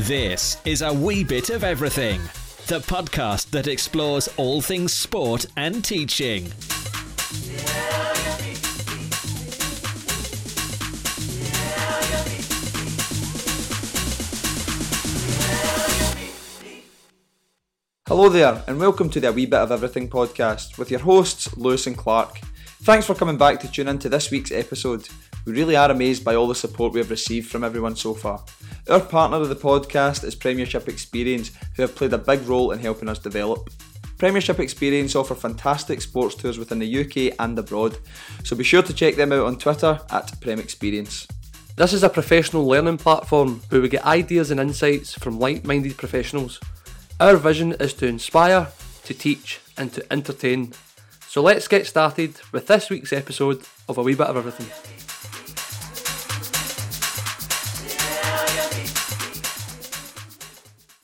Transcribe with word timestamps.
This 0.00 0.58
is 0.66 0.82
A 0.82 0.92
Wee 0.92 1.24
Bit 1.24 1.48
of 1.48 1.64
Everything, 1.64 2.20
the 2.66 2.80
podcast 2.80 3.48
that 3.52 3.66
explores 3.66 4.28
all 4.36 4.60
things 4.60 4.92
sport 4.92 5.46
and 5.56 5.82
teaching. 5.82 6.52
Hello 18.06 18.28
there, 18.28 18.62
and 18.66 18.78
welcome 18.78 19.08
to 19.08 19.18
the 19.18 19.28
A 19.28 19.32
Wee 19.32 19.46
Bit 19.46 19.60
of 19.60 19.72
Everything 19.72 20.10
podcast 20.10 20.76
with 20.76 20.90
your 20.90 21.00
hosts, 21.00 21.56
Lewis 21.56 21.86
and 21.86 21.96
Clark. 21.96 22.40
Thanks 22.82 23.06
for 23.06 23.14
coming 23.14 23.38
back 23.38 23.60
to 23.60 23.72
tune 23.72 23.88
in 23.88 23.98
to 24.00 24.10
this 24.10 24.30
week's 24.30 24.52
episode. 24.52 25.08
We 25.46 25.52
really 25.52 25.76
are 25.76 25.92
amazed 25.92 26.24
by 26.24 26.34
all 26.34 26.48
the 26.48 26.56
support 26.56 26.92
we 26.92 26.98
have 26.98 27.10
received 27.10 27.48
from 27.48 27.62
everyone 27.62 27.94
so 27.94 28.14
far. 28.14 28.44
Our 28.90 28.98
partner 28.98 29.36
of 29.36 29.48
the 29.48 29.54
podcast 29.54 30.24
is 30.24 30.34
Premiership 30.34 30.88
Experience, 30.88 31.52
who 31.76 31.82
have 31.82 31.94
played 31.94 32.12
a 32.12 32.18
big 32.18 32.42
role 32.48 32.72
in 32.72 32.80
helping 32.80 33.08
us 33.08 33.20
develop. 33.20 33.70
Premiership 34.18 34.58
Experience 34.58 35.14
offer 35.14 35.36
fantastic 35.36 36.00
sports 36.02 36.34
tours 36.34 36.58
within 36.58 36.80
the 36.80 37.00
UK 37.00 37.36
and 37.38 37.56
abroad, 37.56 37.96
so 38.42 38.56
be 38.56 38.64
sure 38.64 38.82
to 38.82 38.92
check 38.92 39.14
them 39.14 39.30
out 39.30 39.46
on 39.46 39.56
Twitter 39.56 40.00
at 40.10 40.40
Prem 40.40 40.58
Experience. 40.58 41.28
This 41.76 41.92
is 41.92 42.02
a 42.02 42.08
professional 42.08 42.66
learning 42.66 42.98
platform 42.98 43.60
where 43.68 43.80
we 43.80 43.88
get 43.88 44.04
ideas 44.04 44.50
and 44.50 44.58
insights 44.58 45.14
from 45.14 45.38
like 45.38 45.64
minded 45.64 45.96
professionals. 45.96 46.58
Our 47.20 47.36
vision 47.36 47.72
is 47.78 47.94
to 47.94 48.06
inspire, 48.06 48.66
to 49.04 49.14
teach, 49.14 49.60
and 49.76 49.92
to 49.92 50.04
entertain. 50.12 50.72
So 51.28 51.40
let's 51.40 51.68
get 51.68 51.86
started 51.86 52.34
with 52.50 52.66
this 52.66 52.90
week's 52.90 53.12
episode 53.12 53.62
of 53.88 53.96
A 53.96 54.02
Wee 54.02 54.16
Bit 54.16 54.26
of 54.26 54.36
Everything. 54.38 54.95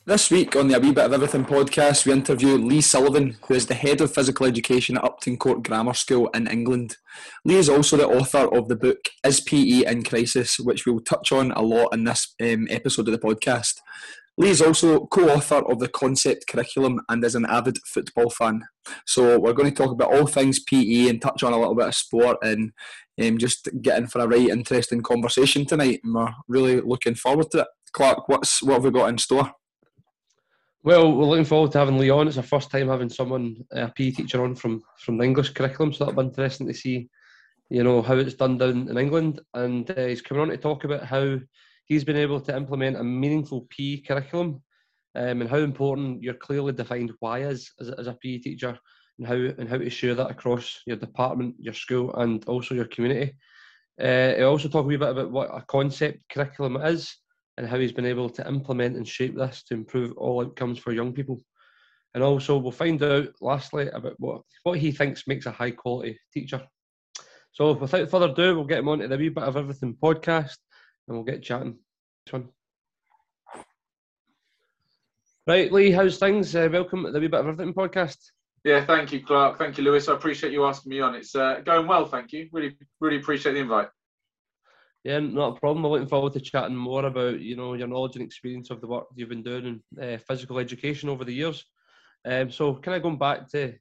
This 0.05 0.33
week 0.33 0.57
on 0.57 0.67
the 0.67 0.77
A 0.77 0.81
Wee 0.81 0.91
Bit 0.91 1.05
of 1.05 1.13
Everything 1.13 1.45
podcast, 1.45 2.07
we 2.07 2.13
interview 2.13 2.57
Lee 2.57 2.81
Sullivan, 2.81 3.37
who 3.47 3.55
is 3.55 3.67
the 3.67 3.75
head 3.75 4.01
of 4.01 4.13
physical 4.13 4.47
education 4.47 4.97
at 4.97 5.05
Upton 5.05 5.37
Court 5.37 5.63
Grammar 5.63 5.95
School 5.95 6.29
in 6.35 6.49
England. 6.49 6.97
Lee 7.45 7.55
is 7.55 7.69
also 7.69 7.97
the 7.97 8.09
author 8.09 8.53
of 8.53 8.67
the 8.67 8.75
book 8.75 8.99
Is 9.25 9.41
PE 9.41 9.85
in 9.87 10.03
Crisis, 10.03 10.59
which 10.59 10.87
we'll 10.87 10.99
touch 10.99 11.31
on 11.31 11.53
a 11.53 11.63
lot 11.63 11.95
in 11.95 12.03
this 12.03 12.35
um, 12.43 12.67
episode 12.69 13.07
of 13.07 13.13
the 13.13 13.21
podcast. 13.21 13.75
Lee 14.37 14.51
is 14.51 14.61
also 14.61 15.07
co-author 15.07 15.63
of 15.71 15.79
the 15.79 15.89
concept 15.89 16.49
curriculum 16.49 17.01
and 17.09 17.23
is 17.25 17.37
an 17.37 17.47
avid 17.47 17.79
football 17.87 18.29
fan. 18.29 18.65
So 19.07 19.39
we're 19.39 19.53
going 19.53 19.71
to 19.71 19.77
talk 19.77 19.93
about 19.93 20.13
all 20.13 20.27
things 20.27 20.59
PE 20.65 21.11
and 21.11 21.23
touch 21.23 21.45
on 21.45 21.53
a 21.53 21.59
little 21.59 21.77
bit 21.77 21.87
of 21.87 21.95
sport 21.95 22.39
and 22.43 22.73
um, 23.23 23.39
just 23.39 23.69
get 23.81 23.99
in 23.99 24.09
for 24.09 24.21
a 24.21 24.27
right 24.27 24.49
interesting 24.49 25.01
conversation 25.01 25.65
tonight. 25.65 26.01
And 26.03 26.13
we're 26.13 26.35
really 26.49 26.81
looking 26.81 27.15
forward 27.15 27.53
to 27.53 27.61
it. 27.61 27.69
Clark, 27.93 28.29
what's 28.29 28.65
what 28.65 28.75
have 28.75 28.85
we 28.85 28.91
got 28.91 29.09
in 29.09 29.19
store? 29.19 29.53
Well, 30.85 31.13
we're 31.13 31.27
looking 31.27 31.45
forward 31.45 31.71
to 31.73 31.79
having 31.79 31.97
Lee 31.97 32.11
on. 32.11 32.27
It's 32.27 32.39
our 32.39 32.43
first 32.43 32.69
time 32.69 32.89
having 32.89 33.09
someone, 33.09 33.57
a 33.71 33.89
PE 33.89 34.11
teacher, 34.11 34.43
on 34.43 34.57
from 34.57 34.83
from 34.99 35.17
the 35.17 35.23
English 35.25 35.51
curriculum, 35.51 35.93
so 35.93 36.05
that'll 36.05 36.21
be 36.21 36.27
interesting 36.27 36.67
to 36.67 36.75
see, 36.75 37.09
you 37.71 37.85
know, 37.85 38.03
how 38.03 38.15
it's 38.15 38.35
done 38.35 38.59
down 38.59 38.89
in 38.89 38.99
England. 38.99 39.41
And 39.55 39.89
uh, 39.89 40.07
he's 40.07 40.23
coming 40.23 40.41
on 40.41 40.49
to 40.49 40.57
talk 40.57 40.83
about 40.83 41.05
how 41.05 41.39
he's 41.85 42.03
been 42.03 42.17
able 42.17 42.41
to 42.41 42.57
implement 42.57 42.97
a 42.97 43.05
meaningful 43.05 43.69
PE 43.71 43.99
curriculum 43.99 44.61
um, 45.15 45.41
and 45.43 45.49
how 45.49 45.59
important 45.59 46.21
your 46.21 46.35
clearly 46.35 46.73
defined 46.73 47.13
why 47.21 47.43
is 47.43 47.71
as, 47.81 47.91
as 47.91 48.09
a 48.09 48.15
PE 48.15 48.39
teacher, 48.39 48.77
and 49.19 49.27
how 49.29 49.35
and 49.35 49.69
how 49.69 49.79
to 49.79 49.89
share 49.89 50.17
that 50.17 50.33
across 50.33 50.81
your 50.85 50.97
department, 50.97 51.55
your 51.61 51.75
school, 51.75 52.13
and 52.15 52.45
also 52.47 52.75
your 52.75 52.87
community. 52.87 53.37
Uh, 54.01 54.35
he 54.35 54.43
also 54.43 54.69
talk 54.69 54.85
a 54.85 54.89
wee 54.89 54.97
bit 54.97 55.11
about 55.11 55.31
what 55.31 55.49
a 55.55 55.63
concept 55.63 56.29
curriculum 56.29 56.77
is 56.79 57.19
and 57.63 57.71
how 57.71 57.79
he's 57.79 57.93
been 57.93 58.07
able 58.07 58.29
to 58.29 58.47
implement 58.49 58.97
and 58.97 59.07
shape 59.07 59.37
this 59.37 59.63
to 59.63 59.75
improve 59.75 60.13
all 60.17 60.45
outcomes 60.45 60.81
for 60.81 60.93
young 60.93 61.13
people. 61.13 61.41
And 62.13 62.23
also, 62.23 62.59
we'll 62.59 62.73
find 62.73 63.01
out 63.05 63.29
lastly 63.41 63.89
about 63.89 64.15
what, 64.19 64.43
what 64.65 64.79
he 64.79 64.91
thinks 64.91 65.29
makes 65.29 65.47
a 65.47 65.53
high 65.53 65.71
quality 65.71 66.19
teacher. 66.33 66.61
So, 67.53 67.73
without 67.75 68.11
further 68.11 68.31
ado, 68.31 68.57
we'll 68.57 68.65
get 68.65 68.81
him 68.81 68.89
on 68.89 68.99
to 68.99 69.07
the 69.07 69.17
wee 69.17 69.29
bit 69.29 69.45
of 69.45 69.57
everything 69.57 69.97
podcast 70.03 70.57
and 71.07 71.17
we'll 71.17 71.23
get 71.23 71.45
chatting. 71.45 71.79
This 72.27 72.33
one. 72.33 72.49
Right, 75.47 75.73
Lee, 75.73 75.93
how's 75.93 76.19
things? 76.19 76.55
Uh, 76.57 76.69
welcome 76.71 77.05
to 77.05 77.13
the 77.13 77.21
wee 77.21 77.29
bit 77.29 77.41
of 77.41 77.47
everything 77.47 77.75
podcast. 77.75 78.19
Yeah, 78.65 78.85
thank 78.85 79.13
you, 79.13 79.25
Clark. 79.25 79.57
Thank 79.57 79.79
you, 79.79 79.85
Lewis. 79.85 80.09
I 80.09 80.15
appreciate 80.15 80.53
you 80.53 80.65
asking 80.67 80.91
me 80.91 81.01
on. 81.01 81.15
It's 81.15 81.37
uh, 81.37 81.61
going 81.65 81.87
well, 81.87 82.07
thank 82.07 82.33
you. 82.33 82.49
Really, 82.53 82.77
really 83.01 83.19
appreciate 83.19 83.53
the 83.53 83.61
invite. 83.61 83.89
Yeah, 85.05 85.19
not 85.19 85.57
a 85.57 85.61
problem. 85.61 85.85
I'm 85.85 85.91
looking 85.91 86.09
forward 86.09 86.33
to 86.35 86.41
chatting 86.41 86.77
more 86.77 87.05
about 87.05 87.41
you 87.41 87.57
know 87.57 87.75
your 87.75 87.89
knowledge 87.89 88.17
and 88.17 88.25
experience 88.25 88.71
of 88.71 88.81
the 88.81 88.87
work 88.87 89.07
you've 89.15 89.29
been 89.29 89.43
doing 89.43 89.83
in 89.99 90.03
uh, 90.03 90.19
physical 90.19 90.59
education 90.59 91.09
over 91.09 91.25
the 91.25 91.35
years. 91.35 91.65
Um, 92.25 92.51
so, 92.51 92.75
kind 92.77 92.97
of 92.97 93.03
going 93.03 93.19
back 93.19 93.49
to 93.51 93.75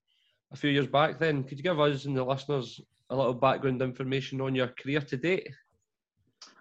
a 0.51 0.55
few 0.55 0.71
years 0.71 0.87
back, 0.87 1.19
then 1.19 1.43
could 1.43 1.57
you 1.57 1.63
give 1.63 1.79
us 1.79 2.05
and 2.05 2.17
the 2.17 2.23
listeners 2.23 2.79
a 3.11 3.15
little 3.15 3.33
background 3.33 3.81
information 3.81 4.41
on 4.41 4.55
your 4.55 4.67
career 4.67 5.01
to 5.01 5.17
date? 5.17 5.49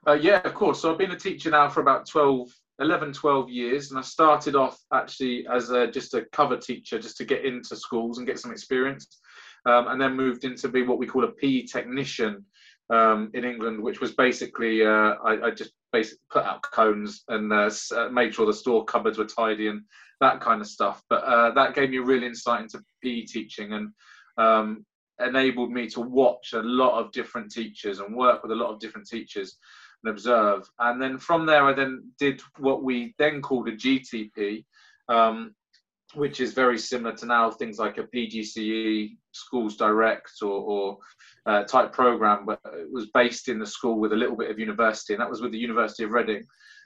Uh, 0.06 0.12
yeah, 0.12 0.40
of 0.44 0.54
course. 0.54 0.82
So 0.82 0.92
I've 0.92 0.98
been 0.98 1.12
a 1.12 1.18
teacher 1.18 1.50
now 1.50 1.68
for 1.68 1.80
about 1.80 2.08
12, 2.08 2.48
11, 2.80 3.12
12 3.12 3.50
years, 3.50 3.90
and 3.90 3.98
I 3.98 4.02
started 4.02 4.56
off 4.56 4.78
actually 4.92 5.46
as 5.46 5.70
a, 5.70 5.86
just 5.86 6.14
a 6.14 6.24
cover 6.32 6.56
teacher, 6.56 6.98
just 6.98 7.16
to 7.18 7.24
get 7.24 7.44
into 7.44 7.76
schools 7.76 8.18
and 8.18 8.26
get 8.26 8.38
some 8.38 8.50
experience, 8.50 9.20
um, 9.66 9.88
and 9.88 10.00
then 10.00 10.16
moved 10.16 10.44
into 10.44 10.68
be 10.68 10.82
what 10.82 10.98
we 10.98 11.06
call 11.06 11.24
a 11.24 11.32
PE 11.32 11.62
technician 11.62 12.44
um, 12.90 13.30
in 13.34 13.44
England, 13.44 13.80
which 13.80 14.00
was 14.00 14.12
basically 14.12 14.84
uh, 14.84 15.14
I, 15.24 15.46
I, 15.46 15.50
just 15.50 15.72
basically 15.92 16.18
put 16.30 16.44
out 16.44 16.62
cones 16.62 17.22
and 17.28 17.52
uh, 17.52 17.70
uh, 17.96 18.08
made 18.08 18.34
sure 18.34 18.46
the 18.46 18.52
store 18.52 18.84
cupboards 18.84 19.16
were 19.16 19.24
tidy 19.24 19.68
and 19.68 19.82
that 20.20 20.40
kind 20.40 20.60
of 20.60 20.66
stuff. 20.66 21.02
But 21.08 21.22
uh, 21.24 21.52
that 21.52 21.74
gave 21.74 21.90
me 21.90 21.98
a 21.98 22.02
real 22.02 22.24
insight 22.24 22.62
into 22.62 22.82
PE 23.02 23.22
teaching 23.22 23.72
and 23.72 23.90
um, 24.36 24.84
enabled 25.24 25.70
me 25.70 25.88
to 25.90 26.00
watch 26.00 26.52
a 26.52 26.62
lot 26.62 26.98
of 26.98 27.12
different 27.12 27.52
teachers 27.52 28.00
and 28.00 28.14
work 28.14 28.42
with 28.42 28.52
a 28.52 28.56
lot 28.56 28.72
of 28.72 28.80
different 28.80 29.06
teachers 29.06 29.56
and 30.02 30.10
observe. 30.10 30.68
And 30.78 31.00
then 31.00 31.18
from 31.18 31.46
there, 31.46 31.64
I 31.64 31.72
then 31.72 32.10
did 32.18 32.40
what 32.58 32.82
we 32.82 33.14
then 33.18 33.40
called 33.40 33.68
a 33.68 33.76
GTP. 33.76 34.64
Um, 35.08 35.54
which 36.14 36.40
is 36.40 36.52
very 36.52 36.78
similar 36.78 37.14
to 37.16 37.26
now 37.26 37.50
things 37.50 37.78
like 37.78 37.98
a 37.98 38.04
PGCE, 38.04 39.16
Schools 39.32 39.76
Direct, 39.76 40.32
or, 40.42 40.48
or 40.48 40.98
uh, 41.46 41.64
type 41.64 41.92
program, 41.92 42.44
but 42.46 42.60
it 42.74 42.90
was 42.90 43.10
based 43.14 43.48
in 43.48 43.58
the 43.58 43.66
school 43.66 43.98
with 43.98 44.12
a 44.12 44.16
little 44.16 44.36
bit 44.36 44.50
of 44.50 44.58
university, 44.58 45.14
and 45.14 45.20
that 45.20 45.30
was 45.30 45.40
with 45.40 45.52
the 45.52 45.58
University 45.58 46.04
of 46.04 46.10
Reading. 46.10 46.44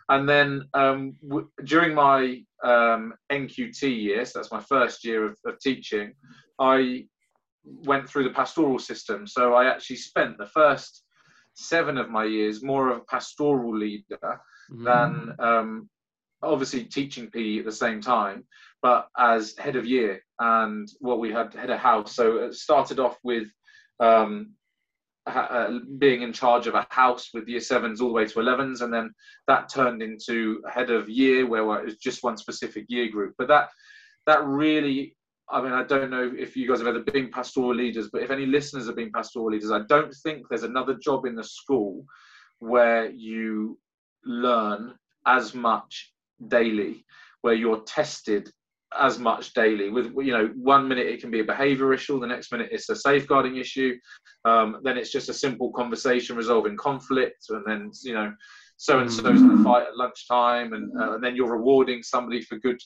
And 0.08 0.28
then 0.28 0.68
um, 0.74 1.14
w- 1.26 1.48
during 1.64 1.94
my 1.94 2.42
um, 2.62 3.14
NQT 3.32 3.82
year, 3.82 4.24
so 4.24 4.38
that's 4.38 4.52
my 4.52 4.60
first 4.60 5.04
year 5.04 5.26
of, 5.26 5.38
of, 5.46 5.58
teaching, 5.60 6.12
I 6.58 7.06
went 7.64 8.08
through 8.08 8.24
the 8.24 8.30
pastoral 8.30 8.78
system. 8.78 9.26
So 9.26 9.54
I 9.54 9.66
actually 9.66 9.96
spent 9.96 10.36
the 10.36 10.46
first 10.46 11.04
seven 11.54 11.96
of 11.96 12.10
my 12.10 12.24
years 12.24 12.62
more 12.62 12.90
of 12.90 12.98
a 12.98 13.04
pastoral 13.04 13.76
leader 13.76 14.18
mm-hmm. 14.70 14.84
than 14.84 15.34
um, 15.38 15.88
obviously 16.44 16.84
teaching 16.84 17.30
PE 17.30 17.58
at 17.58 17.64
the 17.64 17.72
same 17.72 18.00
time, 18.00 18.44
but 18.82 19.08
as 19.18 19.56
head 19.58 19.76
of 19.76 19.86
year 19.86 20.20
and 20.38 20.88
what 21.00 21.18
we 21.18 21.32
had 21.32 21.54
head 21.54 21.70
of 21.70 21.78
house. 21.78 22.14
So 22.14 22.38
it 22.38 22.54
started 22.54 22.98
off 23.00 23.16
with 23.22 23.48
um, 24.00 24.52
uh, 25.26 25.78
being 25.98 26.22
in 26.22 26.32
charge 26.32 26.66
of 26.66 26.74
a 26.74 26.86
house 26.90 27.30
with 27.32 27.48
year 27.48 27.60
sevens 27.60 28.00
all 28.00 28.08
the 28.08 28.14
way 28.14 28.26
to 28.26 28.38
11s, 28.38 28.82
and 28.82 28.92
then 28.92 29.10
that 29.48 29.68
turned 29.68 30.02
into 30.02 30.62
head 30.70 30.90
of 30.90 31.08
year 31.08 31.46
where 31.46 31.62
it 31.80 31.84
was 31.84 31.96
just 31.96 32.22
one 32.22 32.36
specific 32.36 32.84
year 32.88 33.08
group. 33.08 33.34
But 33.38 33.48
that 33.48 33.68
that 34.26 34.44
really, 34.44 35.16
I 35.48 35.62
mean, 35.62 35.72
I 35.72 35.82
don't 35.82 36.10
know 36.10 36.32
if 36.36 36.56
you 36.56 36.68
guys 36.68 36.78
have 36.78 36.88
ever 36.88 37.00
been 37.00 37.30
pastoral 37.30 37.74
leaders, 37.74 38.08
but 38.12 38.22
if 38.22 38.30
any 38.30 38.46
listeners 38.46 38.86
have 38.86 38.96
been 38.96 39.12
pastoral 39.12 39.50
leaders, 39.50 39.70
I 39.70 39.80
don't 39.88 40.14
think 40.22 40.46
there's 40.48 40.62
another 40.62 40.94
job 40.94 41.26
in 41.26 41.34
the 41.34 41.44
school 41.44 42.04
where 42.58 43.10
you 43.10 43.78
learn 44.24 44.94
as 45.26 45.54
much 45.54 46.12
daily, 46.48 47.04
where 47.42 47.54
you're 47.54 47.82
tested 47.82 48.50
as 48.98 49.18
much 49.18 49.52
daily. 49.54 49.90
With 49.90 50.12
you 50.16 50.32
know 50.32 50.50
one 50.56 50.88
minute 50.88 51.06
it 51.06 51.20
can 51.20 51.30
be 51.30 51.40
a 51.40 51.44
behavior 51.44 51.92
issue 51.92 52.20
the 52.20 52.26
next 52.26 52.52
minute 52.52 52.68
it's 52.70 52.88
a 52.88 52.96
safeguarding 52.96 53.56
issue. 53.56 53.96
Um, 54.44 54.80
then 54.82 54.96
it's 54.98 55.10
just 55.10 55.28
a 55.28 55.34
simple 55.34 55.72
conversation 55.72 56.36
resolving 56.36 56.76
conflict 56.76 57.46
and 57.48 57.64
then 57.66 57.90
you 58.02 58.14
know 58.14 58.32
so 58.76 58.98
and 58.98 59.10
so's 59.10 59.40
in 59.40 59.50
a 59.50 59.64
fight 59.64 59.84
at 59.84 59.96
lunchtime 59.96 60.72
and, 60.72 60.90
uh, 61.00 61.14
and 61.14 61.24
then 61.24 61.36
you're 61.36 61.52
rewarding 61.52 62.02
somebody 62.02 62.42
for 62.42 62.58
good 62.58 62.80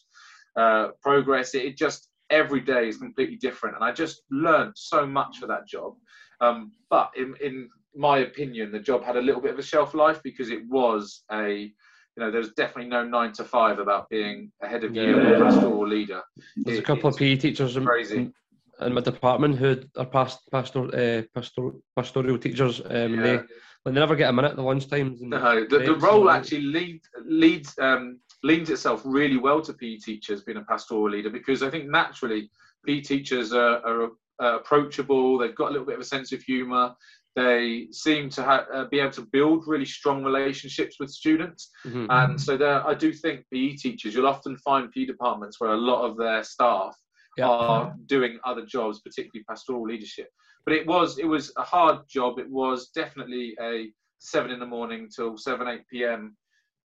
uh, 0.57 0.89
progress. 1.03 1.55
It, 1.55 1.65
it, 1.65 1.77
just 1.77 2.09
every 2.31 2.61
day 2.61 2.89
is 2.89 2.99
completely 2.99 3.37
different 3.37 3.75
and 3.75 3.83
i 3.83 3.91
just 3.91 4.21
learned 4.31 4.73
so 4.77 5.07
much 5.07 5.39
for 5.39 5.47
that 5.47 5.67
job. 5.67 5.95
Um, 6.43 6.73
but 6.91 7.11
in, 7.17 7.35
in 7.43 7.69
my 7.97 8.19
opinion 8.19 8.71
the 8.71 8.79
job 8.79 9.03
had 9.03 9.17
a 9.17 9.21
little 9.21 9.41
bit 9.41 9.53
of 9.53 9.59
a 9.59 9.63
shelf 9.63 9.95
life 9.95 10.21
because 10.23 10.51
it 10.51 10.61
was 10.69 11.25
a 11.33 11.73
you 12.19 12.25
know, 12.25 12.33
there's 12.33 12.53
definitely 12.55 12.91
no 12.91 13.05
nine 13.05 13.33
to 13.35 13.45
five 13.45 13.79
about 13.79 14.09
being 14.09 14.51
a 14.61 14.67
head 14.67 14.83
of 14.83 14.93
year 14.93 15.23
yeah. 15.23 15.37
or 15.37 15.45
pastoral 15.45 15.87
leader. 15.87 16.21
There's 16.57 16.79
it, 16.79 16.83
a 16.83 16.85
couple 16.85 17.09
of 17.09 17.17
PE 17.17 17.37
teachers 17.37 17.77
in, 17.77 18.35
in, 18.81 18.93
my 18.93 19.01
department 19.01 19.57
who 19.57 19.81
are 19.97 20.05
past 20.05 20.41
pastor, 20.51 20.87
uh, 20.97 21.23
pastor, 21.33 21.71
pastoral 21.95 22.37
teachers, 22.37 22.81
um, 22.81 22.91
yeah. 22.91 23.03
and 23.03 23.25
they, 23.25 23.41
they 23.85 23.93
never 23.93 24.17
get 24.17 24.31
a 24.31 24.33
minute 24.33 24.51
at 24.51 24.57
the 24.57 24.63
lunch 24.63 24.91
times. 24.91 25.21
No, 25.23 25.65
the, 25.65 25.79
the 25.79 25.95
role 25.95 26.29
actually 26.29 26.63
lead, 26.63 27.01
leads 27.25 27.79
um, 27.79 28.19
lends 28.43 28.69
itself 28.69 29.03
really 29.05 29.37
well 29.37 29.63
to 29.63 29.73
PE 29.73 29.99
teachers 29.99 30.43
being 30.43 30.59
a 30.59 30.63
pastoral 30.63 31.11
leader 31.11 31.31
because 31.31 31.63
I 31.63 31.71
think 31.71 31.89
naturally 31.89 32.51
PE 32.85 33.03
teachers 33.03 33.53
are, 33.53 33.79
are 33.87 34.11
uh, 34.43 34.57
approachable. 34.57 35.39
They've 35.39 35.55
got 35.55 35.69
a 35.69 35.71
little 35.73 35.87
bit 35.87 35.95
of 35.95 36.01
a 36.01 36.05
sense 36.05 36.33
of 36.33 36.43
humour. 36.43 36.95
They 37.37 37.89
seem 37.93 38.31
to 38.31 38.43
ha- 38.43 38.67
uh, 38.73 38.85
be 38.87 38.99
able 39.01 39.13
to 39.13 39.23
build 39.33 39.69
really 39.69 39.85
strong 39.85 40.25
relationships 40.25 40.97
with 40.99 41.11
students, 41.11 41.71
Mhm. 41.85 42.07
and 42.11 42.41
so 42.41 42.57
there, 42.57 42.85
I 42.87 42.95
do 42.95 43.13
think 43.13 43.45
PE 43.53 43.77
teachers. 43.77 44.15
You'll 44.15 44.27
often 44.27 44.57
find 44.59 44.91
PE 44.91 45.05
departments 45.07 45.61
where 45.61 45.71
a 45.73 45.77
lot 45.77 46.05
of 46.05 46.17
their 46.17 46.43
staff 46.43 46.97
Yeah. 47.37 47.49
are 47.49 47.95
doing 48.07 48.41
other 48.45 48.65
jobs, 48.67 49.01
particularly 49.01 49.45
pastoral 49.45 49.85
leadership. 49.85 50.31
But 50.65 50.75
it 50.75 50.87
was 50.87 51.19
it 51.19 51.27
was 51.27 51.53
a 51.57 51.63
hard 51.63 52.09
job. 52.09 52.39
It 52.39 52.51
was 52.51 52.89
definitely 52.91 53.57
a 53.61 53.93
seven 54.19 54.51
in 54.51 54.59
the 54.59 54.67
morning 54.67 55.09
till 55.09 55.37
seven 55.39 55.69
eight 55.69 55.87
p.m. 55.89 56.37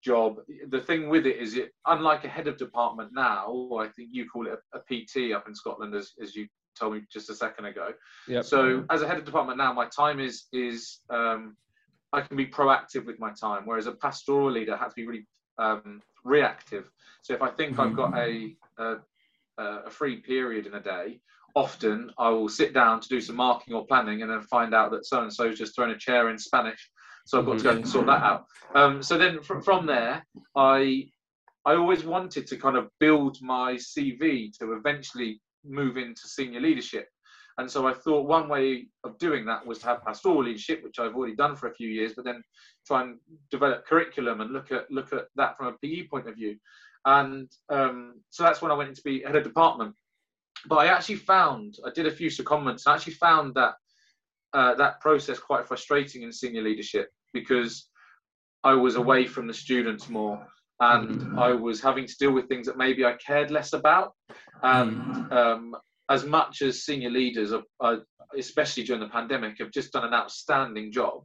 job. 0.02 0.36
The 0.68 0.82
thing 0.82 1.08
with 1.08 1.26
it 1.26 1.38
is 1.38 1.56
it 1.56 1.72
unlike 1.86 2.24
a 2.24 2.28
head 2.28 2.46
of 2.46 2.58
department 2.58 3.12
now, 3.14 3.46
or 3.46 3.82
I 3.82 3.88
think 3.88 4.10
you 4.12 4.28
call 4.28 4.46
it 4.46 4.58
a, 4.74 4.78
a 4.78 4.80
PT 4.82 5.32
up 5.32 5.48
in 5.48 5.54
Scotland, 5.54 5.94
as 5.94 6.12
as 6.20 6.36
you 6.36 6.46
told 6.78 6.94
me 6.94 7.02
just 7.12 7.30
a 7.30 7.34
second 7.34 7.66
ago. 7.66 7.88
Yep. 8.28 8.44
So 8.44 8.84
as 8.90 9.02
a 9.02 9.06
head 9.06 9.18
of 9.18 9.24
department 9.24 9.58
now, 9.58 9.72
my 9.72 9.86
time 9.86 10.20
is 10.20 10.44
is 10.52 11.00
um, 11.10 11.56
I 12.12 12.20
can 12.20 12.36
be 12.36 12.46
proactive 12.46 13.04
with 13.06 13.18
my 13.18 13.32
time, 13.32 13.62
whereas 13.64 13.86
a 13.86 13.92
pastoral 13.92 14.50
leader 14.50 14.76
had 14.76 14.88
to 14.88 14.94
be 14.94 15.06
really 15.06 15.26
um, 15.58 16.00
reactive. 16.24 16.90
So 17.22 17.34
if 17.34 17.42
I 17.42 17.50
think 17.50 17.78
I've 17.78 17.96
got 17.96 18.16
a, 18.16 18.54
a 18.78 18.96
a 19.58 19.90
free 19.90 20.16
period 20.16 20.66
in 20.66 20.74
a 20.74 20.80
day, 20.80 21.20
often 21.54 22.10
I 22.18 22.28
will 22.30 22.48
sit 22.48 22.74
down 22.74 23.00
to 23.00 23.08
do 23.08 23.20
some 23.20 23.36
marking 23.36 23.74
or 23.74 23.86
planning, 23.86 24.22
and 24.22 24.30
then 24.30 24.42
find 24.42 24.74
out 24.74 24.90
that 24.92 25.06
so 25.06 25.22
and 25.22 25.32
so's 25.32 25.58
just 25.58 25.74
thrown 25.74 25.90
a 25.90 25.98
chair 25.98 26.30
in 26.30 26.38
Spanish, 26.38 26.90
so 27.26 27.38
I've 27.38 27.46
got 27.46 27.58
to 27.58 27.64
go 27.64 27.70
and 27.70 27.88
sort 27.88 28.06
that 28.06 28.22
out. 28.22 28.46
Um, 28.74 29.02
so 29.02 29.16
then 29.18 29.42
from 29.42 29.62
from 29.62 29.86
there, 29.86 30.24
I 30.56 31.08
I 31.64 31.74
always 31.76 32.04
wanted 32.04 32.46
to 32.48 32.56
kind 32.56 32.76
of 32.76 32.88
build 33.00 33.38
my 33.40 33.74
CV 33.74 34.50
to 34.58 34.74
eventually 34.74 35.40
move 35.64 35.96
into 35.96 36.28
senior 36.28 36.60
leadership. 36.60 37.08
And 37.58 37.70
so 37.70 37.86
I 37.86 37.94
thought 37.94 38.26
one 38.26 38.48
way 38.48 38.88
of 39.04 39.16
doing 39.18 39.44
that 39.46 39.64
was 39.64 39.78
to 39.78 39.86
have 39.86 40.04
pastoral 40.04 40.44
leadership, 40.44 40.82
which 40.82 40.98
I've 40.98 41.14
already 41.14 41.36
done 41.36 41.54
for 41.54 41.68
a 41.68 41.74
few 41.74 41.88
years, 41.88 42.12
but 42.14 42.24
then 42.24 42.42
try 42.86 43.02
and 43.02 43.18
develop 43.50 43.86
curriculum 43.86 44.40
and 44.40 44.52
look 44.52 44.72
at 44.72 44.90
look 44.90 45.12
at 45.12 45.26
that 45.36 45.56
from 45.56 45.66
a 45.68 45.72
PE 45.78 46.08
point 46.08 46.28
of 46.28 46.34
view. 46.34 46.56
And 47.04 47.50
um, 47.68 48.20
so 48.30 48.42
that's 48.42 48.60
when 48.60 48.72
I 48.72 48.74
went 48.74 48.88
into 48.88 49.02
be 49.02 49.22
head 49.22 49.36
of 49.36 49.44
department. 49.44 49.94
But 50.66 50.76
I 50.76 50.86
actually 50.86 51.16
found 51.16 51.76
I 51.86 51.90
did 51.90 52.06
a 52.06 52.10
few 52.10 52.28
secondments. 52.28 52.82
I 52.86 52.94
actually 52.94 53.14
found 53.14 53.54
that 53.54 53.74
uh, 54.52 54.74
that 54.74 55.00
process 55.00 55.38
quite 55.38 55.66
frustrating 55.66 56.22
in 56.22 56.32
senior 56.32 56.62
leadership 56.62 57.10
because 57.32 57.88
I 58.64 58.74
was 58.74 58.96
away 58.96 59.26
from 59.26 59.46
the 59.46 59.54
students 59.54 60.08
more 60.08 60.44
and 60.80 61.38
I 61.38 61.52
was 61.52 61.80
having 61.80 62.06
to 62.06 62.16
deal 62.18 62.32
with 62.32 62.48
things 62.48 62.66
that 62.66 62.76
maybe 62.76 63.04
I 63.04 63.14
cared 63.24 63.50
less 63.50 63.72
about. 63.72 64.12
And 64.62 65.32
um, 65.32 65.76
as 66.08 66.24
much 66.24 66.62
as 66.62 66.84
senior 66.84 67.10
leaders, 67.10 67.52
are, 67.52 67.62
are, 67.80 67.98
especially 68.36 68.82
during 68.82 69.00
the 69.00 69.08
pandemic, 69.08 69.58
have 69.58 69.70
just 69.70 69.92
done 69.92 70.04
an 70.04 70.14
outstanding 70.14 70.92
job 70.92 71.24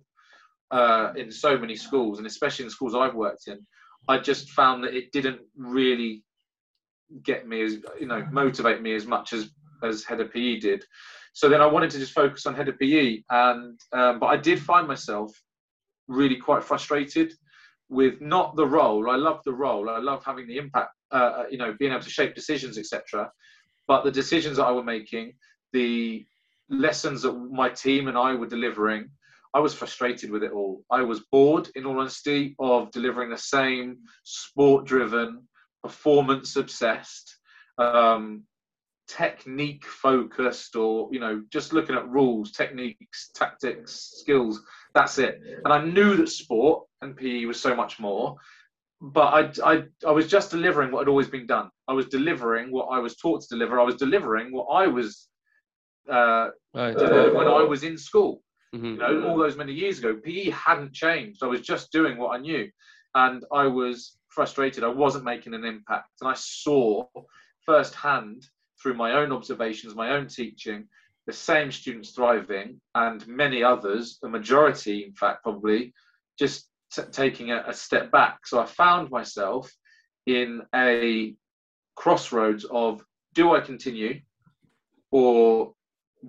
uh, 0.71 1.13
in 1.15 1.31
so 1.31 1.57
many 1.57 1.75
schools, 1.75 2.19
and 2.19 2.27
especially 2.27 2.63
in 2.63 2.67
the 2.67 2.73
schools 2.73 2.93
I've 2.95 3.15
worked 3.15 3.47
in, 3.47 3.65
I 4.07 4.19
just 4.19 4.49
found 4.51 4.83
that 4.83 4.93
it 4.93 5.11
didn't 5.11 5.41
really 5.55 6.23
get 7.23 7.47
me 7.47 7.63
as 7.63 7.77
you 7.99 8.05
know 8.05 8.23
motivate 8.31 8.83
me 8.83 8.93
as 8.93 9.07
much 9.07 9.33
as 9.33 9.49
as 9.83 10.03
head 10.03 10.21
of 10.21 10.31
PE 10.31 10.59
did. 10.59 10.83
So 11.33 11.49
then 11.49 11.61
I 11.61 11.65
wanted 11.65 11.89
to 11.91 11.99
just 11.99 12.13
focus 12.13 12.45
on 12.45 12.53
head 12.53 12.69
of 12.69 12.77
PE, 12.77 13.23
and 13.29 13.79
um, 13.93 14.19
but 14.19 14.27
I 14.27 14.37
did 14.37 14.59
find 14.61 14.87
myself 14.87 15.31
really 16.07 16.35
quite 16.35 16.63
frustrated 16.63 17.33
with 17.89 18.21
not 18.21 18.55
the 18.55 18.65
role. 18.65 19.09
I 19.09 19.15
love 19.15 19.41
the 19.43 19.53
role. 19.53 19.89
I 19.89 19.97
love 19.97 20.23
having 20.23 20.47
the 20.47 20.57
impact. 20.57 20.91
Uh, 21.11 21.45
you 21.49 21.57
know, 21.57 21.75
being 21.79 21.91
able 21.91 22.03
to 22.03 22.09
shape 22.09 22.35
decisions, 22.35 22.77
etc. 22.77 23.31
But 23.87 24.03
the 24.03 24.11
decisions 24.11 24.57
that 24.57 24.65
I 24.65 24.71
were 24.71 24.83
making, 24.83 25.33
the 25.73 26.23
lessons 26.69 27.23
that 27.23 27.33
my 27.33 27.69
team 27.69 28.07
and 28.07 28.15
I 28.17 28.35
were 28.35 28.45
delivering, 28.45 29.09
I 29.53 29.59
was 29.59 29.73
frustrated 29.73 30.29
with 30.29 30.43
it 30.43 30.51
all. 30.51 30.83
I 30.91 31.01
was 31.01 31.21
bored, 31.31 31.69
in 31.75 31.85
all 31.85 31.99
honesty, 31.99 32.55
of 32.59 32.91
delivering 32.91 33.31
the 33.31 33.37
same 33.37 33.97
sport-driven, 34.23 35.47
performance-obsessed, 35.81 37.35
um, 37.79 38.43
technique-focused, 39.07 40.75
or 40.75 41.09
you 41.11 41.19
know, 41.19 41.41
just 41.49 41.73
looking 41.73 41.95
at 41.95 42.07
rules, 42.07 42.51
techniques, 42.51 43.31
tactics, 43.33 44.13
skills. 44.19 44.61
That's 44.93 45.17
it. 45.19 45.41
And 45.63 45.73
I 45.73 45.83
knew 45.83 46.15
that 46.17 46.29
sport 46.29 46.85
and 47.01 47.15
PE 47.15 47.45
was 47.45 47.59
so 47.61 47.75
much 47.75 47.99
more. 47.99 48.35
But 49.01 49.55
I, 49.63 49.73
I, 49.73 49.83
I 50.05 50.11
was 50.11 50.27
just 50.27 50.51
delivering 50.51 50.91
what 50.91 50.99
had 50.99 51.07
always 51.07 51.29
been 51.29 51.47
done. 51.47 51.69
I 51.87 51.93
was 51.93 52.07
delivering 52.07 52.69
what 52.71 52.85
I 52.87 52.99
was 52.99 53.15
taught 53.15 53.41
to 53.43 53.47
deliver. 53.47 53.79
I 53.79 53.83
was 53.83 53.95
delivering 53.95 54.51
what 54.51 54.65
I 54.65 54.87
was 54.87 55.29
uh, 56.09 56.49
Right. 56.73 56.95
when 57.33 57.47
I 57.47 57.63
was 57.63 57.83
in 57.83 57.97
school 57.97 58.41
Mhm. 58.75 58.83
you 58.93 58.97
know, 58.97 59.27
all 59.29 59.37
those 59.37 59.57
many 59.57 59.73
years 59.73 59.97
ago. 59.99 60.15
PE 60.15 60.49
hadn't 60.51 60.93
changed. 60.93 61.41
I 61.43 61.47
was 61.47 61.61
just 61.61 61.91
doing 61.91 62.17
what 62.17 62.35
I 62.35 62.39
knew. 62.39 62.69
And 63.15 63.43
I 63.51 63.65
was 63.65 64.17
frustrated. 64.27 64.83
I 64.83 64.89
wasn't 64.89 65.23
making 65.23 65.53
an 65.55 65.65
impact. 65.65 66.09
And 66.21 66.29
I 66.29 66.35
saw 66.35 67.07
firsthand 67.65 68.45
through 68.81 68.93
my 68.93 69.13
own 69.13 69.31
observations, 69.31 69.95
my 69.95 70.11
own 70.11 70.27
teaching, 70.27 70.87
the 71.29 71.33
same 71.33 71.71
students 71.71 72.09
thriving 72.09 72.81
and 72.95 73.27
many 73.27 73.63
others, 73.63 74.17
the 74.19 74.27
majority, 74.27 75.03
in 75.03 75.13
fact, 75.13 75.43
probably 75.43 75.93
just 76.39 76.67
t- 76.91 77.03
taking 77.11 77.51
a, 77.51 77.63
a 77.67 77.73
step 77.73 78.11
back. 78.11 78.47
So 78.47 78.59
I 78.59 78.65
found 78.65 79.11
myself 79.11 79.71
in 80.25 80.63
a 80.73 81.35
crossroads 81.95 82.65
of 82.71 83.05
do 83.35 83.55
I 83.55 83.59
continue 83.59 84.21
or 85.11 85.73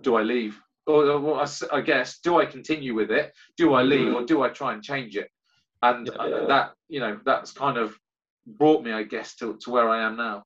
do 0.02 0.16
I 0.16 0.22
leave? 0.22 0.60
Or, 0.86 1.06
or 1.06 1.46
I 1.72 1.80
guess, 1.80 2.18
do 2.18 2.38
I 2.38 2.44
continue 2.44 2.94
with 2.94 3.10
it? 3.10 3.32
Do 3.56 3.72
I 3.72 3.82
leave 3.82 4.14
or 4.14 4.26
do 4.26 4.42
I 4.42 4.50
try 4.50 4.74
and 4.74 4.82
change 4.82 5.16
it? 5.16 5.30
And 5.80 6.10
uh, 6.10 6.46
that, 6.48 6.72
you 6.90 7.00
know, 7.00 7.18
that's 7.24 7.52
kind 7.52 7.78
of 7.78 7.96
brought 8.46 8.84
me, 8.84 8.92
I 8.92 9.04
guess, 9.04 9.34
to, 9.36 9.56
to 9.62 9.70
where 9.70 9.88
I 9.88 10.04
am 10.04 10.18
now. 10.18 10.42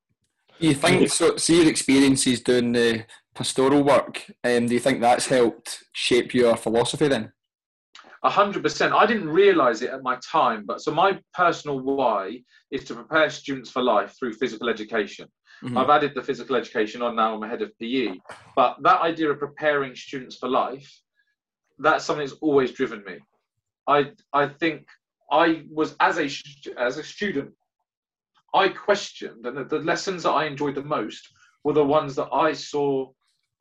You 0.58 0.74
think 0.74 1.10
so? 1.10 1.36
See 1.36 1.60
your 1.60 1.68
experiences 1.68 2.40
doing 2.40 2.72
the 2.72 3.04
pastoral 3.34 3.82
work. 3.82 4.24
Um, 4.44 4.66
do 4.66 4.74
you 4.74 4.80
think 4.80 5.00
that's 5.00 5.26
helped 5.26 5.84
shape 5.92 6.34
your 6.34 6.56
philosophy 6.56 7.08
then? 7.08 7.32
A 8.22 8.30
hundred 8.30 8.62
percent. 8.62 8.94
I 8.94 9.04
didn't 9.04 9.28
realise 9.28 9.82
it 9.82 9.90
at 9.90 10.02
my 10.02 10.16
time, 10.24 10.64
but 10.66 10.80
so 10.80 10.90
my 10.92 11.18
personal 11.34 11.80
why 11.80 12.40
is 12.70 12.84
to 12.84 12.94
prepare 12.94 13.28
students 13.28 13.70
for 13.70 13.82
life 13.82 14.14
through 14.18 14.32
physical 14.34 14.68
education. 14.68 15.28
Mhm. 15.62 15.76
I've 15.78 15.90
added 15.90 16.12
the 16.14 16.22
physical 16.22 16.56
education 16.56 17.02
on 17.02 17.16
now. 17.16 17.34
I'm 17.34 17.42
ahead 17.42 17.62
of 17.62 17.70
PE, 17.78 18.14
but 18.56 18.76
that 18.82 19.02
idea 19.02 19.30
of 19.30 19.38
preparing 19.38 19.94
students 19.94 20.36
for 20.36 20.48
life, 20.48 20.90
that's 21.78 22.04
something 22.04 22.26
that's 22.26 22.38
always 22.40 22.72
driven 22.72 23.04
me. 23.04 23.18
I 23.86 24.12
I 24.32 24.48
think 24.48 24.86
I 25.30 25.64
was 25.70 25.94
as 26.00 26.18
a 26.18 26.28
as 26.78 26.96
a 26.98 27.02
student, 27.02 27.52
I 28.54 28.68
questioned, 28.68 29.44
and 29.46 29.56
the, 29.56 29.64
the 29.64 29.80
lessons 29.80 30.22
that 30.22 30.30
I 30.30 30.44
enjoyed 30.44 30.76
the 30.76 30.84
most 30.84 31.28
were 31.64 31.72
the 31.72 31.84
ones 31.84 32.14
that 32.16 32.28
I 32.32 32.52
saw 32.52 33.10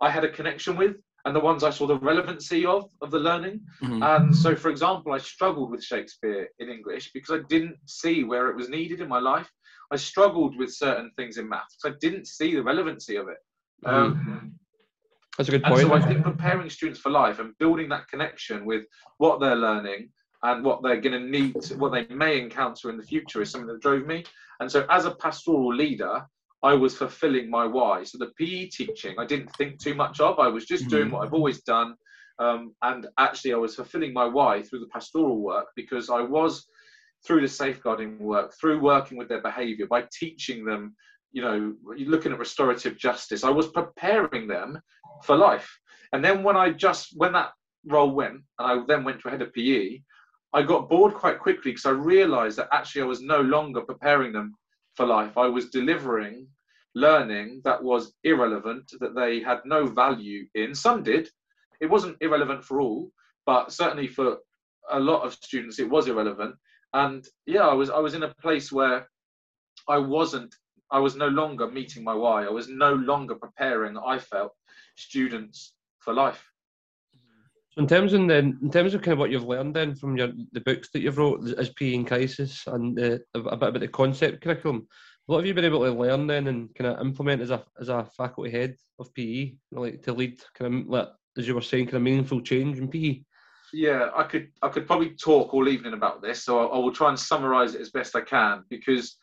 I 0.01 0.09
had 0.09 0.23
a 0.23 0.29
connection 0.29 0.75
with, 0.75 0.95
and 1.25 1.35
the 1.35 1.39
ones 1.39 1.63
I 1.63 1.69
saw 1.69 1.87
the 1.87 1.97
relevancy 1.99 2.65
of 2.65 2.89
of 3.01 3.09
the 3.11 3.19
learning. 3.19 3.61
Mhm. 3.81 4.01
And 4.03 4.35
so, 4.35 4.55
for 4.55 4.69
example, 4.69 5.13
I 5.13 5.17
struggled 5.17 5.71
with 5.71 5.83
Shakespeare 5.83 6.47
in 6.59 6.69
English 6.69 7.11
because 7.13 7.39
I 7.39 7.43
didn't 7.47 7.77
see 7.87 8.23
where 8.23 8.49
it 8.49 8.55
was 8.55 8.69
needed 8.69 8.99
in 9.01 9.07
my 9.07 9.19
life. 9.19 9.49
I 9.91 9.95
struggled 9.95 10.57
with 10.57 10.71
certain 10.73 11.11
things 11.17 11.37
in 11.37 11.47
maths 11.47 11.75
because 11.75 11.95
I 11.95 11.97
didn't 11.99 12.27
see 12.27 12.55
the 12.55 12.63
relevancy 12.63 13.15
of 13.15 13.27
it. 13.29 13.37
Um, 13.85 14.57
That's 15.37 15.49
a 15.49 15.51
good 15.51 15.63
point. 15.63 15.81
and 15.81 15.89
so 15.89 15.93
I 15.93 16.01
think 16.01 16.23
preparing 16.23 16.69
students 16.69 16.99
for 16.99 17.09
life 17.09 17.39
and 17.39 17.57
building 17.57 17.89
that 17.89 18.07
connection 18.07 18.65
with 18.65 18.85
what 19.17 19.39
they're 19.39 19.55
learning 19.55 20.09
and 20.43 20.63
what 20.63 20.83
they're 20.83 21.01
going 21.01 21.19
to 21.19 21.29
need, 21.29 21.55
what 21.77 21.93
they 21.93 22.05
may 22.13 22.39
encounter 22.39 22.89
in 22.89 22.97
the 22.97 23.03
future 23.03 23.41
is 23.41 23.49
something 23.49 23.67
that 23.67 23.81
drove 23.81 24.05
me. 24.05 24.23
And 24.59 24.69
so 24.71 24.85
as 24.89 25.05
a 25.05 25.11
pastoral 25.11 25.73
leader, 25.73 26.25
I 26.61 26.73
was 26.73 26.95
fulfilling 26.95 27.49
my 27.49 27.65
why. 27.65 28.03
So 28.03 28.17
the 28.17 28.31
PE 28.37 28.67
teaching, 28.67 29.15
I 29.17 29.25
didn't 29.25 29.53
think 29.55 29.79
too 29.79 29.95
much 29.95 30.19
of. 30.19 30.39
I 30.39 30.47
was 30.47 30.65
just 30.65 30.87
doing 30.87 31.11
what 31.11 31.25
I've 31.25 31.33
always 31.33 31.61
done. 31.63 31.95
Um, 32.39 32.73
and 32.81 33.07
actually, 33.19 33.53
I 33.53 33.57
was 33.57 33.75
fulfilling 33.75 34.13
my 34.13 34.25
why 34.25 34.61
through 34.61 34.79
the 34.79 34.87
pastoral 34.87 35.39
work 35.39 35.67
because 35.75 36.09
I 36.09 36.21
was 36.21 36.65
through 37.25 37.41
the 37.41 37.47
safeguarding 37.47 38.19
work, 38.19 38.53
through 38.59 38.79
working 38.79 39.17
with 39.17 39.29
their 39.29 39.41
behavior, 39.41 39.87
by 39.87 40.05
teaching 40.11 40.65
them, 40.65 40.95
you 41.31 41.41
know, 41.41 41.73
looking 41.83 42.31
at 42.31 42.39
restorative 42.39 42.97
justice. 42.97 43.43
I 43.43 43.49
was 43.49 43.67
preparing 43.67 44.47
them 44.47 44.79
for 45.23 45.35
life. 45.35 45.69
And 46.11 46.23
then 46.23 46.43
when 46.43 46.57
I 46.57 46.71
just 46.71 47.13
when 47.15 47.33
that 47.33 47.51
role 47.85 48.11
went, 48.11 48.41
and 48.59 48.81
I 48.81 48.83
then 48.87 49.03
went 49.03 49.21
to 49.21 49.27
a 49.27 49.31
head 49.31 49.41
of 49.41 49.53
PE, 49.53 49.99
I 50.53 50.61
got 50.61 50.89
bored 50.89 51.13
quite 51.13 51.39
quickly 51.39 51.71
because 51.71 51.85
I 51.85 51.91
realised 51.91 52.57
that 52.57 52.69
actually 52.71 53.01
I 53.01 53.05
was 53.05 53.21
no 53.21 53.41
longer 53.41 53.81
preparing 53.81 54.31
them 54.31 54.55
for 54.95 55.05
life. 55.05 55.37
I 55.37 55.47
was 55.47 55.69
delivering 55.69 56.47
learning 56.95 57.61
that 57.63 57.81
was 57.83 58.13
irrelevant, 58.23 58.91
that 58.99 59.15
they 59.15 59.39
had 59.39 59.59
no 59.65 59.85
value 59.85 60.45
in. 60.55 60.75
Some 60.75 61.03
did. 61.03 61.29
It 61.81 61.89
wasn't 61.89 62.17
irrelevant 62.21 62.63
for 62.63 62.79
all, 62.81 63.11
but 63.45 63.71
certainly 63.71 64.07
for 64.07 64.37
a 64.91 64.99
lot 64.99 65.23
of 65.23 65.33
students, 65.33 65.79
it 65.79 65.89
was 65.89 66.07
irrelevant. 66.07 66.55
And 66.93 67.25
yeah, 67.45 67.67
I 67.67 67.73
was 67.73 67.89
I 67.89 67.99
was 67.99 68.13
in 68.13 68.23
a 68.23 68.33
place 68.35 68.71
where 68.71 69.07
I 69.87 69.97
wasn't, 69.97 70.53
I 70.91 70.99
was 70.99 71.15
no 71.15 71.27
longer 71.27 71.67
meeting 71.67 72.03
my 72.03 72.13
why. 72.13 72.45
I 72.45 72.51
was 72.51 72.67
no 72.69 72.93
longer 72.93 73.35
preparing. 73.35 73.97
I 73.97 74.19
felt 74.19 74.51
students 74.95 75.73
for 75.99 76.13
life. 76.13 76.52
So 77.73 77.81
in 77.81 77.87
terms 77.87 78.13
of 78.13 78.27
then, 78.27 78.59
in 78.61 78.69
terms 78.69 78.93
of 78.93 79.01
kind 79.01 79.13
of 79.13 79.19
what 79.19 79.31
you've 79.31 79.47
learned 79.47 79.75
then 79.75 79.95
from 79.95 80.15
your 80.15 80.29
the 80.51 80.61
books 80.61 80.89
that 80.93 80.99
you've 80.99 81.17
wrote 81.17 81.47
as 81.57 81.69
PE 81.69 81.93
in 81.93 82.05
Crisis 82.05 82.67
and 82.67 82.97
a, 82.99 83.19
bit 83.33 83.43
about 83.47 83.79
the 83.79 83.87
concept 83.87 84.43
curriculum, 84.43 84.87
what 85.25 85.37
have 85.37 85.47
you 85.47 85.55
been 85.55 85.65
able 85.65 85.79
to 85.79 85.91
learn 85.91 86.27
then 86.27 86.47
and 86.47 86.73
kind 86.75 86.91
of 86.91 87.03
implement 87.03 87.41
as 87.41 87.49
a 87.49 87.63
as 87.81 87.89
a 87.89 88.05
faculty 88.15 88.51
head 88.51 88.75
of 88.99 89.11
PE, 89.15 89.53
like 89.71 90.03
to 90.03 90.13
lead 90.13 90.39
kind 90.53 90.81
of 90.81 90.87
like 90.87 91.07
as 91.35 91.47
you 91.47 91.55
were 91.55 91.61
saying, 91.61 91.85
kind 91.85 91.95
of 91.95 92.03
meaningful 92.03 92.41
change 92.41 92.77
in 92.77 92.87
PE? 92.87 93.21
Yeah, 93.73 94.11
I 94.15 94.23
could 94.23 94.49
I 94.61 94.69
could 94.69 94.85
probably 94.85 95.09
talk 95.15 95.51
all 95.55 95.67
evening 95.67 95.93
about 95.93 96.21
this, 96.21 96.43
so 96.43 96.59
I, 96.59 96.75
I 96.75 96.77
will 96.77 96.93
try 96.93 97.09
and 97.09 97.19
summarise 97.19 97.73
it 97.73 97.81
as 97.81 97.89
best 97.89 98.15
I 98.15 98.21
can 98.21 98.65
because 98.69 99.17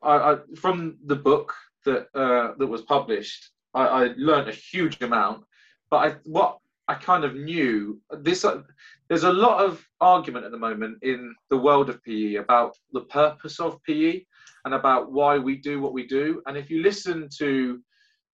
I, 0.00 0.16
I, 0.16 0.36
from 0.54 0.98
the 1.04 1.16
book 1.16 1.52
that 1.86 2.06
uh, 2.14 2.52
that 2.56 2.66
was 2.68 2.82
published, 2.82 3.50
I, 3.74 3.86
I 3.86 4.14
learned 4.16 4.48
a 4.48 4.52
huge 4.52 5.02
amount. 5.02 5.42
But 5.90 5.96
I, 5.96 6.14
what 6.24 6.58
I 6.88 6.94
kind 6.94 7.24
of 7.24 7.34
knew 7.34 8.00
this. 8.10 8.44
Uh, 8.44 8.62
there's 9.08 9.24
a 9.24 9.32
lot 9.32 9.64
of 9.64 9.84
argument 10.00 10.44
at 10.44 10.52
the 10.52 10.58
moment 10.58 10.98
in 11.02 11.34
the 11.50 11.56
world 11.56 11.88
of 11.88 12.02
PE 12.04 12.36
about 12.36 12.76
the 12.92 13.02
purpose 13.02 13.58
of 13.58 13.82
PE 13.82 14.22
and 14.64 14.74
about 14.74 15.12
why 15.12 15.38
we 15.38 15.56
do 15.56 15.80
what 15.80 15.92
we 15.92 16.06
do. 16.06 16.42
And 16.46 16.56
if 16.56 16.70
you 16.70 16.82
listen 16.82 17.28
to 17.38 17.80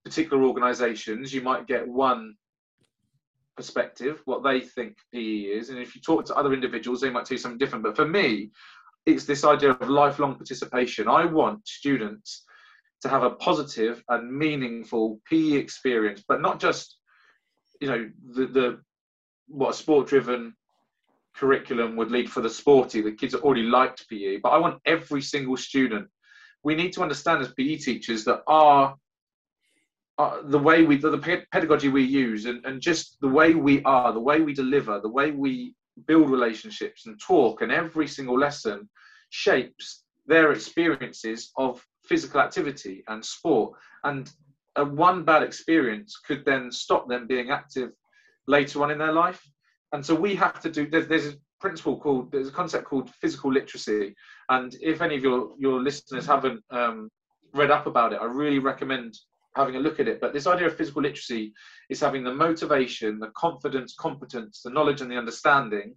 particular 0.05 0.43
organisations, 0.43 1.33
you 1.33 1.41
might 1.41 1.67
get 1.67 1.87
one 1.87 2.35
perspective, 3.57 4.21
what 4.25 4.43
they 4.43 4.61
think 4.61 4.97
PE 5.13 5.21
is. 5.21 5.71
And 5.71 5.79
if 5.79 5.95
you 5.95 6.01
talk 6.01 6.25
to 6.27 6.35
other 6.35 6.53
individuals, 6.53 7.01
they 7.01 7.11
might 7.11 7.31
you 7.31 7.39
something 7.39 7.59
different. 7.59 7.85
But 7.85 7.97
for 7.97 8.07
me, 8.07 8.51
it's 9.07 9.25
this 9.25 9.45
idea 9.45 9.71
of 9.71 9.89
lifelong 9.89 10.35
participation. 10.35 11.09
I 11.09 11.25
want 11.25 11.67
students 11.67 12.45
to 13.03 13.09
have 13.09 13.25
a 13.25 13.31
positive 13.31 14.03
and 14.09 14.33
meaningful 14.33 15.21
PE 15.29 15.53
experience, 15.53 16.23
but 16.27 16.41
not 16.41 16.61
just, 16.61 16.97
you 17.83 17.89
know, 17.89 18.09
the, 18.35 18.47
the 18.47 18.81
what 19.49 19.71
a 19.71 19.75
sport 19.75 20.07
driven 20.07 20.55
curriculum 21.35 21.97
would 21.97 22.13
lead 22.13 22.31
for 22.31 22.41
the 22.41 22.49
sporty. 22.49 23.01
The 23.01 23.11
kids 23.11 23.35
already 23.35 23.65
liked 23.65 24.09
PE, 24.09 24.37
but 24.37 24.51
I 24.51 24.59
want 24.59 24.81
every 24.87 25.21
single 25.21 25.57
student. 25.57 26.09
We 26.63 26.77
need 26.77 26.93
to 26.93 27.03
understand 27.03 27.43
as 27.43 27.53
PE 27.55 27.77
teachers 27.79 28.25
that 28.25 28.43
our 28.47 28.95
the 30.45 30.59
way 30.59 30.85
we 30.85 30.97
the, 30.97 31.11
the 31.11 31.45
pedagogy 31.51 31.89
we 31.89 32.05
use 32.05 32.47
and, 32.47 32.65
and 32.65 32.81
just 32.81 33.21
the 33.21 33.29
way 33.29 33.55
we 33.55 33.83
are 33.83 34.13
the 34.13 34.21
way 34.21 34.41
we 34.41 34.55
deliver 34.55 35.01
the 35.01 35.09
way 35.09 35.33
we 35.33 35.75
build 36.07 36.31
relationships 36.31 37.07
and 37.07 37.21
talk 37.21 37.63
and 37.63 37.73
every 37.73 38.07
single 38.07 38.39
lesson 38.39 38.89
shapes 39.31 40.05
their 40.27 40.53
experiences 40.53 41.51
of 41.57 41.85
physical 42.05 42.41
activity 42.41 43.03
and 43.09 43.25
sport 43.25 43.73
and 44.05 44.31
one 44.77 45.25
bad 45.25 45.43
experience 45.43 46.19
could 46.27 46.45
then 46.45 46.71
stop 46.71 47.09
them 47.09 47.27
being 47.27 47.51
active 47.51 47.91
later 48.47 48.83
on 48.83 48.91
in 48.91 48.99
their 48.99 49.13
life 49.13 49.43
and 49.93 50.05
so 50.05 50.15
we 50.15 50.35
have 50.35 50.61
to 50.61 50.71
do 50.71 50.89
there's, 50.89 51.07
there's 51.07 51.27
a 51.27 51.37
principle 51.61 51.99
called 51.99 52.33
there's 52.33 52.49
a 52.49 52.53
concept 52.53 52.85
called 52.85 53.11
physical 53.21 53.53
literacy 53.53 54.15
and 54.49 54.77
if 54.81 55.01
any 55.01 55.17
of 55.17 55.23
your 55.23 55.55
your 55.59 55.81
listeners 55.81 56.27
haven't 56.27 56.61
um, 56.71 57.09
read 57.55 57.71
up 57.71 57.87
about 57.87 58.13
it 58.13 58.21
i 58.21 58.25
really 58.25 58.59
recommend 58.59 59.15
having 59.55 59.77
a 59.77 59.81
look 59.81 60.01
at 60.01 60.09
it. 60.09 60.21
But 60.21 60.33
this 60.33 60.47
idea 60.47 60.67
of 60.67 60.77
physical 60.77 61.03
literacy 61.03 61.53
is 61.91 62.01
having 62.01 62.25
the 62.25 62.35
motivation, 62.35 63.19
the 63.19 63.31
confidence, 63.37 63.95
competence, 63.95 64.63
the 64.63 64.71
knowledge, 64.71 65.01
and 65.01 65.11
the 65.11 65.19
understanding 65.19 65.95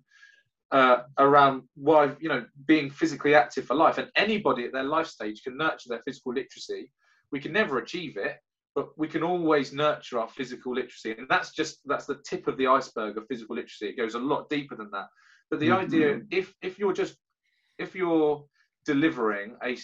uh, 0.72 1.04
around 1.20 1.64
why 1.76 2.12
you 2.20 2.30
know 2.30 2.46
being 2.66 2.90
physically 2.90 3.36
active 3.36 3.66
for 3.66 3.76
life. 3.76 3.98
And 3.98 4.10
anybody 4.16 4.66
at 4.66 4.74
their 4.74 4.84
life 4.84 5.08
stage 5.08 5.44
can 5.44 5.58
nurture 5.58 5.90
their 5.90 6.02
physical 6.04 6.34
literacy. 6.34 6.92
We 7.32 7.40
can 7.40 7.54
never 7.54 7.78
achieve 7.80 8.18
it, 8.18 8.38
but 8.76 8.90
we 8.98 9.08
can 9.08 9.24
always 9.24 9.74
nurture 9.74 10.20
our 10.20 10.28
physical 10.28 10.76
literacy, 10.76 11.16
and 11.18 11.28
that's 11.30 11.52
just 11.52 11.80
that's 11.86 12.06
the 12.06 12.22
tip 12.26 12.48
of 12.48 12.58
the 12.58 12.68
iceberg 12.68 13.18
of 13.18 13.26
physical 13.28 13.56
literacy. 13.56 13.88
It 13.88 13.98
goes 13.98 14.16
a 14.16 14.20
lot 14.20 14.50
deeper 14.50 14.76
than 14.76 14.92
that. 14.92 15.08
But 15.50 15.60
the 15.60 15.70
mm-hmm. 15.70 15.86
idea, 15.86 16.22
if 16.30 16.54
if 16.62 16.78
you're 16.78 16.94
just 16.94 17.16
if 17.80 17.96
you're 17.96 18.44
delivering 18.86 19.56
a, 19.64 19.78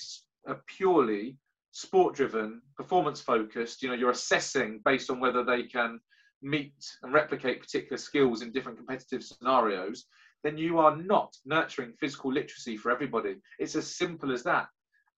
a 0.47 0.55
purely 0.67 1.37
sport 1.71 2.15
driven, 2.15 2.61
performance 2.75 3.21
focused, 3.21 3.81
you 3.81 3.89
know, 3.89 3.95
you're 3.95 4.11
assessing 4.11 4.81
based 4.83 5.09
on 5.09 5.19
whether 5.19 5.43
they 5.43 5.63
can 5.63 5.99
meet 6.41 6.73
and 7.03 7.13
replicate 7.13 7.61
particular 7.61 7.97
skills 7.97 8.41
in 8.41 8.51
different 8.51 8.77
competitive 8.77 9.23
scenarios, 9.23 10.05
then 10.43 10.57
you 10.57 10.79
are 10.79 10.95
not 10.97 11.33
nurturing 11.45 11.93
physical 11.99 12.31
literacy 12.31 12.77
for 12.77 12.91
everybody. 12.91 13.35
It's 13.59 13.75
as 13.75 13.95
simple 13.95 14.31
as 14.31 14.43
that. 14.43 14.67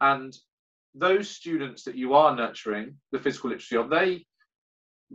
And 0.02 0.36
those 0.96 1.30
students 1.30 1.84
that 1.84 1.96
you 1.96 2.14
are 2.14 2.36
nurturing 2.36 2.96
the 3.12 3.20
physical 3.20 3.50
literacy 3.50 3.78
of, 3.78 3.90
they 3.90 4.26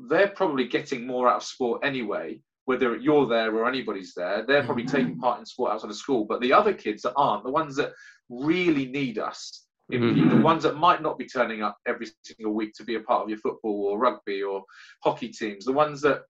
they're 0.09 0.29
probably 0.29 0.67
getting 0.67 1.07
more 1.07 1.29
out 1.29 1.39
of 1.39 1.43
sport 1.43 1.85
anyway, 1.85 2.41
whether 2.67 2.97
you're 2.97 3.27
there 3.27 3.53
or 3.55 3.69
anybody's 3.69 4.15
there. 4.15 4.45
They're 4.47 4.63
probably 4.63 4.85
mm-hmm. 4.85 4.97
taking 4.97 5.19
part 5.19 5.41
in 5.41 5.47
sport 5.47 5.73
outside 5.73 5.91
of 5.91 5.97
school. 5.97 6.25
But 6.25 6.41
the 6.41 6.53
other 6.53 6.73
kids 6.73 7.03
that 7.03 7.15
aren't, 7.17 7.43
the 7.43 7.51
ones 7.51 7.75
that 7.77 7.93
really 8.29 8.87
need 8.87 9.19
us, 9.19 9.67
Mm-hmm. 9.93 10.29
The 10.29 10.43
ones 10.43 10.63
that 10.65 10.77
might 10.77 11.01
not 11.01 11.19
be 11.19 11.25
turning 11.27 11.63
up 11.63 11.79
every 11.87 12.09
single 12.23 12.53
week 12.53 12.75
to 12.75 12.85
be 12.85 12.97
a 12.97 13.01
part 13.01 13.23
of 13.23 13.31
your 13.31 13.39
football 13.39 13.87
or 13.87 13.99
rugby 13.99 14.43
or 14.43 14.63
hockey 15.03 15.29
teams, 15.29 15.65
the 15.65 15.73
ones 15.73 16.03
that 16.03 16.23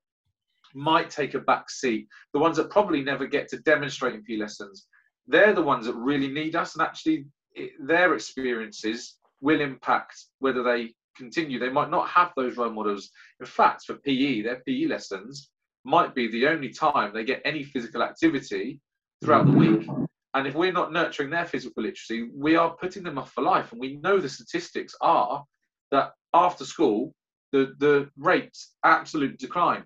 might 0.74 1.10
take 1.10 1.34
a 1.34 1.40
back 1.40 1.68
seat, 1.68 2.06
the 2.32 2.38
ones 2.38 2.56
that 2.56 2.70
probably 2.70 3.02
never 3.02 3.26
get 3.26 3.48
to 3.48 3.58
demonstrate 3.58 4.14
in 4.14 4.22
P 4.22 4.36
lessons, 4.36 4.86
they're 5.26 5.54
the 5.54 5.62
ones 5.62 5.86
that 5.86 5.96
really 5.96 6.28
need 6.28 6.54
us. 6.54 6.76
And 6.76 6.82
actually, 6.82 7.26
it, 7.54 7.72
their 7.84 8.14
experiences 8.14 9.16
will 9.40 9.60
impact 9.60 10.16
whether 10.38 10.62
they 10.62 10.94
continue. 11.16 11.58
They 11.58 11.70
might 11.70 11.90
not 11.90 12.08
have 12.08 12.32
those 12.36 12.56
role 12.56 12.70
models. 12.70 13.10
In 13.40 13.46
fact, 13.46 13.84
for 13.84 13.94
PE, 13.94 14.42
their 14.42 14.62
PE 14.66 14.86
lessons 14.86 15.50
might 15.84 16.14
be 16.14 16.30
the 16.30 16.46
only 16.46 16.70
time 16.70 17.12
they 17.12 17.24
get 17.24 17.42
any 17.44 17.64
physical 17.64 18.02
activity 18.02 18.80
throughout 19.22 19.46
the 19.46 19.52
week. 19.52 19.88
And 20.34 20.46
if 20.46 20.54
we're 20.54 20.72
not 20.72 20.92
nurturing 20.92 21.30
their 21.30 21.46
physical 21.46 21.82
literacy, 21.82 22.28
we 22.34 22.56
are 22.56 22.76
putting 22.76 23.02
them 23.02 23.18
off 23.18 23.32
for 23.32 23.42
life. 23.42 23.72
And 23.72 23.80
we 23.80 23.96
know 23.96 24.18
the 24.18 24.28
statistics 24.28 24.94
are 25.00 25.44
that 25.90 26.12
after 26.34 26.64
school, 26.64 27.14
the, 27.52 27.74
the 27.78 28.10
rates 28.18 28.74
absolute 28.84 29.38
decline. 29.38 29.84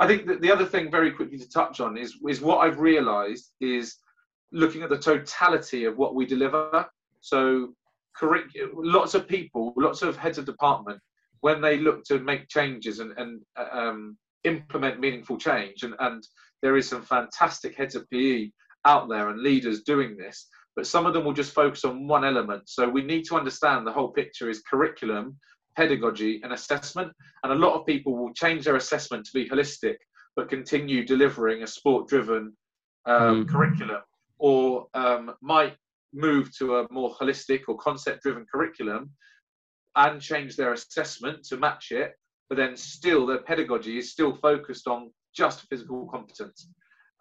I 0.00 0.06
think 0.08 0.26
that 0.26 0.40
the 0.40 0.50
other 0.50 0.66
thing, 0.66 0.90
very 0.90 1.12
quickly 1.12 1.38
to 1.38 1.48
touch 1.48 1.80
on, 1.80 1.96
is, 1.96 2.16
is 2.28 2.40
what 2.40 2.58
I've 2.58 2.80
realized 2.80 3.52
is 3.60 3.96
looking 4.52 4.82
at 4.82 4.90
the 4.90 4.98
totality 4.98 5.84
of 5.84 5.96
what 5.96 6.14
we 6.14 6.26
deliver. 6.26 6.86
So, 7.20 7.74
lots 8.22 9.14
of 9.14 9.28
people, 9.28 9.72
lots 9.76 10.02
of 10.02 10.16
heads 10.16 10.38
of 10.38 10.46
department, 10.46 11.00
when 11.40 11.60
they 11.60 11.78
look 11.78 12.04
to 12.04 12.18
make 12.20 12.48
changes 12.48 13.00
and, 13.00 13.12
and 13.18 13.42
um, 13.70 14.16
implement 14.44 15.00
meaningful 15.00 15.36
change, 15.36 15.82
and, 15.82 15.94
and 16.00 16.26
there 16.62 16.76
is 16.76 16.88
some 16.88 17.02
fantastic 17.02 17.76
heads 17.76 17.94
of 17.94 18.08
PE 18.10 18.50
out 18.86 19.08
there 19.08 19.28
and 19.28 19.40
leaders 19.40 19.82
doing 19.82 20.16
this, 20.16 20.48
but 20.76 20.86
some 20.86 21.06
of 21.06 21.12
them 21.12 21.24
will 21.24 21.32
just 21.32 21.54
focus 21.54 21.84
on 21.84 22.08
one 22.08 22.24
element. 22.24 22.62
So 22.66 22.88
we 22.88 23.02
need 23.02 23.24
to 23.26 23.36
understand 23.36 23.86
the 23.86 23.92
whole 23.92 24.08
picture 24.08 24.50
is 24.50 24.62
curriculum, 24.62 25.36
pedagogy, 25.76 26.40
and 26.42 26.52
assessment. 26.52 27.12
And 27.42 27.52
a 27.52 27.56
lot 27.56 27.78
of 27.78 27.86
people 27.86 28.16
will 28.16 28.32
change 28.32 28.64
their 28.64 28.76
assessment 28.76 29.26
to 29.26 29.32
be 29.32 29.48
holistic, 29.48 29.96
but 30.36 30.48
continue 30.48 31.04
delivering 31.04 31.62
a 31.62 31.66
sport 31.66 32.08
driven 32.08 32.56
um, 33.06 33.44
mm. 33.44 33.48
curriculum, 33.48 34.02
or 34.38 34.86
um, 34.94 35.34
might 35.42 35.76
move 36.14 36.56
to 36.58 36.76
a 36.76 36.86
more 36.90 37.14
holistic 37.14 37.62
or 37.68 37.76
concept 37.76 38.22
driven 38.22 38.46
curriculum 38.52 39.10
and 39.96 40.20
change 40.20 40.56
their 40.56 40.72
assessment 40.72 41.44
to 41.44 41.56
match 41.56 41.90
it, 41.90 42.12
but 42.48 42.56
then 42.56 42.76
still 42.76 43.26
their 43.26 43.42
pedagogy 43.42 43.98
is 43.98 44.10
still 44.10 44.34
focused 44.34 44.86
on 44.88 45.10
just 45.34 45.66
physical 45.68 46.06
competence. 46.06 46.68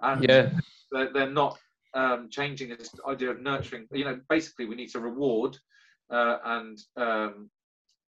And 0.02 0.26
yeah 0.28 0.50
they're, 0.94 1.12
they're 1.12 1.30
not 1.30 1.58
um, 1.94 2.30
changing 2.30 2.70
this 2.70 2.92
idea 3.08 3.32
of 3.32 3.42
nurturing. 3.42 3.88
You 3.92 4.06
know, 4.06 4.20
basically, 4.30 4.66
we 4.66 4.76
need 4.76 4.92
to 4.92 5.00
reward 5.00 5.58
uh, 6.12 6.38
and 6.46 6.78
um, 6.96 7.50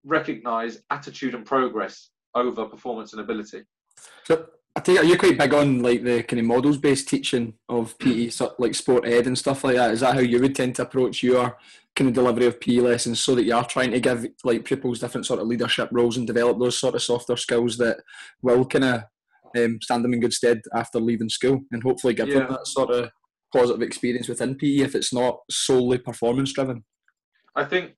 recognize 0.04 0.82
attitude 0.90 1.34
and 1.34 1.44
progress 1.44 2.10
over 2.34 2.66
performance 2.66 3.12
and 3.12 3.22
ability. 3.22 3.62
So 4.24 4.46
I 4.76 4.80
think 4.80 5.04
you're 5.04 5.16
quite 5.16 5.38
big 5.38 5.54
on 5.54 5.82
like 5.82 6.02
the 6.02 6.24
kind 6.24 6.40
of 6.40 6.46
models 6.46 6.78
based 6.78 7.08
teaching 7.08 7.54
of 7.68 7.96
PE, 7.98 8.30
sort 8.30 8.58
like 8.58 8.74
sport 8.74 9.06
ed 9.06 9.26
and 9.26 9.38
stuff 9.38 9.62
like 9.62 9.76
that. 9.76 9.92
Is 9.92 10.00
that 10.00 10.14
how 10.14 10.20
you 10.20 10.40
would 10.40 10.54
tend 10.54 10.74
to 10.76 10.82
approach 10.82 11.22
your 11.22 11.56
kind 11.94 12.08
of 12.08 12.14
delivery 12.14 12.46
of 12.46 12.60
PE 12.60 12.78
lessons, 12.78 13.20
so 13.20 13.36
that 13.36 13.44
you 13.44 13.54
are 13.54 13.64
trying 13.64 13.92
to 13.92 14.00
give 14.00 14.26
like 14.42 14.64
pupils 14.64 14.98
different 14.98 15.26
sort 15.26 15.40
of 15.40 15.46
leadership 15.46 15.88
roles 15.92 16.16
and 16.16 16.26
develop 16.26 16.58
those 16.58 16.78
sort 16.78 16.96
of 16.96 17.02
softer 17.02 17.36
skills 17.36 17.76
that 17.78 17.98
will 18.42 18.64
kind 18.64 18.84
of 18.84 19.02
um, 19.56 19.78
stand 19.80 20.04
them 20.04 20.12
in 20.12 20.20
good 20.20 20.32
stead 20.32 20.60
after 20.74 20.98
leaving 20.98 21.28
school 21.28 21.60
and 21.70 21.82
hopefully 21.82 22.14
give 22.14 22.28
yeah. 22.28 22.40
them 22.40 22.48
that 22.50 22.66
sort 22.66 22.90
of 22.90 23.10
positive 23.54 23.82
experience 23.82 24.28
within 24.28 24.56
PE 24.56 24.78
if 24.78 24.96
it's 24.96 25.12
not 25.12 25.38
solely 25.48 25.98
performance 25.98 26.52
driven. 26.52 26.84
I 27.54 27.64
think 27.64 27.92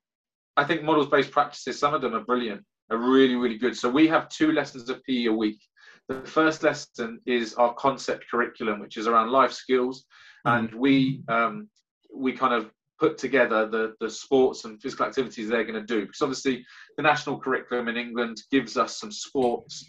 I 0.58 0.64
think 0.64 0.82
models 0.82 1.08
based 1.08 1.30
practices, 1.30 1.78
some 1.78 1.94
of 1.94 2.02
them 2.02 2.14
are 2.14 2.24
brilliant, 2.24 2.62
are 2.90 2.98
really, 2.98 3.34
really 3.34 3.58
good. 3.58 3.76
So 3.76 3.88
we 3.88 4.06
have 4.08 4.28
two 4.28 4.52
lessons 4.52 4.88
of 4.88 5.02
PE 5.04 5.26
a 5.26 5.32
week. 5.32 5.58
The 6.08 6.22
first 6.22 6.62
lesson 6.62 7.20
is 7.26 7.54
our 7.54 7.74
concept 7.74 8.26
curriculum, 8.30 8.80
which 8.80 8.96
is 8.96 9.06
around 9.06 9.30
life 9.30 9.52
skills, 9.52 10.04
mm-hmm. 10.46 10.58
and 10.58 10.74
we 10.74 11.22
um, 11.28 11.68
we 12.14 12.32
kind 12.32 12.54
of 12.54 12.70
put 12.98 13.18
together 13.18 13.66
the, 13.68 13.94
the 14.00 14.08
sports 14.08 14.64
and 14.64 14.80
physical 14.80 15.06
activities 15.06 15.48
they're 15.48 15.64
going 15.64 15.74
to 15.74 15.94
do. 15.94 16.06
Because 16.06 16.22
obviously, 16.22 16.64
the 16.96 17.02
national 17.02 17.38
curriculum 17.38 17.88
in 17.88 17.96
England 17.96 18.42
gives 18.50 18.76
us 18.76 18.98
some 18.98 19.12
sports 19.12 19.84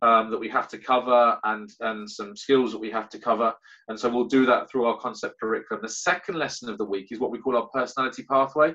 um, 0.00 0.30
that 0.30 0.38
we 0.38 0.48
have 0.48 0.68
to 0.68 0.78
cover 0.78 1.38
and, 1.44 1.70
and 1.80 2.08
some 2.08 2.36
skills 2.36 2.72
that 2.72 2.78
we 2.78 2.90
have 2.90 3.08
to 3.10 3.18
cover. 3.18 3.52
And 3.88 3.98
so 3.98 4.08
we'll 4.08 4.24
do 4.24 4.46
that 4.46 4.70
through 4.70 4.86
our 4.86 4.98
concept 4.98 5.40
curriculum. 5.40 5.82
The 5.82 5.88
second 5.88 6.36
lesson 6.36 6.68
of 6.68 6.78
the 6.78 6.84
week 6.84 7.08
is 7.10 7.18
what 7.18 7.30
we 7.30 7.38
call 7.38 7.56
our 7.56 7.68
personality 7.68 8.24
pathway. 8.30 8.74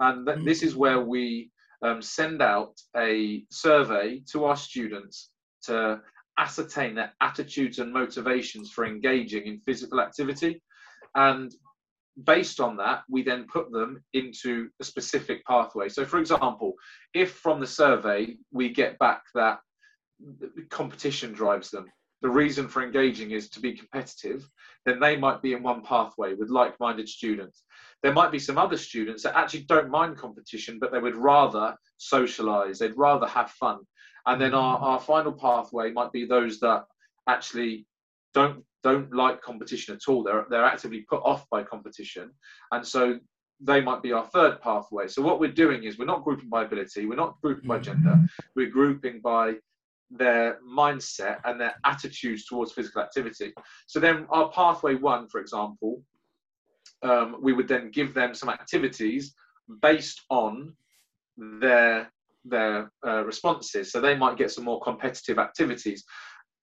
And 0.00 0.26
th- 0.26 0.44
this 0.44 0.62
is 0.62 0.76
where 0.76 1.00
we 1.00 1.50
um, 1.82 2.02
send 2.02 2.42
out 2.42 2.74
a 2.96 3.44
survey 3.50 4.22
to 4.32 4.44
our 4.44 4.56
students 4.56 5.30
to 5.64 6.00
ascertain 6.38 6.94
their 6.94 7.12
attitudes 7.20 7.78
and 7.78 7.92
motivations 7.92 8.70
for 8.70 8.84
engaging 8.84 9.46
in 9.46 9.60
physical 9.60 10.00
activity. 10.00 10.62
And 11.14 11.54
based 12.24 12.60
on 12.60 12.76
that, 12.76 13.02
we 13.08 13.22
then 13.22 13.46
put 13.46 13.70
them 13.70 14.02
into 14.12 14.68
a 14.80 14.84
specific 14.84 15.44
pathway. 15.44 15.88
So, 15.88 16.04
for 16.04 16.18
example, 16.18 16.74
if 17.14 17.32
from 17.32 17.60
the 17.60 17.66
survey 17.66 18.36
we 18.50 18.70
get 18.70 18.98
back 18.98 19.22
that 19.34 19.60
competition 20.70 21.32
drives 21.32 21.70
them, 21.70 21.86
the 22.22 22.30
reason 22.30 22.68
for 22.68 22.82
engaging 22.82 23.32
is 23.32 23.50
to 23.50 23.60
be 23.60 23.72
competitive, 23.72 24.48
then 24.86 25.00
they 25.00 25.16
might 25.16 25.42
be 25.42 25.54
in 25.54 25.62
one 25.62 25.82
pathway 25.82 26.34
with 26.34 26.50
like 26.50 26.78
minded 26.78 27.08
students. 27.08 27.64
There 28.02 28.12
might 28.12 28.30
be 28.30 28.38
some 28.38 28.58
other 28.58 28.76
students 28.76 29.24
that 29.24 29.36
actually 29.36 29.64
don't 29.64 29.90
mind 29.90 30.16
competition, 30.16 30.78
but 30.78 30.92
they 30.92 31.00
would 31.00 31.16
rather 31.16 31.76
socialize, 31.96 32.78
they'd 32.78 32.96
rather 32.96 33.26
have 33.26 33.50
fun. 33.50 33.80
And 34.26 34.40
then 34.40 34.54
our, 34.54 34.78
our 34.78 35.00
final 35.00 35.32
pathway 35.32 35.92
might 35.92 36.12
be 36.12 36.24
those 36.24 36.60
that 36.60 36.84
actually 37.28 37.86
don't 38.34 38.64
don't 38.82 39.14
like 39.14 39.40
competition 39.40 39.94
at 39.94 40.08
all. 40.08 40.22
They're 40.22 40.46
they're 40.50 40.64
actively 40.64 41.04
put 41.08 41.22
off 41.24 41.48
by 41.50 41.62
competition, 41.62 42.30
and 42.72 42.86
so 42.86 43.18
they 43.60 43.80
might 43.80 44.02
be 44.02 44.12
our 44.12 44.26
third 44.26 44.60
pathway. 44.60 45.06
So 45.06 45.22
what 45.22 45.38
we're 45.38 45.52
doing 45.52 45.84
is 45.84 45.98
we're 45.98 46.04
not 46.04 46.24
grouping 46.24 46.48
by 46.48 46.64
ability, 46.64 47.06
we're 47.06 47.14
not 47.14 47.40
grouping 47.40 47.68
by 47.68 47.78
gender, 47.78 48.18
we're 48.56 48.70
grouping 48.70 49.20
by 49.20 49.54
their 50.10 50.58
mindset 50.68 51.38
and 51.44 51.60
their 51.60 51.74
attitudes 51.84 52.44
towards 52.44 52.72
physical 52.72 53.02
activity. 53.02 53.52
So 53.86 54.00
then 54.00 54.26
our 54.30 54.50
pathway 54.50 54.96
one, 54.96 55.28
for 55.28 55.40
example, 55.40 56.02
um, 57.02 57.36
we 57.40 57.52
would 57.52 57.68
then 57.68 57.90
give 57.90 58.14
them 58.14 58.34
some 58.34 58.48
activities 58.48 59.34
based 59.80 60.22
on 60.28 60.74
their 61.36 62.10
their 62.44 62.90
uh, 63.06 63.24
responses. 63.24 63.92
So 63.92 64.00
they 64.00 64.16
might 64.16 64.38
get 64.38 64.50
some 64.50 64.64
more 64.64 64.80
competitive 64.80 65.38
activities. 65.38 66.04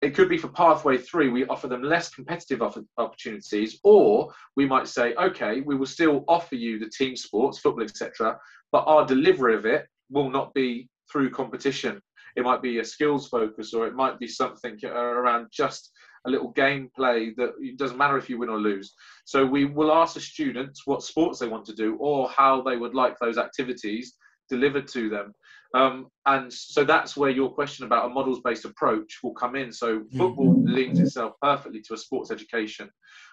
It 0.01 0.15
could 0.15 0.29
be 0.29 0.38
for 0.38 0.48
pathway 0.48 0.98
three 0.98 1.29
we 1.29 1.45
offer 1.48 1.67
them 1.67 1.83
less 1.83 2.09
competitive 2.09 2.62
opportunities 2.98 3.79
or 3.83 4.31
we 4.55 4.65
might 4.65 4.88
say 4.88 5.13
okay 5.15 5.59
we 5.59 5.75
will 5.75 5.86
still 5.86 6.24
offer 6.29 6.55
you 6.55 6.79
the 6.79 6.89
team 6.89 7.17
sports 7.17 7.59
football 7.59 7.83
etc 7.83 8.39
but 8.71 8.86
our 8.88 9.05
delivery 9.05 9.55
of 9.55 9.65
it 9.65 9.88
will 10.09 10.29
not 10.29 10.53
be 10.53 10.88
through 11.12 11.31
competition. 11.31 12.01
It 12.36 12.43
might 12.43 12.62
be 12.62 12.79
a 12.79 12.86
skills 12.86 13.27
focus 13.27 13.74
or 13.74 13.88
it 13.88 13.95
might 13.95 14.19
be 14.19 14.27
something 14.27 14.77
around 14.86 15.48
just 15.51 15.91
a 16.27 16.29
little 16.29 16.53
gameplay 16.53 17.36
that 17.38 17.53
it 17.59 17.77
doesn't 17.77 17.98
matter 17.98 18.17
if 18.17 18.29
you 18.29 18.38
win 18.38 18.50
or 18.50 18.59
lose. 18.59 18.93
So 19.25 19.45
we 19.45 19.65
will 19.65 19.91
ask 19.91 20.13
the 20.13 20.19
students 20.19 20.86
what 20.86 21.03
sports 21.03 21.39
they 21.39 21.48
want 21.48 21.65
to 21.65 21.75
do 21.75 21.95
or 22.00 22.29
how 22.29 22.62
they 22.62 22.77
would 22.77 22.93
like 22.93 23.17
those 23.19 23.38
activities 23.38 24.15
delivered 24.50 24.88
to 24.89 25.09
them 25.09 25.33
um, 25.76 26.08
and 26.26 26.52
so 26.52 26.84
that's 26.84 27.16
where 27.16 27.30
your 27.30 27.52
question 27.52 27.86
about 27.86 28.06
a 28.06 28.14
models 28.14 28.42
based 28.44 28.66
approach 28.66 29.20
will 29.22 29.34
come 29.34 29.56
in. 29.56 29.72
So 29.72 30.04
football 30.18 30.56
mm-hmm. 30.56 30.74
leans 30.74 31.00
itself 31.00 31.34
perfectly 31.42 31.82
to 31.84 31.94
a 31.94 31.98
sports 31.98 32.32
education. 32.32 32.90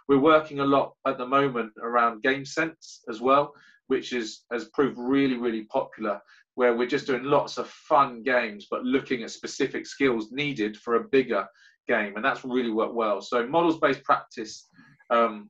We're 0.09 0.19
working 0.19 0.61
a 0.61 0.64
lot 0.64 0.93
at 1.07 1.19
the 1.19 1.26
moment 1.26 1.73
around 1.83 2.23
game 2.23 2.45
sense 2.45 3.02
as 3.09 3.21
well, 3.21 3.55
which 3.87 4.12
is 4.12 4.45
has 4.52 4.66
proved 4.66 4.99
really, 4.99 5.37
really 5.37 5.64
popular, 5.64 6.21
where 6.57 6.76
we're 6.76 6.87
just 6.87 7.07
doing 7.07 7.25
lots 7.25 7.57
of 7.57 7.69
fun 7.69 8.23
games, 8.23 8.66
but 8.71 8.85
looking 8.85 9.23
at 9.23 9.31
specific 9.31 9.87
skills 9.87 10.31
needed 10.31 10.77
for 10.77 10.96
a 10.96 11.09
bigger 11.09 11.46
game. 11.88 12.16
And 12.16 12.25
that's 12.25 12.44
really 12.44 12.70
worked 12.70 12.94
well. 12.94 13.20
So 13.22 13.46
models 13.46 13.79
based 13.79 14.05
practice, 14.05 14.68
um, 15.11 15.49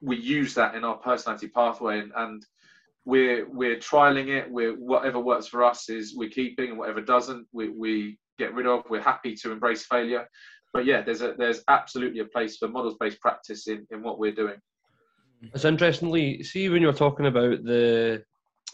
we 0.00 0.16
use 0.16 0.54
that 0.54 0.74
in 0.74 0.84
our 0.84 0.96
personality 0.96 1.48
pathway 1.48 2.00
and, 2.00 2.12
and 2.16 2.44
we're 3.04 3.48
we're 3.48 3.76
trialing 3.76 4.28
it. 4.28 4.50
We're 4.50 4.74
whatever 4.74 5.18
works 5.18 5.48
for 5.48 5.64
us 5.64 5.88
is 5.88 6.14
we're 6.16 6.30
keeping, 6.30 6.70
and 6.70 6.78
whatever 6.78 7.00
doesn't, 7.00 7.46
we, 7.52 7.68
we 7.68 8.18
get 8.38 8.54
rid 8.54 8.66
of. 8.66 8.84
We're 8.88 9.02
happy 9.02 9.34
to 9.36 9.52
embrace 9.52 9.86
failure. 9.86 10.26
But 10.72 10.86
yeah, 10.86 11.02
there's 11.02 11.22
a 11.22 11.34
there's 11.36 11.62
absolutely 11.68 12.20
a 12.20 12.26
place 12.26 12.56
for 12.56 12.68
models 12.68 12.96
based 12.98 13.20
practice 13.20 13.68
in, 13.68 13.86
in 13.90 14.02
what 14.02 14.18
we're 14.18 14.34
doing. 14.34 14.56
It's 15.52 15.64
interestingly, 15.64 16.42
see 16.44 16.68
when 16.68 16.82
you 16.82 16.86
were 16.86 16.92
talking 16.92 17.26
about 17.26 17.64
the 17.64 18.22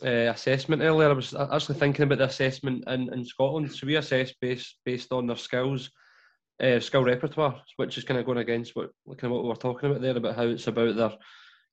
uh, 0.05 0.31
assessment 0.33 0.83
earlier, 0.83 1.09
I 1.09 1.15
was 1.15 1.35
actually 1.35 1.79
thinking 1.79 2.03
about 2.03 2.19
the 2.19 2.25
assessment 2.25 2.85
in, 2.87 3.13
in 3.13 3.25
Scotland. 3.25 3.73
So 3.73 3.87
we 3.87 3.97
assess 3.97 4.35
based 4.41 4.77
based 4.85 5.11
on 5.11 5.27
their 5.27 5.37
skills, 5.37 5.91
uh, 6.63 6.79
skill 6.81 7.05
repertoire, 7.05 7.63
which 7.77 7.97
is 7.97 8.05
kind 8.05 8.21
of 8.21 8.27
going 8.27 8.39
against 8.39 8.77
what 8.77 8.91
kind 9.07 9.25
of 9.25 9.31
what 9.31 9.43
we 9.45 9.49
were 9.49 9.57
talking 9.57 9.91
about 9.91 10.03
there 10.03 10.17
about 10.17 10.37
how 10.37 10.43
it's 10.43 10.67
about 10.67 10.95
their 10.97 11.13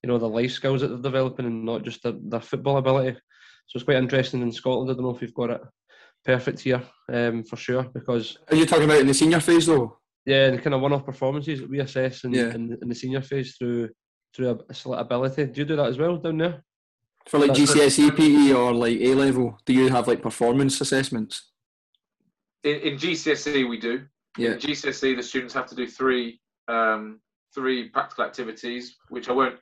you 0.05 0.11
know 0.11 0.19
the 0.19 0.29
life 0.29 0.51
skills 0.51 0.81
that 0.81 0.89
they're 0.89 0.97
developing 0.97 1.47
and 1.47 1.65
not 1.65 1.81
just 1.81 2.03
their, 2.03 2.13
their 2.25 2.39
football 2.39 2.77
ability. 2.77 3.17
So 3.65 3.77
it's 3.77 3.83
quite 3.83 3.97
interesting 3.97 4.43
in 4.43 4.51
Scotland. 4.51 4.91
I 4.91 4.93
don't 4.93 5.01
know 5.01 5.15
if 5.15 5.19
you've 5.19 5.33
got 5.33 5.49
it 5.49 5.61
perfect 6.23 6.59
here 6.59 6.83
um, 7.11 7.43
for 7.43 7.55
sure 7.55 7.85
because. 7.91 8.37
Are 8.51 8.55
you 8.55 8.67
talking 8.67 8.85
about 8.85 8.99
in 8.99 9.07
the 9.07 9.15
senior 9.15 9.39
phase 9.39 9.65
though? 9.65 9.97
Yeah, 10.27 10.51
the 10.51 10.59
kind 10.59 10.75
of 10.75 10.81
one-off 10.81 11.05
performances 11.05 11.59
that 11.59 11.69
we 11.69 11.79
assess 11.79 12.23
in, 12.23 12.33
yeah. 12.33 12.53
in, 12.53 12.77
in, 12.79 12.87
the 12.87 12.93
senior 12.93 13.23
phase 13.23 13.55
through 13.57 13.89
through 14.35 14.59
a 14.59 14.89
ability. 14.91 15.45
Do 15.47 15.61
you 15.61 15.65
do 15.65 15.75
that 15.75 15.87
as 15.87 15.97
well 15.97 16.17
down 16.17 16.37
there? 16.37 16.63
For 17.25 17.39
like 17.39 17.51
GCSE 17.51 18.15
PE 18.15 18.53
or 18.53 18.73
like 18.73 18.99
A 18.99 19.15
level, 19.15 19.57
do 19.65 19.73
you 19.73 19.89
have 19.89 20.07
like 20.07 20.21
performance 20.21 20.79
assessments? 20.81 21.51
In, 22.63 22.75
in 22.75 22.95
GCSE, 22.95 23.67
we 23.67 23.79
do. 23.79 24.05
Yeah. 24.37 24.51
In 24.51 24.59
GCSE, 24.59 25.15
the 25.15 25.23
students 25.23 25.55
have 25.55 25.65
to 25.67 25.75
do 25.75 25.87
three 25.87 26.39
um, 26.67 27.21
three 27.55 27.89
practical 27.89 28.23
activities, 28.23 28.97
which 29.09 29.29
I 29.29 29.31
won't 29.31 29.55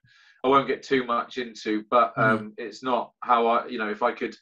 I 0.44 0.50
won't 0.50 0.68
get 0.68 0.84
too 0.84 1.06
much 1.06 1.38
into, 1.38 1.84
but 1.90 2.16
mm. 2.16 2.24
um, 2.24 2.40
mm. 2.40 2.54
it's 2.58 2.84
not 2.84 3.12
how 3.22 3.48
I, 3.48 3.68
you 3.68 3.78
know, 3.78 3.90
if 3.90 4.04
I 4.04 4.12
could 4.12 4.36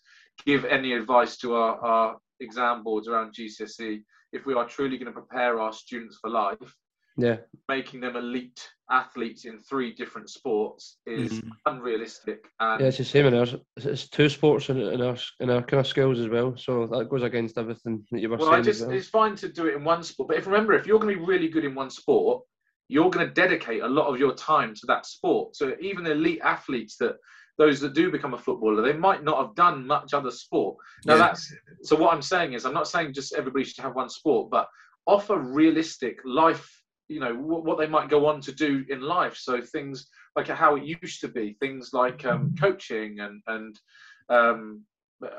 give 0.45 0.65
any 0.65 0.93
advice 0.93 1.37
to 1.37 1.53
our, 1.55 1.79
our 1.79 2.17
exam 2.39 2.83
boards 2.83 3.07
around 3.07 3.35
GCSE, 3.35 4.03
if 4.33 4.45
we 4.45 4.53
are 4.53 4.67
truly 4.67 4.97
going 4.97 5.13
to 5.13 5.19
prepare 5.19 5.59
our 5.59 5.73
students 5.73 6.17
for 6.19 6.29
life, 6.29 6.75
yeah, 7.17 7.37
making 7.67 7.99
them 7.99 8.15
elite 8.15 8.67
athletes 8.89 9.45
in 9.45 9.59
three 9.59 9.93
different 9.93 10.29
sports 10.29 10.97
is 11.05 11.41
mm. 11.41 11.49
unrealistic. 11.65 12.47
And 12.59 12.81
yeah, 12.81 12.87
it's 12.87 12.97
the 12.97 13.03
same 13.03 13.25
in 13.27 13.33
ours. 13.33 13.55
It's 13.77 14.07
two 14.07 14.29
sports 14.29 14.69
in, 14.69 14.79
in 14.79 15.01
our 15.01 15.17
in 15.39 15.49
our 15.49 15.61
kind 15.61 15.81
of 15.81 15.87
skills 15.87 16.19
as 16.19 16.29
well. 16.29 16.55
So 16.57 16.87
that 16.87 17.09
goes 17.09 17.23
against 17.23 17.57
everything 17.57 18.05
that 18.11 18.21
you 18.21 18.29
were 18.29 18.37
well, 18.37 18.51
saying. 18.51 18.61
I 18.61 18.63
just, 18.63 18.87
well. 18.87 18.91
It's 18.91 19.09
fine 19.09 19.35
to 19.35 19.49
do 19.49 19.67
it 19.67 19.75
in 19.75 19.83
one 19.83 20.03
sport, 20.03 20.29
but 20.29 20.37
if 20.37 20.47
remember, 20.47 20.73
if 20.73 20.87
you're 20.87 20.99
going 20.99 21.13
to 21.13 21.19
be 21.19 21.25
really 21.25 21.49
good 21.49 21.65
in 21.65 21.75
one 21.75 21.89
sport, 21.89 22.43
you're 22.91 23.09
going 23.09 23.25
to 23.25 23.33
dedicate 23.33 23.81
a 23.81 23.87
lot 23.87 24.07
of 24.07 24.19
your 24.19 24.33
time 24.35 24.75
to 24.75 24.85
that 24.85 25.05
sport. 25.05 25.55
So 25.55 25.73
even 25.79 26.05
elite 26.05 26.41
athletes 26.43 26.97
that 26.97 27.15
those 27.57 27.79
that 27.79 27.93
do 27.93 28.11
become 28.11 28.33
a 28.33 28.37
footballer, 28.37 28.81
they 28.81 28.91
might 28.91 29.23
not 29.23 29.37
have 29.37 29.55
done 29.55 29.87
much 29.87 30.13
other 30.13 30.29
sport. 30.29 30.75
Now 31.05 31.13
yeah. 31.13 31.19
that's 31.19 31.53
so 31.83 31.95
what 31.95 32.13
I'm 32.13 32.21
saying 32.21 32.51
is 32.51 32.65
I'm 32.65 32.73
not 32.73 32.89
saying 32.89 33.13
just 33.13 33.33
everybody 33.33 33.63
should 33.63 33.83
have 33.83 33.95
one 33.95 34.09
sport, 34.09 34.51
but 34.51 34.67
offer 35.05 35.37
realistic 35.37 36.17
life, 36.25 36.69
you 37.07 37.21
know, 37.21 37.33
what, 37.33 37.63
what 37.63 37.77
they 37.77 37.87
might 37.87 38.09
go 38.09 38.25
on 38.25 38.41
to 38.41 38.51
do 38.51 38.83
in 38.89 38.99
life. 38.99 39.37
So 39.37 39.61
things 39.61 40.07
like 40.35 40.47
how 40.47 40.75
it 40.75 40.83
used 40.83 41.21
to 41.21 41.29
be, 41.29 41.55
things 41.61 41.91
like 41.93 42.25
um, 42.25 42.55
coaching 42.59 43.21
and 43.21 43.41
and 43.47 43.79
um, 44.27 44.81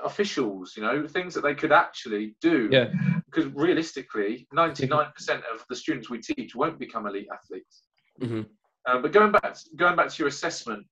officials, 0.05 0.75
you 0.77 0.83
know, 0.83 1.07
things 1.07 1.35
that 1.35 1.42
they 1.42 1.55
could 1.55 1.73
actually 1.73 2.37
do. 2.40 2.68
Yeah. 2.71 2.92
Because 3.27 3.47
realistically, 3.53 4.47
99% 4.55 5.11
of 5.53 5.64
the 5.68 5.77
students 5.77 6.11
we 6.11 6.21
teach 6.21 6.55
won't 6.55 6.79
become 6.79 7.07
elite 7.07 7.29
athletes. 7.33 7.83
Mm-hmm. 8.21 8.42
Um, 8.87 9.03
but 9.03 9.12
going 9.12 9.33
back, 9.33 9.57
going 9.77 9.97
back 9.97 10.09
to 10.09 10.18
your 10.18 10.29
assessment, 10.29 10.87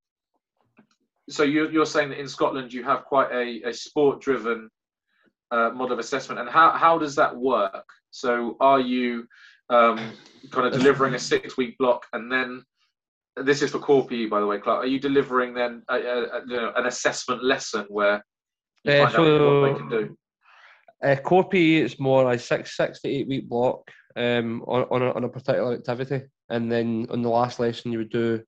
so 1.28 1.42
you're, 1.42 1.70
you're 1.70 1.86
saying 1.86 2.10
that 2.10 2.18
in 2.18 2.28
Scotland 2.28 2.72
you 2.72 2.82
have 2.84 3.04
quite 3.04 3.30
a, 3.32 3.68
a 3.68 3.72
sport-driven 3.72 4.68
uh, 5.50 5.70
model 5.70 5.92
of 5.92 5.98
assessment, 5.98 6.40
and 6.40 6.48
how 6.48 6.70
how 6.72 6.98
does 6.98 7.16
that 7.16 7.36
work? 7.36 7.88
So 8.10 8.56
are 8.60 8.80
you 8.80 9.26
um, 9.68 10.12
kind 10.50 10.66
of 10.66 10.72
delivering 10.72 11.14
a 11.14 11.18
six-week 11.18 11.78
block, 11.78 12.06
and 12.12 12.30
then 12.30 12.64
this 13.36 13.62
is 13.62 13.70
for 13.70 13.78
core 13.78 14.06
PE, 14.06 14.26
by 14.26 14.40
the 14.40 14.46
way, 14.46 14.58
Clark. 14.58 14.84
Are 14.84 14.88
you 14.88 14.98
delivering 14.98 15.54
then 15.54 15.82
a, 15.88 15.94
a, 15.94 16.22
a, 16.22 16.40
you 16.46 16.56
know, 16.56 16.72
an 16.76 16.86
assessment 16.86 17.44
lesson 17.44 17.86
where 17.88 18.24
uh, 18.88 19.10
so, 19.10 19.60
what 19.60 19.72
they 19.72 19.78
can 19.78 19.88
do. 19.88 20.16
Uh, 21.02 21.16
core 21.16 21.48
PE 21.48 21.74
is 21.76 21.98
more 21.98 22.30
a 22.30 22.38
six 22.38 22.76
six 22.76 23.00
to 23.00 23.08
eight 23.08 23.28
week 23.28 23.48
block 23.48 23.90
um, 24.16 24.62
on 24.66 24.86
on 24.90 25.02
a, 25.02 25.12
on 25.12 25.24
a 25.24 25.28
particular 25.28 25.74
activity, 25.74 26.22
and 26.48 26.70
then 26.70 27.06
on 27.10 27.22
the 27.22 27.28
last 27.28 27.60
lesson 27.60 27.92
you 27.92 27.98
would 27.98 28.10
do. 28.10 28.42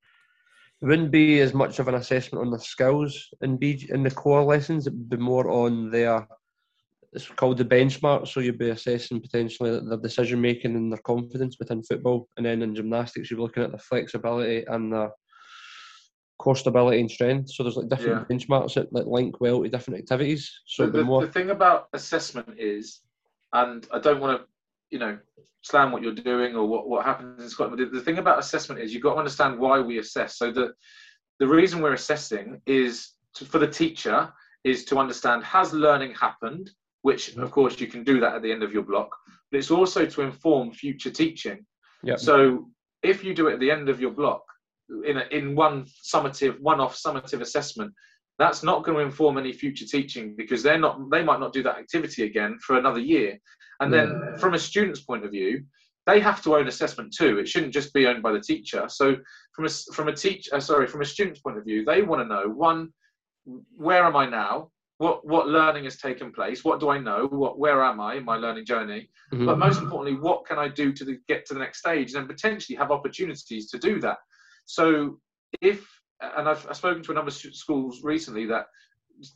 It 0.80 0.86
wouldn't 0.86 1.12
be 1.12 1.38
as 1.38 1.54
much 1.54 1.78
of 1.78 1.86
an 1.86 1.94
assessment 1.94 2.44
on 2.44 2.50
the 2.50 2.58
skills 2.58 3.28
in 3.40 3.56
B 3.56 3.86
in 3.90 4.02
the 4.02 4.10
core 4.10 4.42
lessons. 4.42 4.86
It 4.86 4.92
would 4.92 5.10
be 5.10 5.16
more 5.16 5.48
on 5.48 5.90
their 5.90 6.26
it's 7.12 7.28
called 7.28 7.58
the 7.58 7.64
benchmark. 7.64 8.26
So 8.26 8.40
you'd 8.40 8.58
be 8.58 8.70
assessing 8.70 9.20
potentially 9.20 9.80
their 9.80 9.98
decision 9.98 10.40
making 10.40 10.74
and 10.74 10.90
their 10.90 11.00
confidence 11.00 11.56
within 11.58 11.82
football, 11.82 12.28
and 12.36 12.46
then 12.46 12.62
in 12.62 12.74
gymnastics 12.74 13.30
you're 13.30 13.40
looking 13.40 13.62
at 13.62 13.72
the 13.72 13.78
flexibility 13.78 14.64
and 14.66 14.92
the 14.92 15.10
core 16.42 16.56
stability 16.56 17.00
and 17.00 17.10
strength. 17.10 17.50
So 17.50 17.62
there's 17.62 17.76
like 17.76 17.88
different 17.88 18.26
yeah. 18.28 18.36
benchmarks 18.36 18.74
that, 18.74 18.92
that 18.92 19.06
link 19.06 19.40
well 19.40 19.62
to 19.62 19.68
different 19.68 20.00
activities. 20.00 20.50
So 20.66 20.86
the, 20.86 20.98
the, 20.98 21.04
more... 21.04 21.24
the 21.24 21.30
thing 21.30 21.50
about 21.50 21.86
assessment 21.92 22.58
is, 22.58 23.00
and 23.52 23.86
I 23.92 24.00
don't 24.00 24.20
want 24.20 24.40
to, 24.40 24.46
you 24.90 24.98
know, 24.98 25.18
slam 25.62 25.92
what 25.92 26.02
you're 26.02 26.12
doing 26.12 26.56
or 26.56 26.66
what, 26.66 26.88
what 26.88 27.04
happens 27.04 27.40
in 27.40 27.48
Scotland. 27.48 27.78
The, 27.78 27.86
the 27.96 28.04
thing 28.04 28.18
about 28.18 28.40
assessment 28.40 28.80
is 28.80 28.92
you've 28.92 29.04
got 29.04 29.14
to 29.14 29.20
understand 29.20 29.56
why 29.56 29.78
we 29.78 29.98
assess. 29.98 30.36
So 30.36 30.50
the 30.50 30.72
the 31.38 31.46
reason 31.46 31.80
we're 31.80 31.94
assessing 31.94 32.60
is 32.66 33.12
to, 33.36 33.44
for 33.44 33.58
the 33.58 33.68
teacher 33.68 34.32
is 34.64 34.84
to 34.86 34.98
understand 34.98 35.44
has 35.44 35.72
learning 35.72 36.14
happened, 36.14 36.70
which 37.02 37.36
of 37.36 37.50
course 37.52 37.80
you 37.80 37.86
can 37.86 38.02
do 38.02 38.18
that 38.20 38.34
at 38.34 38.42
the 38.42 38.50
end 38.50 38.64
of 38.64 38.72
your 38.72 38.82
block, 38.82 39.10
but 39.50 39.58
it's 39.58 39.70
also 39.70 40.04
to 40.06 40.22
inform 40.22 40.72
future 40.72 41.10
teaching. 41.10 41.64
Yep. 42.02 42.18
So 42.18 42.68
if 43.02 43.22
you 43.24 43.32
do 43.32 43.46
it 43.48 43.54
at 43.54 43.60
the 43.60 43.70
end 43.70 43.88
of 43.88 44.00
your 44.00 44.10
block 44.10 44.42
in 45.04 45.18
a, 45.18 45.24
in 45.30 45.54
one 45.54 45.86
summative 46.04 46.60
one-off 46.60 46.96
summative 46.96 47.40
assessment, 47.40 47.92
that's 48.38 48.62
not 48.62 48.84
going 48.84 48.96
to 48.98 49.04
inform 49.04 49.38
any 49.38 49.52
future 49.52 49.86
teaching 49.86 50.34
because 50.36 50.62
they're 50.62 50.78
not 50.78 50.98
they 51.10 51.22
might 51.22 51.40
not 51.40 51.52
do 51.52 51.62
that 51.62 51.78
activity 51.78 52.24
again 52.24 52.58
for 52.60 52.78
another 52.78 53.00
year. 53.00 53.38
And 53.80 53.92
then 53.92 54.08
yeah. 54.08 54.36
from 54.36 54.54
a 54.54 54.58
student's 54.58 55.00
point 55.00 55.24
of 55.24 55.30
view, 55.30 55.64
they 56.06 56.20
have 56.20 56.42
to 56.42 56.56
own 56.56 56.68
assessment 56.68 57.14
too. 57.16 57.38
It 57.38 57.48
shouldn't 57.48 57.72
just 57.72 57.92
be 57.92 58.06
owned 58.06 58.22
by 58.22 58.32
the 58.32 58.40
teacher. 58.40 58.86
So 58.88 59.16
from 59.54 59.66
a 59.66 59.68
from 59.68 60.08
a 60.08 60.14
teacher, 60.14 60.54
uh, 60.54 60.60
sorry 60.60 60.86
from 60.86 61.02
a 61.02 61.04
student's 61.04 61.40
point 61.40 61.58
of 61.58 61.64
view, 61.64 61.84
they 61.84 62.02
want 62.02 62.22
to 62.22 62.34
know 62.34 62.48
one, 62.48 62.92
where 63.76 64.04
am 64.04 64.16
I 64.16 64.26
now? 64.26 64.70
What 64.98 65.26
what 65.26 65.48
learning 65.48 65.84
has 65.84 65.96
taken 65.96 66.32
place? 66.32 66.64
What 66.64 66.80
do 66.80 66.90
I 66.90 66.98
know? 66.98 67.26
What 67.26 67.58
where 67.58 67.82
am 67.82 68.00
I 68.00 68.14
in 68.14 68.24
my 68.24 68.36
learning 68.36 68.66
journey? 68.66 69.10
Mm-hmm. 69.32 69.46
But 69.46 69.58
most 69.58 69.80
importantly, 69.80 70.20
what 70.20 70.46
can 70.46 70.58
I 70.58 70.68
do 70.68 70.92
to 70.92 71.04
the, 71.04 71.18
get 71.28 71.46
to 71.46 71.54
the 71.54 71.60
next 71.60 71.78
stage 71.78 72.14
and 72.14 72.28
potentially 72.28 72.76
have 72.76 72.90
opportunities 72.90 73.70
to 73.70 73.78
do 73.78 74.00
that? 74.00 74.18
So 74.66 75.18
if 75.60 75.86
and 76.22 76.48
I've, 76.48 76.66
I've 76.68 76.76
spoken 76.76 77.02
to 77.02 77.12
a 77.12 77.14
number 77.14 77.30
of 77.30 77.34
schools 77.34 78.02
recently 78.02 78.46
that 78.46 78.66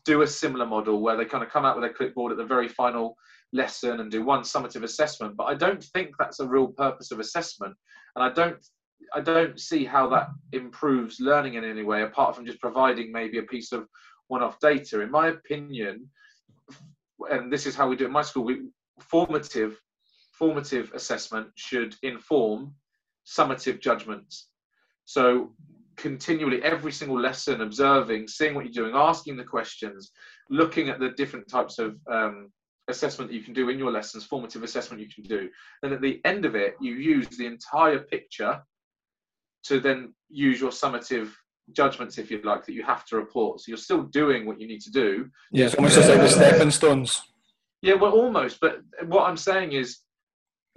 do 0.05 0.23
a 0.23 0.27
similar 0.27 0.67
model 0.67 1.01
where 1.01 1.17
they 1.17 1.25
kind 1.25 1.45
of 1.45 1.51
come 1.51 1.65
out 1.65 1.77
with 1.77 1.91
a 1.91 1.93
clipboard 1.93 2.33
at 2.33 2.39
the 2.39 2.45
very 2.45 2.69
final 2.69 3.17
lesson 3.53 4.01
and 4.01 4.11
do 4.11 4.25
one 4.25 4.43
summative 4.43 4.83
assessment 4.83 5.37
but 5.37 5.45
i 5.45 5.55
don't 5.55 5.83
think 5.83 6.11
that's 6.19 6.41
a 6.41 6.47
real 6.47 6.69
purpose 6.69 7.13
of 7.13 7.21
assessment. 7.21 7.75
And 8.15 8.25
i 8.25 8.31
don't 8.31 8.65
i 9.15 9.21
don't 9.21 9.61
see 9.61 9.85
how 9.85 10.09
that 10.09 10.29
improves 10.53 11.21
learning 11.21 11.55
in 11.55 11.65
any 11.65 11.83
way 11.83 12.03
apart 12.03 12.35
from 12.35 12.47
just 12.47 12.61
providing 12.61 13.13
maybe 13.13 13.39
a 13.39 13.43
piece 13.43 13.73
of 13.73 13.87
one-off 14.29 14.59
data. 14.59 15.01
In 15.01 15.11
my 15.11 15.29
opinion 15.29 16.09
and 17.31 17.53
this 17.53 17.67
is 17.67 17.77
how 17.77 17.89
we 17.89 17.97
do 17.97 18.05
it 18.05 18.09
in 18.09 18.13
my 18.13 18.23
school 18.23 18.45
we 18.45 18.63
formative 19.01 19.79
formative 20.33 20.93
assessment 20.95 21.49
should 21.55 21.95
inform 22.03 22.75
summative 23.27 23.81
judgments 23.81 24.49
so 25.07 25.53
continually 25.97 26.63
every 26.63 26.93
single 26.93 27.19
lesson 27.19 27.63
observing 27.63 28.29
seeing 28.29 28.55
what 28.55 28.65
you're 28.65 28.85
doing 28.85 28.95
asking 28.95 29.37
the 29.37 29.45
questions 29.45 30.13
looking 30.51 30.91
at 30.91 31.01
the 31.01 31.11
different 31.11 31.49
types 31.49 31.79
of 31.79 31.97
um, 32.11 32.51
assessment 32.89 33.31
that 33.31 33.37
you 33.37 33.43
can 33.43 33.55
do 33.55 33.69
in 33.69 33.79
your 33.79 33.91
lessons 33.91 34.25
formative 34.25 34.63
assessment 34.63 35.03
you 35.03 35.09
can 35.09 35.25
do. 35.25 35.49
Then 35.83 35.93
at 35.93 36.01
the 36.01 36.21
end 36.25 36.45
of 36.45 36.55
it 36.55 36.77
you 36.81 36.95
use 36.95 37.29
the 37.29 37.47
entire 37.47 38.01
picture 38.01 38.61
to 39.65 39.81
then 39.81 40.15
use 40.29 40.61
your 40.61 40.71
summative 40.71 41.31
judgments 41.73 42.19
if 42.19 42.31
you 42.31 42.41
like 42.43 42.65
that 42.65 42.75
you 42.75 42.85
have 42.85 43.05
to 43.07 43.17
report. 43.17 43.61
So 43.61 43.65
you're 43.69 43.77
still 43.77 44.05
doing 44.05 44.47
what 44.47 44.61
you 44.61 44.69
need 44.69 44.81
to 44.83 44.91
do. 44.91 45.29
Yeah 45.51 45.67
it's 45.67 45.75
almost 45.75 45.97
just 45.97 46.09
like 46.09 46.21
the 46.21 46.29
stepping 46.29 46.71
stones. 46.71 47.21
Yeah 47.83 47.95
well 47.95 48.13
almost. 48.13 48.59
But 48.61 48.81
what 49.07 49.25
i'm 49.29 49.37
saying 49.37 49.73
is 49.73 49.99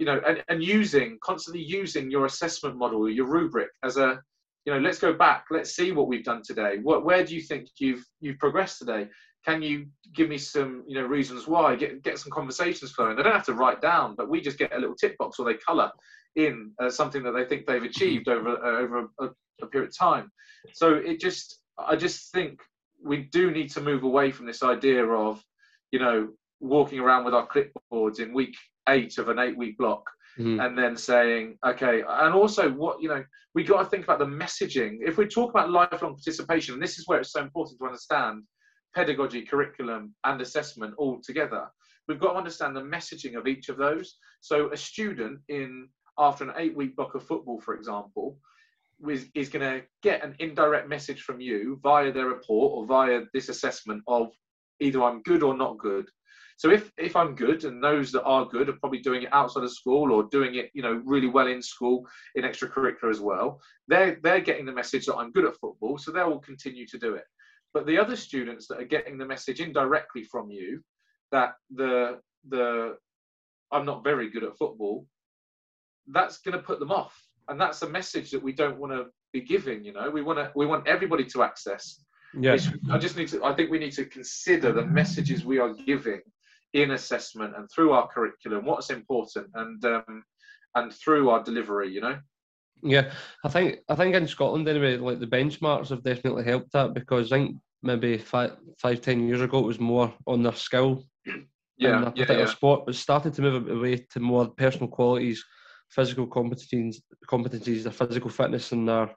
you 0.00 0.06
know 0.06 0.20
and, 0.26 0.42
and 0.48 0.64
using 0.64 1.18
constantly 1.22 1.62
using 1.62 2.10
your 2.10 2.24
assessment 2.24 2.74
model 2.76 3.08
your 3.08 3.26
rubric 3.26 3.68
as 3.84 3.98
a 3.98 4.18
you 4.64 4.72
know 4.72 4.80
let's 4.80 4.98
go 4.98 5.12
back 5.12 5.44
let's 5.50 5.76
see 5.76 5.92
what 5.92 6.08
we've 6.08 6.24
done 6.24 6.42
today. 6.42 6.78
What 6.82 7.04
where 7.04 7.24
do 7.24 7.34
you 7.34 7.42
think 7.42 7.68
you've 7.78 8.04
you've 8.20 8.38
progressed 8.38 8.78
today? 8.78 9.08
Can 9.44 9.62
you 9.62 9.86
give 10.14 10.28
me 10.28 10.38
some 10.38 10.84
you 10.88 10.96
know 10.96 11.06
reasons 11.06 11.46
why? 11.46 11.76
Get 11.76 12.02
get 12.02 12.18
some 12.18 12.32
conversations 12.32 12.92
flowing. 12.92 13.16
They 13.16 13.22
don't 13.22 13.34
have 13.34 13.46
to 13.46 13.54
write 13.54 13.80
down 13.82 14.14
but 14.16 14.28
we 14.28 14.40
just 14.40 14.58
get 14.58 14.74
a 14.74 14.78
little 14.78 14.96
tick 14.96 15.16
box 15.18 15.38
or 15.38 15.44
they 15.44 15.54
color 15.54 15.90
in 16.36 16.72
uh, 16.82 16.88
something 16.88 17.22
that 17.22 17.32
they 17.32 17.44
think 17.44 17.66
they've 17.66 17.82
achieved 17.82 18.28
over 18.28 18.50
uh, 18.50 18.80
over 18.80 19.08
a, 19.20 19.28
a, 19.62 19.66
period 19.66 19.90
of 19.90 19.96
time. 19.96 20.30
So 20.72 20.94
it 20.94 21.20
just 21.20 21.60
i 21.78 21.94
just 21.94 22.32
think 22.32 22.60
we 23.02 23.28
do 23.32 23.50
need 23.50 23.70
to 23.70 23.80
move 23.80 24.02
away 24.02 24.30
from 24.30 24.46
this 24.46 24.62
idea 24.62 25.04
of 25.06 25.42
you 25.92 25.98
know 25.98 26.28
walking 26.60 27.00
around 27.00 27.24
with 27.24 27.34
our 27.34 27.46
clipboards 27.46 28.20
in 28.20 28.34
week 28.34 28.54
eight 28.90 29.18
of 29.18 29.28
an 29.28 29.38
eight 29.38 29.56
week 29.56 29.78
block 29.78 30.02
mm-hmm. 30.38 30.60
and 30.60 30.76
then 30.76 30.96
saying, 30.96 31.56
okay, 31.66 32.02
and 32.08 32.34
also 32.34 32.70
what, 32.70 33.02
you 33.02 33.08
know, 33.08 33.24
we 33.54 33.64
got 33.64 33.82
to 33.82 33.88
think 33.88 34.04
about 34.04 34.18
the 34.18 34.26
messaging. 34.26 34.98
If 35.00 35.16
we 35.16 35.26
talk 35.26 35.50
about 35.50 35.70
lifelong 35.70 36.14
participation, 36.14 36.74
and 36.74 36.82
this 36.82 36.98
is 36.98 37.06
where 37.06 37.20
it's 37.20 37.32
so 37.32 37.40
important 37.40 37.78
to 37.80 37.86
understand 37.86 38.42
pedagogy, 38.94 39.42
curriculum, 39.42 40.14
and 40.24 40.40
assessment 40.40 40.94
all 40.98 41.20
together, 41.24 41.66
we've 42.06 42.20
got 42.20 42.32
to 42.32 42.38
understand 42.38 42.76
the 42.76 42.80
messaging 42.80 43.36
of 43.36 43.46
each 43.46 43.68
of 43.68 43.76
those. 43.76 44.16
So 44.40 44.70
a 44.72 44.76
student 44.76 45.40
in 45.48 45.88
after 46.18 46.44
an 46.44 46.52
eight 46.56 46.76
week 46.76 46.96
block 46.96 47.14
of 47.14 47.22
football, 47.22 47.60
for 47.60 47.74
example, 47.74 48.36
is, 49.08 49.28
is 49.34 49.48
going 49.48 49.64
to 49.64 49.86
get 50.02 50.22
an 50.22 50.34
indirect 50.38 50.88
message 50.88 51.22
from 51.22 51.40
you 51.40 51.80
via 51.82 52.12
their 52.12 52.26
report 52.26 52.72
or 52.74 52.86
via 52.86 53.22
this 53.32 53.48
assessment 53.48 54.02
of 54.06 54.30
either 54.80 55.02
I'm 55.02 55.22
good 55.22 55.42
or 55.42 55.56
not 55.56 55.78
good. 55.78 56.08
So 56.60 56.70
if 56.70 56.92
if 56.98 57.16
I'm 57.16 57.34
good 57.34 57.64
and 57.64 57.82
those 57.82 58.12
that 58.12 58.22
are 58.24 58.44
good 58.44 58.68
are 58.68 58.74
probably 58.74 58.98
doing 58.98 59.22
it 59.22 59.32
outside 59.32 59.64
of 59.64 59.72
school 59.72 60.12
or 60.12 60.24
doing 60.24 60.56
it, 60.56 60.70
you 60.74 60.82
know, 60.82 61.00
really 61.06 61.26
well 61.26 61.46
in 61.46 61.62
school 61.62 62.06
in 62.34 62.44
extracurricular 62.44 63.10
as 63.10 63.18
well, 63.18 63.62
they're 63.88 64.18
they're 64.22 64.42
getting 64.42 64.66
the 64.66 64.72
message 64.80 65.06
that 65.06 65.16
I'm 65.16 65.32
good 65.32 65.46
at 65.46 65.56
football, 65.56 65.96
so 65.96 66.10
they 66.10 66.22
will 66.22 66.38
continue 66.38 66.86
to 66.88 66.98
do 66.98 67.14
it. 67.14 67.24
But 67.72 67.86
the 67.86 67.96
other 67.96 68.14
students 68.14 68.66
that 68.66 68.78
are 68.78 68.84
getting 68.84 69.16
the 69.16 69.24
message 69.24 69.60
indirectly 69.60 70.22
from 70.22 70.50
you 70.50 70.82
that 71.32 71.54
the 71.70 72.20
the 72.46 72.98
I'm 73.72 73.86
not 73.86 74.04
very 74.04 74.28
good 74.28 74.44
at 74.44 74.58
football, 74.58 75.06
that's 76.08 76.42
going 76.42 76.58
to 76.58 76.62
put 76.62 76.78
them 76.78 76.92
off, 76.92 77.18
and 77.48 77.58
that's 77.58 77.80
a 77.80 77.88
message 77.88 78.30
that 78.32 78.42
we 78.42 78.52
don't 78.52 78.78
want 78.78 78.92
to 78.92 79.06
be 79.32 79.40
giving. 79.40 79.82
You 79.82 79.94
know, 79.94 80.10
we 80.10 80.20
want 80.20 80.38
to 80.38 80.52
we 80.54 80.66
want 80.66 80.86
everybody 80.86 81.24
to 81.24 81.42
access. 81.42 82.04
Yes. 82.38 82.68
I 82.92 82.98
just 82.98 83.16
need 83.16 83.28
to. 83.28 83.42
I 83.42 83.54
think 83.54 83.70
we 83.70 83.78
need 83.78 83.92
to 83.92 84.04
consider 84.04 84.72
the 84.72 84.84
messages 84.84 85.42
we 85.42 85.58
are 85.58 85.72
giving 85.72 86.20
in 86.72 86.92
assessment 86.92 87.54
and 87.56 87.68
through 87.70 87.92
our 87.92 88.06
curriculum 88.08 88.64
what's 88.64 88.90
important 88.90 89.46
and 89.54 89.84
um, 89.84 90.22
and 90.76 90.92
through 90.92 91.30
our 91.30 91.42
delivery 91.42 91.92
you 91.92 92.00
know 92.00 92.18
yeah 92.82 93.10
i 93.44 93.48
think 93.48 93.78
i 93.88 93.94
think 93.94 94.14
in 94.14 94.26
scotland 94.26 94.68
anyway 94.68 94.96
like 94.96 95.20
the 95.20 95.26
benchmarks 95.26 95.88
have 95.88 96.02
definitely 96.02 96.44
helped 96.44 96.72
that 96.72 96.94
because 96.94 97.32
i 97.32 97.36
think 97.36 97.56
maybe 97.82 98.16
five 98.18 98.56
five 98.78 99.00
ten 99.00 99.26
years 99.26 99.40
ago 99.40 99.58
it 99.58 99.66
was 99.66 99.80
more 99.80 100.12
on 100.26 100.42
their 100.42 100.54
skill 100.54 101.04
yeah, 101.76 102.10
yeah, 102.14 102.32
yeah. 102.32 102.46
sport 102.46 102.84
but 102.86 102.94
started 102.94 103.32
to 103.32 103.42
move 103.42 103.68
away 103.68 103.96
to 104.10 104.20
more 104.20 104.48
personal 104.48 104.88
qualities 104.88 105.44
physical 105.88 106.26
competencies 106.26 106.96
competencies 107.28 107.82
their 107.82 107.92
physical 107.92 108.30
fitness 108.30 108.72
and 108.72 108.88
their 108.88 109.10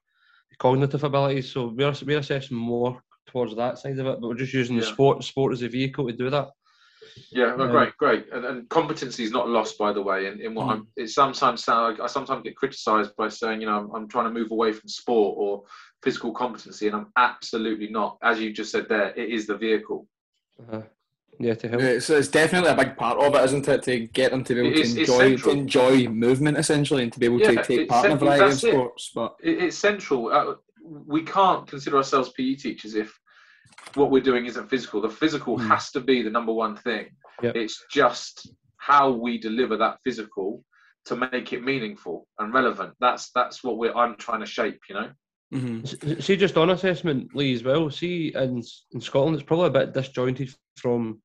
cognitive 0.60 1.04
abilities 1.04 1.52
so 1.52 1.74
we're, 1.76 1.94
we're 2.06 2.20
assessing 2.20 2.58
more 2.58 3.02
towards 3.28 3.56
that 3.56 3.78
side 3.78 4.00
of 4.00 4.08
it 4.08 4.22
but 4.22 4.28
we're 4.28 4.36
just 4.36 4.54
using 4.54 4.76
yeah. 4.76 4.82
the 4.82 4.88
sport 4.88 5.24
sport 5.24 5.54
as 5.54 5.62
a 5.62 5.68
vehicle 5.68 6.08
to 6.08 6.14
do 6.14 6.30
that 6.30 6.48
yeah, 7.32 7.56
well, 7.56 7.68
great, 7.68 7.98
great, 7.98 8.26
and, 8.32 8.46
and 8.46 8.70
competency 8.70 9.24
is 9.24 9.32
not 9.32 9.50
lost, 9.50 9.78
by 9.78 9.92
the 9.92 10.02
way. 10.02 10.28
In, 10.28 10.40
in 10.40 10.54
what 10.54 10.68
mm. 10.68 10.72
I'm, 10.72 10.88
it 10.96 11.10
sometimes 11.10 11.64
sound 11.64 12.00
I 12.02 12.08
sometimes 12.08 12.44
get 12.44 12.56
criticised 12.56 13.16
by 13.18 13.30
saying, 13.30 13.62
you 13.62 13.68
know, 13.68 13.78
I'm, 13.78 13.96
I'm, 13.96 14.08
trying 14.08 14.26
to 14.26 14.32
move 14.32 14.52
away 14.52 14.74
from 14.74 14.90
sport 14.90 15.36
or 15.38 15.64
physical 16.04 16.34
competency, 16.34 16.88
and 16.88 16.96
I'm 16.96 17.08
absolutely 17.18 17.90
not. 17.90 18.18
As 18.22 18.40
you 18.40 18.54
just 18.54 18.72
said 18.72 18.88
there, 18.90 19.14
it 19.16 19.30
is 19.30 19.48
the 19.48 19.58
vehicle. 19.58 20.08
Uh-huh. 20.60 20.82
Yeah, 21.40 21.56
to 21.56 21.68
help. 21.68 21.82
Yeah, 21.82 22.00
so 22.00 22.18
it's 22.18 22.28
definitely 22.28 22.70
a 22.70 22.76
big 22.76 22.96
part 22.96 23.20
of 23.20 23.34
it, 23.34 23.44
isn't 23.44 23.68
it? 23.68 23.84
To 23.84 24.00
get 24.08 24.32
them 24.32 24.44
to 24.44 24.54
be 24.54 24.60
able 24.60 24.80
it's, 24.80 24.94
to 24.94 25.00
enjoy 25.00 25.38
to 25.38 25.50
enjoy 25.50 26.08
movement 26.08 26.58
essentially, 26.58 27.04
and 27.04 27.14
to 27.14 27.20
be 27.20 27.26
able 27.26 27.40
yeah, 27.40 27.52
to 27.52 27.64
take 27.64 27.90
part 27.90 28.06
in 28.06 28.12
a 28.12 28.16
variety 28.16 28.44
of 28.46 28.54
sports. 28.54 29.10
It. 29.10 29.16
But 29.16 29.36
it, 29.42 29.64
it's 29.64 29.78
central. 29.78 30.32
Uh, 30.32 30.56
we 30.84 31.24
can't 31.24 31.66
consider 31.68 31.98
ourselves 31.98 32.30
PE 32.38 32.56
teachers 32.56 32.96
if 32.96 33.18
what 33.96 34.12
we're 34.12 34.22
doing 34.22 34.46
isn't 34.46 34.70
physical. 34.70 35.02
The 35.02 35.10
physical 35.10 35.58
mm. 35.58 35.68
has 35.68 35.92
to 35.92 36.00
be 36.00 36.22
the 36.22 36.30
number 36.30 36.54
one 36.54 36.76
thing. 36.76 37.08
Yep. 37.42 37.56
It's 37.56 37.86
just 37.92 38.50
how 38.78 39.12
we 39.12 39.38
deliver 39.38 39.78
that 39.78 40.00
physical 40.04 40.64
to 41.06 41.16
make 41.16 41.54
it 41.54 41.64
meaningful 41.64 42.28
and 42.40 42.54
relevant. 42.54 42.94
That's 43.00 43.32
that's 43.34 43.64
what 43.64 43.78
we're 43.78 43.94
I'm 43.94 44.16
trying 44.18 44.40
to 44.40 44.46
shape. 44.46 44.80
You 44.90 44.96
know. 44.96 45.10
Mm-hmm. 45.54 46.20
See, 46.20 46.36
just 46.36 46.58
on 46.58 46.72
assessment, 46.72 47.36
Lee, 47.36 47.54
as 47.54 47.64
well. 47.64 47.90
See, 47.90 48.34
in 48.36 48.64
in 48.92 49.02
Scotland, 49.02 49.36
it's 49.36 49.46
probably 49.46 49.68
a 49.68 49.86
bit 49.86 49.94
disjointed 49.94 50.54
from 50.78 51.22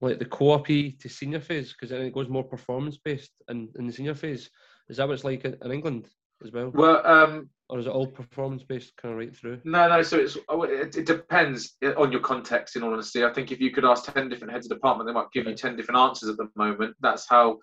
like 0.00 0.18
the 0.18 0.24
co-op 0.24 0.66
to 0.66 1.08
senior 1.08 1.40
phase 1.40 1.72
because 1.72 1.90
then 1.90 2.02
it 2.02 2.14
goes 2.14 2.28
more 2.28 2.44
performance 2.44 2.98
based. 3.04 3.32
And 3.48 3.68
in 3.78 3.86
the 3.86 3.92
senior 3.92 4.14
phase, 4.14 4.50
is 4.88 4.96
that 4.96 5.06
what 5.06 5.14
it's 5.14 5.24
like 5.24 5.44
in 5.44 5.72
England 5.72 6.08
as 6.44 6.52
well? 6.52 6.70
Well, 6.74 7.06
um, 7.06 7.48
or 7.68 7.78
is 7.78 7.86
it 7.86 7.90
all 7.90 8.06
performance 8.06 8.62
based 8.62 8.96
kind 8.96 9.12
of 9.12 9.18
right 9.18 9.36
through? 9.36 9.60
No, 9.64 9.88
no. 9.88 10.02
So 10.02 10.18
it's 10.18 10.38
oh, 10.48 10.62
it, 10.62 10.96
it, 10.96 11.06
depends 11.06 11.76
on 11.96 12.10
your 12.10 12.20
context. 12.20 12.76
In 12.76 12.82
all 12.82 12.92
honesty, 12.92 13.24
I 13.24 13.32
think 13.32 13.52
if 13.52 13.60
you 13.60 13.70
could 13.70 13.84
ask 13.84 14.12
ten 14.12 14.28
different 14.28 14.52
heads 14.52 14.66
of 14.66 14.76
department, 14.76 15.08
they 15.08 15.12
might 15.12 15.30
give 15.32 15.46
you 15.46 15.54
ten 15.54 15.76
different 15.76 16.00
answers 16.00 16.28
at 16.30 16.36
the 16.36 16.48
moment. 16.56 16.96
That's 17.00 17.28
how 17.28 17.58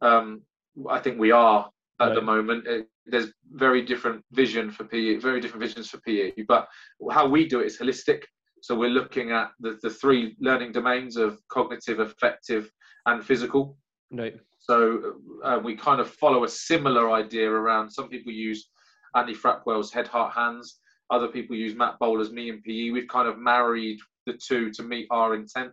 um, 0.00 0.42
I 0.88 0.98
think 1.00 1.18
we 1.18 1.32
are 1.32 1.68
at 2.00 2.06
Right. 2.08 2.14
the 2.14 2.22
moment. 2.22 2.66
It, 2.66 2.88
there's 3.06 3.32
very 3.50 3.82
different 3.82 4.24
vision 4.32 4.70
for 4.70 4.84
PE, 4.84 5.16
very 5.16 5.40
different 5.40 5.62
visions 5.62 5.90
for 5.90 5.98
PE. 5.98 6.32
But 6.46 6.68
how 7.10 7.28
we 7.28 7.48
do 7.48 7.60
it 7.60 7.66
is 7.66 7.78
holistic. 7.78 8.22
So 8.60 8.76
we're 8.76 8.90
looking 8.90 9.32
at 9.32 9.50
the, 9.58 9.78
the 9.82 9.90
three 9.90 10.36
learning 10.38 10.72
domains 10.72 11.16
of 11.16 11.40
cognitive, 11.48 11.98
affective, 11.98 12.70
and 13.06 13.24
physical. 13.24 13.76
Right. 14.12 14.36
So 14.62 15.14
uh, 15.44 15.60
we 15.62 15.74
kind 15.74 16.00
of 16.00 16.08
follow 16.08 16.44
a 16.44 16.48
similar 16.48 17.10
idea 17.10 17.50
around. 17.50 17.90
Some 17.90 18.08
people 18.08 18.32
use 18.32 18.68
Andy 19.16 19.34
Frapwell's 19.34 19.92
Head, 19.92 20.06
Heart, 20.06 20.34
Hands. 20.34 20.78
Other 21.10 21.26
people 21.26 21.56
use 21.56 21.74
Matt 21.74 21.98
Bowler's 21.98 22.30
Me 22.30 22.48
and 22.48 22.62
PE. 22.62 22.90
We've 22.90 23.08
kind 23.08 23.28
of 23.28 23.38
married 23.38 23.98
the 24.24 24.34
two 24.34 24.70
to 24.74 24.84
meet 24.84 25.08
our 25.10 25.34
intent. 25.34 25.72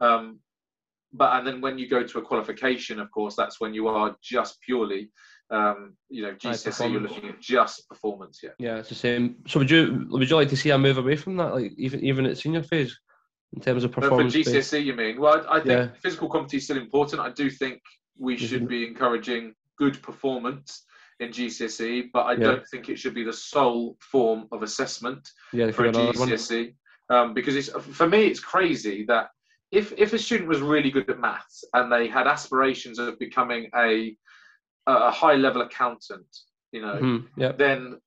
Um, 0.00 0.38
but 1.12 1.36
and 1.36 1.46
then 1.46 1.60
when 1.60 1.78
you 1.78 1.88
go 1.88 2.04
to 2.04 2.18
a 2.18 2.22
qualification, 2.22 3.00
of 3.00 3.10
course, 3.10 3.34
that's 3.34 3.60
when 3.60 3.74
you 3.74 3.88
are 3.88 4.16
just 4.22 4.60
purely, 4.60 5.10
um, 5.50 5.96
you 6.08 6.22
know, 6.22 6.34
GCSE. 6.34 6.92
You're 6.92 7.00
looking 7.00 7.28
at 7.28 7.40
just 7.40 7.88
performance. 7.88 8.38
Yeah. 8.40 8.50
Yeah, 8.60 8.76
it's 8.76 8.90
the 8.90 8.94
same. 8.94 9.36
So 9.48 9.58
would 9.58 9.70
you 9.70 10.06
would 10.10 10.30
you 10.30 10.36
like 10.36 10.50
to 10.50 10.56
see 10.56 10.70
a 10.70 10.78
move 10.78 10.98
away 10.98 11.16
from 11.16 11.36
that, 11.38 11.54
like 11.54 11.72
even 11.76 12.04
even 12.04 12.24
at 12.24 12.38
senior 12.38 12.62
phase, 12.62 12.96
in 13.52 13.60
terms 13.60 13.82
of 13.82 13.90
But 13.90 14.04
for 14.04 14.10
performance? 14.10 14.34
based? 14.34 14.50
GCSE, 14.50 14.84
you 14.84 14.94
mean? 14.94 15.20
Well, 15.20 15.44
I, 15.48 15.56
I 15.56 15.60
think 15.60 15.70
Yeah. 15.70 15.88
physical 16.00 16.28
competence 16.28 16.62
is 16.62 16.64
still 16.64 16.76
important. 16.76 17.20
I 17.20 17.30
do 17.30 17.50
think 17.50 17.80
we 18.18 18.36
should 18.36 18.62
Mhm. 18.64 18.68
be 18.68 18.86
encouraging 18.86 19.54
good 19.76 20.02
performance 20.02 20.84
in 21.20 21.30
GCSE, 21.32 22.02
but 22.12 22.24
I 22.26 22.32
Yeah. 22.32 22.44
don't 22.44 22.66
think 22.68 22.88
it 22.88 22.98
should 22.98 23.14
be 23.14 23.24
the 23.24 23.32
sole 23.32 23.96
form 24.00 24.48
of 24.52 24.62
assessment 24.62 25.30
Yeah, 25.52 25.70
for 25.70 25.86
a. 25.86 25.92
GCSE. 25.92 26.74
Um, 27.10 27.32
because 27.32 27.56
it's 27.56 27.70
for 27.70 28.06
me, 28.08 28.26
it's 28.26 28.40
crazy 28.40 29.04
that 29.06 29.30
if 29.70 29.92
if 29.96 30.12
a 30.12 30.18
student 30.18 30.48
was 30.48 30.60
really 30.60 30.90
good 30.90 31.08
at 31.10 31.18
maths 31.20 31.64
and 31.74 31.90
they 31.90 32.06
had 32.08 32.26
aspirations 32.26 32.98
of 32.98 33.18
becoming 33.18 33.70
a 33.74 34.16
a 34.86 35.10
high 35.10 35.34
level 35.34 35.60
accountant, 35.62 36.26
you 36.72 36.80
know, 36.80 37.22
Yeah. 37.36 37.52
then 37.52 38.00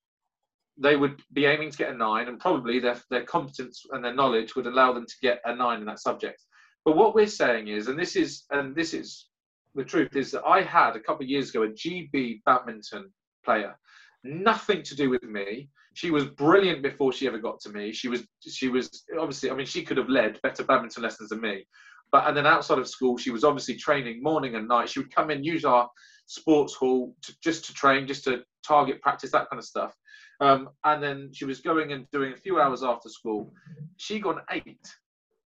they 0.78 0.96
would 0.96 1.22
be 1.34 1.46
aiming 1.46 1.70
to 1.72 1.78
get 1.78 1.92
a 1.92 1.98
nine, 1.98 2.28
and 2.28 2.40
probably 2.40 2.80
their 2.80 3.00
their 3.10 3.24
competence 3.24 3.86
and 3.92 4.04
their 4.04 4.14
knowledge 4.16 4.56
would 4.56 4.68
allow 4.68 4.92
them 4.94 5.06
to 5.06 5.16
get 5.22 5.42
a 5.46 5.56
nine 5.56 5.80
in 5.80 5.86
that 5.86 6.00
subject. 6.00 6.44
But 6.86 6.96
what 6.96 7.14
we're 7.14 7.28
saying 7.28 7.68
is, 7.68 7.88
and 7.88 7.98
this 8.00 8.16
is 8.16 8.46
and 8.52 8.76
this 8.76 8.94
is 8.94 9.28
the 9.76 9.84
truth, 9.84 10.16
is 10.16 10.32
that 10.32 10.44
I 10.46 10.62
had 10.62 10.96
a 10.96 11.00
couple 11.00 11.24
of 11.24 11.30
years 11.30 11.50
ago 11.50 11.64
a 11.64 11.70
GB 11.70 12.42
badminton 12.46 13.12
player, 13.44 13.76
nothing 14.24 14.84
to 14.84 14.96
do 14.96 15.10
with 15.10 15.24
me. 15.24 15.70
She 15.94 16.12
was 16.12 16.26
brilliant 16.26 16.84
before 16.84 17.12
she 17.12 17.28
ever 17.28 17.38
got 17.38 17.60
to 17.62 17.70
me. 17.70 17.92
She 17.92 18.08
was 18.08 18.24
she 18.48 18.70
was 18.70 19.04
obviously, 19.20 19.52
I 19.52 19.56
mean, 19.56 19.66
she 19.66 19.84
could 19.84 19.98
have 19.98 20.10
led 20.10 20.42
better 20.42 20.64
badminton 20.64 21.04
lessons 21.04 21.30
than 21.30 21.42
me. 21.42 21.66
But 22.12 22.28
and 22.28 22.36
then 22.36 22.46
outside 22.46 22.78
of 22.78 22.88
school, 22.88 23.18
she 23.18 23.32
was 23.32 23.44
obviously 23.44 23.76
training 23.76 24.22
morning 24.22 24.56
and 24.56 24.68
night. 24.68 24.90
She 24.90 25.00
would 25.00 25.14
come 25.14 25.32
in, 25.32 25.44
use 25.44 25.66
our 25.66 25.90
sports 26.28 26.74
hall 26.74 27.16
to, 27.24 27.34
just 27.42 27.66
to 27.66 27.74
train, 27.74 28.08
just 28.08 28.24
to 28.26 28.44
target 28.66 29.02
practice, 29.02 29.32
that 29.32 29.50
kind 29.50 29.60
of 29.60 29.66
stuff. 29.66 29.96
Um, 30.40 30.70
and 30.86 31.02
then 31.02 31.30
she 31.34 31.46
was 31.46 31.62
going 31.62 31.92
and 31.92 32.10
doing 32.12 32.34
a 32.34 32.38
few 32.38 32.60
hours 32.60 32.84
after 32.84 33.10
school. 33.10 33.54
She 33.98 34.20
got 34.20 34.38
an 34.38 34.64
eight. 34.66 34.88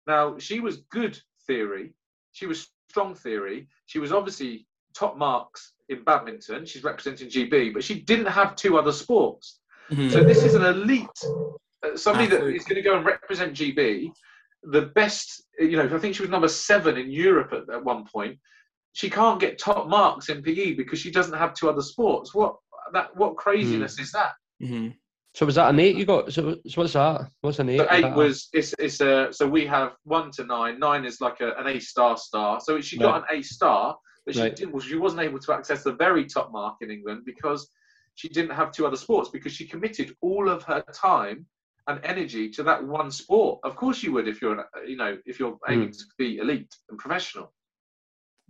Now 0.07 0.37
she 0.37 0.59
was 0.59 0.83
good 0.91 1.19
theory. 1.47 1.93
She 2.33 2.45
was 2.45 2.67
strong 2.91 3.15
theory. 3.15 3.67
She 3.85 3.99
was 3.99 4.11
obviously 4.11 4.67
top 4.93 5.13
marks 5.17 5.61
in 5.89 6.03
badminton. 6.03 6.65
She's 6.65 6.83
representing 6.83 7.29
GB, 7.29 7.73
but 7.73 7.83
she 7.83 7.95
didn't 8.11 8.25
have 8.39 8.55
two 8.55 8.77
other 8.77 8.91
sports. 8.91 9.59
Mhm. 9.89 10.11
So 10.11 10.23
this 10.23 10.43
is 10.43 10.53
an 10.55 10.65
elite, 10.75 11.19
uh, 11.83 11.95
somebody 11.95 12.27
that 12.27 12.39
Athlete. 12.41 12.57
is 12.57 12.65
going 12.65 12.75
to 12.81 12.87
go 12.89 12.95
and 12.97 13.05
represent 13.05 13.53
GB. 13.59 14.11
The 14.77 14.83
best, 15.01 15.25
you 15.59 15.77
know, 15.77 15.87
I 15.95 15.99
think 15.99 16.15
she 16.15 16.21
was 16.21 16.29
number 16.29 16.47
seven 16.49 16.97
in 16.97 17.09
Europe 17.09 17.51
at, 17.53 17.73
at 17.75 17.83
one 17.83 18.03
point. 18.05 18.37
She 18.93 19.09
can't 19.09 19.39
get 19.39 19.57
top 19.57 19.87
marks 19.87 20.27
in 20.29 20.43
PE 20.43 20.73
because 20.73 20.99
she 20.99 21.11
doesn't 21.11 21.37
have 21.43 21.53
two 21.53 21.69
other 21.69 21.81
sports. 21.93 22.33
What 22.35 22.57
that? 22.93 23.15
What 23.15 23.37
craziness 23.37 23.97
is 23.99 24.11
that? 24.11 24.33
Mhm. 24.61 24.93
So 25.33 25.45
was 25.45 25.55
that 25.55 25.69
an 25.69 25.79
eight 25.79 25.95
you 25.95 26.05
got? 26.05 26.33
So, 26.33 26.57
so 26.67 26.81
what's 26.81 26.93
that? 26.93 27.29
What's 27.39 27.59
an 27.59 27.69
eight? 27.69 27.77
So 27.77 27.87
eight 27.89 28.13
was 28.13 28.49
it's 28.53 28.75
it's 28.77 28.99
a 28.99 29.29
so 29.31 29.47
we 29.47 29.65
have 29.65 29.93
one 30.03 30.29
to 30.31 30.43
nine. 30.43 30.79
Nine 30.79 31.05
is 31.05 31.21
like 31.21 31.39
a, 31.39 31.53
an 31.53 31.67
A 31.67 31.79
star 31.79 32.17
star. 32.17 32.59
So 32.59 32.81
she 32.81 32.97
got 32.97 33.17
an 33.21 33.37
A 33.37 33.41
star, 33.41 33.97
but 34.25 34.35
she 34.35 34.41
Right. 34.41 34.55
didn't. 34.55 34.73
Well, 34.73 34.81
she 34.81 34.97
wasn't 34.97 35.21
able 35.21 35.39
to 35.39 35.53
access 35.53 35.83
the 35.83 35.93
very 35.93 36.25
top 36.25 36.51
mark 36.51 36.77
in 36.81 36.91
England 36.91 37.23
because 37.25 37.69
she 38.15 38.27
didn't 38.27 38.51
have 38.51 38.71
two 38.71 38.85
other 38.85 38.97
sports 38.97 39.29
because 39.29 39.53
she 39.53 39.65
committed 39.65 40.15
all 40.21 40.49
of 40.49 40.63
her 40.63 40.83
time 40.93 41.45
and 41.87 41.99
energy 42.03 42.49
to 42.49 42.63
that 42.63 42.83
one 42.83 43.09
sport. 43.09 43.61
Of 43.63 43.75
course, 43.77 44.03
you 44.03 44.11
would 44.11 44.27
if 44.27 44.41
you're 44.41 44.59
an, 44.59 44.65
you 44.85 44.97
know 44.97 45.17
if 45.25 45.39
you're 45.39 45.57
hmm. 45.65 45.73
aiming 45.73 45.91
to 45.93 46.03
be 46.17 46.39
elite 46.39 46.75
and 46.89 46.99
professional. 46.99 47.53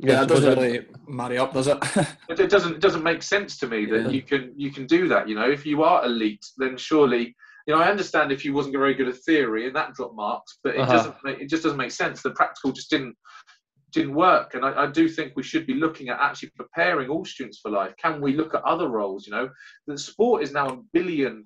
Yeah, 0.04 0.22
that 0.22 0.30
doesn't 0.30 0.58
really 0.60 0.86
marry 1.08 1.38
up, 1.38 1.54
does 1.54 1.68
it? 1.68 1.78
It, 2.30 2.40
it 2.40 2.50
doesn't 2.50 2.76
it 2.76 2.82
doesn't 2.82 3.04
make 3.04 3.22
sense 3.22 3.58
to 3.60 3.68
me 3.68 3.86
that 3.88 4.04
Yeah. 4.04 4.10
you 4.10 4.22
can 4.22 4.54
you 4.56 4.72
can 4.72 4.86
do 4.88 5.08
that. 5.10 5.28
You 5.30 5.36
know, 5.36 5.50
if 5.50 5.66
you 5.66 5.84
are 5.84 6.06
elite, 6.06 6.46
then 6.58 6.78
surely 6.78 7.36
you 7.68 7.74
know 7.76 7.80
I 7.82 7.90
understand 7.90 8.32
if 8.32 8.44
you 8.46 8.54
wasn't 8.54 8.76
very 8.78 8.94
good 8.94 9.08
at 9.10 9.18
theory 9.18 9.68
and 9.68 9.76
that 9.76 9.94
dropped 9.94 10.16
marks, 10.16 10.60
but 10.64 10.76
it 10.76 10.80
Uh-huh. 10.82 10.94
doesn't 10.94 11.16
make, 11.24 11.40
it 11.40 11.50
just 11.50 11.64
doesn't 11.64 11.78
make 11.78 11.92
sense. 11.92 12.22
The 12.22 12.32
practical 12.32 12.72
just 12.72 12.90
didn't 12.90 13.16
didn't 13.94 14.16
work, 14.16 14.54
and 14.56 14.64
I, 14.66 14.84
I 14.84 14.88
do 14.88 15.10
think 15.10 15.34
we 15.36 15.44
should 15.44 15.68
be 15.68 15.74
looking 15.74 16.08
at 16.10 16.20
actually 16.20 16.52
preparing 16.56 17.10
all 17.10 17.26
students 17.26 17.60
for 17.60 17.70
life. 17.70 17.94
Can 18.02 18.22
we 18.22 18.34
look 18.36 18.56
at 18.56 18.64
other 18.64 18.88
roles? 18.88 19.28
You 19.28 19.34
know, 19.34 19.50
the 19.88 19.98
sport 19.98 20.42
is 20.44 20.54
now 20.54 20.68
a 20.70 20.80
billion, 20.94 21.44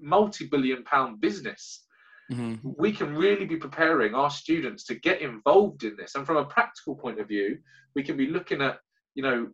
multi-billion 0.00 0.84
pound 0.84 1.20
business 1.20 1.84
Mhm. 2.30 2.60
we 2.62 2.92
can 2.92 3.14
really 3.16 3.46
be 3.46 3.56
preparing 3.56 4.14
our 4.14 4.30
students 4.30 4.84
to 4.84 4.94
get 4.94 5.22
involved 5.22 5.84
in 5.84 5.96
this. 5.96 6.14
And 6.14 6.26
from 6.26 6.36
a 6.36 6.44
practical 6.44 6.94
point 6.96 7.20
of 7.20 7.28
view 7.28 7.58
we 7.94 8.02
can 8.02 8.16
be 8.16 8.26
looking 8.26 8.60
at 8.62 8.78
you 9.14 9.22
know 9.22 9.48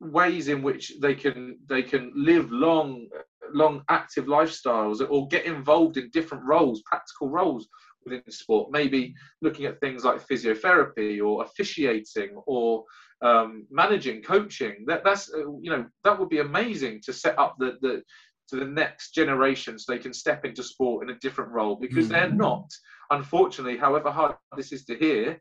ways 0.00 0.48
in 0.48 0.62
which 0.62 0.92
they 1.00 1.14
can 1.14 1.58
they 1.68 1.82
can 1.82 2.12
live 2.14 2.50
long 2.50 3.08
long 3.52 3.82
active 3.88 4.24
lifestyles 4.26 5.06
or 5.08 5.28
get 5.28 5.44
involved 5.44 5.96
in 5.96 6.10
different 6.10 6.44
roles 6.44 6.82
practical 6.82 7.28
roles 7.30 7.68
within 8.04 8.22
sport. 8.30 8.70
Maybe 8.70 9.14
looking 9.42 9.66
at 9.66 9.80
things 9.80 10.04
like 10.04 10.26
physiotherapy 10.26 11.24
or 11.24 11.42
officiating 11.44 12.36
or 12.46 12.84
um, 13.22 13.66
managing 13.70 14.22
coaching. 14.22 14.84
That 14.86 15.04
that's 15.04 15.32
uh, 15.32 15.38
you 15.60 15.70
know 15.70 15.86
that 16.04 16.18
would 16.18 16.28
be 16.28 16.40
amazing 16.40 17.00
to 17.04 17.12
set 17.12 17.38
up 17.38 17.56
the 17.58 17.78
the 17.80 18.02
to 18.48 18.56
the 18.56 18.64
next 18.64 19.12
generation 19.14 19.78
so 19.78 19.92
they 19.92 19.98
can 19.98 20.12
step 20.12 20.44
into 20.44 20.62
sport 20.62 21.02
in 21.08 21.14
a 21.14 21.18
different 21.20 21.50
role 21.50 21.76
because 21.76 22.06
Mm. 22.06 22.10
they're 22.10 22.30
not. 22.30 22.70
Unfortunately 23.10 23.76
however 23.76 24.10
hard 24.10 24.36
this 24.56 24.72
is 24.72 24.84
to 24.86 24.96
hear 24.96 25.40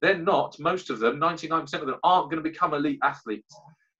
they're 0.00 0.18
not. 0.18 0.58
Most 0.58 0.90
of 0.90 0.98
them 0.98 1.18
99% 1.18 1.74
of 1.80 1.86
them 1.86 2.00
aren't 2.04 2.30
going 2.30 2.42
to 2.42 2.48
become 2.48 2.74
elite 2.74 2.98
athletes 3.02 3.54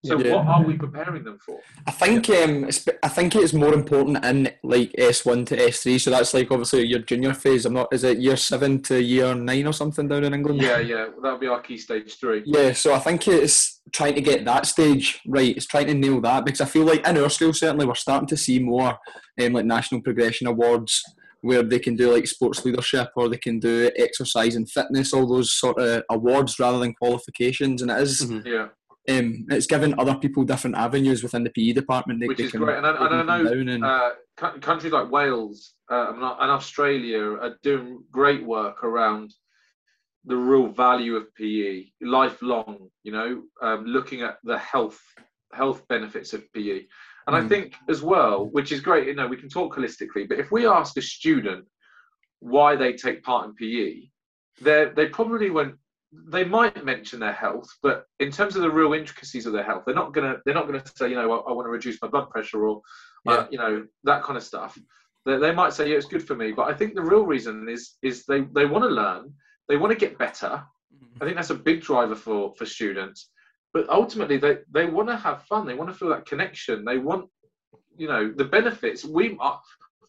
so 0.05 0.19
Yeah. 0.19 0.35
what 0.37 0.47
are 0.47 0.63
we 0.65 0.75
preparing 0.75 1.25
them 1.25 1.39
for 1.45 1.59
I 1.87 1.91
think 1.91 2.29
um, 2.31 2.65
it's- 2.71 2.87
I 3.03 3.09
think 3.09 3.35
it's 3.37 3.53
more 3.53 3.75
important 3.75 4.25
in 4.25 4.51
like 4.63 4.91
S 4.97 5.25
one 5.27 5.45
to 5.47 5.59
S 5.59 5.83
three. 5.83 5.99
So 5.99 6.11
that's 6.11 6.33
like 6.35 6.51
obviously 6.51 6.87
your 6.87 7.01
junior 7.01 7.35
phase. 7.35 7.67
I'm 7.67 7.75
not. 7.75 7.89
Is 7.93 8.05
it 8.05 8.19
year 8.19 8.37
seven 8.37 8.81
to 8.83 9.03
year 9.03 9.35
nine 9.35 9.67
or 9.67 9.73
something 9.73 10.09
down 10.09 10.25
in 10.25 10.35
England? 10.35 10.61
yeah 10.63 10.79
yeah 10.79 11.07
that'll 11.23 11.39
be 11.39 11.47
our 11.49 11.61
key 11.61 11.77
stage 11.79 12.19
three 12.19 12.43
Yeah, 12.47 12.73
so 12.73 12.95
I 12.95 12.99
think 12.99 13.27
it's 13.29 13.81
trying 13.93 14.15
to 14.15 14.21
get 14.21 14.45
that 14.45 14.67
stage 14.67 15.21
right. 15.27 15.55
It's 15.57 15.67
trying 15.67 15.87
to 15.89 15.95
nail 15.95 16.21
that 16.23 16.45
because 16.45 16.61
I 16.61 16.67
feel 16.67 16.85
like 16.85 17.07
in 17.07 17.19
our 17.19 17.31
school 17.31 17.53
certainly 17.53 17.87
we're 17.87 17.95
starting 18.07 18.29
to 18.29 18.37
see 18.37 18.59
more 18.59 18.99
um, 19.41 19.53
like 19.53 19.67
national 19.67 20.01
progression 20.03 20.47
awards 20.47 21.03
where 21.43 21.63
they 21.63 21.79
can 21.79 21.95
do 21.95 22.11
like 22.11 22.27
sports 22.27 22.65
leadership 22.65 23.09
or 23.17 23.29
they 23.29 23.37
can 23.37 23.59
do 23.61 23.91
exercise 23.99 24.55
and 24.57 24.71
fitness, 24.71 25.13
all 25.13 25.27
those 25.29 25.53
sort 25.53 25.79
of 25.79 26.03
awards 26.11 26.59
rather 26.59 26.79
than 26.79 26.95
qualifications. 26.95 27.83
And 27.83 27.91
it 27.91 28.01
is, 28.01 28.23
Mhm. 28.25 28.47
yeah 28.47 28.69
um, 29.09 29.47
it's 29.51 29.67
given 29.67 29.95
other 29.99 30.15
people 30.15 30.45
different 30.45 30.77
avenues 30.77 31.23
within 31.23 31.45
the 31.45 31.51
PE 31.51 31.73
department. 31.73 32.21
They, 32.21 32.27
Which 32.29 32.39
they 32.39 32.45
is 32.45 32.53
great. 32.53 32.79
And 32.79 32.87
I- 32.87 33.07
and 33.07 33.31
I 33.31 33.43
know, 33.43 33.51
and- 33.51 33.85
uh, 33.85 34.11
countries 34.61 34.93
like 34.93 35.11
Wales 35.11 35.75
uh, 35.91 36.13
and 36.15 36.51
Australia 36.51 37.23
are 37.35 37.57
doing 37.63 38.03
great 38.11 38.43
work 38.45 38.83
around 38.83 39.33
the 40.25 40.37
real 40.37 40.69
value 40.69 41.17
of 41.17 41.33
PE, 41.35 41.85
lifelong. 42.01 42.89
You 43.03 43.13
know, 43.13 43.43
um, 43.61 43.85
looking 43.85 44.23
at 44.23 44.39
the 44.43 44.59
health 44.59 45.01
health 45.53 45.87
benefits 45.89 46.33
of 46.33 46.51
PE, 46.53 46.87
and 47.27 47.37
I 47.37 47.41
Mm. 47.43 47.49
think 47.49 47.75
as 47.89 48.03
well, 48.03 48.47
which 48.47 48.73
is 48.73 48.81
great. 48.81 49.07
You 49.07 49.15
know, 49.15 49.27
we 49.29 49.37
can 49.37 49.49
talk 49.51 49.77
holistically, 49.77 50.27
but 50.29 50.39
if 50.39 50.51
we 50.51 50.67
ask 50.67 50.97
a 50.97 51.03
student 51.03 51.67
why 52.41 52.75
they 52.75 52.95
take 52.95 53.23
part 53.23 53.47
in 53.47 53.55
PE, 53.55 54.11
they 54.63 54.91
they 54.97 55.09
probably 55.09 55.51
won't. 55.51 55.77
They 56.27 56.45
might 56.45 56.85
mention 56.85 57.21
their 57.21 57.33
health, 57.33 57.69
but 57.83 58.07
in 58.21 58.31
terms 58.31 58.57
of 58.57 58.63
the 58.63 58.71
real 58.71 58.93
intricacies 58.93 59.47
of 59.47 59.53
their 59.53 59.65
health, 59.65 59.85
they're 59.85 59.95
not 59.95 60.13
gonna 60.15 60.37
they're 60.45 60.55
not 60.55 60.67
gonna 60.67 60.83
say, 60.95 61.09
you 61.09 61.17
know, 61.17 61.33
I, 61.33 61.51
I 61.51 61.53
want 61.53 61.67
to 61.67 61.71
reduce 61.71 62.01
my 62.01 62.09
blood 62.09 62.31
pressure 62.31 62.67
or, 62.67 62.83
uh, 63.27 63.47
you 63.51 63.59
know, 63.59 63.87
that 64.05 64.23
kind 64.23 64.37
of 64.37 64.43
stuff. 64.45 64.79
They, 65.27 65.39
they 65.39 65.53
might 65.53 65.73
say, 65.73 65.89
yeah, 65.89 65.97
it's 65.97 66.07
good 66.07 66.27
for 66.27 66.37
me, 66.37 66.53
but 66.53 66.69
I 66.69 66.75
think 66.75 66.95
the 66.95 67.03
real 67.03 67.25
reason 67.25 67.69
is 67.69 67.97
is 68.03 68.25
they 68.27 68.43
they 68.55 68.67
want 68.67 68.85
to 68.85 68.91
learn, 68.91 69.33
they 69.69 69.77
want 69.77 69.93
to 69.93 69.99
get 69.99 70.19
better. 70.19 70.63
I 71.21 71.25
think 71.25 71.37
that's 71.37 71.51
a 71.51 71.55
big 71.55 71.81
driver 71.83 72.15
for 72.15 72.55
for 72.57 72.67
students. 72.67 73.31
But 73.73 73.89
ultimately, 73.89 74.37
they 74.37 74.59
they 74.71 74.87
want 74.87 75.09
to 75.09 75.17
have 75.17 75.43
fun. 75.45 75.67
They 75.67 75.75
want 75.75 75.91
to 75.91 75.97
feel 75.97 76.09
that 76.11 76.27
connection. 76.27 76.85
They 76.85 76.99
want, 76.99 77.29
you 77.97 78.09
know, 78.09 78.33
the 78.35 78.45
benefits. 78.45 79.05
We 79.05 79.37
are, 79.41 79.61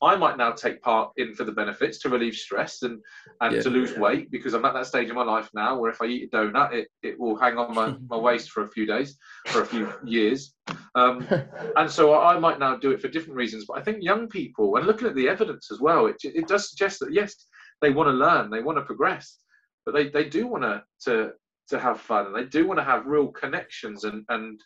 I 0.01 0.15
might 0.15 0.37
now 0.37 0.51
take 0.51 0.81
part 0.81 1.11
in 1.17 1.33
for 1.33 1.43
the 1.43 1.51
benefits 1.51 1.99
to 1.99 2.09
relieve 2.09 2.35
stress 2.35 2.81
and, 2.83 3.01
and 3.41 3.55
Yeah. 3.55 3.61
to 3.61 3.69
lose 3.69 3.97
weight 3.97 4.31
because 4.31 4.53
I'm 4.53 4.65
at 4.65 4.73
that 4.73 4.87
stage 4.87 5.09
in 5.09 5.15
my 5.15 5.23
life 5.23 5.49
now 5.53 5.77
where 5.77 5.91
if 5.91 6.01
I 6.01 6.05
eat 6.05 6.29
a 6.33 6.37
donut, 6.37 6.73
it, 6.73 6.87
it 7.03 7.19
will 7.19 7.35
hang 7.35 7.57
on 7.57 7.73
my, 7.73 7.95
my 8.09 8.17
waist 8.27 8.51
for 8.51 8.63
a 8.63 8.69
few 8.69 8.85
days, 8.85 9.17
for 9.47 9.61
a 9.61 9.65
few 9.65 9.91
years. 10.03 10.53
Um, 10.95 11.27
and 11.75 11.89
so 11.89 12.19
I 12.19 12.39
might 12.39 12.59
now 12.59 12.75
do 12.77 12.91
it 12.91 13.01
for 13.01 13.07
different 13.07 13.35
reasons. 13.37 13.65
But 13.67 13.77
I 13.77 13.81
think 13.81 13.97
young 14.01 14.27
people, 14.27 14.75
and 14.75 14.85
looking 14.85 15.07
at 15.07 15.15
the 15.15 15.29
evidence 15.29 15.71
as 15.71 15.79
well, 15.79 16.07
it, 16.07 16.17
it 16.23 16.47
does 16.47 16.69
suggest 16.69 16.99
that 16.99 17.13
yes, 17.13 17.47
they 17.81 17.91
want 17.91 18.07
to 18.07 18.13
learn, 18.13 18.49
they 18.49 18.61
want 18.61 18.77
to 18.77 18.83
progress, 18.83 19.39
but 19.85 19.93
they, 19.93 20.09
they 20.09 20.27
do 20.27 20.47
want 20.47 20.63
to, 20.63 20.83
to 21.05 21.33
to 21.67 21.79
have 21.79 21.99
fun, 21.99 22.27
and 22.27 22.35
they 22.35 22.43
do 22.45 22.67
want 22.67 22.79
to 22.79 22.83
have 22.83 23.05
real 23.07 23.27
connections 23.27 24.03
and 24.03 24.23
and 24.29 24.61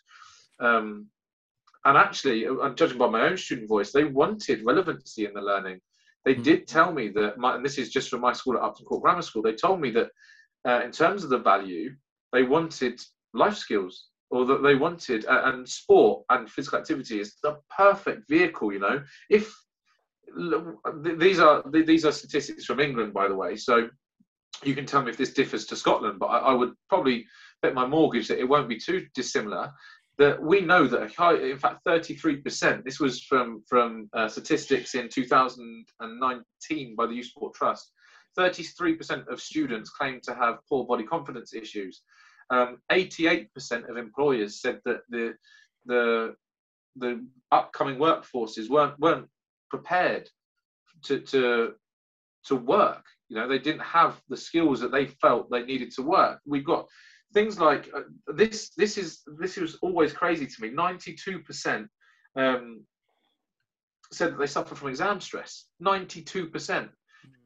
um, 0.60 1.06
and 1.84 1.96
actually, 1.96 2.46
I'm 2.46 2.76
judging 2.76 2.98
by 2.98 3.08
my 3.08 3.22
own 3.28 3.36
student 3.36 3.68
voice, 3.68 3.92
they 3.92 4.04
wanted 4.04 4.64
relevancy 4.64 5.26
in 5.26 5.34
the 5.34 5.40
learning. 5.40 5.80
They 6.24 6.34
Mhm. 6.34 6.42
did 6.42 6.68
tell 6.68 6.92
me 6.92 7.08
that, 7.10 7.38
my, 7.38 7.56
and 7.56 7.64
this 7.64 7.78
is 7.78 7.90
just 7.90 8.10
from 8.10 8.20
my 8.20 8.32
school 8.32 8.56
at 8.56 8.62
Upton 8.62 8.84
Court 8.84 9.02
Grammar 9.02 9.22
School. 9.22 9.42
They 9.42 9.54
told 9.54 9.80
me 9.80 9.90
that 9.92 10.10
uh, 10.68 10.82
in 10.84 10.92
terms 10.92 11.24
of 11.24 11.30
the 11.30 11.38
value, 11.38 11.94
they 12.32 12.42
wanted 12.42 13.00
life 13.32 13.56
skills, 13.56 14.08
or 14.30 14.44
that 14.44 14.62
they 14.62 14.74
wanted, 14.74 15.24
uh, 15.26 15.42
and 15.46 15.66
sport 15.66 16.24
and 16.28 16.50
physical 16.50 16.78
activity 16.78 17.18
is 17.18 17.36
the 17.42 17.56
perfect 17.74 18.28
vehicle. 18.28 18.72
You 18.72 18.80
know, 18.80 19.02
if 19.30 19.52
these 21.16 21.40
are 21.40 21.64
these 21.70 22.04
are 22.04 22.12
statistics 22.12 22.64
from 22.66 22.80
England, 22.80 23.12
by 23.14 23.26
the 23.28 23.34
way, 23.34 23.56
so 23.56 23.88
you 24.62 24.74
can 24.74 24.86
tell 24.86 25.02
me 25.02 25.10
if 25.10 25.16
this 25.16 25.32
differs 25.32 25.66
to 25.66 25.76
Scotland, 25.76 26.18
but 26.18 26.26
I, 26.26 26.38
I 26.38 26.52
would 26.52 26.74
probably 26.88 27.26
bet 27.62 27.74
my 27.74 27.86
mortgage 27.86 28.28
that 28.28 28.38
it 28.38 28.48
won't 28.48 28.68
be 28.68 28.78
too 28.78 29.06
dissimilar. 29.14 29.72
That 30.18 30.42
we 30.42 30.60
know 30.60 30.86
that 30.86 31.14
high, 31.14 31.36
in 31.36 31.58
fact, 31.58 31.84
33%. 31.86 32.84
This 32.84 33.00
was 33.00 33.22
from 33.22 33.62
from 33.66 34.10
uh, 34.12 34.28
statistics 34.28 34.94
in 34.94 35.08
2019 35.08 36.96
by 36.96 37.06
the 37.06 37.14
Youth 37.14 37.26
Sport 37.26 37.54
Trust. 37.54 37.92
33% 38.38 39.26
of 39.28 39.40
students 39.40 39.90
claim 39.90 40.20
to 40.22 40.34
have 40.34 40.58
poor 40.68 40.84
body 40.84 41.04
confidence 41.04 41.52
issues. 41.54 42.02
Um, 42.50 42.78
88% 42.90 43.48
of 43.88 43.96
employers 43.96 44.60
said 44.60 44.80
that 44.84 45.00
the 45.08 45.34
the 45.86 46.34
the 46.96 47.24
upcoming 47.52 47.96
workforces 47.96 48.68
weren't 48.68 48.98
weren't 48.98 49.28
prepared 49.70 50.28
to 51.04 51.20
to 51.20 51.74
to 52.44 52.56
work. 52.56 53.04
You 53.28 53.36
know, 53.36 53.48
they 53.48 53.58
didn't 53.58 53.82
have 53.82 54.20
the 54.28 54.36
skills 54.36 54.80
that 54.80 54.90
they 54.90 55.06
felt 55.06 55.50
they 55.50 55.64
needed 55.64 55.92
to 55.92 56.02
work. 56.02 56.40
We've 56.44 56.64
got 56.64 56.86
things 57.32 57.58
like 57.58 57.88
uh, 57.96 58.02
this. 58.34 58.70
This 58.76 58.98
is 58.98 59.20
this 59.38 59.56
was 59.56 59.78
always 59.82 60.12
crazy 60.12 60.46
to 60.46 60.62
me. 60.62 60.70
Ninety-two 60.70 61.40
percent 61.40 61.88
um, 62.36 62.84
said 64.12 64.32
that 64.32 64.38
they 64.38 64.46
suffer 64.46 64.74
from 64.74 64.88
exam 64.88 65.20
stress. 65.20 65.66
Ninety-two 65.80 66.46
percent. 66.48 66.88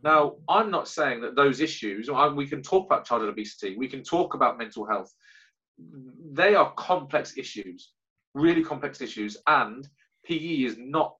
Now, 0.02 0.36
I'm 0.48 0.70
not 0.70 0.88
saying 0.88 1.20
that 1.22 1.34
those 1.36 1.60
issues. 1.60 2.08
I- 2.08 2.28
We 2.28 2.46
can 2.46 2.62
talk 2.62 2.86
about 2.86 3.04
childhood 3.04 3.30
obesity. 3.30 3.76
We 3.76 3.88
can 3.88 4.02
talk 4.02 4.34
about 4.34 4.58
mental 4.58 4.86
health. 4.86 5.12
They 6.32 6.54
are 6.54 6.72
complex 6.74 7.36
issues, 7.36 7.92
really 8.34 8.62
complex 8.62 9.00
issues, 9.00 9.36
and 9.46 9.86
PE 10.24 10.64
is 10.64 10.76
not 10.78 11.16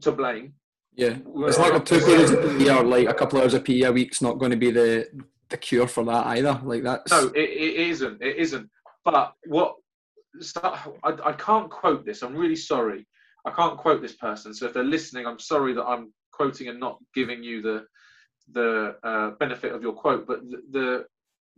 to 0.00 0.10
blame. 0.12 0.54
Yeah, 0.94 1.16
it's 1.46 1.58
like 1.58 1.74
a 1.74 1.80
two 1.80 2.00
periods 2.00 2.32
of 2.32 2.40
PE 2.58 2.68
or 2.76 2.82
like 2.82 3.08
a 3.08 3.14
couple 3.14 3.40
hours 3.40 3.54
of 3.54 3.64
PE 3.64 3.82
a 3.82 3.92
week's 3.92 4.20
not 4.20 4.38
going 4.38 4.50
to 4.50 4.56
be 4.56 4.72
the 4.72 5.06
the 5.50 5.56
cure 5.56 5.86
for 5.86 6.04
that 6.04 6.26
either. 6.26 6.60
Like 6.62 6.82
that's 6.82 7.10
No, 7.10 7.28
it, 7.28 7.50
it 7.50 7.88
isn't. 7.90 8.22
It 8.22 8.36
isn't. 8.36 8.68
But 9.04 9.32
what? 9.46 9.76
I, 10.62 10.88
I 11.24 11.32
can't 11.32 11.70
quote 11.70 12.04
this. 12.04 12.22
I'm 12.22 12.36
really 12.36 12.56
sorry. 12.56 13.06
I 13.46 13.50
can't 13.50 13.78
quote 13.78 14.02
this 14.02 14.16
person. 14.16 14.52
So 14.54 14.66
if 14.66 14.74
they're 14.74 14.84
listening, 14.84 15.26
I'm 15.26 15.38
sorry 15.38 15.72
that 15.74 15.84
I'm 15.84 16.12
quoting 16.32 16.68
and 16.68 16.78
not 16.78 16.98
giving 17.14 17.42
you 17.42 17.62
the 17.62 17.84
the 18.52 18.96
uh, 19.02 19.30
benefit 19.38 19.72
of 19.72 19.82
your 19.82 19.92
quote. 19.92 20.26
But 20.26 20.40
the, 20.48 20.62
the 20.70 21.04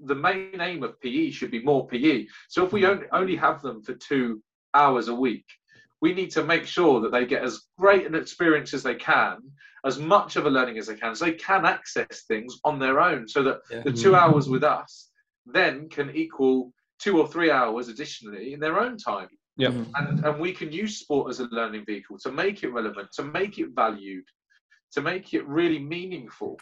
the 0.07 0.15
main 0.15 0.61
aim 0.61 0.83
of 0.83 1.01
PE 1.01 1.31
should 1.31 1.51
be 1.51 1.63
more 1.63 1.87
PE. 1.87 2.27
So 2.49 2.65
if 2.65 2.73
we 2.73 2.87
only, 2.87 3.07
only 3.13 3.37
have 3.37 3.61
them 3.61 3.83
for 3.83 3.95
two 3.95 4.43
hours 4.73 5.09
a 5.09 5.15
week, 5.15 5.45
we 6.01 6.13
need 6.13 6.31
to 6.31 6.45
make 6.45 6.67
sure 6.67 7.01
that 7.01 7.13
they 7.13 7.27
get 7.27 7.43
as 7.45 7.61
great 7.79 8.07
an 8.07 8.15
experience 8.15 8.73
as 8.73 8.83
they 8.83 8.95
can, 8.95 9.39
as 9.85 9.99
much 9.99 10.37
of 10.37 10.47
a 10.47 10.51
learning 10.51 10.79
as 10.79 10.87
they 10.87 10.95
can, 10.97 11.15
so 11.15 11.25
they 11.27 11.33
can 11.33 11.65
access 11.67 12.25
things 12.27 12.59
on 12.65 12.79
their 12.79 13.01
own. 13.01 13.29
So 13.29 13.43
that 13.43 13.61
Yeah. 13.71 13.83
the 13.83 13.93
two 13.93 14.15
hours 14.17 14.49
with 14.49 14.65
us 14.65 15.11
then 15.47 15.89
can 15.89 16.11
equal 16.15 16.73
two 16.99 17.19
or 17.21 17.27
three 17.27 17.51
hours 17.51 17.89
additionally 17.89 18.53
in 18.53 18.61
their 18.61 18.79
own 18.79 18.97
time. 18.97 19.29
Yeah. 19.57 19.69
Mhm. 19.71 19.91
And, 19.97 20.25
and 20.25 20.41
we 20.41 20.53
can 20.53 20.71
use 20.73 20.99
sport 20.99 21.31
as 21.31 21.41
a 21.41 21.45
learning 21.51 21.85
vehicle 21.87 22.19
to 22.19 22.31
make 22.31 22.63
it 22.63 22.69
relevant, 22.69 23.11
to 23.13 23.23
make 23.25 23.59
it 23.59 23.71
valued, 23.75 24.25
to 24.93 25.01
make 25.01 25.35
it 25.35 25.47
really 25.47 25.79
meaningful. 25.79 26.59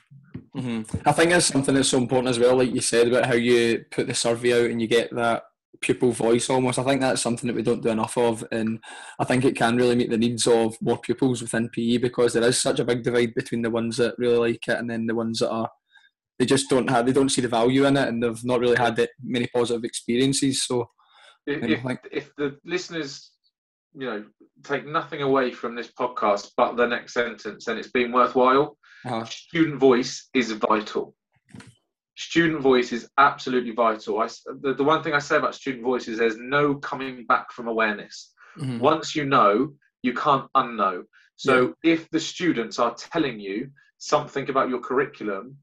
hmm 0.55 0.83
I 1.05 1.13
think 1.13 1.31
it's 1.33 1.47
something 1.47 1.75
that's 1.75 1.89
so 1.89 1.99
important 1.99 2.29
as 2.29 2.39
well, 2.39 2.57
like 2.57 2.73
you 2.75 2.81
said 2.81 3.09
about 3.09 3.27
how 3.27 3.35
you 3.35 3.85
put 3.91 4.07
the 4.07 4.15
survey 4.15 4.53
out 4.65 4.71
and 4.71 4.81
you 4.81 4.89
get 4.89 5.15
that 5.15 5.45
pupil 5.81 6.13
voice 6.13 6.51
almost. 6.51 6.79
I 6.79 6.85
think 6.85 7.01
that's 7.01 7.23
something 7.23 7.47
that 7.47 7.57
we 7.57 7.63
don't 7.63 7.83
do 7.83 7.91
enough 7.91 8.17
of, 8.17 8.45
and 8.51 8.79
I 9.19 9.25
think 9.25 9.45
it 9.45 9.57
can 9.57 9.77
really 9.77 9.97
meet 9.97 10.11
the 10.11 10.19
needs 10.19 10.47
of 10.47 10.77
more 10.81 10.99
pupils 10.99 11.43
within 11.43 11.69
PE 11.71 11.99
because 11.99 12.33
there 12.33 12.43
is 12.43 12.61
such 12.61 12.81
a 12.81 12.85
big 12.85 13.03
divide 13.03 13.35
between 13.35 13.63
the 13.63 13.71
ones 13.71 13.97
that 13.99 14.19
really 14.19 14.53
like 14.53 14.69
it 14.69 14.79
and 14.79 14.91
then 14.91 15.07
the 15.07 15.15
ones 15.15 15.39
that 15.41 15.51
are 15.51 15.71
they 16.39 16.47
just 16.47 16.71
don't 16.71 16.89
have 16.89 17.05
they 17.05 17.13
don't 17.13 17.31
see 17.31 17.41
the 17.41 17.49
value 17.49 17.85
in 17.85 17.97
it 17.97 18.09
and 18.09 18.23
they've 18.23 18.45
not 18.45 18.61
really 18.61 18.77
had 18.77 18.97
that 18.97 19.11
many 19.23 19.49
positive 19.53 19.85
experiences. 19.85 20.65
So 20.67 20.89
If, 21.47 21.63
if, 21.63 21.99
if 22.13 22.37
the 22.37 22.59
listeners, 22.65 23.33
you 23.95 24.07
know, 24.07 24.25
take 24.63 24.87
nothing 24.87 25.23
away 25.23 25.51
from 25.51 25.75
this 25.75 25.91
podcast 25.99 26.51
but 26.57 26.77
the 26.77 26.87
next 26.87 27.15
sentence, 27.15 27.65
then 27.65 27.79
it's 27.79 27.91
been 27.91 28.13
worthwhile. 28.13 28.77
uh, 29.05 29.25
Student 29.25 29.81
voice 29.81 30.29
is 30.35 30.53
vital. 30.53 31.15
Student 32.19 32.61
voice 32.61 32.93
is 32.93 33.09
absolutely 33.17 33.71
vital. 33.71 34.19
I 34.21 34.27
the, 34.61 34.75
the 34.75 34.83
one 34.83 35.05
thing 35.05 35.15
I 35.15 35.21
say 35.21 35.37
about 35.37 35.55
student 35.55 35.85
voice 35.85 36.09
is 36.09 36.19
there's 36.19 36.37
no 36.37 36.75
coming 36.75 37.25
back 37.27 37.53
from 37.53 37.69
awareness. 37.69 38.33
mhm. 38.57 38.81
once 38.81 39.15
you 39.15 39.25
know, 39.25 39.73
you 40.03 40.13
can't 40.15 40.51
unknow. 40.57 41.05
So 41.37 41.75
if 41.85 42.11
the 42.11 42.19
students 42.19 42.81
are 42.81 42.95
telling 42.95 43.39
you 43.39 43.71
something 43.99 44.51
about 44.51 44.69
your 44.69 44.81
curriculum 44.81 45.57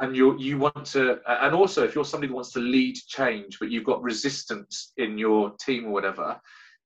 and 0.00 0.14
you 0.14 0.38
you 0.38 0.58
want 0.58 0.84
to 0.94 1.18
and 1.44 1.54
also 1.54 1.82
if 1.84 1.94
you're 1.94 2.04
somebody 2.04 2.28
who 2.28 2.34
wants 2.34 2.52
to 2.52 2.60
lead 2.60 2.96
change 3.16 3.58
but 3.58 3.70
you've 3.70 3.90
got 3.92 4.02
resistance 4.02 4.92
in 4.98 5.16
your 5.16 5.52
team 5.64 5.86
or 5.86 5.92
whatever, 5.92 6.38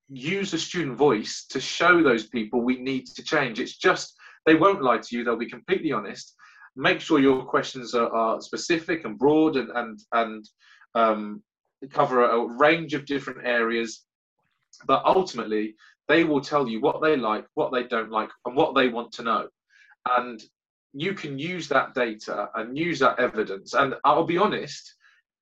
use 0.09 0.55
a 0.55 0.59
student 0.59 0.97
voice 0.97 1.47
to 1.51 1.61
show 1.61 2.01
those 2.01 2.29
people 2.29 2.61
we 2.61 2.77
need 2.79 3.07
to 3.17 3.23
change. 3.25 3.59
It's 3.59 3.77
just 3.77 4.15
they 4.47 4.55
won't 4.55 4.83
lie 4.83 4.99
to 4.99 5.17
you, 5.17 5.25
they'll 5.25 5.45
be 5.49 5.51
completely 5.59 5.91
honest. 5.91 6.37
Make 6.77 7.01
sure 7.01 7.19
your 7.19 7.45
questions 7.45 7.95
are, 7.95 8.09
are 8.11 8.41
specific 8.41 9.05
and 9.05 9.19
broad 9.19 9.57
and 9.57 9.71
and 9.75 9.99
and 10.13 10.49
um, 10.95 11.43
cover 11.91 12.25
a 12.25 12.47
range 12.59 12.95
of 12.95 13.07
different 13.07 13.47
areas. 13.47 14.05
But 14.87 15.05
ultimately 15.05 15.75
they 16.09 16.25
will 16.25 16.41
tell 16.41 16.69
you 16.69 16.81
what 16.81 17.03
they 17.03 17.17
like 17.17 17.47
what 17.55 17.73
they 17.73 17.85
don't 17.85 18.11
like 18.11 18.31
and 18.45 18.57
what 18.57 18.75
they 18.75 18.89
want 18.89 19.13
to 19.13 19.23
know. 19.23 19.49
And 20.17 20.43
you 20.93 21.13
can 21.13 21.39
use 21.39 21.69
that 21.69 21.95
data 21.95 22.49
and 22.55 22.77
use 22.77 22.99
that 23.01 23.19
evidence. 23.19 23.75
And 23.75 23.95
i'll 24.05 24.25
be 24.25 24.39
honest 24.39 24.95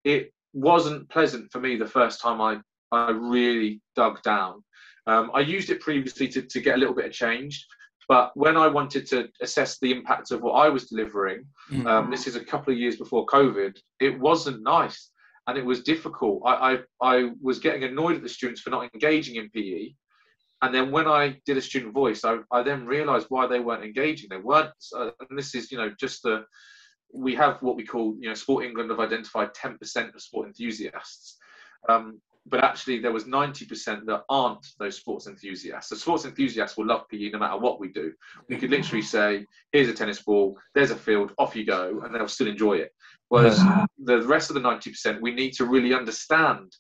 it 0.03 0.33
wasn't 0.53 1.09
pleasant 1.09 1.51
for 1.51 1.61
me 1.61 1.77
the 1.77 1.87
first 1.87 2.21
time 2.21 2.41
i 2.41 2.59
i 2.93 3.11
really 3.11 3.81
dug 3.97 4.23
down. 4.23 4.63
Um, 5.07 5.31
i 5.35 5.41
used 5.41 5.71
it 5.71 5.81
previously 5.81 6.29
to, 6.29 6.43
to 6.43 6.61
get 6.61 6.75
a 6.75 6.79
little 6.79 6.95
bit 6.95 7.07
of 7.07 7.13
change 7.13 7.67
but 8.09 8.31
when 8.35 8.57
i 8.57 8.67
wanted 8.67 9.07
to 9.07 9.29
assess 9.41 9.79
the 9.79 9.91
impact 9.93 10.31
of 10.31 10.43
what 10.43 10.53
i 10.53 10.69
was 10.69 10.87
delivering 10.87 11.45
Mhm. 11.71 11.87
um, 11.87 12.11
this 12.11 12.27
is 12.27 12.37
a 12.37 12.45
couple 12.45 12.73
of 12.73 12.79
years 12.79 12.97
before 12.97 13.25
COVID. 13.27 13.79
It 14.01 14.19
wasn't 14.21 14.63
nice 14.63 15.11
and 15.47 15.57
it 15.57 15.65
was 15.65 15.83
difficult. 15.83 16.43
I, 16.45 16.55
I, 17.01 17.13
I 17.17 17.31
was 17.41 17.59
getting 17.59 17.85
annoyed 17.85 18.17
at 18.17 18.23
the 18.23 18.29
students 18.29 18.61
for 18.61 18.71
not 18.71 18.89
engaging 18.93 19.37
in 19.37 19.51
PE. 19.51 19.95
And 20.63 20.75
then 20.75 20.91
when 20.91 21.07
I 21.07 21.41
did 21.47 21.57
a 21.57 21.63
student 21.63 21.93
voice, 21.93 22.25
I, 22.25 22.39
I 22.51 22.63
then 22.63 22.87
realized 22.87 23.27
why 23.29 23.47
they 23.47 23.61
weren't 23.61 23.85
engaging. 23.85 24.29
They 24.31 24.39
weren't, 24.39 24.73
uh, 24.97 25.11
and 25.29 25.39
this 25.39 25.55
is, 25.55 25.71
you 25.73 25.79
know, 25.79 25.91
just 25.99 26.23
the, 26.23 26.45
we 27.13 27.35
have 27.35 27.59
what 27.63 27.77
we 27.77 27.85
call, 27.85 28.15
you 28.21 28.29
know, 28.29 28.35
Sport 28.35 28.65
England 28.65 28.91
have 28.91 29.01
identified 29.01 29.55
10% 29.55 30.15
of 30.15 30.21
sport 30.23 30.47
enthusiasts. 30.49 31.37
Um, 31.89 32.21
but 32.47 32.63
actually, 32.63 32.99
there 32.99 33.13
was 33.13 33.25
90% 33.25 34.05
that 34.07 34.23
aren't 34.29 34.67
those 34.79 34.97
sports 34.97 35.27
enthusiasts. 35.27 35.89
So, 35.89 35.97
sports 35.97 36.27
enthusiasts 36.27 36.77
will 36.77 36.87
love 36.87 37.09
PE 37.09 37.31
no 37.31 37.39
matter 37.39 37.59
what 37.59 37.81
we 37.81 37.89
do. 37.89 38.13
We 38.49 38.57
could 38.57 38.71
literally 38.71 39.03
say, 39.03 39.47
here's 39.73 39.89
a 39.89 39.95
tennis 39.95 40.23
ball, 40.23 40.59
there's 40.75 40.91
a 40.91 40.97
field, 40.97 41.33
off 41.39 41.57
you 41.57 41.65
go, 41.65 42.03
and 42.05 42.15
they'll 42.15 42.29
still 42.29 42.49
enjoy 42.49 42.75
it. 42.75 42.93
Whereas 43.29 43.61
the 43.99 44.23
rest 44.27 44.51
of 44.51 44.55
the 44.55 44.61
90%, 44.61 45.23
we 45.23 45.35
need 45.35 45.53
to 45.55 45.65
really 45.65 45.95
understand. 45.95 46.73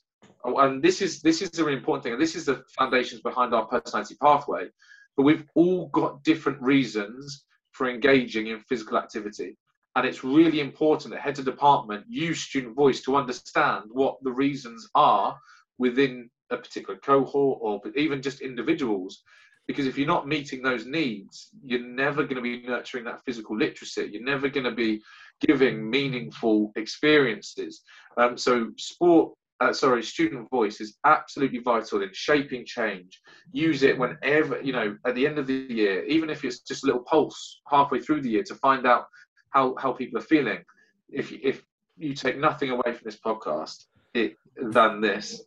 Oh, 0.45 0.59
And 0.59 0.83
this 0.83 1.01
is 1.01 1.23
this 1.23 1.41
is 1.41 1.59
a 1.59 1.65
really 1.65 1.79
important 1.79 2.05
thing. 2.05 2.12
And 2.12 2.23
this 2.23 2.37
is 2.37 2.45
the 2.45 2.62
foundations 2.79 3.23
behind 3.23 3.55
our 3.55 3.67
personality 3.67 4.17
pathway. 4.23 4.69
But 5.17 5.23
we've 5.23 5.47
all 5.55 5.89
got 5.89 6.23
different 6.25 6.61
reasons 6.61 7.45
for 7.73 7.89
engaging 7.89 8.49
in 8.49 8.61
physical 8.61 8.99
activity. 8.99 9.57
And 9.97 10.07
it's 10.07 10.25
really 10.25 10.61
important 10.61 11.13
that 11.13 11.21
heads 11.21 11.39
of 11.39 11.45
department 11.45 12.05
use 12.09 12.43
student 12.43 12.75
voice 12.75 13.01
to 13.03 13.17
understand 13.17 13.85
what 13.93 14.17
the 14.23 14.33
reasons 14.33 14.89
are 14.95 15.39
within 15.79 16.31
a 16.51 16.57
particular 16.57 16.99
cohort 16.99 17.59
or 17.63 17.81
even 17.97 18.23
just 18.23 18.41
individuals 18.41 19.23
because 19.67 19.87
if 19.87 19.97
you're 19.97 20.07
not 20.07 20.29
meeting 20.29 20.63
those 20.63 20.87
needs, 20.87 21.49
you're 21.65 21.81
never 21.81 22.23
going 22.23 22.37
to 22.37 22.43
be 22.43 22.63
nurturing 22.67 23.05
that 23.05 23.25
physical 23.25 23.57
literacy. 23.57 24.11
You're 24.13 24.23
never 24.23 24.49
going 24.49 24.65
to 24.65 24.73
be 24.75 25.01
giving 25.41 25.89
meaningful 25.89 26.71
experiences. 26.77 27.83
Um, 28.19 28.37
so, 28.37 28.71
sport, 28.77 29.33
uh, 29.61 29.73
sorry, 29.73 30.03
student 30.03 30.51
voice 30.51 30.81
is 30.81 30.99
absolutely 31.07 31.61
vital 31.61 32.03
in 32.03 32.11
shaping 32.13 32.67
change. 32.67 33.19
Use 33.53 33.83
it 33.83 33.99
whenever, 33.99 34.61
you 34.61 34.73
know, 34.73 34.97
at 35.07 35.15
the 35.15 35.27
end 35.27 35.39
of 35.39 35.47
the 35.47 35.67
year, 35.71 36.05
even 36.05 36.29
if 36.29 36.45
it's 36.45 36.61
just 36.61 36.85
a 36.85 36.87
little 36.87 37.05
pulse 37.05 37.61
halfway 37.69 38.01
through 38.01 38.21
the 38.21 38.31
year 38.31 38.45
to 38.45 38.55
find 38.57 38.87
out 38.87 39.07
how, 39.55 39.75
how 39.79 39.93
people 39.93 40.19
are 40.19 40.23
feeling. 40.23 40.65
If, 41.09 41.33
if 41.33 41.65
you 41.97 42.15
take 42.15 42.39
nothing 42.39 42.71
away 42.71 42.93
from 42.93 43.05
this 43.05 43.19
podcast 43.19 43.85
it, 44.13 44.37
than 44.57 45.01
this, 45.01 45.43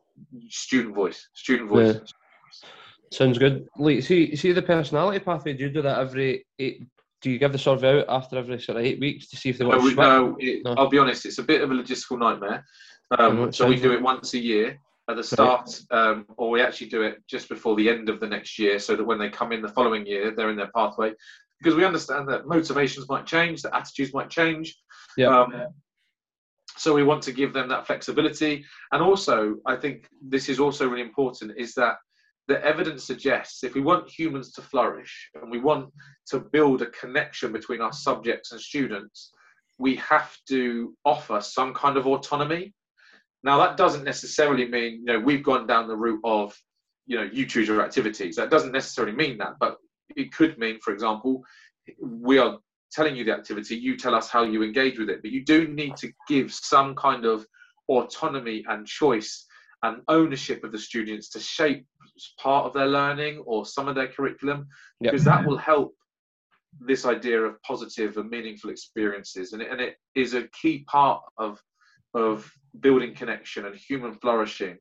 student 0.50 0.96
voice, 0.96 1.30
student 1.34 1.70
voice. 1.70 1.96
Yeah. 1.96 2.70
Sounds 3.12 3.38
good. 3.38 3.68
Like, 3.78 4.04
see, 4.04 4.36
see 4.36 4.52
the 4.54 4.62
personality 4.62 5.20
pathway. 5.20 5.54
Do 5.54 5.64
you 5.64 5.70
do 5.70 5.82
that 5.82 6.00
every 6.00 6.46
eight? 6.60 6.84
Do 7.22 7.32
you 7.32 7.40
give 7.40 7.52
the 7.52 7.58
survey 7.58 8.00
out 8.00 8.06
after 8.10 8.38
every 8.38 8.60
sort 8.60 8.78
of 8.78 8.86
eight 8.86 9.00
weeks 9.00 9.28
to 9.30 9.38
see 9.38 9.50
if 9.50 9.58
they 9.58 9.66
want 9.66 9.82
no, 9.82 9.90
to 9.90 9.96
no, 9.96 10.38
it, 10.40 10.64
no, 10.64 10.74
I'll 10.78 10.90
be 10.90 11.00
honest. 11.00 11.26
It's 11.26 11.40
a 11.40 11.44
bit 11.44 11.62
of 11.62 11.72
a 11.72 11.74
logistical 11.74 12.20
nightmare. 12.20 12.66
Um, 13.18 13.52
so 13.52 13.68
we 13.68 13.80
do 13.80 13.94
it 13.94 14.02
once 14.02 14.34
a 14.34 14.40
year 14.40 14.78
at 15.10 15.16
the 15.16 15.24
start, 15.24 15.70
right. 15.90 16.00
um, 16.00 16.26
or 16.36 16.50
we 16.50 16.62
actually 16.62 16.90
do 16.90 17.02
it 17.04 17.24
just 17.28 17.48
before 17.48 17.76
the 17.76 17.90
end 17.90 18.10
of 18.10 18.20
the 18.20 18.28
next 18.28 18.60
year, 18.60 18.78
so 18.78 18.96
that 18.96 19.06
when 19.06 19.18
they 19.18 19.30
come 19.30 19.54
in 19.54 19.62
the 19.62 19.70
following 19.70 20.06
year, 20.06 20.32
they're 20.36 20.50
in 20.50 20.58
their 20.58 20.72
pathway. 20.76 21.14
Because 21.60 21.76
we 21.76 21.86
understand 21.86 22.28
that 22.30 22.48
motivations 22.48 23.10
might 23.10 23.26
change, 23.26 23.62
that 23.64 23.76
attitudes 23.76 24.14
might 24.14 24.30
change. 24.30 24.76
Yeah. 25.18 25.42
Um, 25.42 25.68
so 26.78 26.94
we 26.94 27.04
want 27.04 27.24
to 27.24 27.32
give 27.32 27.54
them 27.54 27.70
that 27.70 27.88
flexibility, 27.88 28.64
and 28.92 29.02
also 29.02 29.56
I 29.66 29.76
think 29.76 30.08
this 30.22 30.48
is 30.48 30.60
also 30.60 30.88
really 30.88 31.02
important 31.02 31.54
is 31.58 31.74
that 31.74 31.96
the 32.48 32.64
evidence 32.64 33.04
suggests 33.04 33.64
if 33.64 33.74
we 33.74 33.82
want 33.82 34.10
humans 34.10 34.54
to 34.54 34.62
flourish 34.62 35.30
and 35.36 35.52
we 35.52 35.60
want 35.60 35.92
to 36.28 36.40
build 36.40 36.82
a 36.82 36.90
connection 36.92 37.52
between 37.52 37.82
our 37.82 37.92
subjects 37.92 38.52
and 38.52 38.62
students, 38.62 39.32
we 39.80 39.96
have 39.96 40.36
to 40.48 40.96
offer 41.04 41.42
some 41.42 41.74
kind 41.74 41.98
of 41.98 42.08
autonomy. 42.08 42.74
Now, 43.44 43.58
that 43.58 43.78
doesn't 43.78 44.04
necessarily 44.04 44.68
mean, 44.68 45.04
you 45.06 45.14
know, 45.14 45.20
we've 45.20 45.44
gone 45.44 45.68
down 45.68 45.88
the 45.88 45.96
route 45.96 46.22
of, 46.24 46.56
you 47.06 47.18
know, 47.18 47.30
you 47.32 47.46
choose 47.46 47.68
your 47.68 47.82
activities. 47.82 48.36
That 48.38 48.50
doesn't 48.50 48.72
necessarily 48.72 49.16
mean 49.16 49.38
that, 49.40 49.54
but 49.60 49.78
it 50.16 50.32
could 50.34 50.58
mean, 50.58 50.80
for 50.80 50.94
example, 50.94 51.44
we 52.02 52.38
are 52.38 52.58
telling 52.92 53.16
you 53.16 53.24
the 53.24 53.34
activity, 53.34 53.76
you 53.76 53.98
tell 53.98 54.16
us 54.16 54.30
how 54.30 54.44
you 54.44 54.64
engage 54.64 54.98
with 54.98 55.10
it, 55.10 55.22
but 55.22 55.32
you 55.32 55.44
do 55.44 55.68
need 55.68 55.96
to 55.98 56.12
give 56.28 56.54
some 56.54 56.96
kind 56.96 57.26
of 57.26 57.46
autonomy 57.90 58.64
and 58.70 58.86
choice 58.88 59.46
and 59.84 60.02
ownership 60.08 60.64
of 60.64 60.72
the 60.72 60.78
students 60.78 61.30
to 61.30 61.40
shape 61.40 61.86
part 62.40 62.66
of 62.66 62.74
their 62.74 62.88
learning 62.88 63.44
or 63.46 63.66
some 63.66 63.88
of 63.88 63.96
their 63.96 64.08
curriculum 64.08 64.68
yep. 65.00 65.12
because 65.12 65.24
that 65.24 65.46
will 65.46 65.58
help 65.58 65.94
this 66.80 67.06
idea 67.06 67.40
of 67.42 67.62
positive 67.62 68.18
and 68.18 68.30
meaningful 68.30 68.70
experiences 68.70 69.54
and 69.54 69.62
it, 69.62 69.72
and 69.72 69.80
it 69.80 69.98
is 70.16 70.34
a 70.34 70.48
key 70.50 70.84
part 70.88 71.22
of 71.38 71.62
of 72.14 72.52
building 72.80 73.14
connection 73.14 73.66
and 73.66 73.76
human 73.76 74.14
flourishing 74.16 74.78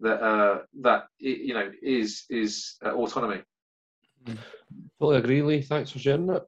that 0.00 0.22
uh, 0.22 0.58
that 0.80 1.06
you 1.18 1.54
know 1.54 1.70
is 1.82 2.24
is 2.30 2.76
uh, 2.84 2.90
autonomy 2.90 3.42
totally 5.00 5.18
agree 5.18 5.42
lee 5.42 5.62
thanks 5.62 5.90
for 5.90 5.98
sharing 5.98 6.26
that 6.26 6.46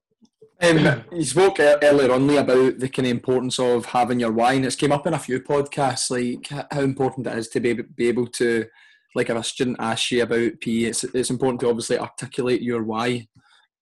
um, 0.60 1.04
you 1.12 1.24
spoke 1.24 1.60
earlier 1.60 2.10
on 2.10 2.26
Lee, 2.26 2.38
about 2.38 2.80
the 2.80 2.88
kind 2.88 3.06
of 3.06 3.12
importance 3.12 3.60
of 3.60 3.86
having 3.86 4.18
your 4.18 4.32
why, 4.32 4.54
and 4.54 4.66
it's 4.66 4.74
came 4.74 4.90
up 4.90 5.06
in 5.06 5.14
a 5.14 5.18
few 5.18 5.38
podcasts, 5.40 6.10
like 6.10 6.48
how 6.72 6.80
important 6.80 7.28
it 7.28 7.38
is 7.38 7.46
to 7.50 7.60
be, 7.60 7.74
be 7.74 8.08
able 8.08 8.26
to 8.26 8.66
like 9.14 9.30
if 9.30 9.36
a 9.36 9.42
student 9.42 9.76
asks 9.80 10.10
you 10.10 10.22
about 10.22 10.60
PE, 10.60 10.70
it's, 10.70 11.04
it's 11.04 11.30
important 11.30 11.60
to 11.60 11.68
obviously 11.68 11.98
articulate 11.98 12.62
your 12.62 12.82
why 12.84 13.26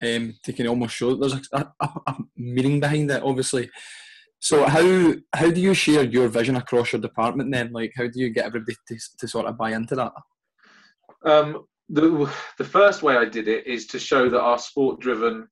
um, 0.02 0.34
to 0.44 0.52
kind 0.52 0.66
of 0.66 0.70
almost 0.70 0.94
show 0.94 1.14
that 1.14 1.20
there's 1.20 1.48
a, 1.52 1.72
a, 1.80 1.88
a, 2.06 2.16
meaning 2.36 2.80
behind 2.80 3.10
it, 3.10 3.22
obviously. 3.22 3.70
So 4.38 4.66
how 4.66 5.14
how 5.34 5.50
do 5.50 5.60
you 5.60 5.74
share 5.74 6.04
your 6.04 6.28
vision 6.28 6.56
across 6.56 6.92
your 6.92 7.00
department 7.00 7.50
then? 7.52 7.72
Like 7.72 7.92
how 7.96 8.04
do 8.04 8.20
you 8.20 8.30
get 8.30 8.46
everybody 8.46 8.76
to, 8.88 8.98
to 9.18 9.28
sort 9.28 9.46
of 9.46 9.56
buy 9.56 9.72
into 9.72 9.94
that? 9.96 10.12
Um, 11.24 11.66
the 11.88 12.32
the 12.58 12.64
first 12.64 13.02
way 13.02 13.16
I 13.16 13.24
did 13.24 13.48
it 13.48 13.66
is 13.66 13.86
to 13.88 13.98
show 13.98 14.28
that 14.28 14.40
our 14.40 14.58
sport 14.58 15.00
driven 15.00 15.48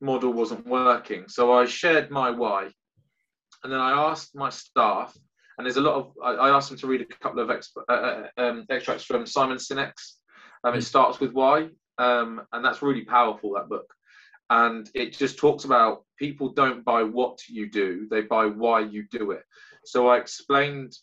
model 0.00 0.32
wasn't 0.32 0.66
working. 0.66 1.24
So 1.28 1.52
I 1.52 1.66
shared 1.66 2.10
my 2.10 2.30
why, 2.30 2.70
and 3.62 3.72
then 3.72 3.80
I 3.80 3.92
asked 3.92 4.34
my 4.34 4.50
staff 4.50 5.16
and 5.60 5.66
there's 5.66 5.76
a 5.76 5.82
lot 5.82 5.94
of 5.96 6.12
I, 6.24 6.48
I 6.48 6.56
asked 6.56 6.70
them 6.70 6.78
to 6.78 6.86
read 6.86 7.02
a 7.02 7.22
couple 7.22 7.40
of 7.40 7.48
exp, 7.48 7.72
uh, 7.86 7.92
uh, 7.92 8.28
um, 8.38 8.64
extracts 8.70 9.04
from 9.04 9.26
Simon 9.26 9.58
Sinek's. 9.58 10.16
Um, 10.64 10.74
it 10.74 10.80
starts 10.84 11.20
with 11.20 11.32
why, 11.32 11.68
um, 11.98 12.40
and 12.52 12.64
that's 12.64 12.80
really 12.80 13.04
powerful. 13.04 13.52
That 13.52 13.68
book, 13.68 13.84
and 14.48 14.88
it 14.94 15.18
just 15.18 15.36
talks 15.36 15.64
about 15.64 16.06
people 16.18 16.54
don't 16.54 16.82
buy 16.82 17.02
what 17.02 17.40
you 17.46 17.68
do; 17.68 18.08
they 18.10 18.22
buy 18.22 18.46
why 18.46 18.80
you 18.80 19.04
do 19.10 19.32
it. 19.32 19.42
So 19.84 20.08
I 20.08 20.16
explained, 20.16 20.96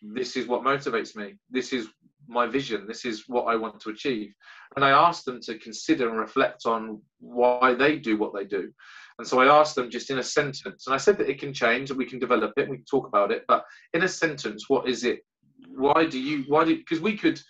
this 0.00 0.36
is 0.36 0.46
what 0.46 0.62
motivates 0.62 1.16
me. 1.16 1.34
This 1.50 1.72
is 1.72 1.88
my 2.28 2.46
vision. 2.46 2.86
This 2.86 3.04
is 3.04 3.24
what 3.26 3.44
I 3.44 3.56
want 3.56 3.80
to 3.80 3.90
achieve. 3.90 4.32
And 4.76 4.84
I 4.84 4.90
asked 4.90 5.24
them 5.24 5.40
to 5.42 5.58
consider 5.58 6.08
and 6.08 6.18
reflect 6.18 6.66
on 6.66 7.00
why 7.20 7.74
they 7.74 7.96
do 7.98 8.16
what 8.16 8.34
they 8.34 8.44
do. 8.44 8.70
And 9.18 9.26
so 9.26 9.40
I 9.40 9.46
asked 9.46 9.74
them 9.74 9.90
just 9.90 10.10
in 10.10 10.18
a 10.18 10.22
sentence, 10.22 10.86
and 10.86 10.94
I 10.94 10.98
said 10.98 11.18
that 11.18 11.28
it 11.28 11.40
can 11.40 11.52
change 11.52 11.90
and 11.90 11.98
we 11.98 12.06
can 12.06 12.20
develop 12.20 12.52
it, 12.56 12.68
we 12.68 12.76
can 12.76 12.84
talk 12.84 13.08
about 13.08 13.32
it, 13.32 13.44
but 13.48 13.64
in 13.92 14.04
a 14.04 14.08
sentence, 14.08 14.68
what 14.68 14.88
is 14.88 15.02
it? 15.02 15.24
Why 15.74 16.06
do 16.06 16.20
you, 16.20 16.44
why 16.46 16.64
do, 16.64 16.76
because 16.76 17.00
we 17.00 17.16
could, 17.16 17.40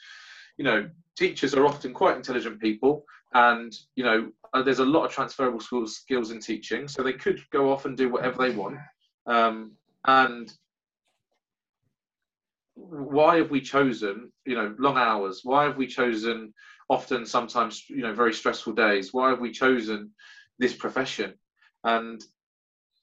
you 0.56 0.64
know, 0.64 0.88
teachers 1.18 1.54
are 1.54 1.66
often 1.66 1.92
quite 1.92 2.16
intelligent 2.16 2.58
people, 2.60 3.04
and, 3.34 3.70
you 3.96 4.04
know, 4.04 4.30
uh, 4.54 4.62
there's 4.62 4.78
a 4.78 4.84
lot 4.84 5.04
of 5.04 5.12
transferable 5.12 5.60
skills, 5.60 5.96
skills 5.96 6.30
in 6.30 6.40
teaching, 6.40 6.88
so 6.88 7.02
they 7.02 7.12
could 7.12 7.38
go 7.50 7.70
off 7.70 7.84
and 7.84 7.98
do 7.98 8.08
whatever 8.08 8.38
they 8.38 8.56
want. 8.56 8.78
Um, 9.26 9.72
and 10.06 10.50
why 12.78 13.36
have 13.36 13.50
we 13.50 13.60
chosen, 13.60 14.32
you 14.46 14.54
know, 14.54 14.74
long 14.78 14.96
hours? 14.96 15.40
Why 15.42 15.64
have 15.64 15.76
we 15.76 15.86
chosen 15.86 16.54
often, 16.88 17.26
sometimes, 17.26 17.84
you 17.88 18.02
know, 18.02 18.14
very 18.14 18.32
stressful 18.32 18.74
days? 18.74 19.12
Why 19.12 19.30
have 19.30 19.40
we 19.40 19.50
chosen 19.50 20.10
this 20.58 20.74
profession? 20.74 21.34
And 21.84 22.22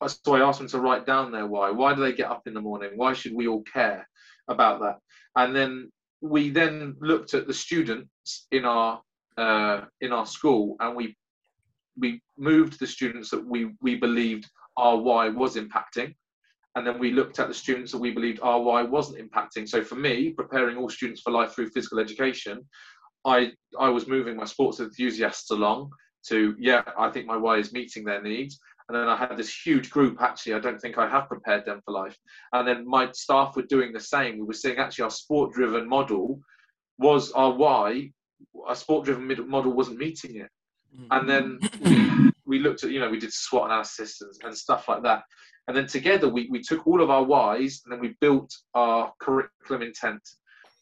so 0.07 0.36
I 0.36 0.41
asked 0.41 0.59
them 0.59 0.67
to 0.69 0.80
write 0.80 1.05
down 1.05 1.32
their 1.32 1.47
why. 1.47 1.71
Why 1.71 1.93
do 1.93 2.01
they 2.01 2.13
get 2.13 2.32
up 2.32 2.47
in 2.47 2.53
the 2.53 2.61
morning? 2.61 2.91
Why 2.95 3.13
should 3.13 3.34
we 3.36 3.47
all 3.47 3.63
care 3.63 4.07
about 4.47 4.82
that? 4.82 4.97
And 5.36 5.55
then 5.55 5.91
we 6.21 6.49
then 6.49 6.95
looked 6.99 7.34
at 7.34 7.47
the 7.47 7.53
students 7.53 8.47
in 8.51 8.65
our 8.65 9.01
uh, 9.38 9.82
in 9.99 10.13
our 10.13 10.26
school, 10.26 10.78
and 10.80 10.95
we 10.95 11.15
we 11.97 12.21
moved 12.38 12.80
the 12.80 12.88
students 12.88 13.30
that 13.32 13.45
we 13.45 13.71
we 13.82 13.95
believed 13.95 14.49
our 14.78 14.97
why 14.97 15.30
was 15.30 15.55
impacting, 15.55 16.15
and 16.76 16.86
then 16.86 16.99
we 16.99 17.11
looked 17.11 17.39
at 17.39 17.47
the 17.47 17.53
students 17.53 17.91
that 17.91 17.99
we 17.99 18.11
believed 18.11 18.39
our 18.41 18.61
why 18.61 18.84
wasn't 18.84 19.19
impacting. 19.19 19.67
So 19.67 19.84
for 19.84 19.95
me, 19.95 20.32
preparing 20.32 20.78
all 20.78 20.89
students 20.89 21.21
for 21.21 21.32
life 21.32 21.53
through 21.53 21.69
physical 21.69 21.99
education, 21.99 22.65
I 23.23 23.53
I 23.80 23.89
was 23.89 24.07
moving 24.07 24.36
my 24.36 24.45
sports 24.45 24.80
enthusiasts 24.80 25.51
along 25.51 25.91
to 26.28 26.55
yeah 26.57 26.82
i 26.97 27.09
think 27.09 27.28
my 27.28 27.38
why 27.38 27.57
is 27.57 27.73
meeting 27.73 28.03
their 28.03 28.21
needs. 28.21 28.59
And 28.88 28.95
then 28.95 29.07
i 29.07 29.15
had 29.15 29.36
this 29.36 29.53
huge 29.65 29.89
group 29.89 30.21
actually 30.21 30.53
i 30.53 30.59
don't 30.59 30.80
think 30.80 30.97
i 30.97 31.09
have 31.09 31.28
prepared 31.28 31.65
them 31.65 31.82
for 31.86 31.91
life. 31.91 32.17
And 32.53 32.67
then 32.67 32.88
my 32.88 33.11
staff 33.13 33.55
were 33.55 33.63
doing 33.63 33.93
the 33.93 33.99
same. 33.99 34.38
We 34.38 34.45
were 34.45 34.53
seeing 34.53 34.78
actually 34.78 35.05
our 35.05 35.11
sport 35.11 35.53
driven 35.53 35.88
model 35.88 36.39
was 36.97 37.32
our 37.32 37.51
why 37.51 38.11
our 38.67 38.76
sport 38.76 39.05
driven 39.05 39.49
model 39.49 39.73
wasn't 39.73 39.97
meeting 39.97 40.36
it. 40.38 40.49
Hmm. 40.95 41.07
And 41.11 41.30
then 41.30 41.59
we, 41.82 42.32
we 42.55 42.63
looked 42.63 42.83
at 42.83 42.91
you 42.91 42.99
know 42.99 43.09
we 43.09 43.19
did 43.19 43.33
SWOT 43.33 43.65
analysis 43.65 44.21
and, 44.21 44.31
and 44.43 44.57
stuff 44.57 44.87
like 44.87 45.03
that. 45.03 45.23
And 45.67 45.75
then 45.75 45.87
together 45.87 46.29
we, 46.29 46.47
we 46.49 46.61
took 46.61 46.85
all 46.85 47.01
of 47.01 47.09
our 47.09 47.23
whys 47.23 47.81
and 47.83 47.91
then 47.91 47.99
we 47.99 48.15
built 48.21 48.51
our 48.75 49.11
curriculum 49.19 49.81
intent 49.81 50.21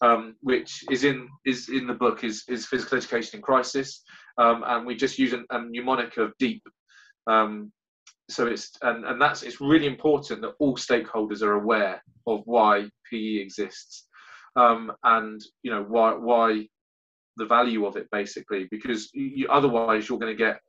um, 0.03 0.36
which 0.41 0.84
is 0.91 1.03
in 1.05 1.30
is 1.45 1.69
in 1.69 1.88
the 1.88 1.93
book 1.93 2.24
is 2.24 2.43
is 2.49 2.67
physical 2.67 2.97
education 2.97 3.38
in 3.38 3.41
crisis. 3.41 4.03
Um, 4.38 4.63
and 4.67 4.86
we 4.86 4.95
just 4.95 5.17
use 5.17 5.34
a, 5.34 5.43
a 5.49 5.61
mnemonic 5.61 6.17
of 6.17 6.34
deep. 6.39 6.63
Um, 7.28 7.71
so 8.30 8.47
it's 8.47 8.71
and, 8.82 9.05
and 9.05 9.21
that's 9.21 9.43
it's 9.43 9.61
really 9.61 9.88
important 9.88 10.41
that 10.41 10.55
all 10.59 10.76
stakeholders 10.76 11.41
are 11.41 11.53
aware 11.53 12.03
of 12.28 12.41
why 12.45 12.89
PE 13.09 13.38
exists, 13.38 14.07
um, 14.57 14.91
and 15.03 15.41
you 15.61 15.71
know 15.71 15.84
why 15.84 16.13
why 16.13 16.67
the 17.38 17.45
value 17.45 17.86
of 17.86 17.95
it 17.95 18.07
basically 18.11 18.67
because 18.69 19.09
you, 19.13 19.47
otherwise 19.49 20.07
you're 20.07 20.19
going 20.19 20.36
to 20.36 20.43
get 20.43 20.59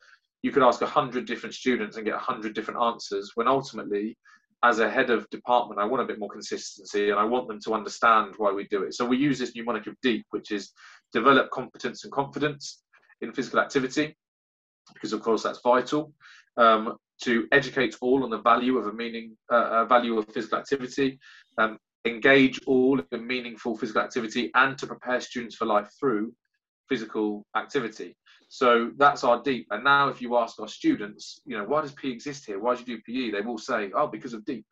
you 0.45 0.53
could 0.53 0.63
ask 0.63 0.83
a 0.83 0.87
hundred 0.87 1.25
different 1.25 1.55
students 1.55 1.97
and 1.97 2.05
get 2.05 2.15
a 2.15 2.19
hundred 2.19 2.55
different 2.55 2.79
answers 2.79 3.33
when 3.35 3.49
ultimately 3.49 4.15
as 4.63 4.79
a 4.79 4.91
head 4.91 5.09
of 5.09 5.29
department, 5.31 5.81
I 5.81 5.87
want 5.87 6.03
a 6.03 6.07
bit 6.07 6.19
more 6.19 6.29
consistency 6.29 7.09
and 7.09 7.19
I 7.19 7.25
want 7.25 7.49
them 7.49 7.61
to 7.61 7.73
understand 7.73 8.35
why 8.37 8.53
we 8.53 8.67
do 8.69 8.83
it. 8.83 8.93
So 8.93 9.07
we 9.07 9.17
use 9.17 9.39
this 9.39 9.55
mnemonic 9.57 9.87
of 9.87 9.97
DEEP, 10.03 10.27
which 10.31 10.51
is 10.51 10.73
develop 11.15 11.51
competence 11.51 12.05
and 12.05 12.13
confidence, 12.13 12.83
in 13.23 13.33
physical 13.33 13.59
activity, 13.59 14.17
because 14.93 15.15
of 15.15 15.23
course 15.23 15.43
that's 15.43 15.61
vital. 15.65 16.13
Um, 16.59 16.99
to 17.23 17.47
educate 17.51 17.97
all 18.03 18.23
on 18.23 18.29
the 18.29 18.43
value 18.43 18.77
of 18.77 18.87
a 18.87 18.93
meaning, 18.93 19.37
uh, 19.49 19.87
value 19.87 20.19
of 20.19 20.29
physical 20.29 20.59
activity, 20.59 21.19
um, 21.57 21.79
engage 22.05 22.61
all 22.67 23.01
in 23.13 23.27
meaningful 23.27 23.79
physical 23.79 24.03
activity, 24.03 24.51
and 24.55 24.77
to 24.77 24.87
prepare 24.87 25.21
students 25.23 25.57
for 25.57 25.65
life 25.65 25.89
through 25.99 26.35
physical 26.89 27.47
activity. 27.57 28.15
So 28.55 28.93
that's 28.97 29.25
our 29.25 29.43
deep. 29.43 29.67
And 29.73 29.83
now, 29.83 30.07
if 30.07 30.23
you 30.23 30.37
ask 30.37 30.61
our 30.61 30.69
students, 30.69 31.41
you 31.45 31.59
know, 31.59 31.65
why 31.65 31.81
does 31.81 31.91
PE 31.91 32.11
exist 32.11 32.47
here? 32.47 32.61
Why 32.61 32.77
do 32.77 32.85
you 32.87 32.99
do 32.99 33.03
PE? 33.03 33.33
They 33.33 33.45
will 33.45 33.59
say, 33.59 33.91
oh, 33.97 34.07
because 34.07 34.33
of 34.33 34.45
deep, 34.45 34.65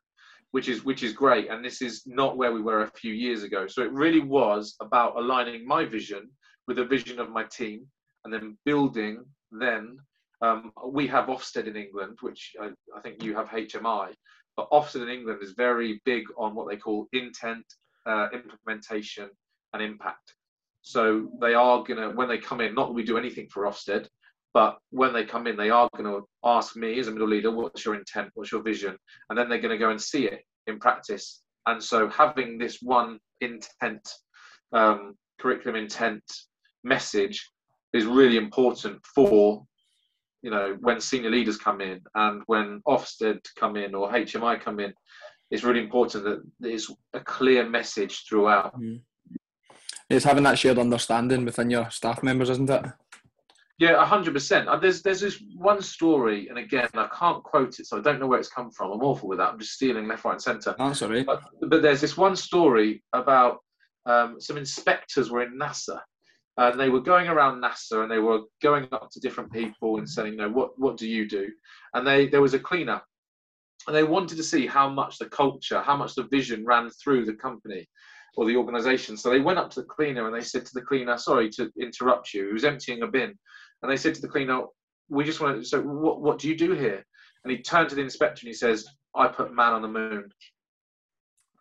which 0.52 0.68
is 0.68 0.84
which 0.84 1.02
is 1.02 1.12
great. 1.12 1.50
And 1.50 1.64
this 1.64 1.82
is 1.82 2.04
not 2.06 2.36
where 2.36 2.52
we 2.52 2.62
were 2.62 2.82
a 2.82 2.92
few 2.92 3.12
years 3.12 3.42
ago. 3.42 3.66
So 3.66 3.82
it 3.82 3.90
really 3.90 4.20
was 4.20 4.76
about 4.80 5.16
aligning 5.16 5.66
my 5.66 5.84
vision 5.84 6.30
with 6.68 6.76
the 6.76 6.84
vision 6.84 7.18
of 7.18 7.30
my 7.30 7.42
team, 7.42 7.84
and 8.24 8.32
then 8.32 8.56
building. 8.64 9.24
Then 9.50 9.98
um, 10.42 10.70
we 10.86 11.08
have 11.08 11.26
Ofsted 11.26 11.66
in 11.66 11.74
England, 11.74 12.18
which 12.20 12.52
I, 12.60 12.68
I 12.96 13.00
think 13.00 13.20
you 13.20 13.34
have 13.34 13.48
HMI, 13.48 14.12
but 14.56 14.70
Ofsted 14.70 15.02
in 15.02 15.08
England 15.08 15.40
is 15.42 15.54
very 15.56 16.00
big 16.04 16.22
on 16.38 16.54
what 16.54 16.68
they 16.68 16.76
call 16.76 17.08
intent, 17.12 17.66
uh, 18.06 18.28
implementation, 18.32 19.28
and 19.72 19.82
impact. 19.82 20.34
So 20.82 21.28
they 21.40 21.54
are 21.54 21.82
going 21.84 22.00
to, 22.00 22.10
when 22.10 22.28
they 22.28 22.38
come 22.38 22.60
in, 22.60 22.74
not 22.74 22.88
that 22.88 22.92
we 22.92 23.04
do 23.04 23.16
anything 23.16 23.48
for 23.48 23.64
Ofsted, 23.64 24.08
but 24.52 24.78
when 24.90 25.12
they 25.12 25.24
come 25.24 25.46
in, 25.46 25.56
they 25.56 25.70
are 25.70 25.88
going 25.96 26.10
to 26.10 26.26
ask 26.44 26.76
me 26.76 26.98
as 26.98 27.08
a 27.08 27.10
middle 27.10 27.28
leader, 27.28 27.50
what's 27.50 27.84
your 27.84 27.94
intent? 27.94 28.30
What's 28.34 28.52
your 28.52 28.62
vision? 28.62 28.96
And 29.30 29.38
then 29.38 29.48
they're 29.48 29.60
going 29.60 29.70
to 29.70 29.78
go 29.78 29.90
and 29.90 30.00
see 30.00 30.26
it 30.26 30.42
in 30.66 30.78
practice. 30.78 31.42
And 31.66 31.82
so 31.82 32.08
having 32.08 32.58
this 32.58 32.78
one 32.82 33.18
intent, 33.40 34.06
um, 34.72 35.14
curriculum 35.40 35.76
intent 35.76 36.22
message 36.84 37.48
is 37.92 38.04
really 38.04 38.36
important 38.36 39.00
for, 39.14 39.64
you 40.42 40.50
know, 40.50 40.76
when 40.80 41.00
senior 41.00 41.30
leaders 41.30 41.56
come 41.56 41.80
in 41.80 42.00
and 42.16 42.42
when 42.46 42.82
Ofsted 42.88 43.38
come 43.56 43.76
in 43.76 43.94
or 43.94 44.10
HMI 44.10 44.60
come 44.60 44.80
in, 44.80 44.92
it's 45.52 45.62
really 45.62 45.82
important 45.82 46.24
that 46.24 46.42
there's 46.58 46.90
a 47.14 47.20
clear 47.20 47.68
message 47.68 48.24
throughout. 48.28 48.78
Mm 48.78 49.00
it's 50.12 50.24
having 50.24 50.44
that 50.44 50.58
shared 50.58 50.78
understanding 50.78 51.44
within 51.44 51.70
your 51.70 51.90
staff 51.90 52.22
members, 52.22 52.50
isn't 52.50 52.70
it? 52.70 52.84
Yeah, 53.78 54.04
hundred 54.04 54.34
percent. 54.34 54.68
There's 54.80 55.02
there's 55.02 55.20
this 55.20 55.42
one 55.56 55.82
story, 55.82 56.48
and 56.48 56.58
again, 56.58 56.88
I 56.94 57.08
can't 57.18 57.42
quote 57.42 57.80
it, 57.80 57.86
so 57.86 57.98
I 57.98 58.00
don't 58.00 58.20
know 58.20 58.26
where 58.26 58.38
it's 58.38 58.48
come 58.48 58.70
from. 58.70 58.92
I'm 58.92 59.02
awful 59.02 59.28
with 59.28 59.38
that. 59.38 59.50
I'm 59.50 59.58
just 59.58 59.72
stealing 59.72 60.06
left, 60.06 60.24
right, 60.24 60.34
and 60.34 60.42
centre. 60.42 60.76
Oh, 60.78 60.92
sorry. 60.92 61.24
But, 61.24 61.42
but 61.62 61.82
there's 61.82 62.00
this 62.00 62.16
one 62.16 62.36
story 62.36 63.02
about 63.12 63.58
um, 64.06 64.40
some 64.40 64.56
inspectors 64.56 65.30
were 65.30 65.42
in 65.42 65.58
NASA, 65.58 65.98
and 66.58 66.78
they 66.78 66.90
were 66.90 67.00
going 67.00 67.28
around 67.28 67.62
NASA, 67.62 68.02
and 68.02 68.10
they 68.10 68.18
were 68.18 68.42
going 68.62 68.86
up 68.92 69.10
to 69.10 69.20
different 69.20 69.50
people 69.50 69.98
and 69.98 70.08
saying, 70.08 70.34
"You 70.34 70.38
know, 70.38 70.50
what 70.50 70.78
what 70.78 70.96
do 70.96 71.08
you 71.08 71.28
do?" 71.28 71.48
And 71.94 72.06
they 72.06 72.28
there 72.28 72.42
was 72.42 72.54
a 72.54 72.60
cleaner, 72.60 73.00
and 73.88 73.96
they 73.96 74.04
wanted 74.04 74.36
to 74.36 74.44
see 74.44 74.66
how 74.66 74.88
much 74.88 75.18
the 75.18 75.28
culture, 75.30 75.80
how 75.80 75.96
much 75.96 76.14
the 76.14 76.24
vision 76.24 76.64
ran 76.64 76.90
through 76.90 77.24
the 77.24 77.34
company 77.34 77.88
or 78.36 78.46
the 78.46 78.56
organisation. 78.56 79.16
So 79.16 79.30
they 79.30 79.40
went 79.40 79.58
up 79.58 79.70
to 79.70 79.80
the 79.80 79.86
cleaner 79.86 80.26
and 80.26 80.34
they 80.34 80.44
said 80.44 80.64
to 80.66 80.74
the 80.74 80.82
cleaner, 80.82 81.18
"Sorry 81.18 81.50
to 81.50 81.70
interrupt 81.78 82.32
you." 82.32 82.46
He 82.46 82.52
was 82.52 82.64
emptying 82.64 83.02
a 83.02 83.06
bin, 83.06 83.38
and 83.82 83.90
they 83.90 83.96
said 83.96 84.14
to 84.14 84.20
the 84.20 84.28
cleaner, 84.28 84.64
"We 85.08 85.24
just 85.24 85.40
want 85.40 85.58
to. 85.58 85.64
So 85.64 85.80
what 85.82 86.20
what 86.20 86.38
do 86.38 86.48
you 86.48 86.56
do 86.56 86.72
here?" 86.72 87.04
And 87.44 87.50
he 87.50 87.62
turned 87.62 87.88
to 87.90 87.94
the 87.94 88.02
inspector 88.02 88.40
and 88.42 88.48
he 88.48 88.54
says, 88.54 88.86
"I 89.14 89.28
put 89.28 89.52
man 89.52 89.72
on 89.72 89.82
the 89.82 89.88
moon." 89.88 90.32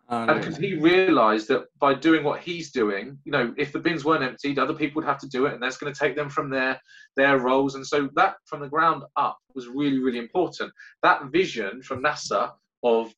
Oh, 0.08 0.26
and 0.28 0.40
because 0.40 0.56
he 0.56 0.74
realised 0.74 1.48
that 1.48 1.66
by 1.78 1.94
doing 1.94 2.24
what 2.24 2.40
he's 2.40 2.70
doing, 2.70 3.18
you 3.24 3.32
know, 3.32 3.54
if 3.56 3.72
the 3.72 3.78
bins 3.78 4.04
weren't 4.04 4.24
emptied, 4.24 4.58
other 4.58 4.74
people 4.74 5.00
would 5.00 5.08
have 5.08 5.20
to 5.20 5.28
do 5.28 5.46
it, 5.46 5.54
and 5.54 5.62
that's 5.62 5.78
going 5.78 5.92
to 5.92 5.98
take 5.98 6.16
them 6.16 6.28
from 6.28 6.50
their 6.50 6.80
their 7.16 7.38
roles. 7.38 7.74
And 7.74 7.86
so 7.86 8.08
that, 8.14 8.36
from 8.46 8.60
the 8.60 8.68
ground 8.68 9.04
up, 9.16 9.38
was 9.54 9.68
really 9.68 9.98
really 9.98 10.18
important. 10.18 10.72
That 11.02 11.26
vision 11.26 11.82
from 11.82 12.02
NASA 12.02 12.52
of 12.82 13.14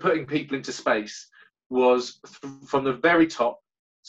putting 0.00 0.26
people 0.26 0.56
into 0.56 0.72
space 0.72 1.28
was 1.72 2.20
from 2.66 2.84
the 2.84 2.92
very 2.92 3.26
top 3.26 3.58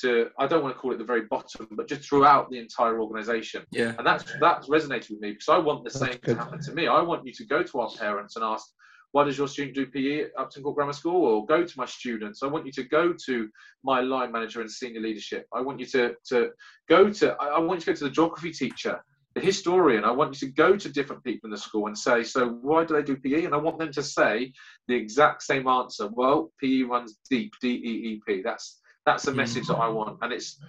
to 0.02 0.30
I 0.38 0.48
don't 0.48 0.64
want 0.64 0.76
to 0.76 0.80
call 0.80 0.92
it 0.92 0.98
the 0.98 1.06
very 1.06 1.26
bottom, 1.26 1.68
but 1.72 1.88
just 1.88 2.08
throughout 2.08 2.50
the 2.50 2.60
entire 2.60 3.00
organisation. 3.00 3.64
Yeah. 3.72 3.94
And 3.98 4.06
that's 4.06 4.26
that's 4.40 4.68
resonated 4.68 5.12
with 5.12 5.22
me 5.22 5.32
because 5.32 5.50
I 5.50 5.58
want 5.58 5.84
the 5.84 5.90
that's 5.90 6.00
same 6.00 6.20
good. 6.22 6.36
to 6.36 6.36
happen 6.36 6.62
to 6.62 6.74
me. 6.74 6.88
I 6.88 7.02
want 7.02 7.26
you 7.26 7.34
to 7.34 7.46
go 7.46 7.64
to 7.64 7.80
our 7.80 7.90
parents 7.92 8.36
and 8.36 8.44
ask, 8.44 8.66
why 9.12 9.24
does 9.24 9.38
your 9.38 9.48
student 9.48 9.76
do 9.76 9.86
PE 9.86 10.24
at 10.24 10.32
Upton 10.38 10.64
Court 10.64 10.76
Grammar 10.76 10.94
School? 10.94 11.24
Or 11.26 11.46
go 11.46 11.64
to 11.64 11.74
my 11.78 11.86
students. 11.86 12.42
I 12.44 12.48
want 12.48 12.66
you 12.66 12.72
to 12.74 12.84
go 12.84 13.14
to 13.28 13.50
my 13.84 14.02
line 14.02 14.32
manager 14.32 14.62
and 14.62 14.70
senior 14.70 15.02
leadership. 15.02 15.46
I 15.54 15.62
want 15.62 15.80
you 15.80 15.86
to 15.88 16.16
to 16.30 16.50
go 16.90 17.10
to 17.12 17.34
I 17.40 17.60
want 17.60 17.82
you 17.82 17.86
to 17.86 17.92
go 17.92 17.96
to 17.96 18.04
the 18.06 18.10
geography 18.10 18.52
teacher 18.52 19.02
the 19.36 19.42
historian, 19.42 20.04
I 20.04 20.12
want 20.12 20.40
you 20.40 20.48
to 20.48 20.54
go 20.54 20.78
to 20.78 20.90
different 20.90 21.24
people 21.24 21.48
in 21.48 21.52
the 21.52 21.58
school 21.58 21.88
and 21.88 21.98
say, 21.98 22.24
so 22.24 22.50
why 22.50 22.86
do 22.86 22.94
they 22.94 23.02
do 23.02 23.18
PE? 23.18 23.46
And 23.46 23.56
I 23.56 23.58
want 23.58 23.80
them 23.80 23.92
to 23.94 24.04
say 24.04 24.54
the 24.88 24.96
exact 24.96 25.42
same 25.42 25.68
answer. 25.68 26.08
Well, 26.08 26.52
PE 26.62 26.84
runs 26.84 27.18
deep, 27.30 27.54
D 27.60 27.70
E 27.70 28.14
E 28.14 28.22
P. 28.28 28.42
That's 28.44 28.80
that's 29.06 29.24
the 29.24 29.32
hmm. 29.32 29.38
message 29.38 29.68
that 29.68 29.78
I 29.78 29.88
want. 29.88 30.20
And 30.22 30.32
it's 30.32 30.60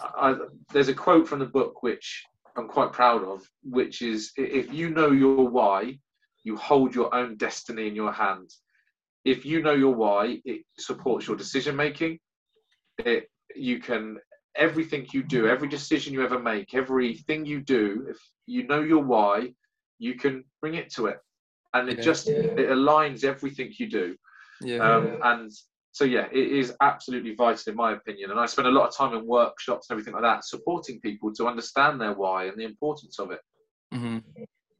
I, 0.00 0.36
there's 0.72 0.88
a 0.88 0.94
quote 0.94 1.26
from 1.26 1.38
the 1.38 1.46
book 1.46 1.82
which 1.82 2.24
I'm 2.56 2.68
quite 2.68 2.92
proud 2.92 3.24
of, 3.24 3.42
which 3.62 4.02
is 4.02 4.32
if 4.36 4.72
you 4.72 4.90
know 4.90 5.10
your 5.10 5.48
why, 5.48 5.98
you 6.44 6.56
hold 6.56 6.94
your 6.94 7.14
own 7.14 7.36
destiny 7.36 7.88
in 7.88 7.94
your 7.94 8.12
hands. 8.12 8.60
If 9.24 9.44
you 9.44 9.62
know 9.62 9.74
your 9.74 9.94
why, 9.94 10.40
it 10.44 10.62
supports 10.78 11.26
your 11.26 11.36
decision 11.36 11.74
making. 11.74 12.18
It 12.98 13.30
you 13.54 13.78
can 13.78 14.18
everything 14.56 15.06
you 15.12 15.22
do, 15.22 15.48
every 15.48 15.68
decision 15.68 16.12
you 16.12 16.24
ever 16.24 16.38
make, 16.38 16.74
everything 16.74 17.46
you 17.46 17.60
do, 17.60 18.06
if 18.08 18.18
you 18.46 18.66
know 18.66 18.80
your 18.80 19.02
why, 19.02 19.52
you 19.98 20.14
can 20.14 20.44
bring 20.60 20.74
it 20.74 20.92
to 20.94 21.06
it, 21.06 21.18
and 21.74 21.88
it 21.88 21.98
yeah. 21.98 22.04
just 22.04 22.28
it 22.28 22.70
aligns 22.70 23.24
everything 23.24 23.72
you 23.78 23.88
do. 23.88 24.16
Yeah. 24.60 24.78
Um, 24.78 25.18
and 25.22 25.52
so 25.92 26.04
yeah, 26.04 26.26
it 26.32 26.52
is 26.52 26.74
absolutely 26.80 27.34
vital 27.34 27.70
in 27.72 27.76
my 27.76 27.92
opinion. 27.92 28.30
And 28.30 28.38
I 28.38 28.46
spend 28.46 28.68
a 28.68 28.70
lot 28.70 28.88
of 28.88 28.96
time 28.96 29.14
in 29.14 29.26
workshops 29.26 29.88
and 29.88 29.96
everything 29.96 30.14
like 30.14 30.22
that, 30.22 30.44
supporting 30.44 31.00
people 31.00 31.32
to 31.34 31.46
understand 31.46 32.00
their 32.00 32.14
why 32.14 32.44
and 32.44 32.56
the 32.56 32.64
importance 32.64 33.18
of 33.18 33.30
it. 33.32 33.40
Mm-hmm. 33.92 34.18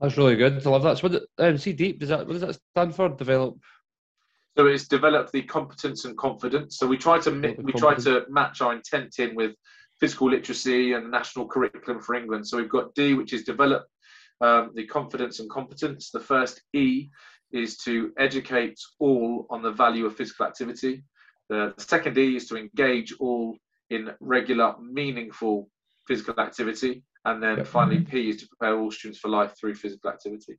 That's 0.01 0.17
really 0.17 0.37
good. 0.37 0.65
I 0.65 0.71
love 0.71 0.85
that. 0.85 0.99
So, 0.99 1.09
what 1.09 1.23
um, 1.39 1.59
see 1.59 1.73
deep 1.73 1.99
does 1.99 2.11
that? 2.11 2.27
What 2.27 2.35
does 2.35 2.41
that 2.43 2.59
stand 2.73 2.95
for? 2.95 3.09
Develop 3.09 3.59
so 4.59 4.67
it's 4.67 4.89
developed 4.89 5.31
the 5.31 5.43
competence 5.43 6.05
and 6.05 6.19
confidence. 6.19 6.79
So 6.79 6.87
we 6.89 6.99
try 6.99 7.21
to 7.21 7.31
we 7.63 7.73
try 7.73 7.95
to 7.95 8.25
match 8.29 8.61
our 8.61 8.73
intent 8.73 9.21
in 9.21 9.37
with 9.37 9.55
physical 10.01 10.31
literacy 10.31 10.95
and 10.95 11.07
the 11.07 11.11
national 11.11 11.47
curriculum 11.47 12.03
for 12.03 12.17
England. 12.17 12.45
So 12.45 12.57
we've 12.57 12.69
got 12.69 12.93
D, 12.97 13.15
which 13.15 13.33
is 13.33 13.45
develop 13.45 13.87
um, 14.41 14.73
the 14.75 14.85
confidence 14.85 15.39
and 15.39 15.49
competence. 15.49 16.11
The 16.11 16.19
first 16.19 16.61
E 16.75 17.09
is 17.53 17.77
to 17.79 18.13
educate 18.19 18.81
all 18.99 19.47
on 19.49 19.63
the 19.63 19.71
value 19.71 20.07
of 20.07 20.17
physical 20.17 20.47
activity. 20.47 21.05
The, 21.49 21.75
the 21.77 21.85
second 21.85 22.19
E 22.19 22.35
is 22.35 22.49
to 22.49 22.57
engage 22.57 23.15
all 23.21 23.57
in 23.91 24.11
regular, 24.19 24.75
meaningful 24.81 25.71
physical 26.09 26.35
activity. 26.41 27.05
And 27.25 27.41
then 27.41 27.59
yep. 27.59 27.67
finally, 27.69 28.01
P 28.01 28.31
is 28.31 28.39
to 28.39 28.49
prepare 28.49 28.77
all 28.77 28.91
students 28.91 29.21
for 29.21 29.29
life 29.29 29.55
through 29.57 29.77
physical 29.77 30.11
activity. 30.11 30.59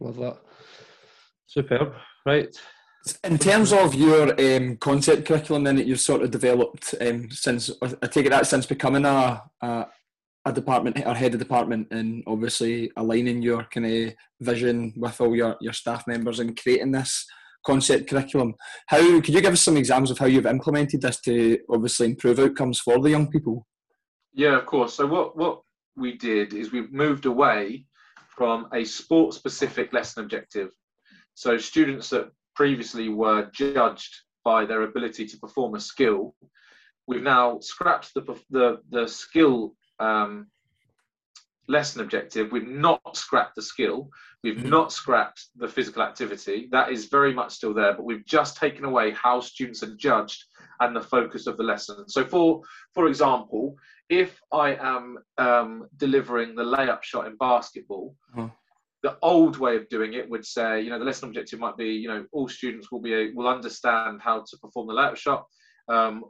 Love 0.00 0.16
that. 0.16 0.36
Superb. 1.52 1.92
Right. 2.24 2.48
In 3.24 3.36
terms 3.36 3.72
of 3.72 3.94
your 3.94 4.40
um, 4.40 4.76
concept 4.78 5.26
curriculum, 5.26 5.64
then 5.64 5.76
that 5.76 5.86
you've 5.86 6.00
sort 6.00 6.22
of 6.22 6.30
developed 6.30 6.94
um, 7.00 7.30
since 7.30 7.70
I 7.82 8.06
take 8.06 8.26
it 8.26 8.30
that 8.30 8.46
since 8.46 8.64
becoming 8.64 9.04
a, 9.04 9.42
a, 9.60 9.86
a 10.46 10.52
department 10.52 11.04
or 11.04 11.14
head 11.14 11.34
of 11.34 11.40
department, 11.40 11.88
and 11.90 12.22
obviously 12.26 12.90
aligning 12.96 13.42
your 13.42 13.64
kind 13.64 13.86
of 13.86 14.14
vision 14.40 14.94
with 14.96 15.20
all 15.20 15.36
your, 15.36 15.56
your 15.60 15.72
staff 15.72 16.06
members 16.06 16.38
and 16.38 16.58
creating 16.60 16.92
this 16.92 17.26
concept 17.66 18.08
curriculum. 18.08 18.54
How 18.86 19.20
could 19.20 19.34
you 19.34 19.42
give 19.42 19.52
us 19.52 19.62
some 19.62 19.76
examples 19.76 20.12
of 20.12 20.18
how 20.18 20.26
you've 20.26 20.46
implemented 20.46 21.02
this 21.02 21.20
to 21.22 21.58
obviously 21.70 22.06
improve 22.06 22.38
outcomes 22.38 22.80
for 22.80 22.98
the 22.98 23.10
young 23.10 23.30
people? 23.30 23.66
Yeah, 24.32 24.56
of 24.56 24.64
course. 24.64 24.94
So 24.94 25.06
what 25.06 25.36
what 25.36 25.60
we 25.96 26.16
did 26.16 26.54
is 26.54 26.72
we've 26.72 26.92
moved 26.92 27.26
away 27.26 27.84
from 28.28 28.68
a 28.72 28.84
sport 28.84 29.34
specific 29.34 29.92
lesson 29.92 30.22
objective 30.22 30.70
so 31.34 31.58
students 31.58 32.10
that 32.10 32.30
previously 32.54 33.08
were 33.08 33.50
judged 33.52 34.14
by 34.44 34.64
their 34.64 34.82
ability 34.82 35.26
to 35.26 35.38
perform 35.38 35.74
a 35.74 35.80
skill, 35.80 36.34
we've 37.06 37.22
now 37.22 37.58
scrapped 37.60 38.12
the 38.14 38.22
the, 38.50 38.78
the 38.90 39.06
skill 39.06 39.74
um, 39.98 40.46
lesson 41.68 42.02
objective. 42.02 42.52
We've 42.52 42.68
not 42.68 43.16
scrapped 43.16 43.54
the 43.54 43.62
skill. 43.62 44.10
We've 44.42 44.56
mm-hmm. 44.56 44.68
not 44.68 44.92
scrapped 44.92 45.46
the 45.56 45.68
physical 45.68 46.02
activity. 46.02 46.68
That 46.72 46.90
is 46.90 47.06
very 47.06 47.32
much 47.32 47.52
still 47.52 47.72
there, 47.72 47.94
but 47.94 48.04
we've 48.04 48.26
just 48.26 48.56
taken 48.56 48.84
away 48.84 49.12
how 49.12 49.40
students 49.40 49.82
are 49.82 49.94
judged 49.96 50.44
and 50.80 50.96
the 50.96 51.00
focus 51.00 51.46
of 51.46 51.56
the 51.56 51.62
lesson. 51.62 52.08
So, 52.08 52.24
for 52.24 52.62
for 52.92 53.06
example, 53.06 53.76
if 54.08 54.40
I 54.52 54.74
am 54.74 55.18
um, 55.38 55.86
delivering 55.96 56.54
the 56.54 56.64
layup 56.64 57.02
shot 57.02 57.26
in 57.26 57.36
basketball, 57.36 58.16
uh-huh 58.36 58.48
the 59.02 59.16
old 59.22 59.58
way 59.58 59.76
of 59.76 59.88
doing 59.88 60.14
it 60.14 60.28
would 60.30 60.44
say, 60.44 60.80
you 60.80 60.90
know, 60.90 60.98
the 60.98 61.04
lesson 61.04 61.28
objective 61.28 61.58
might 61.58 61.76
be, 61.76 61.88
you 61.88 62.08
know, 62.08 62.24
all 62.32 62.48
students 62.48 62.90
will 62.92 63.00
be 63.00 63.32
will 63.32 63.48
understand 63.48 64.20
how 64.22 64.40
to 64.40 64.56
perform 64.58 64.86
the 64.86 64.94
layup 64.94 65.16
shot. 65.16 65.44
Um, 65.88 66.24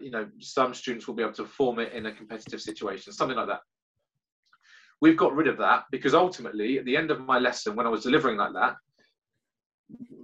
you 0.00 0.10
know, 0.10 0.28
some 0.40 0.74
students 0.74 1.06
will 1.06 1.14
be 1.14 1.22
able 1.22 1.34
to 1.34 1.44
perform 1.44 1.78
it 1.78 1.92
in 1.92 2.06
a 2.06 2.12
competitive 2.12 2.60
situation, 2.60 3.12
something 3.12 3.36
like 3.36 3.48
that. 3.48 3.60
We've 5.00 5.16
got 5.16 5.34
rid 5.34 5.48
of 5.48 5.58
that 5.58 5.84
because 5.90 6.14
ultimately, 6.14 6.78
at 6.78 6.84
the 6.84 6.96
end 6.96 7.10
of 7.10 7.20
my 7.20 7.38
lesson, 7.38 7.74
when 7.74 7.86
I 7.86 7.90
was 7.90 8.02
delivering 8.02 8.36
like 8.36 8.52
that, 8.52 8.76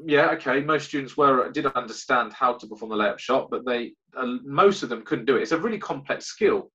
yeah, 0.07 0.31
okay, 0.33 0.61
most 0.61 0.89
students 0.89 1.17
were 1.17 1.51
did 1.51 1.67
understand 1.67 2.33
how 2.33 2.53
to 2.55 2.67
perform 2.67 2.91
the 2.91 2.97
layup 2.97 3.19
shot, 3.19 3.49
but 3.51 3.65
they 3.65 3.95
uh, 4.17 4.37
most 4.45 4.83
of 4.83 4.89
them 4.89 5.03
couldn't 5.03 5.25
do 5.25 5.37
it. 5.37 5.43
It's 5.43 5.53
a 5.53 5.59
really 5.59 5.79
complex 5.79 6.27
skill, 6.27 6.71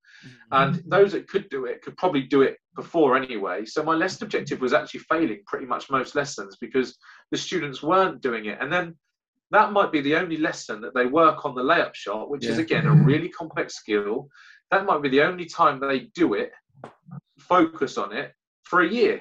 and 0.52 0.74
Mm-hmm. 0.74 0.88
those 0.88 1.12
that 1.12 1.28
could 1.28 1.48
do 1.50 1.64
it 1.64 1.82
could 1.82 1.96
probably 1.96 2.22
do 2.22 2.42
it 2.42 2.56
before 2.76 3.16
anyway. 3.16 3.64
So 3.64 3.82
my 3.82 3.94
lesson 3.94 4.24
objective 4.24 4.60
was 4.60 4.72
actually 4.72 5.00
failing 5.00 5.42
pretty 5.46 5.66
much 5.66 5.90
most 5.90 6.14
lessons 6.14 6.56
because 6.60 6.96
the 7.30 7.38
students 7.38 7.82
weren't 7.82 8.22
doing 8.22 8.46
it, 8.46 8.58
and 8.60 8.72
then 8.72 8.94
that 9.50 9.72
might 9.72 9.92
be 9.92 10.00
the 10.00 10.16
only 10.16 10.38
lesson 10.38 10.80
that 10.80 10.94
they 10.94 11.06
work 11.06 11.44
on 11.44 11.54
the 11.54 11.62
layup 11.62 11.94
shot, 11.94 12.30
which 12.30 12.46
is 12.46 12.58
again 12.58 12.86
a 12.86 12.94
really 12.94 13.28
complex 13.28 13.74
skill. 13.74 14.28
That 14.70 14.86
might 14.86 15.02
be 15.02 15.10
the 15.10 15.22
only 15.22 15.44
time 15.44 15.78
they 15.78 16.08
do 16.14 16.34
it, 16.34 16.52
focus 17.38 17.98
on 17.98 18.12
it 18.12 18.32
for 18.64 18.80
a 18.80 18.88
year. 18.88 19.20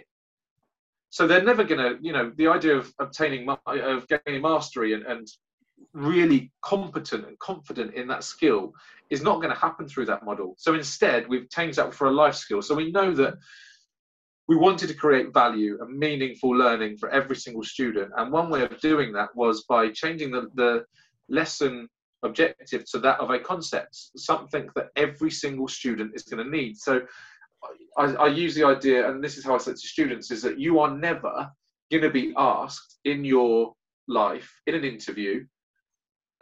So 1.09 1.27
they're 1.27 1.43
never 1.43 1.65
going 1.65 1.81
to, 1.81 2.01
you 2.01 2.13
know, 2.13 2.31
the 2.37 2.47
idea 2.47 2.77
of 2.77 2.93
obtaining, 2.99 3.49
of 3.49 4.07
gaining 4.07 4.41
mastery 4.41 4.93
and, 4.93 5.03
and 5.03 5.27
really 5.93 6.51
competent 6.61 7.25
and 7.27 7.37
confident 7.39 7.93
in 7.93 8.07
that 8.07 8.23
skill 8.23 8.73
is 9.09 9.21
not 9.21 9.41
going 9.41 9.53
to 9.53 9.59
happen 9.59 9.87
through 9.87 10.05
that 10.05 10.23
model. 10.23 10.55
So 10.57 10.73
instead, 10.73 11.27
we've 11.27 11.49
changed 11.49 11.77
that 11.77 11.93
for 11.93 12.07
a 12.07 12.11
life 12.11 12.35
skill. 12.35 12.61
So 12.61 12.75
we 12.75 12.91
know 12.91 13.13
that 13.15 13.35
we 14.47 14.55
wanted 14.55 14.87
to 14.87 14.93
create 14.93 15.33
value 15.33 15.77
and 15.81 15.97
meaningful 15.97 16.49
learning 16.49 16.97
for 16.97 17.09
every 17.09 17.35
single 17.35 17.63
student. 17.63 18.11
And 18.17 18.31
one 18.31 18.49
way 18.49 18.63
of 18.63 18.79
doing 18.79 19.13
that 19.13 19.35
was 19.35 19.63
by 19.63 19.89
changing 19.89 20.31
the, 20.31 20.49
the 20.55 20.85
lesson 21.29 21.87
objective 22.23 22.85
to 22.91 22.99
that 22.99 23.19
of 23.19 23.29
a 23.29 23.39
concept, 23.39 23.95
something 24.17 24.69
that 24.75 24.89
every 24.95 25.31
single 25.31 25.67
student 25.67 26.11
is 26.15 26.23
going 26.23 26.43
to 26.43 26.49
need. 26.49 26.77
So 26.77 27.01
I, 27.97 28.05
I 28.15 28.27
use 28.27 28.55
the 28.55 28.65
idea, 28.65 29.09
and 29.09 29.23
this 29.23 29.37
is 29.37 29.45
how 29.45 29.55
I 29.55 29.57
say 29.57 29.71
to 29.71 29.77
students, 29.77 30.31
is 30.31 30.41
that 30.43 30.59
you 30.59 30.79
are 30.79 30.95
never 30.97 31.49
going 31.91 32.03
to 32.03 32.09
be 32.09 32.33
asked 32.37 32.99
in 33.05 33.25
your 33.25 33.73
life, 34.07 34.53
in 34.67 34.75
an 34.75 34.83
interview, 34.83 35.45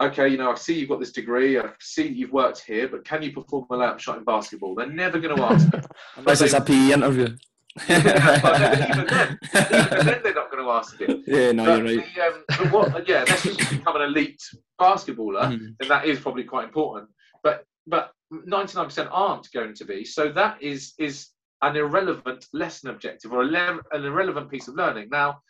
okay, 0.00 0.28
you 0.28 0.38
know, 0.38 0.50
I 0.52 0.54
see 0.56 0.78
you've 0.78 0.88
got 0.88 1.00
this 1.00 1.12
degree, 1.12 1.58
I 1.58 1.70
see 1.80 2.08
you've 2.08 2.32
worked 2.32 2.60
here, 2.64 2.88
but 2.88 3.04
can 3.04 3.22
you 3.22 3.32
perform 3.32 3.66
a 3.70 3.74
layup 3.74 3.98
shot 3.98 4.18
in 4.18 4.24
basketball? 4.24 4.74
They're 4.74 4.86
never 4.86 5.18
going 5.18 5.36
to 5.36 5.42
ask. 5.42 5.68
Unless 6.16 6.40
it's 6.42 6.54
a 6.54 6.60
PE 6.60 6.92
interview. 6.92 7.36
But 7.86 7.88
even 7.98 9.06
then, 9.06 9.38
even 9.54 10.06
then 10.06 10.20
they're 10.22 10.34
not 10.34 10.50
going 10.50 10.64
to 10.64 10.70
ask 10.70 11.00
it. 11.00 11.20
yeah, 11.26 11.52
no, 11.52 11.64
But, 11.64 11.86
you're 11.88 11.98
right. 12.00 12.14
the, 12.14 12.22
um, 12.22 12.44
but 12.48 12.72
what, 12.72 13.08
yeah, 13.08 13.20
unless 13.22 13.44
you 13.44 13.54
become 13.56 13.96
an 13.96 14.02
elite 14.02 14.42
basketballer, 14.80 15.42
Mhm. 15.52 15.76
then 15.78 15.88
that 15.88 16.04
is 16.06 16.18
probably 16.20 16.44
quite 16.44 16.64
important. 16.64 17.08
But 17.42 17.64
but 17.86 18.12
99% 18.32 19.08
aren't 19.10 19.50
going 19.52 19.74
to 19.74 19.84
be. 19.84 20.04
So 20.04 20.30
that 20.32 20.62
is 20.62 20.94
is 20.98 21.28
an 21.62 21.76
irrelevant 21.76 22.46
lesson 22.52 22.90
objective 22.90 23.32
or 23.32 23.42
a 23.42 23.46
le- 23.46 23.80
an 23.92 24.04
irrelevant 24.04 24.50
piece 24.50 24.66
of 24.68 24.74
learning. 24.74 25.08
Now, 25.10 25.40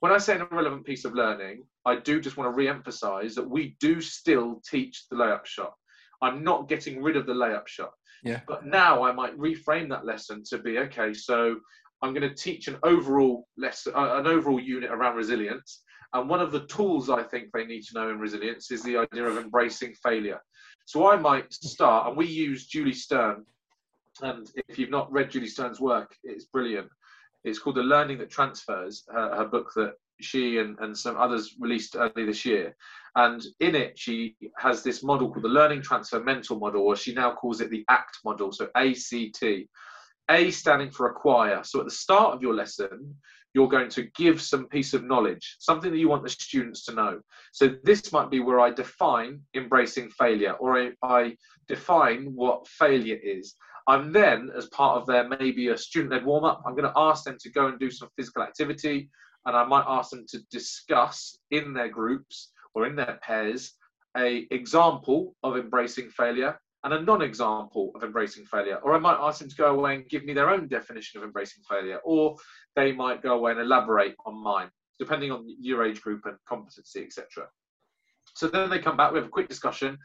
when 0.00 0.12
I 0.12 0.18
say 0.18 0.34
an 0.34 0.46
irrelevant 0.50 0.84
piece 0.84 1.04
of 1.04 1.14
learning, 1.14 1.62
I 1.84 1.96
do 1.96 2.20
just 2.20 2.36
want 2.36 2.52
to 2.52 2.56
re-emphasize 2.56 3.34
that 3.34 3.48
we 3.48 3.76
do 3.80 4.00
still 4.00 4.60
teach 4.68 5.04
the 5.10 5.16
layup 5.16 5.46
shot. 5.46 5.72
I'm 6.22 6.42
not 6.42 6.68
getting 6.68 7.02
rid 7.02 7.16
of 7.16 7.26
the 7.26 7.34
layup 7.34 7.68
shot. 7.68 7.92
Yeah. 8.22 8.40
But 8.46 8.66
now 8.66 9.04
I 9.04 9.12
might 9.12 9.38
reframe 9.38 9.88
that 9.90 10.04
lesson 10.04 10.42
to 10.50 10.58
be 10.58 10.78
okay. 10.78 11.14
So 11.14 11.56
I'm 12.02 12.14
going 12.14 12.28
to 12.28 12.34
teach 12.34 12.68
an 12.68 12.78
overall 12.82 13.46
lesson, 13.56 13.92
uh, 13.94 14.16
an 14.16 14.26
overall 14.26 14.60
unit 14.60 14.90
around 14.90 15.16
resilience. 15.16 15.82
And 16.12 16.28
one 16.28 16.40
of 16.40 16.50
the 16.50 16.66
tools 16.66 17.08
I 17.08 17.22
think 17.22 17.48
they 17.52 17.64
need 17.64 17.82
to 17.84 17.94
know 17.94 18.10
in 18.10 18.18
resilience 18.18 18.70
is 18.70 18.82
the 18.82 18.96
idea 18.96 19.24
of 19.24 19.36
embracing 19.36 19.94
failure. 20.02 20.40
So 20.86 21.10
I 21.10 21.16
might 21.16 21.52
start, 21.52 22.08
and 22.08 22.16
we 22.16 22.26
use 22.26 22.66
Julie 22.66 22.94
Stern. 22.94 23.44
And 24.22 24.50
if 24.68 24.78
you've 24.78 24.90
not 24.90 25.12
read 25.12 25.30
Julie 25.30 25.46
Stern's 25.46 25.78
work, 25.78 26.16
it's 26.24 26.46
brilliant. 26.46 26.88
It's 27.44 27.58
called 27.58 27.76
The 27.76 27.82
Learning 27.82 28.18
That 28.18 28.30
Transfers, 28.30 29.04
her, 29.12 29.36
her 29.36 29.44
book 29.46 29.72
that 29.76 29.94
she 30.20 30.58
and, 30.58 30.78
and 30.80 30.96
some 30.96 31.16
others 31.16 31.54
released 31.58 31.96
early 31.96 32.26
this 32.26 32.44
year. 32.44 32.76
And 33.16 33.42
in 33.60 33.74
it, 33.74 33.98
she 33.98 34.36
has 34.58 34.82
this 34.82 35.02
model 35.02 35.30
called 35.30 35.44
the 35.44 35.48
Learning 35.48 35.82
Transfer 35.82 36.20
Mental 36.20 36.58
Model, 36.58 36.82
or 36.82 36.96
she 36.96 37.12
now 37.14 37.32
calls 37.32 37.60
it 37.60 37.70
the 37.70 37.84
ACT 37.88 38.18
model, 38.24 38.52
so 38.52 38.68
ACT. 38.74 39.42
A 40.30 40.50
standing 40.52 40.90
for 40.92 41.10
acquire. 41.10 41.64
So 41.64 41.80
at 41.80 41.86
the 41.86 41.90
start 41.90 42.34
of 42.34 42.42
your 42.42 42.54
lesson, 42.54 43.16
you're 43.52 43.68
going 43.68 43.88
to 43.90 44.04
give 44.16 44.40
some 44.40 44.68
piece 44.68 44.94
of 44.94 45.02
knowledge, 45.02 45.56
something 45.58 45.90
that 45.90 45.98
you 45.98 46.08
want 46.08 46.22
the 46.22 46.28
students 46.28 46.84
to 46.84 46.94
know. 46.94 47.20
So 47.52 47.74
this 47.82 48.12
might 48.12 48.30
be 48.30 48.38
where 48.38 48.60
I 48.60 48.70
define 48.70 49.40
embracing 49.54 50.10
failure, 50.10 50.52
or 50.52 50.78
I, 50.78 50.90
I 51.02 51.36
define 51.66 52.32
what 52.34 52.68
failure 52.68 53.18
is. 53.20 53.56
I'm 53.86 54.12
then, 54.12 54.50
as 54.56 54.66
part 54.68 55.00
of 55.00 55.06
their 55.06 55.28
maybe 55.28 55.68
a 55.68 55.76
student-led 55.76 56.24
warm-up, 56.24 56.62
I'm 56.66 56.74
going 56.74 56.90
to 56.90 56.98
ask 56.98 57.24
them 57.24 57.36
to 57.40 57.50
go 57.50 57.66
and 57.68 57.78
do 57.78 57.90
some 57.90 58.08
physical 58.16 58.42
activity, 58.42 59.08
and 59.46 59.56
I 59.56 59.64
might 59.64 59.84
ask 59.86 60.10
them 60.10 60.26
to 60.28 60.40
discuss 60.50 61.38
in 61.50 61.72
their 61.72 61.88
groups 61.88 62.52
or 62.74 62.86
in 62.86 62.96
their 62.96 63.18
pairs 63.22 63.74
a 64.16 64.46
example 64.50 65.34
of 65.42 65.56
embracing 65.56 66.10
failure 66.10 66.58
and 66.84 66.94
a 66.94 67.02
non-example 67.02 67.92
of 67.94 68.02
embracing 68.02 68.44
failure. 68.46 68.76
Or 68.76 68.94
I 68.94 68.98
might 68.98 69.18
ask 69.20 69.40
them 69.40 69.48
to 69.48 69.56
go 69.56 69.74
away 69.74 69.96
and 69.96 70.08
give 70.08 70.24
me 70.24 70.32
their 70.32 70.50
own 70.50 70.66
definition 70.68 71.18
of 71.18 71.24
embracing 71.24 71.62
failure, 71.68 71.98
or 72.04 72.36
they 72.76 72.92
might 72.92 73.22
go 73.22 73.34
away 73.34 73.52
and 73.52 73.60
elaborate 73.60 74.14
on 74.24 74.42
mine, 74.42 74.70
depending 74.98 75.30
on 75.30 75.46
your 75.60 75.84
age 75.84 76.00
group 76.00 76.22
and 76.24 76.36
competency, 76.48 77.02
etc. 77.02 77.48
So 78.34 78.48
then 78.48 78.70
they 78.70 78.78
come 78.78 78.96
back, 78.96 79.12
we 79.12 79.18
have 79.18 79.26
a 79.26 79.30
quick 79.30 79.48
discussion, 79.48 79.98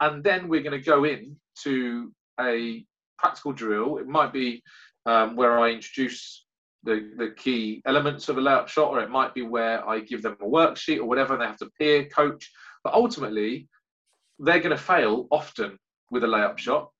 and 0.00 0.22
then 0.22 0.48
we're 0.48 0.62
going 0.62 0.78
to 0.78 0.84
go 0.84 1.04
in 1.04 1.36
to 1.62 2.12
a 2.40 2.84
practical 3.18 3.52
drill. 3.52 3.98
It 3.98 4.06
might 4.06 4.32
be 4.32 4.62
um, 5.06 5.36
where 5.36 5.58
I 5.58 5.70
introduce 5.70 6.44
the, 6.82 7.10
the 7.16 7.30
key 7.36 7.82
elements 7.86 8.28
of 8.28 8.38
a 8.38 8.40
layup 8.40 8.68
shot, 8.68 8.90
or 8.90 9.00
it 9.00 9.10
might 9.10 9.34
be 9.34 9.42
where 9.42 9.86
I 9.88 10.00
give 10.00 10.22
them 10.22 10.36
a 10.40 10.44
worksheet 10.44 10.98
or 10.98 11.04
whatever, 11.04 11.34
and 11.34 11.42
they 11.42 11.46
have 11.46 11.58
to 11.58 11.70
peer 11.78 12.04
coach. 12.06 12.50
But 12.84 12.94
ultimately, 12.94 13.68
they're 14.38 14.60
going 14.60 14.76
to 14.76 14.82
fail 14.82 15.26
often 15.30 15.78
with 16.10 16.24
a 16.24 16.26
layup 16.26 16.58
shot. 16.58 16.90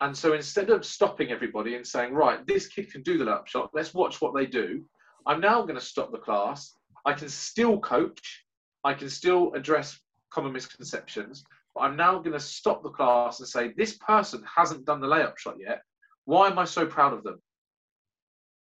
And 0.00 0.16
so 0.16 0.32
instead 0.32 0.70
of 0.70 0.84
stopping 0.84 1.30
everybody 1.30 1.76
and 1.76 1.86
saying, 1.86 2.14
right, 2.14 2.46
this 2.46 2.66
kid 2.66 2.90
can 2.90 3.02
do 3.02 3.16
the 3.18 3.24
layup 3.24 3.46
shot, 3.46 3.70
let's 3.74 3.94
watch 3.94 4.20
what 4.20 4.34
they 4.34 4.46
do, 4.46 4.82
I'm 5.26 5.40
now 5.40 5.62
going 5.62 5.76
to 5.76 5.80
stop 5.80 6.12
the 6.12 6.18
class. 6.18 6.74
I 7.06 7.12
can 7.12 7.28
still 7.28 7.78
coach, 7.80 8.44
I 8.82 8.94
can 8.94 9.10
still 9.10 9.52
address 9.54 9.98
common 10.30 10.52
misconceptions, 10.52 11.44
but 11.74 11.82
I'm 11.82 11.96
now 11.96 12.18
going 12.18 12.32
to 12.32 12.40
stop 12.40 12.82
the 12.82 12.90
class 12.90 13.40
and 13.40 13.48
say, 13.48 13.72
this 13.76 13.96
person 13.96 14.44
hasn't 14.54 14.84
done 14.84 15.00
the 15.00 15.08
layup 15.08 15.36
shot 15.38 15.56
yet. 15.58 15.82
Why 16.24 16.48
am 16.48 16.58
I 16.58 16.64
so 16.64 16.86
proud 16.86 17.12
of 17.12 17.24
them? 17.24 17.40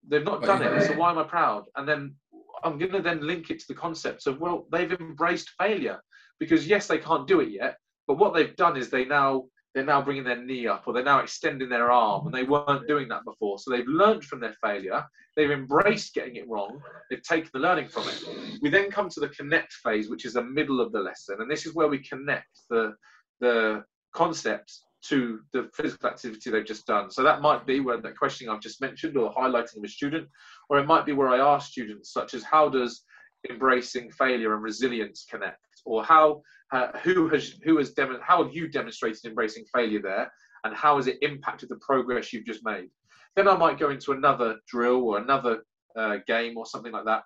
They've 0.08 0.24
not 0.24 0.44
oh, 0.44 0.46
done 0.46 0.62
it, 0.62 0.86
so 0.86 0.96
why 0.96 1.10
am 1.10 1.18
I 1.18 1.24
proud? 1.24 1.64
And 1.76 1.88
then 1.88 2.14
I'm 2.62 2.78
going 2.78 2.92
to 2.92 3.02
then 3.02 3.26
link 3.26 3.50
it 3.50 3.60
to 3.60 3.68
the 3.68 3.74
concepts 3.74 4.26
of, 4.26 4.40
well, 4.40 4.66
they've 4.70 4.92
embraced 4.92 5.50
failure 5.58 6.00
because 6.38 6.66
yes, 6.66 6.86
they 6.86 6.98
can't 6.98 7.26
do 7.26 7.40
it 7.40 7.50
yet, 7.50 7.76
but 8.06 8.18
what 8.18 8.34
they've 8.34 8.56
done 8.56 8.76
is 8.76 8.90
they 8.90 9.04
now 9.04 9.44
they're 9.74 9.84
now 9.84 10.00
bringing 10.00 10.24
their 10.24 10.42
knee 10.42 10.66
up 10.66 10.84
or 10.86 10.92
they're 10.92 11.02
now 11.02 11.20
extending 11.20 11.68
their 11.68 11.90
arm 11.90 12.26
and 12.26 12.34
they 12.34 12.44
weren't 12.44 12.86
doing 12.86 13.08
that 13.08 13.24
before. 13.24 13.58
So 13.58 13.70
they've 13.70 13.86
learned 13.86 14.24
from 14.24 14.40
their 14.40 14.54
failure, 14.62 15.04
they've 15.36 15.50
embraced 15.50 16.14
getting 16.14 16.36
it 16.36 16.48
wrong, 16.48 16.80
they've 17.10 17.22
taken 17.22 17.50
the 17.52 17.58
learning 17.58 17.88
from 17.88 18.08
it. 18.08 18.24
We 18.62 18.70
then 18.70 18.90
come 18.90 19.08
to 19.10 19.20
the 19.20 19.28
connect 19.30 19.72
phase, 19.72 20.08
which 20.08 20.24
is 20.24 20.34
the 20.34 20.44
middle 20.44 20.80
of 20.80 20.92
the 20.92 21.00
lesson, 21.00 21.36
and 21.40 21.50
this 21.50 21.66
is 21.66 21.74
where 21.74 21.88
we 21.88 21.98
connect 21.98 22.48
the 22.70 22.94
the 23.40 23.84
concepts 24.14 24.84
to 25.02 25.40
the 25.52 25.68
physical 25.74 26.08
activity 26.08 26.50
they've 26.50 26.64
just 26.64 26.86
done. 26.86 27.10
So 27.10 27.22
that 27.22 27.42
might 27.42 27.66
be 27.66 27.80
where 27.80 28.00
that 28.00 28.16
questioning 28.16 28.50
I've 28.50 28.62
just 28.62 28.80
mentioned 28.80 29.16
or 29.16 29.34
highlighting 29.34 29.78
of 29.78 29.84
a 29.84 29.88
student, 29.88 30.28
or 30.70 30.78
it 30.78 30.86
might 30.86 31.04
be 31.04 31.12
where 31.12 31.28
I 31.28 31.38
ask 31.38 31.70
students, 31.70 32.12
such 32.12 32.32
as 32.32 32.42
how 32.42 32.68
does 32.68 33.02
embracing 33.50 34.10
failure 34.12 34.54
and 34.54 34.62
resilience 34.62 35.26
connect, 35.28 35.73
or 35.84 36.04
how 36.04 36.42
uh, 36.72 36.88
who 37.02 37.28
has 37.28 37.54
who 37.64 37.76
has 37.78 37.92
dem- 37.92 38.18
how 38.22 38.42
have 38.42 38.54
you 38.54 38.68
demonstrated 38.68 39.24
embracing 39.24 39.64
failure 39.74 40.02
there, 40.02 40.32
and 40.64 40.74
how 40.74 40.96
has 40.96 41.06
it 41.06 41.18
impacted 41.22 41.68
the 41.68 41.76
progress 41.76 42.32
you've 42.32 42.46
just 42.46 42.64
made? 42.64 42.88
Then 43.36 43.48
I 43.48 43.56
might 43.56 43.78
go 43.78 43.90
into 43.90 44.12
another 44.12 44.58
drill 44.68 45.02
or 45.02 45.18
another 45.18 45.64
uh, 45.96 46.18
game 46.26 46.56
or 46.56 46.66
something 46.66 46.92
like 46.92 47.04
that, 47.04 47.24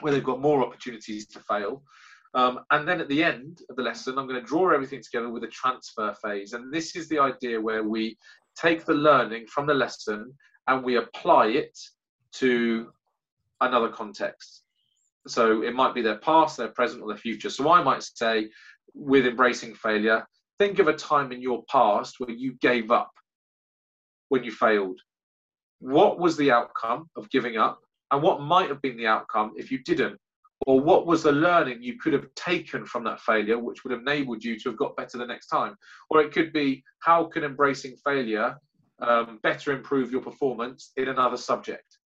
where 0.00 0.12
they've 0.12 0.24
got 0.24 0.40
more 0.40 0.64
opportunities 0.64 1.26
to 1.28 1.40
fail. 1.40 1.82
Um, 2.34 2.60
and 2.70 2.86
then 2.86 3.00
at 3.00 3.08
the 3.08 3.24
end 3.24 3.60
of 3.70 3.76
the 3.76 3.82
lesson, 3.82 4.16
I'm 4.16 4.28
going 4.28 4.40
to 4.40 4.46
draw 4.46 4.72
everything 4.72 5.02
together 5.02 5.30
with 5.30 5.42
a 5.44 5.48
transfer 5.48 6.14
phase. 6.22 6.52
And 6.52 6.72
this 6.72 6.94
is 6.94 7.08
the 7.08 7.18
idea 7.18 7.60
where 7.60 7.82
we 7.82 8.16
take 8.56 8.84
the 8.84 8.94
learning 8.94 9.46
from 9.46 9.66
the 9.66 9.74
lesson 9.74 10.32
and 10.68 10.84
we 10.84 10.96
apply 10.96 11.46
it 11.48 11.76
to 12.34 12.92
another 13.60 13.88
context. 13.88 14.62
So 15.26 15.62
it 15.62 15.74
might 15.74 15.94
be 15.94 16.02
their 16.02 16.18
past, 16.18 16.56
their 16.56 16.68
present, 16.68 17.02
or 17.02 17.08
their 17.08 17.16
future. 17.16 17.50
So 17.50 17.70
I 17.70 17.82
might 17.82 18.02
say, 18.02 18.50
with 18.94 19.26
embracing 19.26 19.74
failure, 19.74 20.26
think 20.58 20.78
of 20.78 20.88
a 20.88 20.94
time 20.94 21.32
in 21.32 21.40
your 21.40 21.62
past 21.70 22.16
where 22.18 22.30
you 22.30 22.54
gave 22.60 22.90
up 22.90 23.10
when 24.28 24.44
you 24.44 24.50
failed. 24.50 24.98
What 25.80 26.18
was 26.18 26.36
the 26.36 26.50
outcome 26.50 27.08
of 27.16 27.30
giving 27.30 27.56
up? 27.56 27.80
And 28.10 28.22
what 28.22 28.40
might 28.40 28.68
have 28.68 28.82
been 28.82 28.96
the 28.96 29.06
outcome 29.06 29.52
if 29.56 29.70
you 29.70 29.78
didn't? 29.84 30.18
Or 30.66 30.78
what 30.78 31.06
was 31.06 31.22
the 31.22 31.32
learning 31.32 31.82
you 31.82 31.98
could 31.98 32.12
have 32.12 32.26
taken 32.34 32.84
from 32.84 33.04
that 33.04 33.20
failure, 33.20 33.58
which 33.58 33.82
would 33.82 33.92
have 33.92 34.02
enabled 34.02 34.44
you 34.44 34.58
to 34.58 34.68
have 34.70 34.78
got 34.78 34.96
better 34.96 35.16
the 35.16 35.26
next 35.26 35.46
time? 35.46 35.74
Or 36.10 36.20
it 36.20 36.32
could 36.32 36.52
be, 36.52 36.82
how 36.98 37.24
can 37.24 37.44
embracing 37.44 37.96
failure 38.04 38.58
um, 39.00 39.38
better 39.42 39.72
improve 39.72 40.12
your 40.12 40.20
performance 40.20 40.92
in 40.96 41.08
another 41.08 41.38
subject? 41.38 41.99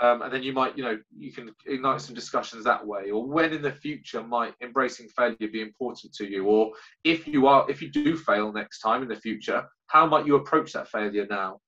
Um, 0.00 0.22
and 0.22 0.32
then 0.32 0.42
you 0.42 0.52
might, 0.52 0.78
you 0.78 0.84
know, 0.84 0.98
you 1.16 1.32
can 1.32 1.50
ignite 1.66 2.00
some 2.00 2.14
discussions 2.14 2.64
that 2.64 2.86
way. 2.86 3.10
Or 3.10 3.26
when 3.26 3.52
in 3.52 3.62
the 3.62 3.72
future 3.72 4.22
might 4.22 4.54
embracing 4.62 5.08
failure 5.08 5.48
be 5.52 5.62
important 5.62 6.12
to 6.14 6.30
you? 6.30 6.46
Or 6.46 6.70
if 7.02 7.26
you 7.26 7.48
are, 7.48 7.68
if 7.68 7.82
you 7.82 7.90
do 7.90 8.16
fail 8.16 8.52
next 8.52 8.80
time 8.80 9.02
in 9.02 9.08
the 9.08 9.16
future, 9.16 9.64
how 9.88 10.06
might 10.06 10.26
you 10.26 10.36
approach 10.36 10.72
that 10.72 10.88
failure 10.88 11.26
now? 11.28 11.58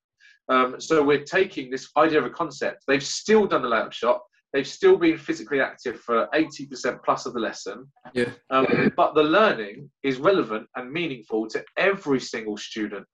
Um, 0.48 0.80
so 0.80 1.02
we're 1.02 1.24
taking 1.24 1.70
this 1.70 1.88
idea 1.96 2.18
of 2.18 2.26
a 2.26 2.30
concept. 2.30 2.84
They've 2.86 3.02
still 3.02 3.46
done 3.46 3.62
the 3.62 3.68
layup 3.68 3.92
shot. 3.92 4.20
They've 4.52 4.66
still 4.66 4.98
been 4.98 5.16
physically 5.16 5.60
active 5.60 5.98
for 6.00 6.28
80% 6.34 7.02
plus 7.04 7.26
of 7.26 7.32
the 7.32 7.40
lesson. 7.40 7.86
Yeah. 8.12 8.28
Um, 8.50 8.92
but 8.96 9.14
the 9.14 9.22
learning 9.22 9.90
is 10.02 10.18
relevant 10.18 10.68
and 10.76 10.92
meaningful 10.92 11.48
to 11.48 11.64
every 11.76 12.20
single 12.20 12.56
student. 12.56 13.06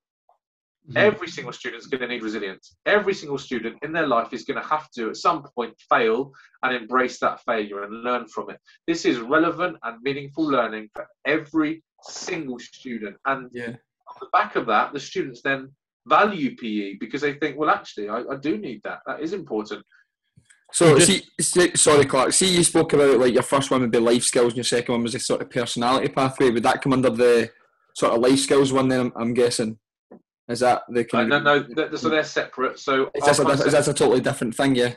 Mm-hmm. 0.89 0.97
Every 0.97 1.27
single 1.27 1.53
student 1.53 1.81
is 1.83 1.87
going 1.87 2.01
to 2.01 2.07
need 2.07 2.23
resilience. 2.23 2.75
Every 2.87 3.13
single 3.13 3.37
student 3.37 3.77
in 3.83 3.93
their 3.93 4.07
life 4.07 4.33
is 4.33 4.43
going 4.43 4.59
to 4.59 4.67
have 4.67 4.89
to, 4.91 5.09
at 5.09 5.17
some 5.17 5.43
point, 5.55 5.75
fail 5.87 6.31
and 6.63 6.75
embrace 6.75 7.19
that 7.19 7.41
failure 7.45 7.83
and 7.83 8.03
learn 8.03 8.27
from 8.27 8.49
it. 8.49 8.59
This 8.87 9.05
is 9.05 9.19
relevant 9.19 9.77
and 9.83 10.01
meaningful 10.01 10.45
learning 10.45 10.89
for 10.95 11.05
every 11.25 11.83
single 12.03 12.57
student. 12.57 13.17
And 13.27 13.49
Yeah. 13.53 13.67
on 14.07 14.15
the 14.19 14.27
back 14.33 14.55
of 14.55 14.65
that, 14.65 14.91
the 14.91 14.99
students 14.99 15.41
then 15.43 15.71
value 16.07 16.55
PE 16.55 16.95
because 16.95 17.21
they 17.21 17.33
think, 17.33 17.55
well, 17.57 17.69
actually, 17.69 18.09
I, 18.09 18.21
I 18.21 18.35
do 18.37 18.57
need 18.57 18.81
that. 18.83 19.01
That 19.05 19.19
is 19.21 19.33
important. 19.33 19.85
So, 20.73 20.97
Just- 20.97 21.07
see, 21.07 21.23
see, 21.39 21.75
sorry, 21.75 22.05
Clark. 22.05 22.33
See, 22.33 22.55
you 22.55 22.63
spoke 22.63 22.93
about 22.93 23.19
like 23.19 23.33
your 23.33 23.43
first 23.43 23.69
one 23.69 23.81
would 23.81 23.91
be 23.91 23.99
life 23.99 24.23
skills, 24.23 24.53
and 24.53 24.57
your 24.57 24.63
second 24.63 24.93
one 24.93 25.03
was 25.03 25.13
a 25.15 25.19
sort 25.19 25.41
of 25.41 25.49
personality 25.51 26.07
pathway. 26.09 26.49
Would 26.49 26.63
that 26.63 26.81
come 26.81 26.93
under 26.93 27.09
the 27.11 27.51
sort 27.95 28.13
of 28.13 28.21
life 28.21 28.39
skills 28.39 28.71
one? 28.73 28.87
Then 28.87 28.99
I'm, 29.01 29.13
I'm 29.15 29.33
guessing. 29.33 29.77
Is 30.49 30.59
that 30.61 30.83
the 30.89 31.01
Uh, 31.01 31.03
kind 31.03 31.29
no, 31.29 31.37
of? 31.37 31.43
no, 31.43 31.63
th- 31.63 31.99
so 32.01 32.09
they're 32.09 32.23
separate. 32.23 32.79
So, 32.79 33.11
Is 33.13 33.23
our 33.23 33.27
that, 33.33 33.39
a, 33.39 33.45
concept- 33.71 33.87
a 33.87 33.93
totally 33.93 34.21
different 34.21 34.55
thing? 34.55 34.75
Yeah. 34.75 34.95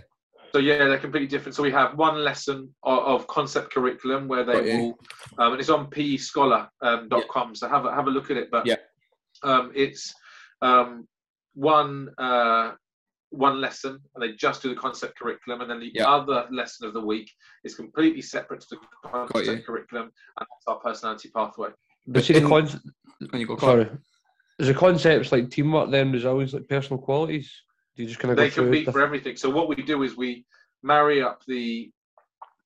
so 0.52 0.58
yeah, 0.58 0.78
they're 0.78 0.98
completely 0.98 1.28
different. 1.28 1.54
So 1.54 1.62
we 1.62 1.70
have 1.70 1.96
one 1.96 2.24
lesson 2.24 2.74
of, 2.82 2.98
of 2.98 3.26
concept 3.26 3.72
curriculum 3.72 4.28
where 4.28 4.44
they 4.44 4.52
Got 4.54 4.66
you. 4.66 4.78
will, 4.78 4.98
um, 5.38 5.52
and 5.52 5.60
it's 5.60 5.68
on 5.70 5.88
pescholar.com. 5.90 7.08
dot 7.08 7.28
com, 7.28 7.54
So 7.54 7.68
have 7.68 7.84
a, 7.84 7.94
have 7.94 8.06
a 8.06 8.10
look 8.10 8.30
at 8.30 8.36
it. 8.38 8.50
But 8.50 8.66
Yeah. 8.66 8.76
um, 9.42 9.72
it's 9.74 10.14
um, 10.62 11.06
one 11.54 12.08
uh, 12.18 12.72
one 13.30 13.60
lesson, 13.62 13.98
and 14.14 14.22
they 14.22 14.32
just 14.32 14.60
do 14.62 14.68
the 14.70 14.80
concept 14.80 15.18
curriculum, 15.18 15.60
and 15.62 15.70
then 15.70 15.80
the 15.80 15.90
Yeah. 15.94 16.08
other 16.10 16.46
lesson 16.50 16.86
of 16.86 16.92
the 16.94 17.00
week 17.00 17.30
is 17.64 17.74
completely 17.74 18.20
separate 18.22 18.60
to 18.62 18.76
the 18.76 19.08
concept 19.08 19.66
curriculum, 19.66 20.04
and 20.38 20.46
that's 20.50 20.66
our 20.66 20.78
personality 20.80 21.30
pathway. 21.34 21.70
But 22.06 22.24
see 22.24 22.32
the 22.34 22.40
in- 22.40 22.48
con- 22.48 22.68
you 23.34 23.46
go, 23.46 23.56
Clark. 23.56 23.86
sorry, 23.88 23.98
is 24.58 24.68
the 24.68 24.74
concepts 24.74 25.32
like 25.32 25.50
teamwork, 25.50 25.90
then 25.90 26.12
resilience, 26.12 26.52
like 26.52 26.68
personal 26.68 27.00
qualities? 27.02 27.52
Do 27.96 28.02
you 28.02 28.08
just 28.08 28.20
kind 28.20 28.32
of 28.32 28.38
they 28.38 28.48
go 28.48 28.62
compete 28.62 28.90
for 28.90 29.02
everything. 29.02 29.36
So 29.36 29.50
what 29.50 29.68
we 29.68 29.76
do 29.76 30.02
is 30.02 30.16
we 30.16 30.46
marry 30.82 31.22
up 31.22 31.42
the 31.46 31.90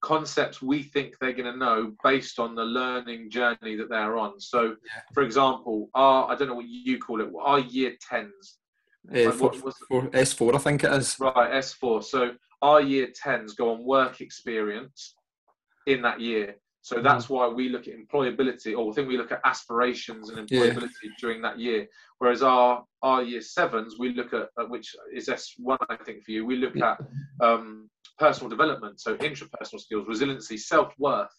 concepts 0.01 0.63
we 0.63 0.83
think 0.83 1.17
they're 1.21 1.33
going 1.33 1.53
to 1.53 1.59
know 1.59 1.93
based 2.05 2.39
on 2.39 2.55
the 2.55 2.63
learning 2.65 3.31
journey 3.31 3.77
that 3.77 3.89
they're 3.89 4.17
on. 4.17 4.39
So, 4.39 4.77
for 5.15 5.23
example, 5.23 5.91
our 5.95 6.31
I 6.31 6.37
don't 6.37 6.49
know 6.49 6.55
what 6.55 6.67
you 6.69 6.99
call 6.99 7.21
it, 7.21 7.29
our 7.43 7.59
year 7.59 7.97
tens, 8.01 8.59
Uh, 9.13 9.31
Like, 9.31 9.41
what 9.41 9.57
four, 9.89 10.03
S4, 10.11 10.55
I 10.55 10.59
think 10.59 10.85
it 10.85 10.93
is. 10.93 11.17
right? 11.21 11.51
S4. 11.53 12.05
So 12.05 12.35
our 12.63 12.81
year 12.81 13.09
tens 13.15 13.55
go 13.55 13.73
on 13.73 13.85
work 13.85 14.21
experience 14.21 15.15
in 15.87 16.03
that 16.03 16.21
year. 16.21 16.57
So 16.87 17.03
that's 17.03 17.29
why 17.29 17.49
we 17.49 17.69
look 17.69 17.89
at 17.89 17.95
employability, 17.99 18.79
or 18.79 18.89
I 18.89 18.95
think 18.95 19.09
we 19.09 19.17
look 19.17 19.33
at 19.33 19.41
aspirations 19.45 20.31
and 20.31 20.49
Yeah. 20.49 20.61
employability 20.61 21.17
during 21.19 21.43
that 21.43 21.59
year. 21.59 21.89
Whereas 22.19 22.45
our 22.45 22.85
our 23.03 23.25
year 23.25 23.41
sevens, 23.41 23.99
we 23.99 24.11
look 24.11 24.33
at, 24.33 24.51
at 24.57 24.71
which 24.71 24.95
is 25.13 25.29
S1, 25.29 25.79
I 25.91 25.97
think, 25.97 26.23
for 26.23 26.31
you. 26.31 26.47
We 26.47 26.59
look 26.59 26.77
at 26.77 27.01
um, 27.41 27.91
personal 28.21 28.49
development, 28.49 29.01
so 29.01 29.17
intrapersonal 29.17 29.81
skills, 29.81 30.07
resiliency, 30.07 30.57
self 30.57 30.95
worth. 30.97 31.37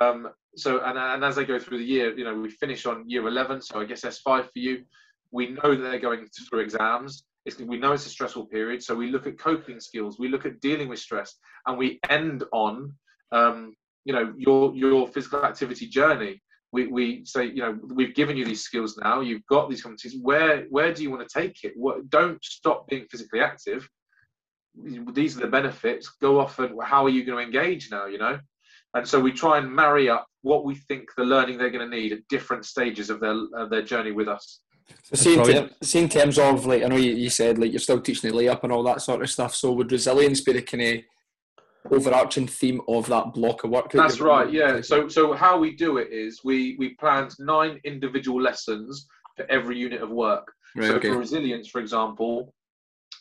Um, 0.00 0.30
so 0.56 0.80
and, 0.82 0.96
and 0.96 1.22
as 1.26 1.36
they 1.36 1.44
go 1.44 1.58
through 1.58 1.76
the 1.76 1.92
year, 1.96 2.16
you 2.16 2.24
know, 2.24 2.34
we 2.34 2.48
finish 2.48 2.86
on 2.86 3.04
year 3.06 3.28
11. 3.28 3.60
So 3.60 3.80
I 3.80 3.84
guess 3.84 4.00
S5 4.00 4.44
for 4.44 4.58
you. 4.66 4.84
We 5.30 5.50
know 5.50 5.74
that 5.74 5.82
they're 5.90 5.98
going 6.08 6.26
through 6.48 6.60
exams. 6.60 7.24
It's, 7.44 7.58
we 7.58 7.78
know 7.78 7.92
it's 7.92 8.06
a 8.06 8.16
stressful 8.16 8.46
period, 8.46 8.82
so 8.82 8.94
we 8.94 9.10
look 9.10 9.26
at 9.26 9.38
coping 9.38 9.78
skills. 9.78 10.18
We 10.18 10.28
look 10.28 10.46
at 10.46 10.58
dealing 10.60 10.88
with 10.88 11.00
stress, 11.00 11.36
and 11.66 11.76
we 11.76 12.00
end 12.08 12.44
on, 12.52 12.94
um, 13.32 13.74
you 14.04 14.12
know, 14.12 14.32
your 14.36 14.74
your 14.74 15.06
physical 15.08 15.44
activity 15.44 15.86
journey. 15.86 16.40
We, 16.72 16.86
we 16.86 17.24
say, 17.24 17.46
you 17.46 17.62
know, 17.62 17.76
we've 17.82 18.14
given 18.14 18.36
you 18.36 18.44
these 18.44 18.62
skills 18.62 18.96
now. 18.96 19.20
You've 19.20 19.44
got 19.46 19.68
these 19.68 19.82
competencies. 19.82 20.14
Where 20.22 20.66
where 20.70 20.94
do 20.94 21.02
you 21.02 21.10
want 21.10 21.28
to 21.28 21.40
take 21.40 21.64
it? 21.64 21.72
What, 21.74 22.08
don't 22.10 22.42
stop 22.44 22.86
being 22.88 23.06
physically 23.10 23.40
active. 23.40 23.88
These 25.12 25.36
are 25.36 25.40
the 25.40 25.48
benefits. 25.48 26.08
Go 26.22 26.38
off 26.38 26.60
and 26.60 26.78
how 26.80 27.04
are 27.04 27.08
you 27.08 27.24
going 27.24 27.38
to 27.38 27.44
engage 27.44 27.90
now? 27.90 28.06
You 28.06 28.18
know, 28.18 28.38
and 28.94 29.06
so 29.06 29.18
we 29.20 29.32
try 29.32 29.58
and 29.58 29.70
marry 29.70 30.08
up 30.08 30.26
what 30.42 30.64
we 30.64 30.74
think 30.76 31.08
the 31.16 31.24
learning 31.24 31.58
they're 31.58 31.70
going 31.70 31.90
to 31.90 31.96
need 31.96 32.12
at 32.12 32.26
different 32.28 32.64
stages 32.64 33.10
of 33.10 33.20
their 33.20 33.36
of 33.54 33.70
their 33.70 33.82
journey 33.82 34.12
with 34.12 34.28
us. 34.28 34.60
So 35.04 35.16
see 35.16 35.34
in, 35.38 35.44
ter- 35.44 35.70
see 35.82 36.00
in 36.00 36.08
terms 36.08 36.38
of 36.38 36.66
like 36.66 36.82
I 36.82 36.86
know 36.86 36.96
you, 36.96 37.12
you 37.12 37.30
said 37.30 37.58
like 37.58 37.72
you're 37.72 37.80
still 37.80 38.00
teaching 38.00 38.30
the 38.30 38.36
layup 38.36 38.62
and 38.62 38.72
all 38.72 38.82
that 38.84 39.02
sort 39.02 39.22
of 39.22 39.30
stuff. 39.30 39.54
So 39.54 39.72
would 39.72 39.92
resilience 39.92 40.40
be 40.40 40.52
the 40.52 40.62
kind 40.62 40.82
of 40.82 41.02
overarching 41.90 42.46
theme 42.46 42.80
of 42.88 43.06
that 43.06 43.32
block 43.32 43.64
of 43.64 43.70
work? 43.70 43.90
that 43.90 43.98
That's 43.98 44.20
right. 44.20 44.50
Yeah. 44.52 44.80
So 44.80 45.08
so 45.08 45.32
how 45.32 45.58
we 45.58 45.74
do 45.74 45.98
it 45.98 46.12
is 46.12 46.40
we 46.44 46.76
we 46.78 46.90
planned 46.94 47.34
nine 47.38 47.80
individual 47.84 48.40
lessons 48.40 49.06
for 49.36 49.46
every 49.50 49.78
unit 49.78 50.02
of 50.02 50.10
work. 50.10 50.52
right, 50.76 50.88
so 50.88 50.94
okay. 50.96 51.08
for 51.08 51.18
resilience, 51.18 51.68
for 51.68 51.80
example, 51.80 52.54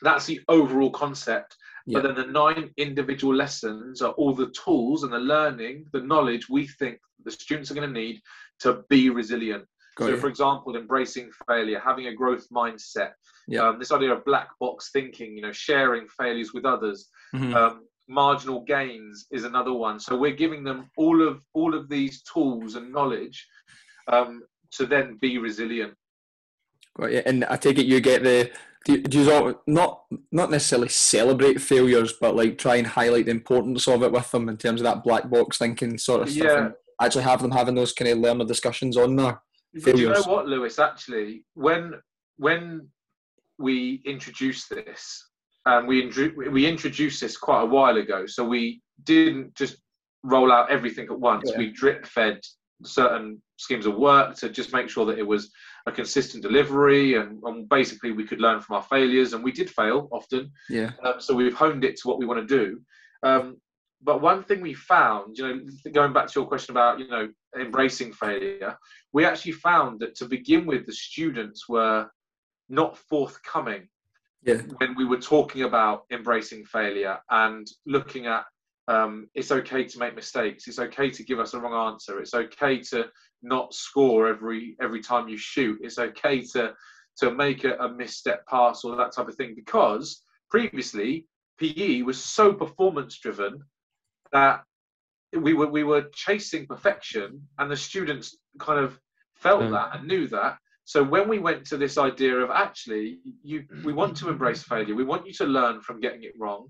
that's 0.02 0.26
the 0.26 0.42
overall 0.48 0.92
concept. 0.92 1.56
Yeah. 1.86 2.00
But 2.02 2.16
then 2.16 2.16
the 2.28 2.32
nine 2.32 2.72
individual 2.78 3.34
lessons 3.36 4.02
are 4.02 4.12
all 4.14 4.34
the 4.34 4.52
tools 4.52 5.04
and 5.04 5.12
the 5.12 5.20
learning, 5.20 5.86
the 5.92 6.02
knowledge 6.02 6.48
we 6.50 6.68
think 6.68 7.00
the 7.24 7.32
students 7.32 7.72
are 7.72 7.74
going 7.74 7.92
to 7.92 8.00
need 8.00 8.22
to 8.60 8.84
be 8.90 9.10
resilient. 9.10 9.66
Got 9.96 10.06
so, 10.06 10.12
you. 10.12 10.18
for 10.18 10.28
example, 10.28 10.76
embracing 10.76 11.32
failure, 11.48 11.80
having 11.80 12.08
a 12.08 12.14
growth 12.14 12.48
mindset, 12.50 13.12
Yeah. 13.48 13.68
um, 13.68 13.80
this 13.80 13.92
idea 13.92 14.14
of 14.14 14.24
black 14.24 14.50
box 14.60 14.92
thinking, 14.92 15.36
you 15.36 15.42
know, 15.42 15.52
sharing 15.52 16.08
failures 16.08 16.54
with 16.54 16.64
others, 16.66 17.10
Mhm. 17.34 17.56
um, 17.56 17.86
marginal 18.10 18.62
gains 18.62 19.28
is 19.32 19.46
another 19.46 19.74
one. 19.74 20.00
So 20.00 20.18
we're 20.18 20.32
giving 20.32 20.64
them 20.64 20.90
all 20.98 21.26
of 21.26 21.42
all 21.54 21.76
of 21.76 21.88
these 21.88 22.24
tools 22.24 22.76
and 22.76 22.92
knowledge 22.92 23.48
um, 24.12 24.42
to 24.72 24.86
then 24.86 25.18
be 25.22 25.38
resilient. 25.38 25.94
Got 27.00 27.12
you. 27.12 27.22
And 27.26 27.46
I 27.46 27.56
take 27.56 27.78
it 27.78 27.86
you 27.86 28.02
get 28.02 28.24
the 28.24 28.52
do 28.86 28.94
you, 28.94 29.02
do 29.04 29.22
you 29.22 29.32
all, 29.32 29.62
not 29.68 30.04
not 30.32 30.52
necessarily 30.52 30.90
celebrate 30.90 31.62
failures, 31.62 32.14
but 32.20 32.36
like 32.36 32.58
try 32.58 32.78
and 32.78 32.88
highlight 32.88 33.26
the 33.26 33.32
importance 33.32 33.88
of 33.88 34.04
it 34.04 34.12
with 34.12 34.32
them 34.32 34.50
in 34.50 34.58
terms 34.58 34.82
of 34.82 34.86
that 34.86 35.04
black 35.04 35.30
box 35.30 35.58
thinking 35.58 35.98
sort 35.98 36.24
of 36.24 36.30
stuff. 36.30 36.44
Yeah. 36.44 36.66
And 36.66 36.74
actually 37.02 37.24
have 37.24 37.42
them 37.42 37.52
having 37.52 37.76
those 37.76 37.94
kind 37.94 38.10
of 38.10 38.18
learner 38.18 38.46
discussions 38.46 38.98
on 38.98 39.16
there. 39.16 39.42
Do 39.74 39.98
you 39.98 40.10
know 40.10 40.22
what, 40.24 40.48
Lewis? 40.48 40.80
Actually, 40.80 41.46
when 41.54 41.94
when 42.38 42.88
we 43.60 44.02
introduced 44.06 44.70
this, 44.70 45.29
and 45.70 45.88
we 45.88 46.12
we 46.52 46.66
introduced 46.66 47.22
this 47.22 47.38
quite 47.38 47.62
a 47.62 47.66
while 47.66 47.98
ago, 47.98 48.26
so 48.26 48.44
we 48.44 48.82
didn't 49.04 49.56
just 49.56 49.78
roll 50.24 50.52
out 50.52 50.70
everything 50.70 51.06
at 51.06 51.20
once. 51.20 51.50
Yeah. 51.52 51.58
We 51.58 51.72
drip 51.72 52.06
fed 52.06 52.40
certain 52.84 53.42
schemes 53.58 53.86
of 53.86 53.96
work 53.96 54.36
to 54.38 54.50
just 54.50 54.74
make 54.74 54.90
sure 54.90 55.06
that 55.06 55.20
it 55.20 55.28
was 55.28 55.52
a 55.86 55.92
consistent 55.92 56.42
delivery, 56.44 57.16
and, 57.16 57.42
and 57.44 57.68
basically 57.70 58.12
we 58.12 58.26
could 58.26 58.42
learn 58.42 58.62
from 58.62 58.78
our 58.78 58.84
failures. 58.84 59.34
And 59.34 59.44
we 59.44 59.52
did 59.52 59.70
fail 59.70 60.08
often, 60.12 60.52
Yeah. 60.70 60.92
um, 61.04 61.16
so 61.20 61.36
we've 61.36 61.54
honed 61.54 61.84
it 61.84 61.98
to 61.98 62.08
what 62.08 62.20
we 62.20 62.26
want 62.26 62.48
to 62.48 62.58
do. 62.58 62.82
Um, 63.24 63.58
but 64.02 64.22
one 64.22 64.44
thing 64.44 64.62
we 64.62 64.74
found, 64.74 65.38
you 65.38 65.44
know, 65.44 65.60
going 65.92 66.14
back 66.14 66.28
to 66.28 66.40
your 66.40 66.48
question 66.48 66.72
about, 66.72 67.00
you 67.00 67.08
know, 67.10 67.28
embracing 67.60 68.14
failure, 68.14 68.78
we 69.12 69.26
actually 69.26 69.52
found 69.52 70.00
that 70.00 70.16
to 70.16 70.26
begin 70.26 70.66
with, 70.66 70.86
the 70.86 70.94
students 70.94 71.68
were 71.68 72.08
not 72.70 72.98
forthcoming 72.98 73.90
Yeah. 74.44 74.62
when 74.78 74.96
we 74.96 75.06
were 75.06 75.20
talking 75.20 75.64
about 75.64 76.04
embracing 76.12 76.64
failure 76.66 77.20
and 77.30 77.68
looking 77.86 78.26
at 78.28 78.46
um, 78.88 79.28
it's 79.36 79.52
okay 79.52 79.84
to 79.84 80.00
make 80.00 80.16
mistakes. 80.16 80.68
It's 80.68 80.80
okay 80.80 81.12
to 81.12 81.24
give 81.24 81.40
us 81.40 81.54
a 81.54 81.60
wrong 81.60 81.94
answer. 81.94 82.20
It's 82.20 82.34
okay 82.34 82.80
to 82.92 83.06
not 83.44 83.74
score 83.74 84.28
every 84.28 84.76
every 84.82 85.02
time 85.02 85.28
you 85.30 85.38
shoot. 85.38 85.78
It's 85.82 86.00
okay 86.00 86.42
to 86.54 86.74
to 87.18 87.32
make 87.32 87.66
a, 87.66 87.76
a 87.78 87.90
misstep 87.94 88.48
pass 88.48 88.84
or 88.84 88.96
that 88.96 89.14
type 89.14 89.28
of 89.28 89.36
thing 89.36 89.54
because 89.56 90.24
previously 90.50 91.28
PE 91.60 92.02
was 92.02 92.24
so 92.24 92.52
performance 92.54 93.20
driven 93.20 93.62
that 94.32 94.64
we 95.34 95.54
were 95.54 95.68
we 95.68 95.84
were 95.84 96.06
chasing 96.14 96.66
perfection 96.66 97.48
and 97.60 97.70
the 97.70 97.78
students 97.78 98.38
kind 98.58 98.80
of 98.80 99.00
felt 99.36 99.62
Mm. 99.62 99.72
that 99.72 99.96
and 100.00 100.08
knew 100.08 100.28
that 100.30 100.58
so 100.90 101.04
when 101.04 101.30
we 101.30 101.38
went 101.38 101.64
to 101.66 101.78
this 101.78 102.00
idea 102.00 102.36
of 102.36 102.50
actually 102.50 103.20
you 103.44 103.62
mm. 103.62 103.84
we 103.84 103.94
want 103.94 104.18
to 104.18 104.30
embrace 104.30 104.64
failure 104.64 104.96
we 104.96 105.04
want 105.04 105.28
you 105.28 105.34
to 105.34 105.46
learn 105.46 105.82
from 105.82 106.00
getting 106.00 106.24
it 106.24 106.34
wrong 106.40 106.68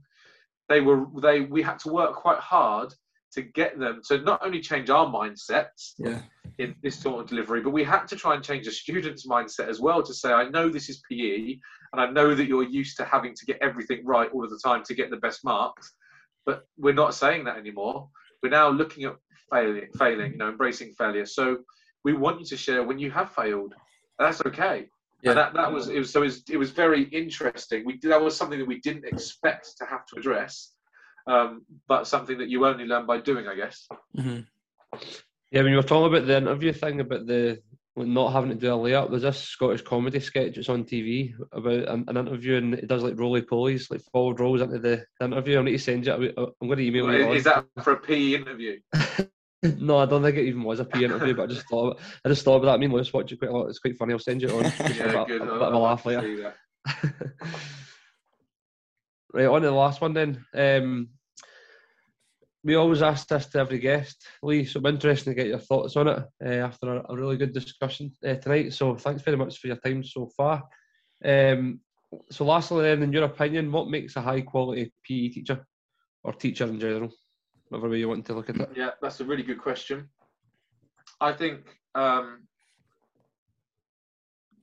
they 0.67 0.81
were 0.81 1.05
they 1.21 1.41
we 1.41 1.61
had 1.61 1.79
to 1.79 1.89
work 1.89 2.13
quite 2.15 2.39
hard 2.39 2.93
to 3.31 3.41
get 3.41 3.79
them 3.79 4.01
to 4.07 4.19
not 4.19 4.43
only 4.43 4.59
change 4.59 4.89
our 4.89 5.05
mindsets 5.05 5.93
Yeah. 5.97 6.21
in 6.57 6.75
this 6.81 6.99
sort 6.99 7.21
of 7.21 7.27
delivery. 7.27 7.61
But 7.61 7.71
we 7.71 7.83
had 7.83 8.07
to 8.07 8.15
try 8.15 8.33
and 8.35 8.43
change 8.43 8.65
the 8.65 8.71
students' 8.71 9.27
mindset 9.27 9.67
as 9.67 9.79
well 9.79 10.01
to 10.01 10.13
say, 10.13 10.31
I 10.31 10.49
know 10.49 10.69
this 10.69 10.89
is 10.89 11.01
PE, 11.09 11.59
and 11.93 12.01
I 12.01 12.09
know 12.09 12.33
that 12.33 12.47
you're 12.47 12.63
used 12.63 12.97
to 12.97 13.05
having 13.05 13.33
to 13.35 13.45
get 13.45 13.59
everything 13.61 14.05
right 14.05 14.29
all 14.33 14.43
of 14.43 14.49
the 14.49 14.59
time 14.63 14.83
to 14.85 14.95
get 14.95 15.09
the 15.11 15.17
best 15.17 15.43
marks. 15.43 15.93
But 16.45 16.63
we're 16.77 16.93
not 16.93 17.13
saying 17.13 17.43
that 17.45 17.57
anymore. 17.57 18.09
We're 18.41 18.49
now 18.49 18.69
looking 18.69 19.03
at 19.03 19.15
failing, 19.51 19.89
failing, 19.97 20.31
you 20.33 20.37
know, 20.37 20.49
embracing 20.49 20.93
failure. 20.93 21.25
So 21.25 21.59
we 22.03 22.13
want 22.13 22.39
you 22.39 22.45
to 22.47 22.57
share 22.57 22.83
when 22.83 22.99
you 22.99 23.11
have 23.11 23.31
failed. 23.31 23.73
That's 24.19 24.41
okay. 24.45 24.89
Yeah. 25.21 25.31
And 25.31 25.39
that, 25.39 25.53
that 25.53 25.71
was 25.71 25.89
it 25.89 25.99
was 25.99 26.11
so 26.11 26.21
it 26.21 26.25
was, 26.25 26.43
it 26.49 26.57
was 26.57 26.71
very 26.71 27.03
interesting. 27.03 27.83
We 27.85 27.97
that 28.03 28.21
was 28.21 28.37
something 28.37 28.59
that 28.59 28.67
we 28.67 28.79
didn't 28.79 29.05
expect 29.05 29.77
to 29.77 29.85
have 29.85 30.05
to 30.07 30.17
address, 30.17 30.71
um, 31.27 31.63
but 31.87 32.07
something 32.07 32.37
that 32.37 32.49
you 32.49 32.65
only 32.65 32.85
learn 32.85 33.05
by 33.05 33.19
doing, 33.19 33.47
I 33.47 33.55
guess. 33.55 33.87
Mm-hmm. 34.17 34.39
Yeah, 35.51 35.63
when 35.63 35.71
you 35.71 35.77
were 35.77 35.83
talking 35.83 36.13
about 36.13 36.27
the 36.27 36.37
interview 36.37 36.73
thing 36.73 36.99
about 36.99 37.25
the 37.25 37.61
not 37.95 38.31
having 38.31 38.49
to 38.49 38.55
do 38.55 38.73
a 38.73 38.77
layup, 38.77 39.09
there's 39.09 39.23
this 39.23 39.41
Scottish 39.41 39.81
comedy 39.81 40.19
sketch 40.21 40.55
that's 40.55 40.69
on 40.69 40.85
TV 40.85 41.33
about 41.51 41.89
an, 41.89 42.05
an 42.07 42.17
interview 42.17 42.55
and 42.55 42.73
it 42.75 42.87
does 42.87 43.03
like 43.03 43.19
roly 43.19 43.41
polies, 43.41 43.91
like 43.91 44.01
forward 44.11 44.39
rolls 44.39 44.61
into 44.61 44.79
the, 44.79 45.03
the, 45.19 45.25
interview. 45.25 45.59
I 45.59 45.63
need 45.63 45.71
to 45.73 45.79
send 45.79 46.05
you. 46.05 46.13
I'm 46.13 46.67
going 46.67 46.77
to 46.77 46.85
email 46.85 47.07
well, 47.07 47.15
you. 47.15 47.33
Is 47.33 47.43
that 47.43 47.65
for 47.83 47.93
a 47.93 47.97
PE 47.97 48.35
interview? 48.35 48.79
no, 49.77 49.97
I 49.97 50.05
don't 50.05 50.23
think 50.23 50.37
it 50.37 50.45
even 50.45 50.63
was 50.63 50.79
a 50.79 50.85
PE 50.85 51.03
interview, 51.03 51.35
but 51.35 51.43
I 51.43 51.47
just 51.53 51.67
thought 51.67 51.99
I 52.23 52.29
just 52.29 52.45
thought 52.45 52.57
about 52.57 52.67
that. 52.67 52.75
I 52.75 52.77
mean, 52.77 52.91
let's 52.91 53.11
watch 53.11 53.31
it 53.31 53.39
quite 53.39 53.51
a 53.51 53.53
lot. 53.53 53.67
It's 53.67 53.79
quite 53.79 53.97
funny. 53.97 54.13
I'll 54.13 54.19
send 54.19 54.41
you 54.41 54.47
it 54.47 54.53
on. 54.53 54.63
yeah, 54.95 55.21
a, 55.21 55.25
good. 55.25 55.41
A, 55.41 55.45
bit 55.45 55.51
of 55.51 55.73
a 55.73 55.77
laugh 55.77 56.05
later. 56.05 56.53
right, 59.33 59.45
on 59.45 59.61
to 59.61 59.67
the 59.67 59.73
last 59.73 59.99
one 60.01 60.13
then. 60.13 60.45
Um, 60.53 61.09
we 62.63 62.75
always 62.75 63.01
ask 63.01 63.27
this 63.27 63.47
to 63.47 63.59
every 63.59 63.79
guest, 63.79 64.25
Lee. 64.43 64.65
So 64.65 64.79
I'm 64.79 64.85
interested 64.85 65.31
to 65.31 65.35
get 65.35 65.47
your 65.47 65.59
thoughts 65.59 65.95
on 65.95 66.07
it 66.07 66.23
uh, 66.45 66.65
after 66.65 66.97
a, 66.97 67.05
a, 67.09 67.15
really 67.15 67.37
good 67.37 67.53
discussion 67.53 68.11
uh, 68.25 68.35
tonight. 68.35 68.73
So 68.73 68.95
thanks 68.95 69.21
very 69.23 69.37
much 69.37 69.57
for 69.57 69.67
your 69.67 69.77
time 69.77 70.03
so 70.03 70.29
far. 70.35 70.63
Um, 71.23 71.79
so 72.31 72.45
lastly, 72.45 72.83
then, 72.83 73.03
in 73.03 73.13
your 73.13 73.23
opinion, 73.23 73.71
what 73.71 73.89
makes 73.89 74.15
a 74.15 74.21
high 74.21 74.41
quality 74.41 74.93
PE 75.05 75.29
teacher 75.29 75.65
or 76.23 76.33
teacher 76.33 76.65
in 76.65 76.79
general? 76.79 77.11
Whatever 77.69 77.89
way 77.89 77.99
you 77.99 78.09
want 78.09 78.25
to 78.25 78.33
look 78.33 78.49
at 78.49 78.59
it. 78.59 78.69
Yeah, 78.75 78.91
that's 79.01 79.19
a 79.19 79.25
really 79.25 79.43
good 79.43 79.61
question. 79.61 80.09
I 81.21 81.33
think 81.33 81.61
um, 81.95 82.47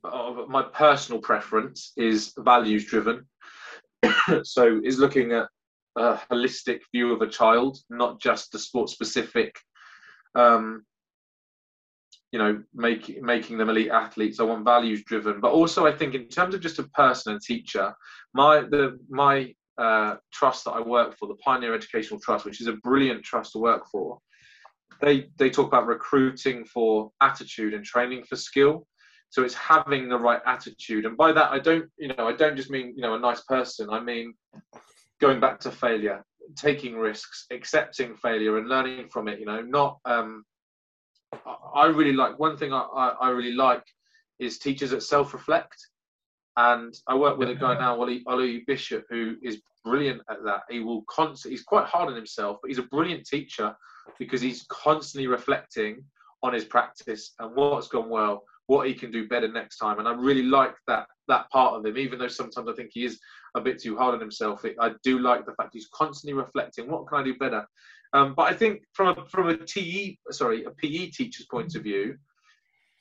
my 0.02 0.62
personal 0.72 1.20
preference 1.20 1.92
is 1.96 2.32
values 2.38 2.84
driven. 2.86 3.26
so 4.42 4.80
is 4.84 4.98
looking 4.98 5.32
at 5.32 5.48
a 5.96 6.20
holistic 6.30 6.80
view 6.92 7.12
of 7.12 7.22
a 7.22 7.28
child, 7.28 7.78
not 7.90 8.20
just 8.20 8.52
the 8.52 8.58
sport 8.58 8.90
specific. 8.90 9.54
Um, 10.34 10.84
you 12.32 12.38
know, 12.38 12.62
make, 12.74 13.22
making 13.22 13.56
them 13.56 13.70
elite 13.70 13.90
athletes. 13.90 14.40
I 14.40 14.42
want 14.42 14.64
values 14.64 15.04
driven, 15.04 15.40
but 15.40 15.52
also 15.52 15.86
I 15.86 15.92
think 15.92 16.14
in 16.14 16.28
terms 16.28 16.54
of 16.54 16.60
just 16.60 16.78
a 16.78 16.88
person 16.90 17.32
and 17.32 17.40
teacher, 17.40 17.94
my 18.34 18.60
the 18.60 18.98
my 19.08 19.54
uh, 19.78 20.16
trust 20.32 20.64
that 20.64 20.72
I 20.72 20.80
work 20.80 21.16
for, 21.16 21.28
the 21.28 21.34
Pioneer 21.36 21.74
Educational 21.74 22.20
Trust, 22.20 22.44
which 22.44 22.60
is 22.60 22.66
a 22.66 22.74
brilliant 22.74 23.22
trust 23.22 23.52
to 23.52 23.58
work 23.58 23.86
for, 23.90 24.18
they 25.00 25.28
they 25.36 25.50
talk 25.50 25.68
about 25.68 25.86
recruiting 25.86 26.64
for 26.64 27.10
attitude 27.20 27.74
and 27.74 27.84
training 27.84 28.24
for 28.24 28.36
skill. 28.36 28.86
So 29.28 29.42
it's 29.42 29.54
having 29.54 30.08
the 30.08 30.18
right 30.18 30.40
attitude, 30.46 31.04
and 31.04 31.16
by 31.16 31.32
that 31.32 31.50
I 31.50 31.58
don't 31.58 31.86
you 31.98 32.08
know 32.08 32.26
I 32.26 32.32
don't 32.32 32.56
just 32.56 32.70
mean 32.70 32.94
you 32.96 33.02
know 33.02 33.14
a 33.14 33.18
nice 33.18 33.42
person. 33.42 33.90
I 33.90 34.00
mean 34.00 34.34
going 35.20 35.40
back 35.40 35.60
to 35.60 35.70
failure, 35.70 36.24
taking 36.56 36.96
risks, 36.96 37.46
accepting 37.50 38.16
failure, 38.16 38.58
and 38.58 38.68
learning 38.68 39.08
from 39.08 39.28
it. 39.28 39.38
You 39.38 39.46
know, 39.46 39.60
not. 39.62 39.98
Um, 40.04 40.44
I 41.74 41.86
really 41.86 42.12
like 42.12 42.38
one 42.38 42.56
thing. 42.56 42.72
I, 42.72 42.80
I, 42.80 43.08
I 43.20 43.28
really 43.30 43.52
like 43.52 43.82
is 44.38 44.58
teachers 44.58 44.90
that 44.90 45.02
self-reflect, 45.02 45.76
and 46.56 46.94
I 47.06 47.14
work 47.14 47.38
with 47.38 47.50
a 47.50 47.54
guy 47.54 47.78
now, 47.78 48.00
Ollie, 48.00 48.22
Ollie 48.26 48.64
Bishop, 48.66 49.04
who 49.10 49.36
is 49.42 49.60
brilliant 49.84 50.22
at 50.30 50.42
that. 50.44 50.62
He 50.70 50.80
will 50.80 51.02
constantly. 51.08 51.56
He's 51.56 51.64
quite 51.64 51.86
hard 51.86 52.08
on 52.08 52.16
himself, 52.16 52.58
but 52.62 52.68
he's 52.68 52.78
a 52.78 52.84
brilliant 52.84 53.26
teacher 53.26 53.74
because 54.18 54.40
he's 54.40 54.64
constantly 54.68 55.26
reflecting 55.26 56.02
on 56.42 56.52
his 56.52 56.64
practice 56.64 57.34
and 57.38 57.54
what's 57.54 57.88
gone 57.88 58.08
well, 58.08 58.42
what 58.66 58.86
he 58.86 58.94
can 58.94 59.10
do 59.10 59.28
better 59.28 59.48
next 59.48 59.78
time. 59.78 59.98
And 59.98 60.08
I 60.08 60.12
really 60.12 60.42
like 60.42 60.74
that 60.86 61.06
that 61.28 61.50
part 61.50 61.74
of 61.74 61.84
him, 61.84 61.98
even 61.98 62.18
though 62.18 62.28
sometimes 62.28 62.68
I 62.68 62.72
think 62.72 62.90
he 62.92 63.04
is 63.04 63.18
a 63.54 63.60
bit 63.60 63.80
too 63.80 63.96
hard 63.96 64.14
on 64.14 64.20
himself. 64.20 64.64
It, 64.64 64.76
I 64.80 64.92
do 65.02 65.18
like 65.18 65.44
the 65.44 65.54
fact 65.54 65.70
he's 65.72 65.88
constantly 65.92 66.34
reflecting, 66.34 66.88
what 66.88 67.08
can 67.08 67.18
I 67.18 67.24
do 67.24 67.34
better? 67.36 67.66
Um, 68.12 68.34
but 68.34 68.44
I 68.44 68.54
think 68.54 68.82
from 68.92 69.08
a 69.08 69.26
from 69.26 69.48
a 69.48 69.56
TE 69.56 70.18
sorry 70.30 70.64
a 70.64 70.70
PE 70.70 71.10
teacher's 71.10 71.46
point 71.46 71.74
of 71.74 71.82
view, 71.82 72.16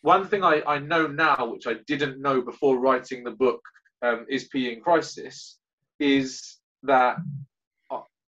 one 0.06 0.28
thing 0.28 0.44
I, 0.44 0.62
I 0.68 0.78
know 0.78 1.08
now, 1.08 1.48
which 1.52 1.66
I 1.66 1.78
didn't 1.88 2.22
know 2.22 2.40
before 2.40 2.80
writing 2.80 3.24
the 3.24 3.32
book, 3.32 3.60
um, 4.04 4.26
is 4.30 4.48
PE 4.50 4.74
in 4.76 4.82
crisis, 4.82 5.58
is 6.00 6.58
that 6.84 7.18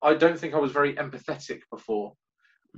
I 0.02 0.14
don't 0.16 0.40
think 0.40 0.56
I 0.56 0.58
was 0.58 0.72
very 0.72 0.96
empathetic 0.96 1.60
before. 1.72 2.14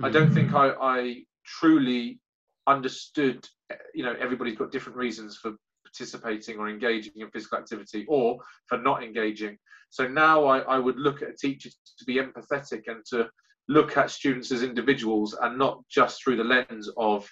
I 0.02 0.10
don't 0.10 0.32
think 0.34 0.52
I, 0.54 0.70
I 0.70 1.22
truly 1.46 2.20
understood. 2.66 3.48
You 3.94 4.04
know, 4.04 4.14
everybody's 4.20 4.58
got 4.58 4.72
different 4.72 4.98
reasons 4.98 5.38
for 5.38 5.52
participating 5.86 6.58
or 6.58 6.68
engaging 6.68 7.14
in 7.16 7.30
physical 7.30 7.58
activity 7.58 8.04
or 8.08 8.38
for 8.66 8.76
not 8.76 9.02
engaging. 9.02 9.56
So 9.88 10.06
now 10.06 10.44
I, 10.44 10.58
I 10.60 10.78
would 10.78 10.98
look 10.98 11.22
at 11.22 11.30
a 11.30 11.36
teacher 11.36 11.70
to 11.70 12.04
be 12.04 12.16
empathetic 12.16 12.82
and 12.88 13.02
to 13.10 13.30
look 13.68 13.96
at 13.96 14.10
students 14.10 14.52
as 14.52 14.62
individuals 14.62 15.34
and 15.40 15.56
not 15.56 15.80
just 15.88 16.22
through 16.22 16.36
the 16.36 16.44
lens 16.44 16.90
of 16.96 17.26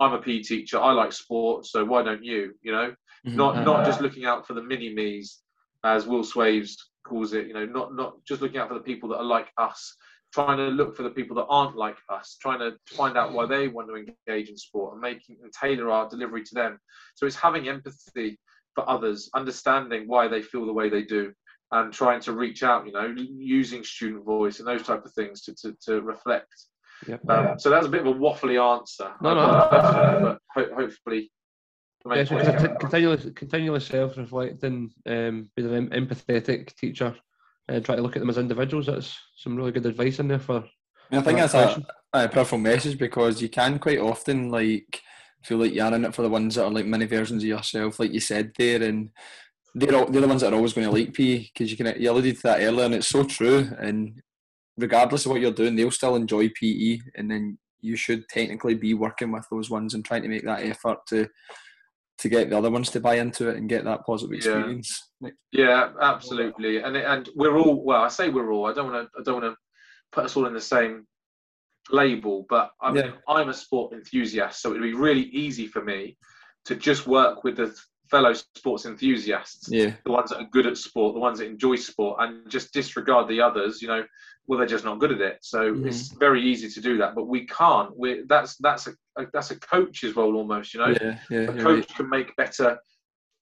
I'm 0.00 0.12
a 0.12 0.18
PE 0.18 0.40
teacher, 0.40 0.78
I 0.78 0.92
like 0.92 1.12
sport, 1.12 1.66
so 1.66 1.84
why 1.84 2.02
don't 2.02 2.24
you? 2.24 2.54
You 2.62 2.72
know, 2.72 2.94
mm-hmm. 3.26 3.36
not 3.36 3.64
not 3.64 3.86
just 3.86 4.00
looking 4.00 4.24
out 4.24 4.46
for 4.46 4.54
the 4.54 4.62
mini 4.62 4.92
me's, 4.92 5.40
as 5.84 6.06
Will 6.06 6.24
Swaithes 6.24 6.76
calls 7.06 7.32
it. 7.32 7.46
You 7.46 7.54
know, 7.54 7.66
not 7.66 7.94
not 7.94 8.16
just 8.26 8.42
looking 8.42 8.58
out 8.58 8.68
for 8.68 8.74
the 8.74 8.80
people 8.80 9.08
that 9.10 9.18
are 9.18 9.24
like 9.24 9.48
us, 9.56 9.96
trying 10.32 10.58
to 10.58 10.64
look 10.64 10.96
for 10.96 11.04
the 11.04 11.10
people 11.10 11.36
that 11.36 11.46
aren't 11.46 11.76
like 11.76 11.96
us, 12.08 12.36
trying 12.40 12.58
to 12.58 12.72
find 12.86 13.16
out 13.16 13.32
why 13.32 13.46
they 13.46 13.68
want 13.68 13.88
to 13.88 13.94
engage 13.94 14.48
in 14.48 14.56
sport 14.56 14.94
and 14.94 15.00
making 15.00 15.36
and 15.42 15.52
tailor 15.52 15.90
our 15.90 16.08
delivery 16.08 16.42
to 16.42 16.54
them. 16.54 16.78
So 17.14 17.26
it's 17.26 17.36
having 17.36 17.68
empathy 17.68 18.38
for 18.74 18.88
others, 18.90 19.30
understanding 19.34 20.08
why 20.08 20.26
they 20.26 20.42
feel 20.42 20.66
the 20.66 20.72
way 20.72 20.88
they 20.88 21.02
do, 21.02 21.32
and 21.70 21.92
trying 21.92 22.20
to 22.22 22.32
reach 22.32 22.64
out. 22.64 22.84
You 22.84 22.92
know, 22.92 23.14
using 23.16 23.84
student 23.84 24.24
voice 24.24 24.58
and 24.58 24.66
those 24.66 24.82
type 24.82 25.04
of 25.04 25.12
things 25.12 25.42
to 25.42 25.54
to, 25.54 25.76
to 25.86 26.00
reflect. 26.00 26.52
Yep. 27.06 27.30
Um, 27.30 27.58
so 27.58 27.70
that's 27.70 27.86
a 27.86 27.88
bit 27.88 28.06
of 28.06 28.08
a 28.08 28.18
waffly 28.18 28.60
answer. 28.60 29.12
No, 29.20 29.34
no, 29.34 29.68
but 29.70 30.38
ho- 30.54 30.74
hopefully. 30.74 31.30
Yeah, 32.06 32.24
so 32.24 32.76
continually, 32.78 33.30
continually 33.32 33.80
self-reflecting, 33.80 34.90
um, 35.06 35.48
being 35.56 35.74
an 35.74 35.88
empathetic 35.88 36.76
teacher, 36.76 37.16
and 37.66 37.82
try 37.82 37.96
to 37.96 38.02
look 38.02 38.14
at 38.14 38.20
them 38.20 38.28
as 38.28 38.36
individuals. 38.36 38.86
That's 38.86 39.18
some 39.36 39.56
really 39.56 39.72
good 39.72 39.86
advice 39.86 40.18
in 40.18 40.28
there 40.28 40.38
for. 40.38 40.64
I 41.10 41.20
think 41.22 41.38
that's 41.38 41.54
a, 41.54 41.82
a 42.12 42.28
powerful 42.28 42.58
message 42.58 42.98
because 42.98 43.40
you 43.40 43.48
can 43.48 43.78
quite 43.78 43.98
often 43.98 44.50
like 44.50 45.00
feel 45.44 45.58
like 45.58 45.74
you're 45.74 45.94
in 45.94 46.04
it 46.04 46.14
for 46.14 46.22
the 46.22 46.28
ones 46.28 46.54
that 46.54 46.64
are 46.64 46.70
like 46.70 46.86
mini 46.86 47.06
versions 47.06 47.42
of 47.42 47.48
yourself, 47.48 47.98
like 47.98 48.12
you 48.12 48.20
said 48.20 48.52
there, 48.58 48.82
and 48.82 49.10
they're 49.74 49.94
all, 49.94 50.06
they're 50.06 50.20
the 50.20 50.28
ones 50.28 50.42
that 50.42 50.52
are 50.52 50.56
always 50.56 50.72
going 50.72 50.86
to 50.86 50.92
like 50.92 51.14
PE 51.14 51.38
because 51.38 51.70
you 51.70 51.76
can 51.76 52.00
you 52.00 52.10
alluded 52.10 52.36
to 52.36 52.42
that 52.42 52.60
earlier, 52.60 52.84
and 52.84 52.94
it's 52.94 53.08
so 53.08 53.24
true. 53.24 53.70
And 53.78 54.20
regardless 54.76 55.24
of 55.24 55.32
what 55.32 55.40
you're 55.40 55.52
doing, 55.52 55.76
they'll 55.76 55.90
still 55.90 56.16
enjoy 56.16 56.48
PE, 56.50 56.98
and 57.16 57.30
then 57.30 57.58
you 57.80 57.96
should 57.96 58.28
technically 58.28 58.74
be 58.74 58.94
working 58.94 59.30
with 59.30 59.46
those 59.50 59.70
ones 59.70 59.94
and 59.94 60.04
trying 60.04 60.22
to 60.22 60.28
make 60.28 60.44
that 60.44 60.64
effort 60.64 60.98
to 61.08 61.28
to 62.16 62.28
get 62.28 62.48
the 62.48 62.56
other 62.56 62.70
ones 62.70 62.90
to 62.90 63.00
buy 63.00 63.16
into 63.16 63.48
it 63.48 63.56
and 63.56 63.68
get 63.68 63.84
that 63.84 64.06
positive 64.06 64.32
experience. 64.34 65.10
Yeah, 65.20 65.30
yeah 65.52 65.88
absolutely. 66.00 66.78
And 66.78 66.96
and 66.96 67.28
we're 67.34 67.58
all 67.58 67.84
well. 67.84 68.02
I 68.02 68.08
say 68.08 68.28
we're 68.28 68.52
all. 68.52 68.66
I 68.66 68.72
don't 68.72 68.90
want 68.90 69.08
to. 69.12 69.20
I 69.20 69.22
don't 69.22 69.42
want 69.42 69.54
to 69.54 69.58
put 70.12 70.24
us 70.24 70.36
all 70.36 70.46
in 70.46 70.54
the 70.54 70.60
same 70.60 71.06
label, 71.90 72.46
but 72.48 72.70
I'm 72.80 72.96
yeah. 72.96 73.10
I'm 73.28 73.48
a 73.48 73.54
sport 73.54 73.92
enthusiast, 73.92 74.62
so 74.62 74.70
it'd 74.70 74.82
be 74.82 74.94
really 74.94 75.24
easy 75.24 75.66
for 75.66 75.82
me 75.84 76.16
to 76.66 76.76
just 76.76 77.06
work 77.06 77.44
with 77.44 77.56
the 77.56 77.76
fellow 78.14 78.32
sports 78.32 78.86
enthusiasts, 78.86 79.68
yeah. 79.68 79.92
the 80.04 80.12
ones 80.12 80.30
that 80.30 80.38
are 80.38 80.48
good 80.52 80.68
at 80.68 80.76
sport, 80.78 81.14
the 81.14 81.20
ones 81.20 81.40
that 81.40 81.46
enjoy 81.46 81.74
sport, 81.74 82.18
and 82.20 82.48
just 82.48 82.72
disregard 82.72 83.26
the 83.28 83.40
others. 83.40 83.82
You 83.82 83.88
know, 83.88 84.04
well, 84.46 84.58
they're 84.58 84.68
just 84.68 84.84
not 84.84 85.00
good 85.00 85.10
at 85.10 85.20
it. 85.20 85.38
So 85.42 85.72
mm-hmm. 85.72 85.88
it's 85.88 86.12
very 86.12 86.40
easy 86.40 86.68
to 86.68 86.80
do 86.80 86.96
that, 86.98 87.16
but 87.16 87.26
we 87.26 87.44
can't. 87.46 87.90
We 87.98 88.22
that's 88.28 88.56
that's 88.58 88.86
a, 88.86 88.92
a, 89.18 89.26
that's 89.32 89.50
a 89.50 89.58
coach's 89.58 90.14
role 90.14 90.36
almost. 90.36 90.74
You 90.74 90.80
know, 90.80 90.94
yeah, 91.00 91.18
yeah, 91.28 91.40
a 91.40 91.52
coach 91.54 91.88
right. 91.88 91.96
can 91.96 92.08
make 92.08 92.36
better 92.36 92.78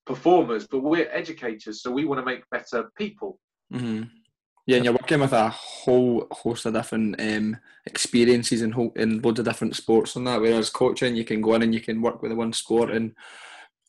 performers, 0.06 0.66
but 0.66 0.80
we're 0.80 1.10
educators, 1.12 1.82
so 1.82 1.90
we 1.90 2.06
want 2.06 2.20
to 2.20 2.24
make 2.24 2.48
better 2.50 2.90
people. 2.96 3.38
Mm-hmm. 3.74 4.04
Yeah, 4.66 4.76
and 4.76 4.84
you're 4.84 4.94
working 4.94 5.20
with 5.20 5.32
a 5.32 5.50
whole 5.50 6.28
host 6.30 6.64
of 6.66 6.72
different 6.72 7.20
um, 7.20 7.58
experiences 7.84 8.62
and 8.62 8.72
in 8.96 9.20
loads 9.20 9.40
of 9.40 9.44
different 9.44 9.76
sports 9.76 10.16
and 10.16 10.26
that. 10.26 10.40
Whereas 10.40 10.70
coaching, 10.70 11.16
you 11.16 11.24
can 11.24 11.42
go 11.42 11.54
in 11.54 11.62
and 11.62 11.74
you 11.74 11.80
can 11.80 12.00
work 12.00 12.22
with 12.22 12.30
the 12.30 12.36
one 12.36 12.52
sport 12.52 12.90
and 12.90 13.12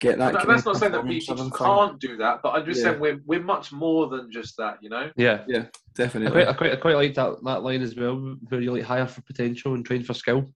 get 0.04 0.18
that. 0.18 0.34
No, 0.34 0.46
that's 0.46 0.66
not 0.66 0.78
saying 0.78 0.92
that 0.92 1.06
people 1.06 1.50
can't 1.52 2.00
do 2.00 2.18
that, 2.18 2.42
but 2.44 2.50
I'm 2.50 2.66
just 2.66 2.80
yeah. 2.80 2.92
saying 2.92 3.00
we're 3.00 3.20
we're 3.26 3.44
much 3.44 3.72
more 3.72 4.08
than 4.08 4.32
just 4.32 4.56
that, 4.58 4.78
you 4.82 4.90
know. 4.90 5.10
Yeah, 5.16 5.44
yeah, 5.48 5.66
definitely. 5.96 6.42
I 6.42 6.46
quite, 6.46 6.48
I 6.48 6.54
quite, 6.54 6.72
I 6.74 6.76
quite 6.76 6.96
like 6.96 7.14
that 7.16 7.44
that 7.44 7.64
line 7.64 7.82
as 7.82 7.96
well, 7.96 8.36
where 8.50 8.62
you 8.62 8.74
like 8.74 8.84
hire 8.84 9.08
for 9.08 9.22
potential 9.22 9.74
and 9.74 9.86
train 9.86 10.04
for 10.04 10.14
skill. 10.14 10.54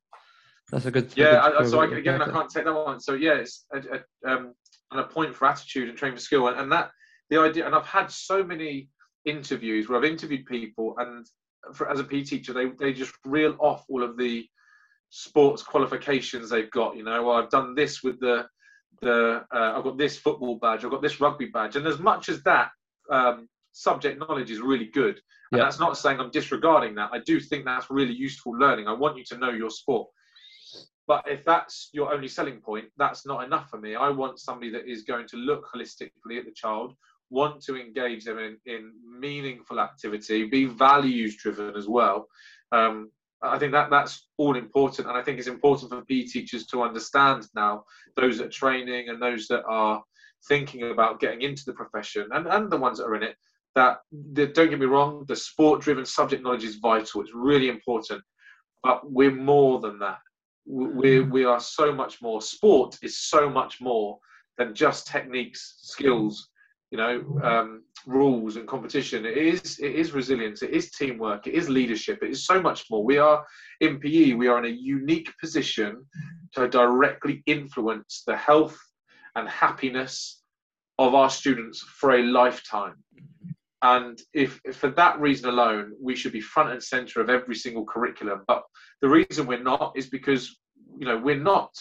That's 0.72 0.86
a 0.86 0.92
good. 0.92 1.12
Yeah, 1.16 1.48
a 1.48 1.52
good 1.52 1.62
I, 1.62 1.70
so 1.70 1.80
I, 1.80 1.98
again, 1.98 2.22
I 2.22 2.30
can't 2.30 2.50
take 2.50 2.66
that 2.66 2.74
one. 2.74 3.00
So 3.00 3.14
yeah, 3.14 3.36
it's 3.36 3.66
a, 3.74 3.78
a, 3.78 4.32
um, 4.32 4.54
and 4.92 5.00
a 5.00 5.06
point 5.06 5.36
for 5.36 5.48
attitude 5.48 5.90
and 5.90 5.98
train 5.98 6.14
for 6.14 6.20
skill, 6.20 6.50
and, 6.50 6.60
and 6.60 6.72
that 6.72 6.92
the 7.30 7.40
idea. 7.40 7.66
And 7.66 7.74
I've 7.74 7.86
had 7.86 8.12
so 8.12 8.44
many 8.44 8.90
interviews 9.26 9.88
where 9.88 9.98
I've 9.98 10.06
interviewed 10.06 10.46
people, 10.46 10.96
and 11.00 11.26
for, 11.74 11.90
as 11.90 12.00
a 12.00 12.04
PE 12.04 12.24
teacher, 12.24 12.54
they 12.54 12.68
they 12.80 12.94
just 12.94 13.14
reel 13.26 13.56
off 13.60 13.86
all 13.90 14.04
of 14.04 14.18
the 14.18 14.46
sports 15.10 15.64
qualifications 15.64 16.50
they've 16.50 16.72
got. 16.72 16.98
You 16.98 17.04
know, 17.04 17.24
well, 17.24 17.38
I've 17.38 17.50
done 17.50 17.74
this 17.74 18.04
with 18.04 18.20
the 18.20 18.46
the 19.02 19.44
uh, 19.54 19.74
I've 19.78 19.84
got 19.84 19.98
this 19.98 20.18
football 20.18 20.56
badge, 20.56 20.84
I've 20.84 20.92
got 20.92 21.02
this 21.02 21.20
rugby 21.22 21.48
badge, 21.48 21.76
and 21.76 21.86
as 21.88 22.00
much 22.00 22.30
as 22.30 22.42
that 22.44 22.70
um, 23.12 23.48
subject 23.72 24.20
knowledge 24.20 24.52
is 24.52 24.60
really 24.60 24.86
good, 24.88 25.16
and 25.52 25.60
Yeah. 25.60 25.64
that's 25.64 25.80
not 25.80 25.98
saying 25.98 26.20
I'm 26.20 26.32
disregarding 26.32 26.96
that. 26.96 27.10
I 27.14 27.20
do 27.20 27.40
think 27.40 27.66
that's 27.66 27.90
really 27.90 28.14
useful 28.14 28.54
learning. 28.58 28.88
I 28.88 28.94
want 28.94 29.18
you 29.18 29.24
to 29.26 29.38
know 29.38 29.52
your 29.52 29.70
sport. 29.70 30.08
But 31.08 31.24
if 31.26 31.46
that's 31.46 31.90
your 31.94 32.14
only 32.14 32.28
selling 32.28 32.60
point, 32.60 32.88
that's 32.98 33.26
not 33.26 33.46
enough 33.46 33.70
for 33.70 33.80
me. 33.80 33.96
I 33.96 34.10
want 34.10 34.40
somebody 34.40 34.70
that 34.72 34.90
is 34.92 35.04
going 35.04 35.26
to 35.30 35.38
look 35.38 35.66
holistically 35.74 36.38
at 36.38 36.46
the 36.46 36.52
child, 36.54 36.96
want 37.30 37.62
to 37.64 37.78
engage 37.78 38.26
them 38.26 38.40
in, 38.40 38.58
in 38.66 38.92
meaningful 39.20 39.80
activity, 39.80 40.46
be 40.46 40.66
values 40.66 41.38
driven 41.38 41.76
as 41.76 41.88
well. 41.88 42.28
Um, 42.74 43.10
I 43.42 43.60
think 43.60 43.72
that 43.74 43.90
that's 43.90 44.28
all 44.38 44.56
important, 44.56 45.08
and 45.08 45.18
I 45.18 45.22
think 45.22 45.38
it's 45.38 45.48
important 45.48 45.92
for 45.92 46.04
PE 46.04 46.24
teachers 46.24 46.66
to 46.68 46.82
understand 46.82 47.48
now 47.56 47.84
those 48.16 48.38
that 48.38 48.48
are 48.48 48.50
training 48.50 49.10
and 49.10 49.22
those 49.22 49.48
that 49.48 49.64
are 49.68 50.02
thinking 50.48 50.92
about 50.92 51.20
getting 51.20 51.42
into 51.42 51.64
the 51.66 51.74
profession, 51.74 52.28
and, 52.32 52.48
and 52.48 52.72
the 52.72 52.78
ones 52.78 52.98
that 52.98 53.06
are 53.06 53.16
in 53.16 53.24
it. 53.24 53.36
That, 53.76 54.00
don't 54.34 54.56
get 54.56 54.80
me 54.80 54.88
wrong, 54.88 55.24
the 55.28 55.36
sport-driven 55.36 56.06
subject 56.06 56.42
knowledge 56.42 56.64
is 56.64 56.78
vital. 56.78 57.22
It's 57.22 57.36
really 57.36 57.70
important, 57.70 58.24
but 58.82 59.02
we're 59.12 59.36
more 59.36 59.80
than 59.80 60.00
that. 60.00 60.18
We 60.66 61.20
we 61.22 61.46
are 61.46 61.60
so 61.60 61.94
much 61.94 62.22
more. 62.22 62.42
Sport 62.42 62.98
is 63.04 63.20
so 63.20 63.50
much 63.50 63.80
more 63.80 64.18
than 64.58 64.74
just 64.74 65.08
techniques, 65.08 65.78
skills, 65.82 66.50
you 66.92 66.98
know, 66.98 67.40
um, 67.44 67.84
rules 68.08 68.56
and 68.56 68.68
competition. 68.68 69.26
It 69.26 69.38
is 69.38 69.80
it 69.80 69.94
is 69.94 70.14
resilience. 70.14 70.64
It 70.64 70.72
is 70.72 70.92
teamwork. 70.92 71.46
It 71.46 71.54
is 71.54 71.70
leadership. 71.70 72.20
It 72.24 72.32
is 72.32 72.46
so 72.46 72.62
much 72.62 72.86
more. 72.90 73.04
We 73.04 73.18
are 73.18 73.46
in 73.82 74.00
PE. 74.00 74.34
We 74.34 74.48
are 74.48 74.58
in 74.58 74.66
a 74.66 74.76
unique 74.76 75.32
position 75.40 76.06
to 76.54 76.68
directly 76.68 77.44
influence 77.46 78.24
the 78.26 78.36
health 78.36 78.80
and 79.36 79.48
happiness 79.48 80.42
of 80.98 81.14
our 81.14 81.30
students 81.30 81.82
for 81.82 82.16
a 82.16 82.24
lifetime. 82.24 82.96
And 83.84 84.20
if, 84.34 84.60
if 84.66 84.78
for 84.78 84.90
that 84.92 85.20
reason 85.20 85.50
alone, 85.50 85.94
we 86.02 86.16
should 86.16 86.32
be 86.32 86.42
front 86.42 86.72
and 86.72 86.82
center 86.82 87.22
of 87.22 87.30
every 87.30 87.54
single 87.56 87.86
curriculum. 87.86 88.44
But 88.48 88.64
the 89.02 89.10
reason 89.10 89.46
we're 89.46 89.62
not 89.62 89.94
is 89.96 90.10
because 90.10 90.58
you 90.98 91.06
know 91.06 91.18
we're 91.18 91.38
not 91.38 91.72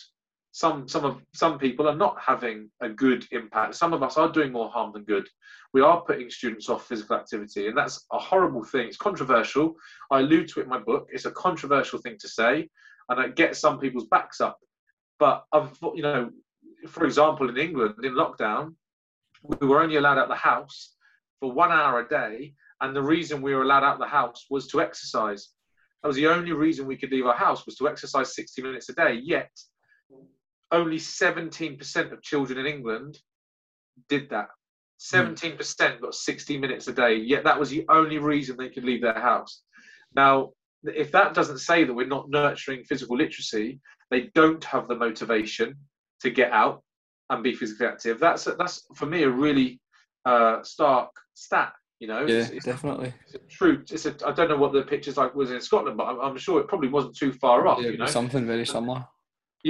some 0.57 0.89
some 0.89 1.05
of 1.05 1.21
some 1.35 1.59
people 1.59 1.87
are 1.87 1.95
not 1.95 2.17
having 2.19 2.71
a 2.81 2.89
good 2.89 3.27
impact. 3.31 3.75
Some 3.75 3.93
of 3.93 4.03
us 4.03 4.17
are 4.17 4.33
doing 4.33 4.53
more 4.53 4.71
harm 4.71 4.91
than 4.95 5.05
good. 5.05 5.29
We 5.75 5.83
are 5.83 6.01
putting 6.01 6.31
students 6.31 6.71
off 6.71 6.89
physical 6.89 7.17
activity 7.17 7.69
and 7.69 7.77
that's 7.77 8.07
a 8.11 8.19
horrible 8.19 8.65
thing. 8.65 8.87
It's 8.87 8.97
controversial. 8.97 9.75
I 10.11 10.21
allude 10.21 10.49
to 10.49 10.61
it 10.61 10.63
in 10.63 10.71
my 10.71 10.79
book. 10.79 11.09
It's 11.13 11.27
a 11.27 11.31
controversial 11.33 11.99
thing 11.99 12.17
to 12.21 12.27
say 12.27 12.71
and 13.11 13.21
it 13.21 13.37
gets 13.37 13.59
some 13.61 13.79
people's 13.79 14.07
backs 14.07 14.41
up. 14.41 14.57
But 15.19 15.45
I've, 15.53 15.77
you 15.95 16.01
know 16.01 16.31
for 16.89 17.05
example 17.05 17.51
in 17.51 17.59
england 17.59 17.95
in 18.03 18.15
lockdown 18.15 18.75
we 19.61 19.67
were 19.67 19.83
only 19.83 19.97
allowed 19.97 20.19
out 20.19 20.29
the 20.29 20.35
house 20.53 20.95
for 21.39 21.53
one 21.53 21.71
hour 21.71 22.01
a 22.01 22.09
day 22.09 22.55
and 22.81 22.97
the 22.97 23.03
reason 23.03 23.43
we 23.43 23.55
were 23.55 23.63
allowed 23.63 23.85
out 23.85 23.99
the 23.99 24.07
house 24.07 24.47
was 24.49 24.67
to 24.69 24.81
exercise. 24.81 25.51
That 26.03 26.09
was 26.09 26.17
the 26.17 26.29
only 26.29 26.53
reason 26.53 26.87
we 26.87 26.97
could 26.97 27.13
leave 27.13 27.27
our 27.27 27.37
house 27.37 27.67
was 27.67 27.77
to 27.77 27.89
exercise 27.89 28.35
60 28.35 28.63
minutes 28.63 28.89
a 28.89 28.95
day. 28.95 29.21
Yet, 29.23 29.51
only 30.73 30.99
17% 30.99 32.13
of 32.13 32.23
children 32.23 32.59
in 32.59 32.67
England 32.67 33.19
did 34.09 34.29
that. 34.31 34.49
17% 35.01 36.01
got 36.01 36.15
60 36.15 36.59
minutes 36.59 36.89
a 36.89 36.93
day. 36.93 37.17
Yet 37.17 37.45
that 37.45 37.59
was 37.59 37.71
the 37.71 37.85
only 37.89 38.19
reason 38.19 38.57
they 38.57 38.71
could 38.71 38.85
leave 38.85 39.03
their 39.03 39.19
house. 39.21 39.63
Now, 40.15 40.51
if 40.85 41.13
that 41.13 41.35
doesn't 41.35 41.59
say 41.59 41.85
that 41.85 41.93
we're 41.93 42.07
not 42.07 42.31
nurturing 42.31 42.85
physical 42.85 43.17
literacy, 43.17 43.81
they 44.11 44.31
don't 44.35 44.63
have 44.65 44.89
the 44.89 44.95
motivation 44.97 45.75
to 46.23 46.31
get 46.31 46.53
out 46.53 46.83
and 47.31 47.43
be 47.43 47.55
physically 47.55 47.87
active. 47.87 48.19
That's 48.21 48.45
that's 48.45 48.87
for 48.95 49.07
me 49.07 49.25
a 49.25 49.31
really 49.31 49.81
uh, 50.25 50.63
stark 50.63 51.11
stat. 51.35 51.73
You 51.99 52.09
know, 52.09 52.21
Yeah, 52.21 52.37
It's- 52.37 52.49
it's- 52.51 52.65
definitely. 52.65 53.13
it's 53.25 53.35
a 53.35 53.39
true. 53.49 53.83
It's 53.91 54.07
a. 54.07 54.15
I 54.27 54.33
don't 54.33 54.49
know 54.49 54.57
what 54.57 54.73
the 54.73 54.83
pictures 54.83 55.17
like 55.17 55.35
was 55.35 55.51
in 55.51 55.61
Scotland, 55.61 55.97
but 55.97 56.05
I'm, 56.05 56.21
I'm 56.21 56.37
sure 56.39 56.61
it 56.61 56.69
probably 56.69 56.89
wasn't 56.89 57.17
too 57.17 57.33
far 57.33 57.67
off. 57.67 57.81
Yeah, 57.83 57.91
you 57.91 57.97
know. 57.99 58.07
something 58.07 58.47
very 58.47 58.67
similar. 58.67 59.05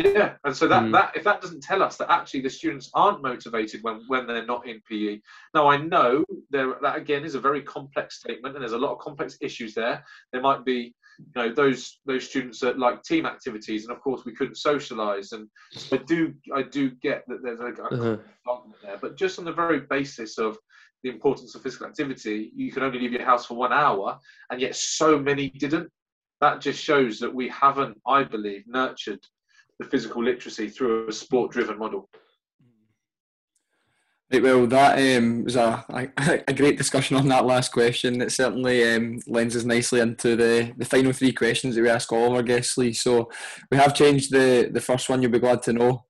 Yeah, 0.05 0.35
and 0.45 0.55
so 0.55 0.69
that, 0.69 0.83
Mm. 0.83 0.93
that 0.93 1.17
if 1.17 1.25
that 1.25 1.41
doesn't 1.41 1.63
tell 1.63 1.83
us 1.83 1.97
that 1.97 2.11
actually 2.11 2.43
the 2.43 2.51
students 2.51 2.91
aren't 2.93 3.23
motivated 3.23 3.79
when 3.83 3.97
when 4.13 4.27
they're 4.27 4.45
not 4.55 4.67
in 4.71 4.79
PE. 4.89 5.23
Now 5.55 5.65
I 5.75 5.77
know 5.79 6.23
there 6.51 6.69
that 6.83 6.97
again 7.03 7.25
is 7.25 7.35
a 7.35 7.41
very 7.49 7.63
complex 7.63 8.07
statement, 8.23 8.55
and 8.55 8.63
there's 8.63 8.81
a 8.81 8.85
lot 8.87 8.93
of 8.93 8.99
complex 8.99 9.39
issues 9.41 9.73
there. 9.75 9.97
There 10.33 10.43
might 10.49 10.63
be 10.67 10.81
you 11.19 11.33
know 11.35 11.49
those 11.61 11.81
those 12.11 12.25
students 12.31 12.61
that 12.61 12.79
like 12.79 13.03
team 13.11 13.25
activities, 13.35 13.83
and 13.85 13.93
of 13.97 14.03
course 14.03 14.23
we 14.27 14.35
couldn't 14.39 14.59
socialise. 14.71 15.29
And 15.33 15.49
I 15.91 15.97
do 16.13 16.35
I 16.59 16.63
do 16.79 16.83
get 17.09 17.25
that 17.29 17.41
there's 17.43 17.61
a, 17.61 17.69
a 17.69 17.87
Uh-huh. 17.95 18.17
argument 18.53 18.81
there, 18.83 18.99
but 19.05 19.17
just 19.17 19.39
on 19.39 19.47
the 19.47 19.59
very 19.65 19.81
basis 19.97 20.37
of 20.47 20.59
the 21.03 21.11
importance 21.17 21.55
of 21.55 21.63
physical 21.63 21.87
activity, 21.87 22.39
you 22.55 22.71
can 22.75 22.83
only 22.83 22.99
leave 22.99 23.13
your 23.19 23.25
house 23.33 23.45
for 23.47 23.57
one 23.67 23.73
hour, 23.73 24.19
and 24.51 24.61
yet 24.61 24.75
so 24.77 25.09
many 25.19 25.49
didn't. 25.65 25.89
That 26.43 26.61
just 26.61 26.81
shows 26.91 27.19
that 27.21 27.35
we 27.41 27.49
haven't, 27.49 27.97
I 28.07 28.23
believe, 28.35 28.65
nurtured 28.67 29.23
the 29.79 29.87
physical 29.87 30.23
literacy 30.25 30.69
through 30.69 31.09
a 31.09 31.13
sport-driven 31.13 31.79
model. 31.79 32.09
Right, 34.33 34.43
well, 34.43 34.67
that 34.67 35.19
um, 35.19 35.45
was 35.45 35.55
a, 35.55 35.85
a, 35.91 36.43
a 36.49 36.53
great 36.53 36.77
discussion 36.77 37.17
on 37.17 37.29
that 37.29 37.45
last 37.45 37.71
question. 37.71 38.21
It 38.21 38.33
certainly 38.33 38.83
um, 38.93 39.21
lends 39.29 39.55
us 39.55 39.65
nicely 39.65 40.01
into 40.01 40.35
the, 40.35 40.75
the 40.77 40.85
final 40.85 41.13
three 41.13 41.33
questions 41.33 41.77
that 41.77 41.83
we 41.83 41.89
ask 41.89 42.13
all 42.13 42.31
of 42.31 42.35
our 42.35 42.43
guests, 42.43 42.77
Lee. 42.77 42.93
So 42.93 43.31
we 43.71 43.77
have 43.77 43.95
changed 43.95 44.33
the, 44.33 44.69
the 44.73 44.81
first 44.81 45.09
one, 45.09 45.23
you'll 45.23 45.31
be 45.31 45.39
glad 45.39 45.63
to 45.63 45.73
know. 45.73 46.07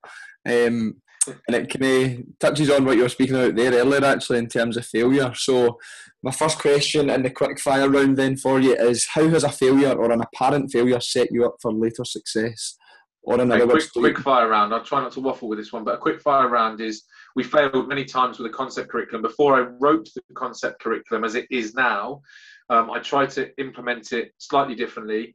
Um, 0.48 1.02
and 1.46 1.56
it 1.56 1.68
kind 1.68 1.84
of 1.84 2.38
touches 2.38 2.70
on 2.70 2.84
what 2.86 2.96
you 2.96 3.02
were 3.02 3.08
speaking 3.10 3.36
about 3.36 3.56
there 3.56 3.72
earlier, 3.72 4.04
actually, 4.04 4.38
in 4.38 4.46
terms 4.46 4.76
of 4.78 4.86
failure. 4.86 5.34
So 5.34 5.78
my 6.22 6.30
first 6.30 6.58
question 6.58 7.10
in 7.10 7.22
the 7.22 7.30
quick 7.30 7.60
fire 7.60 7.90
round 7.90 8.16
then 8.16 8.36
for 8.36 8.60
you 8.60 8.76
is 8.76 9.08
how 9.12 9.28
has 9.28 9.44
a 9.44 9.50
failure 9.50 9.92
or 9.92 10.10
an 10.10 10.22
apparent 10.22 10.72
failure 10.72 11.00
set 11.00 11.30
you 11.30 11.44
up 11.44 11.56
for 11.60 11.72
later 11.72 12.04
success? 12.04 12.78
Or 13.26 13.34
Okay, 13.40 13.44
quick, 13.58 13.68
words, 13.68 13.90
do 13.90 14.00
you- 14.00 14.06
quick 14.06 14.18
fire 14.20 14.48
round. 14.48 14.72
I'll 14.72 14.84
try 14.84 15.00
not 15.00 15.10
to 15.12 15.20
waffle 15.20 15.48
with 15.48 15.58
this 15.58 15.72
one, 15.72 15.82
but 15.82 15.96
a 15.96 15.98
quick 15.98 16.20
fire 16.20 16.48
round 16.48 16.80
is 16.80 17.02
we 17.34 17.42
failed 17.42 17.88
many 17.88 18.04
times 18.04 18.38
with 18.38 18.48
the 18.50 18.56
concept 18.56 18.88
curriculum. 18.88 19.20
Before 19.20 19.56
I 19.56 19.62
wrote 19.80 20.08
the 20.14 20.22
concept 20.34 20.80
curriculum 20.80 21.24
as 21.24 21.34
it 21.34 21.48
is 21.50 21.74
now, 21.74 22.22
um, 22.70 22.88
I 22.88 23.00
tried 23.00 23.30
to 23.30 23.52
implement 23.58 24.12
it 24.12 24.32
slightly 24.38 24.76
differently, 24.76 25.34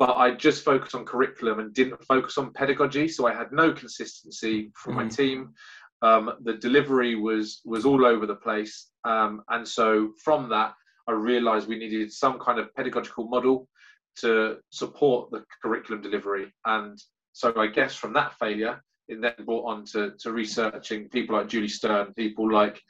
but 0.00 0.16
I 0.16 0.32
just 0.32 0.64
focused 0.64 0.96
on 0.96 1.04
curriculum 1.04 1.60
and 1.60 1.72
didn't 1.72 2.04
focus 2.06 2.38
on 2.38 2.52
pedagogy. 2.52 3.06
So 3.06 3.28
I 3.28 3.32
had 3.32 3.52
no 3.52 3.72
consistency 3.72 4.72
from 4.74 4.96
my 4.96 5.04
Mhm. 5.04 5.16
team. 5.16 5.54
Um, 6.02 6.32
the 6.40 6.54
delivery 6.54 7.14
was 7.14 7.60
was 7.64 7.84
all 7.84 8.04
over 8.04 8.26
the 8.26 8.34
place, 8.36 8.90
um, 9.04 9.42
and 9.48 9.66
so 9.66 10.12
from 10.24 10.48
that, 10.48 10.74
I 11.06 11.12
realised 11.12 11.68
we 11.68 11.78
needed 11.78 12.12
some 12.12 12.40
kind 12.40 12.58
of 12.58 12.74
pedagogical 12.74 13.28
model 13.28 13.68
to 14.16 14.58
support 14.70 15.30
the 15.30 15.44
curriculum 15.62 16.02
delivery. 16.02 16.52
And 16.64 17.00
so 17.38 17.54
I 17.56 17.68
guess 17.68 17.94
from 17.94 18.12
that 18.14 18.36
failure, 18.40 18.82
it 19.06 19.20
then 19.20 19.32
brought 19.46 19.66
on 19.66 19.84
to, 19.92 20.12
to 20.18 20.32
researching 20.32 21.08
people 21.08 21.36
like 21.36 21.46
Julie 21.46 21.68
Stern, 21.68 22.12
people 22.14 22.52
like 22.52 22.82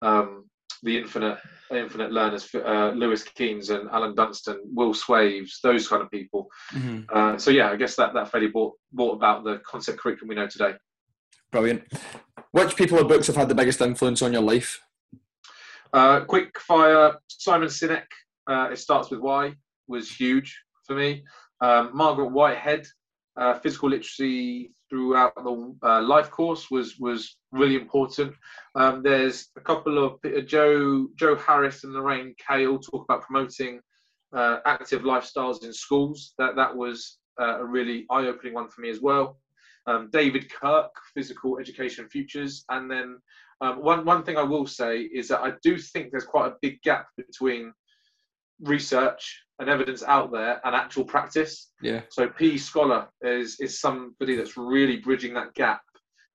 um, 0.00 0.44
the 0.84 0.96
infinite 0.96 1.38
infinite 1.72 2.12
learners, 2.12 2.48
uh, 2.54 2.92
Lewis 2.94 3.24
Keynes 3.24 3.70
and 3.70 3.90
Alan 3.90 4.14
Dunstan, 4.14 4.60
Will 4.62 4.94
Swaithes, 4.94 5.58
those 5.60 5.88
kind 5.88 6.02
of 6.02 6.10
people. 6.12 6.46
Mhm. 6.72 7.10
Uh, 7.10 7.36
so 7.36 7.50
yeah, 7.50 7.68
I 7.68 7.74
guess 7.74 7.96
that 7.96 8.14
that 8.14 8.30
failure 8.30 8.50
brought 8.50 8.74
brought 8.92 9.14
about 9.14 9.42
the 9.42 9.58
concept 9.66 9.98
curriculum 9.98 10.28
we 10.28 10.36
know 10.36 10.46
today. 10.46 10.74
Brilliant. 11.50 11.82
Which 12.52 12.76
people 12.76 13.00
or 13.00 13.04
books 13.04 13.26
have 13.26 13.36
had 13.36 13.48
the 13.48 13.56
biggest 13.56 13.80
influence 13.80 14.22
on 14.22 14.32
your 14.32 14.42
life? 14.42 14.80
Uh, 15.92 16.20
quick 16.20 16.60
fire, 16.60 17.16
Simon 17.26 17.68
Sinek. 17.68 18.06
Uh, 18.46 18.68
it 18.70 18.78
starts 18.78 19.10
with 19.10 19.18
why 19.18 19.54
was 19.88 20.08
huge 20.08 20.62
for 20.86 20.94
me. 20.94 21.24
Um, 21.60 21.90
Margaret 21.92 22.30
Whitehead, 22.30 22.86
uh, 23.36 23.58
physical 23.58 23.90
literacy 23.90 24.72
throughout 24.88 25.34
the 25.34 25.74
uh, 25.82 26.02
life 26.02 26.30
course 26.30 26.70
was 26.70 26.98
was 26.98 27.36
really 27.52 27.76
important. 27.76 28.34
Um, 28.74 29.02
there's 29.02 29.48
a 29.56 29.60
couple 29.60 30.04
of 30.04 30.18
uh, 30.24 30.40
Joe 30.40 31.08
Jo 31.16 31.36
Harris 31.36 31.84
and 31.84 31.92
Lorraine 31.92 32.34
Cale 32.46 32.78
talk 32.78 33.04
about 33.04 33.22
promoting 33.22 33.80
uh, 34.34 34.58
active 34.64 35.02
lifestyles 35.02 35.64
in 35.64 35.72
schools. 35.72 36.34
That 36.38 36.56
that 36.56 36.74
was 36.74 37.18
uh, 37.40 37.60
a 37.60 37.64
really 37.64 38.06
eye 38.10 38.26
opening 38.26 38.54
one 38.54 38.68
for 38.68 38.80
me 38.80 38.90
as 38.90 39.00
well. 39.00 39.38
Um, 39.86 40.08
David 40.12 40.50
Kirk, 40.52 40.90
physical 41.14 41.58
education 41.58 42.08
futures, 42.08 42.64
and 42.70 42.90
then 42.90 43.18
um, 43.60 43.82
one 43.82 44.04
one 44.04 44.22
thing 44.22 44.36
I 44.36 44.42
will 44.42 44.66
say 44.66 45.00
is 45.00 45.28
that 45.28 45.40
I 45.40 45.52
do 45.62 45.78
think 45.78 46.10
there's 46.10 46.24
quite 46.24 46.48
a 46.48 46.56
big 46.60 46.80
gap 46.82 47.06
between 47.16 47.72
research 48.60 49.42
and 49.58 49.68
evidence 49.68 50.02
out 50.02 50.32
there 50.32 50.60
and 50.64 50.74
actual 50.74 51.04
practice. 51.04 51.70
Yeah. 51.80 52.02
So 52.10 52.28
PE 52.28 52.56
scholar 52.58 53.08
is 53.22 53.58
is 53.60 53.80
somebody 53.80 54.36
that's 54.36 54.56
really 54.56 54.98
bridging 54.98 55.34
that 55.34 55.54
gap, 55.54 55.80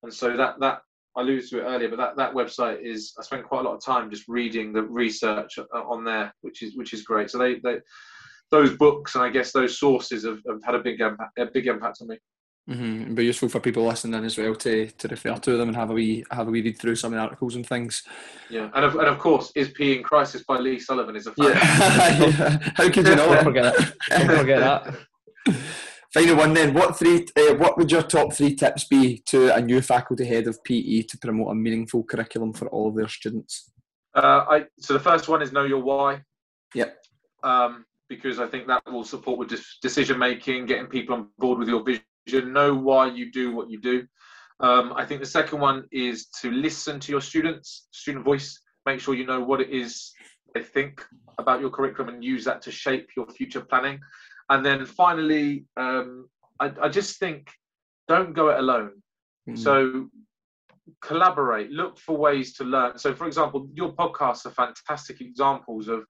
and 0.03 0.13
so 0.13 0.35
that 0.37 0.59
that 0.59 0.81
I 1.15 1.21
alluded 1.21 1.49
to 1.49 1.59
it 1.59 1.63
earlier, 1.63 1.89
but 1.89 1.97
that, 1.97 2.15
that 2.15 2.33
website 2.33 2.81
is 2.81 3.13
I 3.19 3.23
spend 3.23 3.43
quite 3.43 3.61
a 3.61 3.63
lot 3.63 3.75
of 3.75 3.83
time 3.83 4.09
just 4.09 4.27
reading 4.27 4.71
the 4.71 4.83
research 4.83 5.59
uh, 5.59 5.65
on 5.79 6.05
there, 6.05 6.33
which 6.41 6.61
is 6.61 6.75
which 6.75 6.93
is 6.93 7.03
great. 7.03 7.29
So 7.29 7.37
they, 7.37 7.55
they 7.55 7.79
those 8.49 8.75
books 8.77 9.15
and 9.15 9.23
I 9.23 9.29
guess 9.29 9.51
those 9.51 9.79
sources 9.79 10.25
have, 10.25 10.39
have 10.47 10.61
had 10.63 10.75
a 10.75 10.79
big 10.79 10.99
impact, 10.99 11.37
a 11.37 11.45
big 11.45 11.67
impact 11.67 11.99
on 12.01 12.09
me. 12.09 12.17
Mm-hmm. 12.69 13.01
It'd 13.01 13.15
be 13.15 13.25
useful 13.25 13.49
for 13.49 13.59
people 13.59 13.85
listening 13.85 14.23
as 14.23 14.37
well 14.37 14.53
to, 14.55 14.87
to 14.87 15.07
refer 15.07 15.35
to 15.35 15.57
them 15.57 15.69
and 15.69 15.75
have 15.75 15.89
a 15.89 15.93
wee 15.93 16.23
have 16.31 16.47
a 16.47 16.51
wee 16.51 16.61
read 16.61 16.77
through 16.77 16.95
some 16.95 17.11
of 17.11 17.17
the 17.17 17.21
articles 17.21 17.55
and 17.55 17.65
things. 17.65 18.03
Yeah, 18.49 18.69
and 18.75 18.85
of, 18.85 18.95
and 18.95 19.07
of 19.07 19.17
course, 19.17 19.51
is 19.55 19.69
PE 19.69 19.97
in 19.97 20.03
Crisis 20.03 20.43
by 20.43 20.57
Lee 20.57 20.79
Sullivan 20.79 21.15
is 21.15 21.27
a 21.27 21.33
yeah. 21.37 21.47
yeah. 21.49 22.71
How 22.75 22.89
could 22.89 23.07
you 23.07 23.15
not? 23.15 23.27
Don't 23.27 23.43
forget 23.43 23.75
that. 23.75 24.37
Forget 24.37 24.59
that. 24.59 24.95
Final 26.13 26.35
one 26.35 26.53
then. 26.53 26.73
What 26.73 26.97
three? 26.97 27.25
Uh, 27.35 27.55
what 27.55 27.77
would 27.77 27.91
your 27.91 28.03
top 28.03 28.33
three 28.33 28.53
tips 28.53 28.83
be 28.83 29.23
to 29.27 29.55
a 29.55 29.61
new 29.61 29.81
faculty 29.81 30.25
head 30.25 30.47
of 30.47 30.63
PE 30.63 31.03
to 31.03 31.17
promote 31.17 31.51
a 31.51 31.55
meaningful 31.55 32.03
curriculum 32.03 32.53
for 32.53 32.67
all 32.67 32.89
of 32.89 32.95
their 32.95 33.07
students? 33.07 33.71
Uh, 34.13 34.45
I 34.47 34.65
so 34.77 34.93
the 34.93 34.99
first 34.99 35.27
one 35.29 35.41
is 35.41 35.51
know 35.51 35.63
your 35.63 35.81
why. 35.81 36.21
Yep. 36.75 36.95
Um, 37.43 37.85
because 38.07 38.39
I 38.39 38.45
think 38.45 38.67
that 38.67 38.83
will 38.85 39.05
support 39.05 39.39
with 39.39 39.57
decision 39.81 40.19
making, 40.19 40.65
getting 40.65 40.87
people 40.87 41.15
on 41.15 41.29
board 41.39 41.59
with 41.59 41.69
your 41.69 41.81
vision 41.81 42.03
know 42.27 42.75
why 42.75 43.07
you 43.07 43.31
do 43.31 43.55
what 43.55 43.69
you 43.69 43.79
do. 43.79 44.05
Um, 44.59 44.93
I 44.95 45.05
think 45.05 45.21
the 45.21 45.27
second 45.27 45.59
one 45.59 45.85
is 45.91 46.27
to 46.41 46.51
listen 46.51 46.99
to 46.99 47.11
your 47.11 47.21
students, 47.21 47.87
student 47.91 48.23
voice. 48.23 48.59
Make 48.85 48.99
sure 48.99 49.15
you 49.15 49.25
know 49.25 49.41
what 49.41 49.61
it 49.61 49.69
is 49.69 50.11
they 50.53 50.61
think 50.61 51.05
about 51.37 51.61
your 51.61 51.69
curriculum 51.69 52.13
and 52.13 52.23
use 52.23 52.43
that 52.45 52.61
to 52.63 52.71
shape 52.71 53.09
your 53.15 53.27
future 53.27 53.61
planning. 53.61 53.99
And 54.49 54.65
then 54.65 54.85
finally, 54.85 55.65
um, 55.77 56.27
I, 56.59 56.71
I, 56.81 56.89
just 56.89 57.19
think 57.19 57.49
don't 58.07 58.33
go 58.33 58.49
it 58.49 58.59
alone. 58.59 59.01
Mm-hmm. 59.47 59.55
So 59.55 60.09
collaborate, 61.01 61.71
look 61.71 61.97
for 61.97 62.17
ways 62.17 62.53
to 62.55 62.63
learn. 62.63 62.97
So, 62.97 63.13
for 63.13 63.27
example, 63.27 63.67
your 63.73 63.93
podcasts 63.93 64.45
are 64.45 64.51
fantastic 64.51 65.21
examples 65.21 65.87
of 65.87 66.05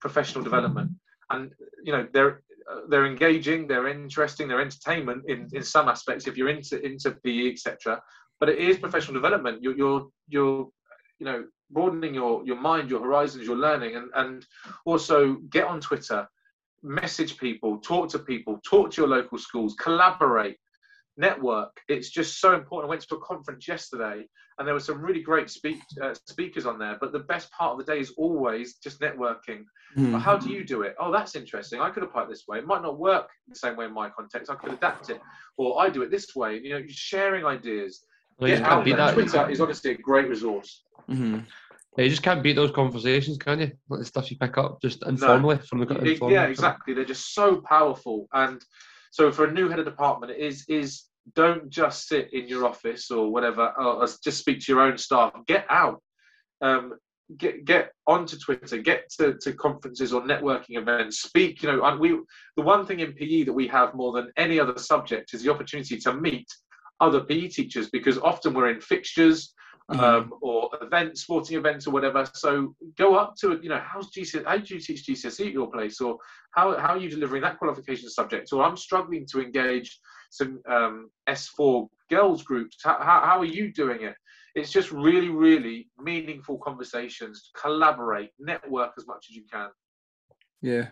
professional 0.00 0.42
development. 0.42 0.90
And 1.30 1.52
you 1.84 1.92
know, 1.92 2.06
they're 2.12 2.42
they're 2.88 3.06
engaging, 3.06 3.66
they're 3.66 3.88
interesting, 3.88 4.48
they're 4.48 4.60
entertainment 4.60 5.24
in, 5.28 5.48
in 5.52 5.62
some 5.62 5.88
aspects 5.88 6.26
if 6.26 6.36
you're 6.36 6.48
into 6.48 6.84
into 6.84 7.12
PE, 7.12 7.50
etc. 7.52 8.02
But 8.40 8.48
it 8.48 8.58
is 8.58 8.78
professional 8.78 9.14
development. 9.14 9.62
You're 9.62 9.76
you're 9.76 10.06
you're 10.28 10.68
you 11.18 11.26
know 11.26 11.44
broadening 11.70 12.14
your 12.14 12.44
your 12.44 12.60
mind, 12.60 12.90
your 12.90 13.00
horizons, 13.00 13.46
your 13.46 13.56
learning, 13.56 13.96
and 13.96 14.10
and 14.14 14.46
also 14.84 15.36
get 15.50 15.66
on 15.66 15.80
Twitter, 15.80 16.28
message 16.82 17.38
people, 17.38 17.78
talk 17.78 18.08
to 18.10 18.18
people, 18.18 18.60
talk 18.64 18.90
to 18.92 19.02
your 19.02 19.08
local 19.08 19.38
schools, 19.38 19.74
collaborate, 19.80 20.58
network. 21.16 21.80
It's 21.88 22.10
just 22.10 22.40
so 22.40 22.54
important. 22.54 22.88
I 22.88 22.90
went 22.90 23.02
to 23.02 23.14
a 23.16 23.20
conference 23.20 23.66
yesterday 23.66 24.26
and 24.58 24.66
there 24.66 24.74
were 24.74 24.80
some 24.80 25.00
really 25.00 25.20
great 25.20 25.50
speak, 25.50 25.78
uh, 26.02 26.14
speakers 26.26 26.66
on 26.66 26.78
there. 26.78 26.96
But 27.00 27.12
the 27.12 27.20
best 27.20 27.50
part 27.50 27.72
of 27.72 27.78
the 27.78 27.92
day 27.92 28.00
is 28.00 28.12
always 28.16 28.74
just 28.74 29.00
networking. 29.00 29.64
Mm. 29.96 30.18
How 30.18 30.36
do 30.36 30.50
you 30.50 30.64
do 30.64 30.82
it? 30.82 30.94
Oh, 30.98 31.12
that's 31.12 31.36
interesting. 31.36 31.80
I 31.80 31.90
could 31.90 32.02
apply 32.02 32.24
it 32.24 32.28
this 32.28 32.44
way. 32.48 32.58
It 32.58 32.66
might 32.66 32.82
not 32.82 32.98
work 32.98 33.28
the 33.48 33.54
same 33.54 33.76
way 33.76 33.84
in 33.86 33.92
my 33.92 34.08
context. 34.10 34.50
I 34.50 34.54
could 34.54 34.72
adapt 34.72 35.10
it, 35.10 35.20
or 35.56 35.80
I 35.80 35.90
do 35.90 36.02
it 36.02 36.10
this 36.10 36.34
way. 36.34 36.58
You 36.62 36.70
know, 36.70 36.82
sharing 36.88 37.44
ideas. 37.44 38.04
Well, 38.38 38.62
out 38.64 38.84
there. 38.84 39.12
Twitter 39.12 39.50
is 39.50 39.60
honestly 39.60 39.92
a 39.92 39.96
great 39.96 40.28
resource. 40.28 40.82
Mm-hmm. 41.08 41.40
Yeah, 41.96 42.04
you 42.04 42.10
just 42.10 42.22
can't 42.22 42.42
beat 42.42 42.56
those 42.56 42.72
conversations, 42.72 43.38
can 43.38 43.60
you? 43.60 43.72
Like 43.88 44.00
the 44.00 44.06
stuff 44.06 44.30
you 44.30 44.36
pick 44.36 44.58
up 44.58 44.82
just 44.82 45.02
informally 45.06 45.56
no. 45.56 45.62
from 45.62 45.78
the 45.80 45.86
it, 46.04 46.20
Yeah, 46.30 46.44
exactly. 46.44 46.92
They're 46.92 47.06
just 47.06 47.34
so 47.34 47.62
powerful. 47.62 48.28
And 48.34 48.62
so 49.16 49.32
for 49.32 49.46
a 49.46 49.50
new 49.50 49.70
head 49.70 49.78
of 49.78 49.86
department, 49.86 50.36
is 50.36 50.66
is 50.68 51.04
don't 51.34 51.70
just 51.70 52.06
sit 52.06 52.34
in 52.34 52.46
your 52.48 52.66
office 52.66 53.10
or 53.10 53.32
whatever, 53.32 53.72
or 53.78 54.06
just 54.22 54.36
speak 54.40 54.60
to 54.60 54.72
your 54.72 54.82
own 54.82 54.98
staff. 54.98 55.32
Get 55.46 55.64
out. 55.70 56.02
Um, 56.60 56.98
get 57.38 57.64
get 57.64 57.92
onto 58.06 58.36
Twitter, 58.36 58.76
get 58.76 59.08
to, 59.18 59.32
to 59.40 59.54
conferences 59.54 60.12
or 60.12 60.20
networking 60.20 60.76
events, 60.76 61.20
speak. 61.22 61.62
You 61.62 61.72
know, 61.72 61.96
we 61.98 62.10
the 62.56 62.62
one 62.62 62.84
thing 62.84 63.00
in 63.00 63.14
PE 63.14 63.44
that 63.44 63.54
we 63.54 63.66
have 63.68 63.94
more 63.94 64.12
than 64.12 64.30
any 64.36 64.60
other 64.60 64.76
subject 64.76 65.32
is 65.32 65.42
the 65.42 65.50
opportunity 65.50 65.96
to 65.96 66.12
meet 66.12 66.46
other 67.00 67.22
PE 67.22 67.48
teachers 67.48 67.88
because 67.88 68.18
often 68.18 68.52
we're 68.52 68.68
in 68.68 68.82
fixtures 68.82 69.54
mm-hmm. 69.90 70.00
um, 70.00 70.34
or 70.40 70.70
events, 70.80 71.22
sporting 71.22 71.56
events 71.56 71.86
or 71.86 71.90
whatever. 71.90 72.28
So 72.34 72.74
go 72.98 73.14
up 73.14 73.36
to. 73.40 73.58
You 73.62 73.68
know, 73.68 73.82
how's 73.84 74.10
GCSE? 74.10 74.44
How 74.44 74.58
do 74.58 74.74
you 74.74 74.80
teach 74.80 75.06
GCSE 75.06 75.46
at 75.46 75.52
your 75.52 75.70
place, 75.70 76.00
or 76.00 76.18
how 76.52 76.76
how 76.78 76.94
are 76.94 76.98
you 76.98 77.10
delivering 77.10 77.42
that 77.42 77.58
qualification 77.58 78.08
subject? 78.08 78.52
Or 78.52 78.62
I'm 78.62 78.76
struggling 78.76 79.26
to 79.32 79.40
engage 79.40 79.98
some 80.30 80.60
um, 80.68 81.10
S4 81.28 81.88
girls 82.10 82.42
groups. 82.42 82.78
How, 82.82 82.98
how, 83.00 83.20
how 83.24 83.38
are 83.38 83.44
you 83.44 83.72
doing 83.72 84.02
it? 84.02 84.14
It's 84.54 84.72
just 84.72 84.90
really, 84.90 85.28
really 85.28 85.90
meaningful 85.98 86.58
conversations. 86.58 87.50
Collaborate, 87.60 88.30
network 88.38 88.92
as 88.98 89.06
much 89.06 89.26
as 89.30 89.36
you 89.36 89.44
can. 89.52 89.68
Yeah, 90.62 90.88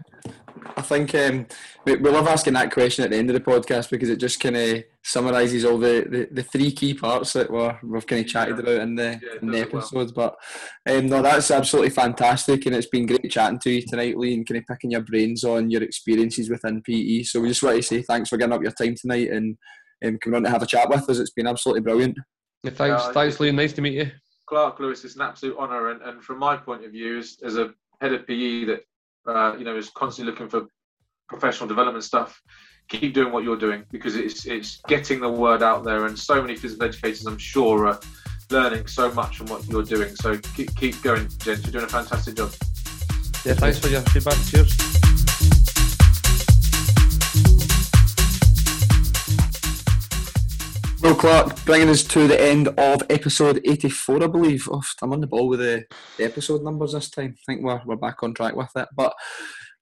I 0.76 0.82
think 0.82 1.14
um, 1.14 1.46
we, 1.84 1.96
we 1.96 2.10
love 2.10 2.28
asking 2.28 2.54
that 2.54 2.72
question 2.72 3.04
at 3.04 3.10
the 3.10 3.16
end 3.16 3.30
of 3.30 3.34
the 3.34 3.50
podcast 3.50 3.90
because 3.90 4.08
it 4.08 4.16
just 4.16 4.40
kind 4.40 4.56
of 4.56 4.84
summarises 5.02 5.64
all 5.64 5.78
the, 5.78 6.06
the, 6.08 6.28
the, 6.30 6.42
three 6.42 6.70
key 6.72 6.94
parts 6.94 7.32
that 7.32 7.50
we're, 7.50 7.78
we've 7.82 8.06
kind 8.06 8.24
of 8.24 8.30
chatted 8.30 8.56
yeah. 8.56 8.62
about 8.62 8.82
in 8.82 8.94
the 8.94 9.20
yeah, 9.22 9.38
in 9.42 9.50
the 9.50 9.60
episodes. 9.60 10.12
Well. 10.14 10.36
But 10.84 10.92
um, 10.92 11.06
no, 11.06 11.22
that's 11.22 11.50
absolutely 11.50 11.90
fantastic, 11.90 12.66
and 12.66 12.74
it's 12.74 12.86
been 12.86 13.06
great 13.06 13.30
chatting 13.30 13.58
to 13.60 13.70
you 13.70 13.82
tonight, 13.82 14.16
Lee, 14.16 14.34
and 14.34 14.46
kind 14.46 14.58
of 14.58 14.66
picking 14.66 14.90
your 14.92 15.02
brains 15.02 15.44
on 15.44 15.70
your 15.70 15.82
experiences 15.82 16.50
within 16.50 16.82
PE. 16.82 17.22
So 17.22 17.40
we 17.40 17.48
just 17.48 17.62
want 17.62 17.76
to 17.76 17.82
say 17.82 18.02
thanks 18.02 18.28
for 18.28 18.36
getting 18.36 18.52
up 18.52 18.62
your 18.62 18.72
time 18.72 18.94
tonight 19.00 19.30
and 19.30 19.56
um, 20.04 20.18
coming 20.18 20.36
on 20.36 20.42
to 20.44 20.50
have 20.50 20.62
a 20.62 20.66
chat 20.66 20.88
with 20.88 21.08
us. 21.08 21.18
It's 21.18 21.30
been 21.30 21.46
absolutely 21.46 21.82
brilliant. 21.82 22.18
Yeah, 22.62 22.70
thanks, 22.70 23.02
uh, 23.02 23.12
thanks, 23.12 23.40
Lee. 23.40 23.50
Nice 23.50 23.72
to 23.74 23.82
meet 23.82 23.94
you. 23.94 24.10
Clark 24.46 24.78
Lewis, 24.78 25.04
it's 25.04 25.16
an 25.16 25.22
absolute 25.22 25.56
honour, 25.56 25.90
and, 25.90 26.02
and 26.02 26.22
from 26.22 26.38
my 26.38 26.56
point 26.56 26.84
of 26.84 26.92
view, 26.92 27.18
as, 27.18 27.38
as 27.42 27.56
a 27.56 27.72
head 28.00 28.12
of 28.12 28.26
PE 28.26 28.64
that 28.64 28.84
uh, 29.26 29.56
you 29.58 29.64
know, 29.64 29.76
is 29.76 29.90
constantly 29.90 30.30
looking 30.30 30.48
for 30.48 30.66
professional 31.28 31.68
development 31.68 32.04
stuff, 32.04 32.40
keep 32.88 33.14
doing 33.14 33.32
what 33.32 33.44
you're 33.44 33.56
doing 33.56 33.84
because 33.90 34.16
it's 34.16 34.46
it's 34.46 34.80
getting 34.88 35.20
the 35.20 35.28
word 35.28 35.62
out 35.62 35.84
there. 35.84 36.06
And 36.06 36.18
so 36.18 36.40
many 36.40 36.56
physical 36.56 36.86
educators, 36.86 37.26
I'm 37.26 37.38
sure, 37.38 37.86
are 37.86 38.00
learning 38.50 38.86
so 38.86 39.12
much 39.12 39.38
from 39.38 39.46
what 39.46 39.66
you're 39.66 39.82
doing. 39.82 40.14
So 40.16 40.38
keep, 40.54 40.74
keep 40.76 41.02
going, 41.02 41.28
gents. 41.38 41.64
You're 41.64 41.72
doing 41.72 41.84
a 41.84 41.88
fantastic 41.88 42.36
job. 42.36 42.52
Yeah, 43.44 43.54
thanks 43.54 43.78
for 43.78 43.88
your 43.88 44.00
feedback. 44.02 44.36
Cheers. 44.46 45.03
Well, 51.04 51.14
Clark, 51.16 51.66
bringing 51.66 51.90
us 51.90 52.02
to 52.04 52.26
the 52.26 52.40
end 52.40 52.68
of 52.68 53.02
episode 53.10 53.60
84, 53.62 54.24
I 54.24 54.26
believe. 54.26 54.66
Oh, 54.72 54.80
I'm 55.02 55.12
on 55.12 55.20
the 55.20 55.26
ball 55.26 55.48
with 55.48 55.60
the, 55.60 55.84
the, 56.16 56.24
episode 56.24 56.62
numbers 56.62 56.92
this 56.92 57.10
time. 57.10 57.36
I 57.36 57.52
think 57.52 57.62
we're, 57.62 57.82
we're 57.84 57.96
back 57.96 58.22
on 58.22 58.32
track 58.32 58.56
with 58.56 58.70
it. 58.74 58.88
But 58.96 59.12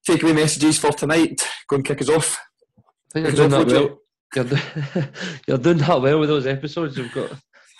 take 0.04 0.20
takeaway 0.20 0.34
messages 0.34 0.80
for 0.80 0.90
tonight. 0.90 1.40
Go 1.68 1.76
and 1.76 1.84
kick 1.84 2.02
us 2.02 2.08
off. 2.08 2.40
I 2.76 2.82
think 3.12 3.26
you're 3.26 3.36
doing 3.36 3.50
that 3.50 3.66
well. 3.68 3.98
You're, 4.34 4.44
do- 4.44 5.02
you're 5.46 5.58
doing 5.58 5.78
that 5.78 6.02
well 6.02 6.18
with 6.18 6.28
those 6.28 6.48
episodes. 6.48 6.98
You've 6.98 7.14
got 7.14 7.30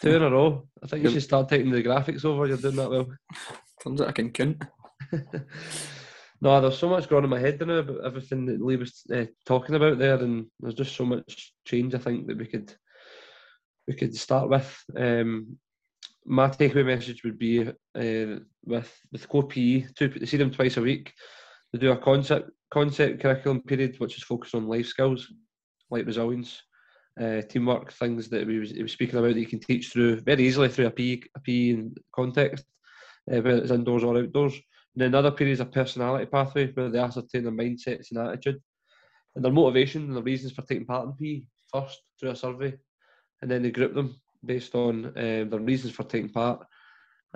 two 0.01 0.15
in 0.15 0.23
a 0.23 0.31
row. 0.31 0.69
I 0.81 0.87
think 0.87 1.03
you 1.03 1.11
should 1.11 1.25
start 1.25 1.49
taking 1.49 1.73
the 1.73 1.83
graphics 1.83 2.25
over. 2.25 2.47
You're 2.47 2.59
doing 2.59 2.77
that 2.77 2.91
well. 2.91 3.09
Turns 3.83 4.01
out 4.01 4.09
I 4.09 4.13
can 4.13 4.31
count. 4.31 4.63
no, 6.41 6.61
there's 6.61 6.79
so 6.79 6.89
much 6.89 7.09
going 7.09 7.25
on 7.25 7.25
in 7.25 7.31
my 7.31 7.41
head 7.41 7.59
now 7.59 7.75
about 7.75 8.05
everything 8.07 8.47
that 8.47 8.65
Lee 8.65 8.77
was 8.77 9.03
uh, 9.13 9.25
talking 9.47 9.75
about 9.75 9.99
there, 9.99 10.15
and 10.15 10.47
there's 10.61 10.75
just 10.75 10.95
so 10.95 11.05
much 11.05 11.53
change. 11.65 11.93
I 11.97 11.99
think 11.99 12.29
that 12.29 12.39
we 12.39 12.47
could 12.47 12.73
we 13.87 13.95
could 13.95 14.15
start 14.17 14.49
with. 14.49 14.85
Um, 14.97 15.57
my 16.25 16.49
takeaway 16.49 16.87
message 16.87 17.25
would 17.25 17.39
be 17.39 17.67
uh, 17.69 18.39
with 18.65 19.01
with 19.11 19.29
core 19.29 19.47
PE, 19.47 19.87
to 19.97 20.27
see 20.27 20.37
them 20.37 20.51
twice 20.51 20.77
a 20.77 20.83
week. 20.83 21.13
They 21.73 21.79
do 21.79 21.93
a 21.93 21.97
concept 21.97 22.51
concept 22.71 23.21
curriculum 23.21 23.63
period, 23.63 23.99
which 23.99 24.17
is 24.17 24.23
focused 24.23 24.55
on 24.55 24.69
life 24.69 24.87
skills 24.87 25.33
like 25.91 26.07
resilience, 26.07 26.63
uh, 27.21 27.43
teamwork, 27.43 27.93
things 27.93 28.29
that 28.31 28.47
we 28.47 28.59
was, 28.59 28.73
was 28.73 28.93
speaking 28.93 29.19
about 29.19 29.35
that 29.35 29.41
you 29.41 29.47
can 29.47 29.61
teach 29.61 29.91
through 29.91 30.21
very 30.21 30.47
easily 30.47 30.69
through 30.69 30.87
a 30.87 30.91
PE, 30.91 31.21
a 31.37 31.41
PE 31.41 31.83
context, 32.15 32.65
uh, 33.31 33.41
whether 33.41 33.59
it's 33.59 33.71
indoors 33.71 34.03
or 34.03 34.17
outdoors. 34.17 34.55
And 34.55 35.03
then 35.03 35.09
another 35.09 35.31
period 35.31 35.55
is 35.55 35.61
a 35.61 35.67
personality 35.67 36.27
pathway 36.27 36.73
where 36.73 36.89
they 36.89 36.99
ascertain 36.99 37.45
their 37.45 37.53
mindsets 37.53 38.11
and 38.11 38.21
attitude 38.21 38.61
and 39.35 39.45
their 39.45 39.53
motivation 39.53 40.05
and 40.05 40.17
the 40.17 40.23
reasons 40.23 40.53
for 40.53 40.63
taking 40.63 40.87
part 40.87 41.07
in 41.07 41.13
PE 41.13 41.47
first 41.73 42.01
through 42.19 42.31
a 42.31 42.37
survey 42.37 42.75
and 43.43 43.51
then 43.51 43.63
they 43.63 43.71
group 43.71 43.95
them 43.95 44.17
based 44.45 44.75
on 44.75 45.07
um, 45.07 45.51
their 45.51 45.61
reasons 45.61 45.93
for 45.93 46.05
taking 46.05 46.31
part, 46.31 46.65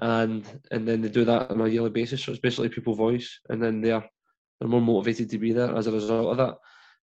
and 0.00 0.44
and 0.70 0.86
then 0.86 1.02
they 1.02 1.08
do 1.08 1.24
that 1.24 1.50
on 1.50 1.60
a 1.60 1.68
yearly 1.68 1.90
basis. 1.90 2.24
So 2.24 2.32
it's 2.32 2.40
basically 2.40 2.68
people 2.68 2.94
voice, 2.94 3.40
and 3.50 3.62
then 3.62 3.80
they're 3.80 4.08
they're 4.60 4.68
more 4.68 4.80
motivated 4.80 5.28
to 5.30 5.38
be 5.38 5.52
there 5.52 5.74
as 5.76 5.86
a 5.86 5.92
result 5.92 6.30
of 6.30 6.36
that. 6.38 6.56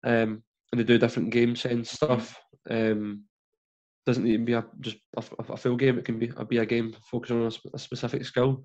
Um, 0.05 0.43
and 0.71 0.81
they 0.81 0.85
do 0.85 0.99
different 0.99 1.31
game 1.31 1.57
sense 1.57 1.93
stuff. 1.93 2.39
Um, 2.69 3.25
doesn't 4.05 4.25
need 4.25 4.39
to 4.39 4.45
be 4.45 4.53
a, 4.55 4.65
just 4.81 4.97
a, 5.17 5.25
a, 5.53 5.57
full 5.57 5.77
game. 5.77 5.99
It 5.99 6.05
can 6.05 6.19
be 6.19 6.31
a, 6.37 6.45
be 6.45 6.59
a 6.59 6.67
game 6.67 6.95
focused 7.11 7.33
on 7.33 7.43
a, 7.43 7.75
a 7.75 7.79
specific 7.79 8.25
skill 8.25 8.63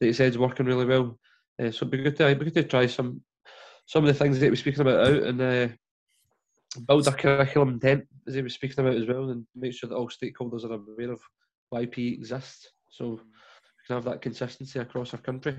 that 0.00 0.14
said 0.14 0.30
is 0.30 0.38
working 0.38 0.66
really 0.66 0.86
well. 0.86 1.18
Uh, 1.60 1.70
so 1.70 1.86
it'd 1.86 1.90
be 1.90 1.98
good 1.98 2.16
to 2.16 2.34
be 2.34 2.44
good 2.44 2.54
to 2.54 2.64
try 2.64 2.86
some 2.86 3.22
some 3.86 4.04
of 4.04 4.08
the 4.08 4.18
things 4.18 4.40
that 4.40 4.50
we're 4.50 4.56
speaking 4.56 4.80
about 4.80 5.06
out 5.06 5.22
and 5.22 5.40
uh, 5.40 5.68
build 6.80 7.06
a 7.06 7.12
curriculum 7.12 7.70
intent 7.70 8.06
as 8.26 8.34
he 8.34 8.42
was 8.42 8.54
speaking 8.54 8.84
about 8.84 8.96
as 8.96 9.06
well, 9.06 9.30
and 9.30 9.46
make 9.54 9.74
sure 9.74 9.88
that 9.88 9.96
all 9.96 10.08
stakeholders 10.08 10.64
are 10.64 10.74
aware 10.74 11.12
of 11.12 11.20
why 11.70 11.86
PE 11.86 12.08
exists. 12.08 12.68
So 12.90 13.10
we 13.10 13.86
can 13.86 13.96
have 13.96 14.04
that 14.04 14.22
consistency 14.22 14.78
across 14.78 15.12
our 15.14 15.20
country. 15.20 15.56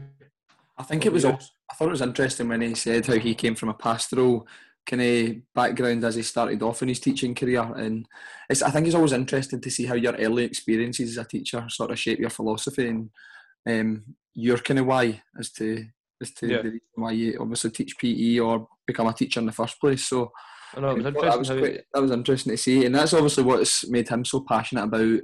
I 0.77 0.83
think 0.83 1.05
it 1.05 1.13
was. 1.13 1.25
Also, 1.25 1.47
I 1.69 1.73
thought 1.73 1.87
it 1.87 1.91
was 1.91 2.01
interesting 2.01 2.49
when 2.49 2.61
he 2.61 2.75
said 2.75 3.05
how 3.05 3.13
he 3.13 3.35
came 3.35 3.55
from 3.55 3.69
a 3.69 3.73
pastoral 3.73 4.47
kind 4.85 5.01
of 5.01 5.53
background 5.53 6.03
as 6.03 6.15
he 6.15 6.21
started 6.21 6.61
off 6.61 6.81
in 6.81 6.89
his 6.89 6.99
teaching 6.99 7.33
career, 7.33 7.61
and 7.75 8.05
it's. 8.49 8.61
I 8.61 8.69
think 8.71 8.85
it's 8.85 8.95
always 8.95 9.13
interesting 9.13 9.61
to 9.61 9.71
see 9.71 9.85
how 9.85 9.95
your 9.95 10.15
early 10.15 10.43
experiences 10.43 11.11
as 11.11 11.25
a 11.25 11.27
teacher 11.27 11.65
sort 11.69 11.91
of 11.91 11.99
shape 11.99 12.19
your 12.19 12.29
philosophy 12.29 12.87
and 12.87 13.09
um, 13.67 14.03
your 14.33 14.57
kind 14.57 14.79
of 14.79 14.85
why 14.85 15.21
as 15.39 15.51
to 15.53 15.85
as 16.21 16.31
to 16.31 16.47
yeah. 16.47 16.57
the 16.57 16.69
reason 16.69 16.79
why 16.95 17.11
you 17.11 17.37
obviously 17.39 17.71
teach 17.71 17.97
PE 17.97 18.39
or 18.39 18.67
become 18.85 19.07
a 19.07 19.13
teacher 19.13 19.39
in 19.39 19.45
the 19.45 19.51
first 19.51 19.79
place. 19.79 20.05
So. 20.05 20.31
I 20.73 20.79
know, 20.79 20.91
it 20.91 20.97
was 20.97 21.05
interesting. 21.05 21.29
that 21.29 21.39
was, 21.39 21.49
quite, 21.49 21.81
that 21.93 22.01
was 22.01 22.11
interesting 22.11 22.51
to 22.51 22.57
see, 22.57 22.85
and 22.85 22.95
that's 22.95 23.13
obviously 23.13 23.43
what's 23.43 23.87
made 23.89 24.09
him 24.09 24.25
so 24.25 24.41
passionate 24.41 24.83
about 24.83 25.21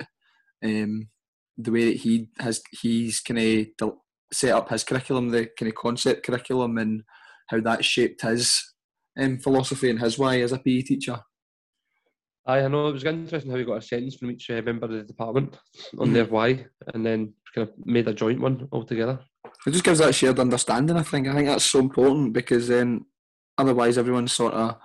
um, 0.63 1.09
the 1.57 1.71
way 1.71 1.85
that 1.85 1.97
he 1.97 2.27
has 2.39 2.61
he's 2.71 3.19
kind 3.19 3.71
of 3.81 3.93
set 4.31 4.53
up 4.53 4.69
his 4.69 4.83
curriculum, 4.83 5.29
the 5.29 5.49
kind 5.57 5.69
of 5.69 5.75
concept 5.75 6.25
curriculum, 6.25 6.77
and 6.77 7.03
how 7.47 7.59
that 7.61 7.83
shaped 7.83 8.21
his 8.21 8.73
um, 9.19 9.37
philosophy 9.39 9.89
and 9.89 9.99
his 9.99 10.17
why 10.17 10.39
as 10.39 10.51
a 10.51 10.57
PE 10.57 10.81
teacher. 10.81 11.19
I 12.45 12.67
know 12.67 12.87
it 12.87 12.93
was 12.93 13.03
interesting 13.03 13.51
how 13.51 13.57
he 13.57 13.63
got 13.63 13.77
a 13.77 13.81
sentence 13.81 14.15
from 14.15 14.31
each 14.31 14.49
uh, 14.49 14.61
member 14.63 14.85
of 14.85 14.91
the 14.91 15.03
department 15.03 15.57
on 15.99 16.09
mm. 16.09 16.13
their 16.13 16.25
why, 16.25 16.65
and 16.93 17.05
then 17.05 17.33
kind 17.53 17.67
of 17.67 17.73
made 17.85 18.07
a 18.07 18.13
joint 18.13 18.41
one 18.41 18.67
altogether. 18.71 19.19
It 19.67 19.71
just 19.71 19.83
gives 19.83 19.99
that 19.99 20.15
shared 20.15 20.39
understanding. 20.39 20.97
I 20.97 21.03
think. 21.03 21.27
I 21.27 21.35
think 21.35 21.47
that's 21.47 21.65
so 21.65 21.79
important 21.79 22.33
because 22.33 22.67
then, 22.67 23.05
otherwise, 23.57 23.97
everyone's 23.97 24.31
sort 24.31 24.53
of 24.53 24.77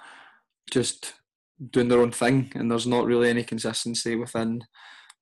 just 0.71 1.15
doing 1.71 1.89
their 1.89 2.01
own 2.01 2.13
thing, 2.13 2.53
and 2.55 2.71
there's 2.71 2.87
not 2.87 3.07
really 3.07 3.31
any 3.31 3.45
consistency 3.45 4.17
within 4.17 4.63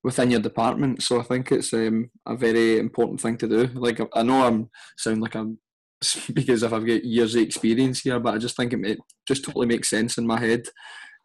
within 0.03 0.31
your 0.31 0.41
department. 0.41 1.03
So 1.03 1.19
I 1.19 1.23
think 1.23 1.51
it's 1.51 1.73
um, 1.73 2.11
a 2.27 2.37
very 2.37 2.79
important 2.79 3.21
thing 3.21 3.39
to 3.39 3.49
do. 3.49 3.67
Like 3.75 4.01
I 4.15 4.23
know 4.23 4.45
I'm 4.45 4.71
sound 4.99 5.23
like 5.23 5.35
I'm 5.35 5.59
because 6.33 6.63
if 6.63 6.73
I've 6.73 6.87
got 6.87 7.05
years 7.05 7.35
of 7.35 7.43
experience 7.43 8.01
here, 8.01 8.21
but 8.21 8.35
I 8.35 8.39
just 8.39 8.57
think 8.57 8.73
it 8.73 8.99
just 9.27 9.45
totally 9.45 9.67
makes 9.67 9.91
sense 9.91 10.19
in 10.19 10.27
my 10.27 10.39
head 10.39 10.63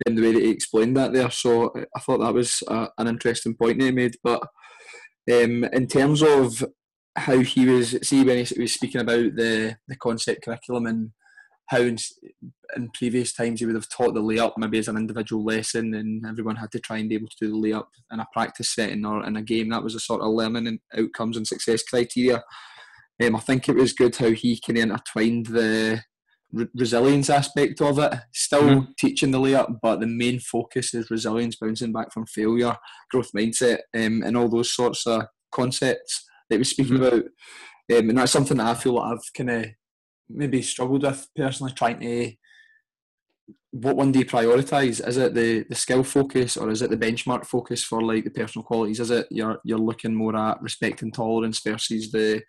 in 0.05 0.15
the 0.15 0.21
way 0.21 0.31
that 0.31 0.41
he 0.41 0.49
explained 0.49 0.95
that 0.97 1.13
there. 1.13 1.29
So 1.29 1.73
I 1.95 1.99
thought 1.99 2.19
that 2.19 2.33
was 2.33 2.63
a, 2.67 2.87
an 2.97 3.07
interesting 3.07 3.55
point 3.55 3.79
that 3.79 3.85
he 3.85 3.91
made. 3.91 4.15
But 4.23 4.41
um, 5.31 5.65
in 5.65 5.87
terms 5.87 6.21
of 6.21 6.63
how 7.15 7.39
he 7.39 7.65
was, 7.65 7.97
see 8.07 8.23
when 8.23 8.45
he 8.45 8.59
was 8.59 8.73
speaking 8.73 9.01
about 9.01 9.35
the 9.35 9.75
the 9.87 9.97
concept 9.97 10.43
curriculum 10.43 10.85
and 10.85 11.11
how 11.67 11.79
in, 12.75 12.89
previous 12.93 13.33
times 13.33 13.59
he 13.59 13.65
would 13.65 13.75
have 13.75 13.89
taught 13.89 14.13
the 14.13 14.21
layup 14.21 14.53
maybe 14.57 14.77
as 14.77 14.87
an 14.87 14.97
individual 14.97 15.43
lesson 15.43 15.93
and 15.93 16.25
everyone 16.25 16.55
had 16.55 16.71
to 16.71 16.79
try 16.79 16.97
and 16.97 17.09
be 17.09 17.15
able 17.15 17.27
to 17.27 17.35
do 17.39 17.51
the 17.51 17.57
layup 17.57 17.85
in 18.11 18.19
a 18.19 18.27
practice 18.33 18.73
setting 18.73 19.05
or 19.05 19.25
in 19.25 19.35
a 19.35 19.41
game. 19.41 19.69
That 19.69 19.83
was 19.83 19.95
a 19.95 19.99
sort 19.99 20.21
of 20.21 20.31
learning 20.31 20.67
and 20.67 20.79
outcomes 20.97 21.37
and 21.37 21.47
success 21.47 21.83
criteria. 21.83 22.43
Um, 23.21 23.35
I 23.35 23.39
think 23.39 23.67
it 23.67 23.75
was 23.75 23.93
good 23.93 24.15
how 24.15 24.31
he 24.31 24.59
kind 24.59 24.77
of 24.77 24.83
intertwined 24.83 25.47
the 25.47 26.01
re- 26.51 26.67
resilience 26.73 27.29
aspect 27.29 27.81
of 27.81 27.99
it, 27.99 28.13
still 28.33 28.61
mm-hmm. 28.61 28.91
teaching 28.97 29.31
the 29.31 29.39
layup, 29.39 29.79
but 29.81 29.99
the 29.99 30.07
main 30.07 30.39
focus 30.39 30.93
is 30.93 31.11
resilience, 31.11 31.55
bouncing 31.55 31.91
back 31.91 32.13
from 32.13 32.25
failure, 32.25 32.75
growth 33.11 33.31
mindset, 33.35 33.79
um, 33.95 34.23
and 34.23 34.37
all 34.37 34.47
those 34.47 34.73
sorts 34.73 35.05
of 35.05 35.23
concepts 35.51 36.25
that 36.49 36.57
we're 36.57 36.63
speaking 36.63 36.97
mm-hmm. 36.97 37.05
about. 37.05 37.23
Um, 37.91 38.09
and 38.09 38.17
that's 38.17 38.31
something 38.31 38.57
that 38.57 38.67
I 38.67 38.73
feel 38.75 38.93
like 38.93 39.13
I've 39.13 39.33
kind 39.35 39.49
of 39.49 39.65
maybe 40.29 40.61
struggled 40.61 41.03
with 41.03 41.27
personally 41.35 41.73
trying 41.73 41.99
to 41.99 42.31
what 43.71 43.95
one 43.95 44.11
do 44.11 44.19
you 44.19 44.25
prioritise? 44.25 45.05
Is 45.07 45.17
it 45.17 45.33
the, 45.33 45.65
the 45.69 45.75
skill 45.75 46.03
focus 46.03 46.57
or 46.57 46.69
is 46.69 46.81
it 46.81 46.89
the 46.89 46.97
benchmark 46.97 47.45
focus 47.45 47.83
for 47.83 48.01
like 48.01 48.23
the 48.23 48.31
personal 48.31 48.63
qualities? 48.63 48.99
Is 48.99 49.11
it 49.11 49.27
you're 49.29 49.59
you're 49.63 49.77
looking 49.77 50.15
more 50.15 50.35
at 50.35 50.61
respect 50.61 51.01
and 51.01 51.13
tolerance 51.13 51.59
versus 51.59 52.11
the 52.11 52.41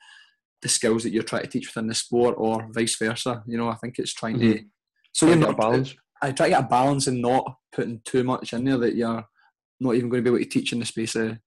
the 0.62 0.68
skills 0.68 1.02
that 1.02 1.10
you're 1.10 1.22
trying 1.22 1.42
to 1.42 1.48
teach 1.48 1.68
within 1.68 1.88
the 1.88 1.94
sport 1.94 2.34
or 2.38 2.68
vice 2.72 2.96
versa? 2.96 3.42
You 3.46 3.58
know, 3.58 3.68
I 3.68 3.76
think 3.76 3.98
it's 3.98 4.14
trying 4.14 4.36
mm-hmm. 4.36 4.52
to 4.52 4.64
so 5.12 5.26
you're 5.26 5.36
not 5.36 5.58
balance. 5.58 5.94
I 6.22 6.32
try 6.32 6.46
to 6.46 6.50
get 6.50 6.64
a 6.64 6.68
balance 6.68 7.06
and 7.06 7.20
not 7.20 7.54
putting 7.72 8.00
too 8.04 8.24
much 8.24 8.52
in 8.52 8.64
there 8.64 8.78
that 8.78 8.94
you're 8.94 9.24
not 9.80 9.94
even 9.94 10.08
going 10.08 10.22
to 10.22 10.30
be 10.30 10.36
able 10.36 10.44
to 10.44 10.50
teach 10.50 10.72
in 10.72 10.78
the 10.78 10.86
space 10.86 11.16
of 11.16 11.38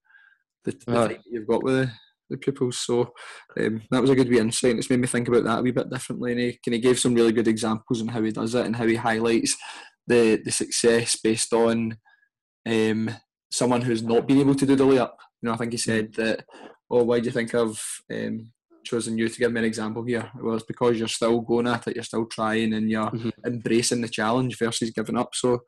the, 0.64 0.76
the 0.86 0.98
uh, 0.98 1.08
you've 1.30 1.46
got 1.46 1.62
with 1.62 1.88
the 2.30 2.36
pupils. 2.36 2.78
So 2.78 3.12
um, 3.58 3.82
that 3.90 4.00
was 4.00 4.10
a 4.10 4.14
good 4.14 4.28
wee 4.28 4.38
insight. 4.38 4.76
It's 4.76 4.90
made 4.90 5.00
me 5.00 5.06
think 5.06 5.28
about 5.28 5.44
that 5.44 5.58
a 5.58 5.62
wee 5.62 5.70
bit 5.70 5.90
differently. 5.90 6.32
And 6.32 6.40
he 6.40 6.58
kind 6.64 6.74
of 6.74 6.82
gave 6.82 6.98
some 6.98 7.14
really 7.14 7.32
good 7.32 7.48
examples 7.48 8.00
on 8.00 8.08
how 8.08 8.22
he 8.22 8.30
does 8.32 8.54
it 8.54 8.66
and 8.66 8.76
how 8.76 8.86
he 8.86 8.96
highlights 8.96 9.56
the 10.06 10.40
the 10.44 10.50
success 10.50 11.16
based 11.22 11.52
on 11.52 11.96
um, 12.66 13.10
someone 13.50 13.82
who's 13.82 14.02
not 14.02 14.26
been 14.26 14.40
able 14.40 14.54
to 14.54 14.66
do 14.66 14.76
the 14.76 14.84
layup. 14.84 15.12
You 15.42 15.48
know, 15.48 15.52
I 15.52 15.56
think 15.56 15.72
he 15.72 15.78
said 15.78 16.14
that. 16.14 16.44
Oh, 16.90 17.02
why 17.02 17.18
do 17.18 17.26
you 17.26 17.32
think 17.32 17.54
I've 17.54 17.82
um, 18.12 18.52
chosen 18.84 19.16
you 19.16 19.28
to 19.28 19.38
give 19.38 19.50
me 19.50 19.60
an 19.60 19.64
example 19.64 20.04
here? 20.04 20.30
Well, 20.40 20.56
it's 20.56 20.66
because 20.66 20.98
you're 20.98 21.08
still 21.08 21.40
going 21.40 21.66
at 21.66 21.88
it, 21.88 21.96
you're 21.96 22.04
still 22.04 22.26
trying, 22.26 22.74
and 22.74 22.90
you're 22.90 23.10
mm-hmm. 23.10 23.30
embracing 23.44 24.02
the 24.02 24.08
challenge 24.08 24.58
versus 24.58 24.90
giving 24.90 25.16
up. 25.16 25.34
So, 25.34 25.62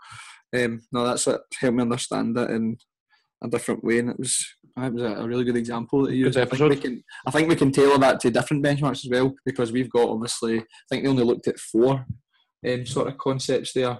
um, 0.54 0.82
no, 0.92 1.06
that's 1.06 1.26
it. 1.26 1.40
Helped 1.58 1.76
me 1.76 1.82
understand 1.82 2.36
it 2.36 2.50
in 2.50 2.76
a 3.42 3.48
different 3.48 3.84
way, 3.84 3.98
and 3.98 4.10
it 4.10 4.18
was 4.18 4.46
that 4.76 4.92
was 4.92 5.02
a, 5.02 5.26
really 5.26 5.44
good 5.44 5.56
example 5.56 6.04
that 6.04 6.14
you 6.14 6.26
used. 6.26 6.38
I 6.38 6.44
think, 6.44 6.70
we 6.70 6.76
can, 6.76 7.02
I 7.26 7.30
think 7.30 7.48
we 7.48 7.56
can 7.56 7.72
tailor 7.72 7.98
that 7.98 8.20
to 8.20 8.30
different 8.30 8.64
benchmarks 8.64 9.04
as 9.04 9.10
well 9.10 9.34
because 9.44 9.72
we've 9.72 9.90
got 9.90 10.08
obviously, 10.08 10.58
I 10.58 10.64
think 10.90 11.02
they 11.02 11.08
only 11.08 11.24
looked 11.24 11.48
at 11.48 11.58
four 11.58 12.04
um, 12.66 12.86
sort 12.86 13.08
of 13.08 13.18
concepts 13.18 13.72
there. 13.72 13.98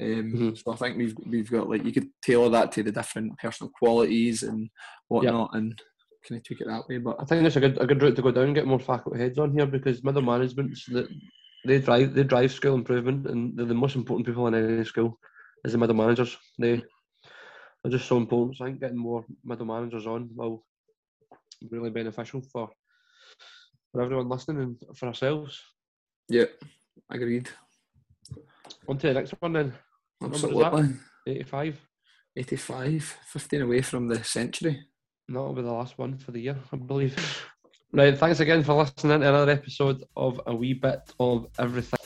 Um, 0.00 0.32
mm-hmm. 0.32 0.54
So 0.54 0.72
I 0.72 0.76
think 0.76 0.96
we've 0.96 1.14
we've 1.26 1.50
got 1.50 1.68
like 1.68 1.84
you 1.84 1.92
could 1.92 2.08
tailor 2.24 2.48
that 2.50 2.72
to 2.72 2.82
the 2.82 2.92
different 2.92 3.38
personal 3.38 3.70
qualities 3.78 4.42
and 4.42 4.70
whatnot, 5.08 5.50
yep. 5.52 5.60
and 5.60 5.82
kind 6.26 6.38
of 6.38 6.44
take 6.44 6.60
it 6.62 6.66
that 6.66 6.88
way. 6.88 6.98
But 6.98 7.16
I 7.20 7.24
think 7.24 7.42
that's 7.42 7.56
a 7.56 7.60
good 7.60 7.80
a 7.80 7.86
good 7.86 8.02
route 8.02 8.16
to 8.16 8.22
go 8.22 8.30
down. 8.30 8.54
Get 8.54 8.66
more 8.66 8.80
faculty 8.80 9.18
heads 9.18 9.38
on 9.38 9.52
here 9.52 9.66
because 9.66 10.02
middle 10.02 10.22
management 10.22 10.78
they 11.66 11.78
drive 11.78 12.14
they 12.14 12.24
drive 12.24 12.52
skill 12.52 12.74
improvement, 12.74 13.26
and 13.26 13.56
they're 13.56 13.66
the 13.66 13.74
most 13.74 13.96
important 13.96 14.26
people 14.26 14.46
in 14.46 14.54
any 14.54 14.84
school 14.84 15.18
is 15.64 15.72
the 15.72 15.78
middle 15.78 15.96
managers. 15.96 16.36
They 16.58 16.82
are 17.84 17.90
just 17.90 18.06
so 18.06 18.16
important. 18.16 18.56
So 18.56 18.64
I 18.64 18.68
think 18.68 18.80
getting 18.80 18.96
more 18.96 19.24
middle 19.44 19.66
managers 19.66 20.06
on 20.06 20.30
will 20.34 20.64
be 21.60 21.78
really 21.78 21.90
beneficial 21.90 22.42
for 22.52 22.70
for 23.92 24.02
everyone 24.02 24.28
listening 24.28 24.62
and 24.62 24.96
for 24.96 25.06
ourselves. 25.06 25.60
Yeah, 26.28 26.46
agreed. 27.10 27.48
On 28.88 28.98
to 28.98 29.08
the 29.08 29.14
next 29.14 29.34
one 29.40 29.52
then. 29.52 29.72
Absolutely. 30.22 30.96
85. 31.26 31.80
85, 32.36 33.16
15 33.26 33.62
away 33.62 33.82
from 33.82 34.08
the 34.08 34.22
century. 34.22 34.86
That'll 35.28 35.52
be 35.52 35.62
the 35.62 35.72
last 35.72 35.98
one 35.98 36.16
for 36.18 36.30
the 36.30 36.40
year, 36.40 36.56
I 36.72 36.76
believe. 36.76 37.46
Right, 37.92 38.16
thanks 38.16 38.38
again 38.40 38.62
for 38.62 38.74
listening 38.74 39.20
to 39.20 39.28
another 39.28 39.50
episode 39.50 40.04
of 40.16 40.40
A 40.46 40.54
Wee 40.54 40.74
Bit 40.74 41.12
of 41.18 41.48
Everything. 41.58 41.98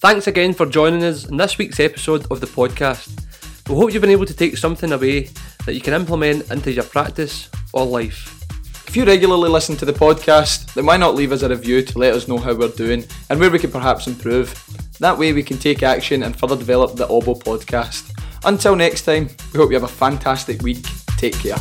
Thanks 0.00 0.26
again 0.28 0.52
for 0.52 0.66
joining 0.66 1.02
us 1.02 1.28
in 1.28 1.36
this 1.36 1.58
week's 1.58 1.80
episode 1.80 2.26
of 2.30 2.40
the 2.40 2.46
podcast. 2.46 3.31
We 3.68 3.76
hope 3.76 3.92
you've 3.92 4.00
been 4.02 4.10
able 4.10 4.26
to 4.26 4.34
take 4.34 4.56
something 4.56 4.92
away 4.92 5.30
that 5.66 5.74
you 5.74 5.80
can 5.80 5.94
implement 5.94 6.50
into 6.50 6.72
your 6.72 6.84
practice 6.84 7.48
or 7.72 7.86
life. 7.86 8.44
If 8.88 8.96
you 8.96 9.04
regularly 9.04 9.48
listen 9.48 9.76
to 9.76 9.84
the 9.84 9.92
podcast, 9.92 10.74
then 10.74 10.84
why 10.84 10.96
not 10.96 11.14
leave 11.14 11.32
us 11.32 11.42
a 11.42 11.48
review 11.48 11.82
to 11.82 11.98
let 11.98 12.12
us 12.12 12.28
know 12.28 12.36
how 12.36 12.54
we're 12.54 12.68
doing 12.68 13.04
and 13.30 13.40
where 13.40 13.50
we 13.50 13.58
can 13.58 13.70
perhaps 13.70 14.06
improve? 14.06 14.52
That 14.98 15.16
way 15.16 15.32
we 15.32 15.42
can 15.42 15.58
take 15.58 15.82
action 15.82 16.24
and 16.24 16.38
further 16.38 16.56
develop 16.56 16.96
the 16.96 17.08
OBO 17.08 17.34
podcast. 17.34 18.12
Until 18.44 18.76
next 18.76 19.02
time, 19.02 19.30
we 19.52 19.58
hope 19.58 19.70
you 19.70 19.76
have 19.76 19.84
a 19.84 19.88
fantastic 19.88 20.60
week. 20.62 20.84
Take 21.16 21.34
care. 21.38 21.56